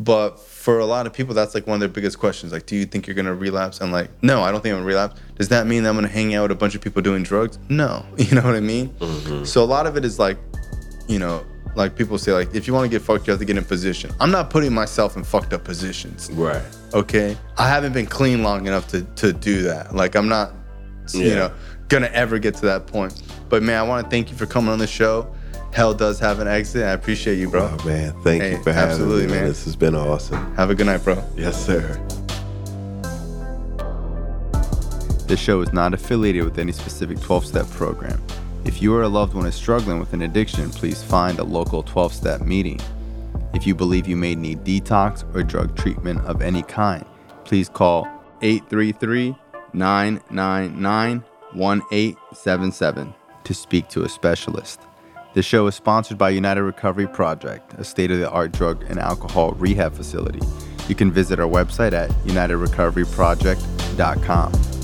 But 0.00 0.40
for 0.40 0.80
a 0.80 0.86
lot 0.86 1.06
of 1.06 1.12
people, 1.12 1.34
that's 1.34 1.54
like 1.54 1.68
one 1.68 1.76
of 1.76 1.80
their 1.80 1.88
biggest 1.88 2.18
questions. 2.18 2.52
Like, 2.52 2.66
do 2.66 2.74
you 2.74 2.84
think 2.84 3.06
you're 3.06 3.14
gonna 3.14 3.34
relapse? 3.34 3.80
And 3.80 3.92
like, 3.92 4.10
no, 4.22 4.42
I 4.42 4.50
don't 4.50 4.60
think 4.60 4.72
I'm 4.72 4.80
gonna 4.80 4.88
relapse. 4.88 5.20
Does 5.36 5.48
that 5.50 5.68
mean 5.68 5.84
that 5.84 5.90
I'm 5.90 5.94
gonna 5.94 6.08
hang 6.08 6.34
out 6.34 6.42
with 6.42 6.50
a 6.50 6.56
bunch 6.56 6.74
of 6.74 6.80
people 6.80 7.00
doing 7.00 7.22
drugs? 7.22 7.58
No. 7.68 8.04
You 8.18 8.34
know 8.34 8.42
what 8.42 8.56
I 8.56 8.60
mean? 8.60 8.88
Mm-hmm. 8.88 9.44
So 9.44 9.62
a 9.62 9.66
lot 9.66 9.86
of 9.86 9.96
it 9.96 10.04
is 10.04 10.18
like, 10.18 10.38
you 11.06 11.20
know, 11.20 11.44
like 11.76 11.96
people 11.96 12.18
say, 12.18 12.32
like, 12.32 12.54
if 12.54 12.66
you 12.66 12.72
wanna 12.74 12.88
get 12.88 13.02
fucked, 13.02 13.26
you 13.26 13.30
have 13.32 13.40
to 13.40 13.44
get 13.44 13.56
in 13.56 13.64
position. 13.64 14.10
I'm 14.20 14.30
not 14.30 14.50
putting 14.50 14.72
myself 14.72 15.16
in 15.16 15.24
fucked 15.24 15.52
up 15.52 15.64
positions. 15.64 16.30
Right. 16.32 16.62
Okay. 16.92 17.36
I 17.58 17.68
haven't 17.68 17.92
been 17.92 18.06
clean 18.06 18.42
long 18.42 18.66
enough 18.66 18.88
to 18.88 19.02
to 19.16 19.32
do 19.32 19.62
that. 19.62 19.94
Like 19.94 20.14
I'm 20.14 20.28
not, 20.28 20.52
you 21.12 21.34
know, 21.34 21.50
gonna 21.88 22.10
ever 22.12 22.38
get 22.38 22.54
to 22.56 22.66
that 22.66 22.86
point. 22.86 23.22
But 23.48 23.62
man, 23.62 23.78
I 23.78 23.82
want 23.82 24.04
to 24.06 24.10
thank 24.10 24.30
you 24.30 24.36
for 24.36 24.46
coming 24.46 24.70
on 24.70 24.78
the 24.78 24.86
show. 24.86 25.32
Hell 25.72 25.92
does 25.92 26.20
have 26.20 26.38
an 26.38 26.46
exit. 26.46 26.84
I 26.84 26.90
appreciate 26.92 27.36
you, 27.36 27.50
bro. 27.50 27.76
Oh 27.80 27.84
man, 27.84 28.12
thank 28.22 28.42
Hey, 28.42 28.52
you 28.52 28.62
for 28.62 28.72
having 28.72 28.90
absolutely, 28.92 29.26
me. 29.26 29.32
man. 29.32 29.44
This 29.48 29.64
has 29.64 29.74
been 29.74 29.96
awesome. 29.96 30.54
Have 30.54 30.70
a 30.70 30.74
good 30.74 30.86
night, 30.86 31.02
bro. 31.02 31.22
Yes, 31.36 31.64
sir. 31.66 32.00
This 35.26 35.40
show 35.40 35.60
is 35.62 35.72
not 35.72 35.94
affiliated 35.94 36.44
with 36.44 36.58
any 36.58 36.70
specific 36.70 37.20
12 37.20 37.46
step 37.46 37.68
program. 37.70 38.22
If 38.64 38.80
you 38.80 38.94
or 38.94 39.02
a 39.02 39.08
loved 39.08 39.34
one 39.34 39.44
is 39.46 39.54
struggling 39.54 40.00
with 40.00 40.14
an 40.14 40.22
addiction, 40.22 40.70
please 40.70 41.02
find 41.02 41.38
a 41.38 41.44
local 41.44 41.82
12 41.82 42.14
step 42.14 42.40
meeting. 42.40 42.80
If 43.52 43.66
you 43.66 43.74
believe 43.74 44.08
you 44.08 44.16
may 44.16 44.34
need 44.34 44.64
detox 44.64 45.22
or 45.34 45.42
drug 45.42 45.76
treatment 45.76 46.22
of 46.22 46.40
any 46.40 46.62
kind, 46.62 47.04
please 47.44 47.68
call 47.68 48.08
833 48.40 49.36
999 49.74 51.22
1877 51.52 53.14
to 53.44 53.54
speak 53.54 53.88
to 53.88 54.04
a 54.04 54.08
specialist. 54.08 54.80
This 55.34 55.44
show 55.44 55.66
is 55.66 55.74
sponsored 55.74 56.16
by 56.16 56.30
United 56.30 56.62
Recovery 56.62 57.06
Project, 57.06 57.74
a 57.74 57.84
state 57.84 58.10
of 58.10 58.18
the 58.18 58.30
art 58.30 58.52
drug 58.52 58.82
and 58.88 58.98
alcohol 58.98 59.52
rehab 59.52 59.92
facility. 59.94 60.40
You 60.88 60.94
can 60.94 61.12
visit 61.12 61.38
our 61.38 61.48
website 61.48 61.92
at 61.92 62.08
unitedrecoveryproject.com. 62.24 64.83